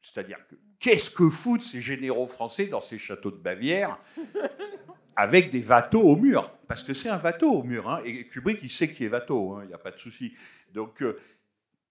C'est-à-dire 0.00 0.38
que 0.48 0.54
qu'est-ce 0.78 1.10
que 1.10 1.28
foutent 1.28 1.62
ces 1.62 1.80
généraux 1.80 2.26
français 2.26 2.66
dans 2.66 2.80
ces 2.80 2.98
châteaux 2.98 3.30
de 3.30 3.36
Bavière? 3.36 3.98
avec 5.16 5.50
des 5.50 5.62
vatos 5.62 6.02
au 6.02 6.16
mur, 6.16 6.52
parce 6.68 6.82
que 6.82 6.94
c'est 6.94 7.08
un 7.08 7.16
vato 7.16 7.50
au 7.50 7.62
mur, 7.62 7.88
hein, 7.90 8.00
et 8.04 8.26
Kubrick, 8.26 8.60
il 8.62 8.70
sait 8.70 8.92
qui 8.92 9.04
est 9.04 9.08
vato, 9.08 9.54
hein, 9.54 9.62
il 9.64 9.68
n'y 9.68 9.74
a 9.74 9.78
pas 9.78 9.90
de 9.90 9.98
souci. 9.98 10.34
Donc, 10.72 11.02
euh, 11.02 11.18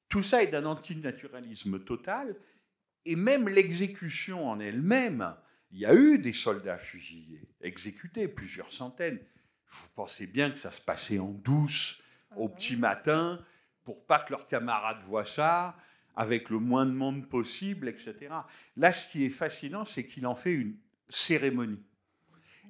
tout 0.07 0.23
ça 0.23 0.43
est 0.43 0.47
d'un 0.47 0.65
antinaturalisme 0.65 1.79
total, 1.79 2.35
et 3.05 3.15
même 3.15 3.49
l'exécution 3.49 4.49
en 4.49 4.59
elle-même, 4.59 5.35
il 5.71 5.79
y 5.79 5.85
a 5.85 5.95
eu 5.95 6.19
des 6.19 6.33
soldats 6.33 6.77
fusillés, 6.77 7.41
exécutés, 7.61 8.27
plusieurs 8.27 8.71
centaines. 8.71 9.19
Vous 9.67 9.87
pensez 9.95 10.27
bien 10.27 10.51
que 10.51 10.57
ça 10.57 10.71
se 10.71 10.81
passait 10.81 11.19
en 11.19 11.31
douce, 11.31 12.01
au 12.35 12.47
petit 12.47 12.77
matin, 12.77 13.43
pour 13.83 14.05
pas 14.05 14.19
que 14.19 14.31
leurs 14.31 14.47
camarades 14.47 15.01
voient 15.01 15.25
ça, 15.25 15.75
avec 16.15 16.49
le 16.49 16.59
moins 16.59 16.85
de 16.85 16.91
monde 16.91 17.27
possible, 17.27 17.89
etc. 17.89 18.33
Là, 18.77 18.93
ce 18.93 19.09
qui 19.11 19.25
est 19.25 19.29
fascinant, 19.29 19.85
c'est 19.85 20.05
qu'il 20.05 20.25
en 20.27 20.35
fait 20.35 20.53
une 20.53 20.75
cérémonie. 21.09 21.83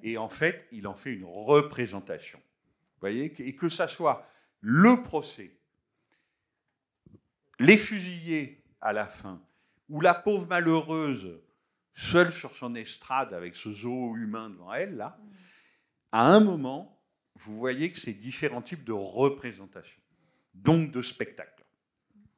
Et 0.02 0.18
en 0.18 0.28
fait, 0.28 0.66
il 0.72 0.86
en 0.86 0.94
fait 0.94 1.12
une 1.12 1.24
représentation. 1.24 2.38
Vous 2.38 3.00
voyez 3.00 3.32
Et 3.46 3.54
que 3.54 3.68
ça 3.68 3.88
soit 3.88 4.26
le 4.60 5.02
procès, 5.02 5.52
les 7.58 7.76
fusillés 7.76 8.62
à 8.80 8.92
la 8.92 9.06
fin, 9.06 9.40
ou 9.88 10.00
la 10.00 10.14
pauvre 10.14 10.46
malheureuse 10.48 11.40
seule 11.94 12.32
sur 12.32 12.54
son 12.54 12.74
estrade 12.74 13.32
avec 13.32 13.56
ce 13.56 13.72
zoo 13.72 14.16
humain 14.16 14.50
devant 14.50 14.72
elle, 14.72 14.96
là, 14.96 15.18
à 16.12 16.32
un 16.34 16.40
moment, 16.40 17.00
vous 17.36 17.56
voyez 17.58 17.90
que 17.90 17.98
c'est 17.98 18.12
différents 18.12 18.62
types 18.62 18.84
de 18.84 18.92
représentations, 18.92 20.00
donc 20.54 20.92
de 20.92 21.02
spectacles. 21.02 21.64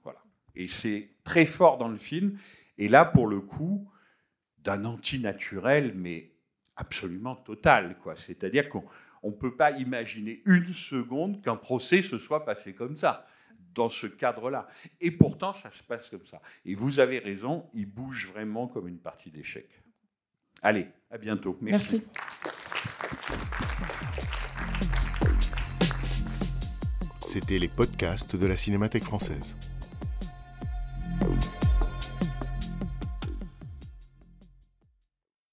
Voilà. 0.03 0.23
Et 0.55 0.69
c'est 0.69 1.11
très 1.25 1.47
fort 1.47 1.79
dans 1.79 1.89
le 1.89 1.99
film. 1.99 2.39
Et 2.79 2.89
là, 2.89 3.05
pour 3.05 3.27
le 3.27 3.41
coup, 3.41 3.91
d'un 4.59 4.85
antinaturel, 4.85 5.95
mais 5.95 6.33
absolument 6.79 7.37
total. 7.37 7.99
Quoi. 8.03 8.17
C'est-à-dire 8.17 8.69
qu'on 8.69 8.85
ne 9.23 9.33
peut 9.33 9.55
pas 9.55 9.73
imaginer 9.73 10.43
une 10.47 10.73
seconde 10.73 11.43
qu'un 11.43 11.57
procès 11.57 12.01
se 12.01 12.17
soit 12.19 12.45
passé 12.47 12.73
comme 12.73 12.97
ça, 12.97 13.27
dans 13.75 13.89
ce 13.89 14.07
cadre-là. 14.07 14.67
Et 15.01 15.11
pourtant, 15.11 15.53
ça 15.53 15.71
se 15.71 15.83
passe 15.83 16.09
comme 16.09 16.25
ça. 16.25 16.41
Et 16.65 16.75
vous 16.75 17.01
avez 17.01 17.19
raison, 17.19 17.69
il 17.75 17.87
bouge 17.87 18.29
vraiment 18.33 18.67
comme 18.69 18.89
une 18.89 19.01
partie 19.01 19.31
d'échec. 19.31 19.69
Allez, 20.63 20.89
à 21.11 21.19
bientôt. 21.19 21.59
Merci. 21.61 22.03
C'était 27.27 27.59
les 27.59 27.69
podcasts 27.69 28.37
de 28.37 28.47
la 28.47 28.57
Cinémathèque 28.57 29.05
française. 29.05 29.57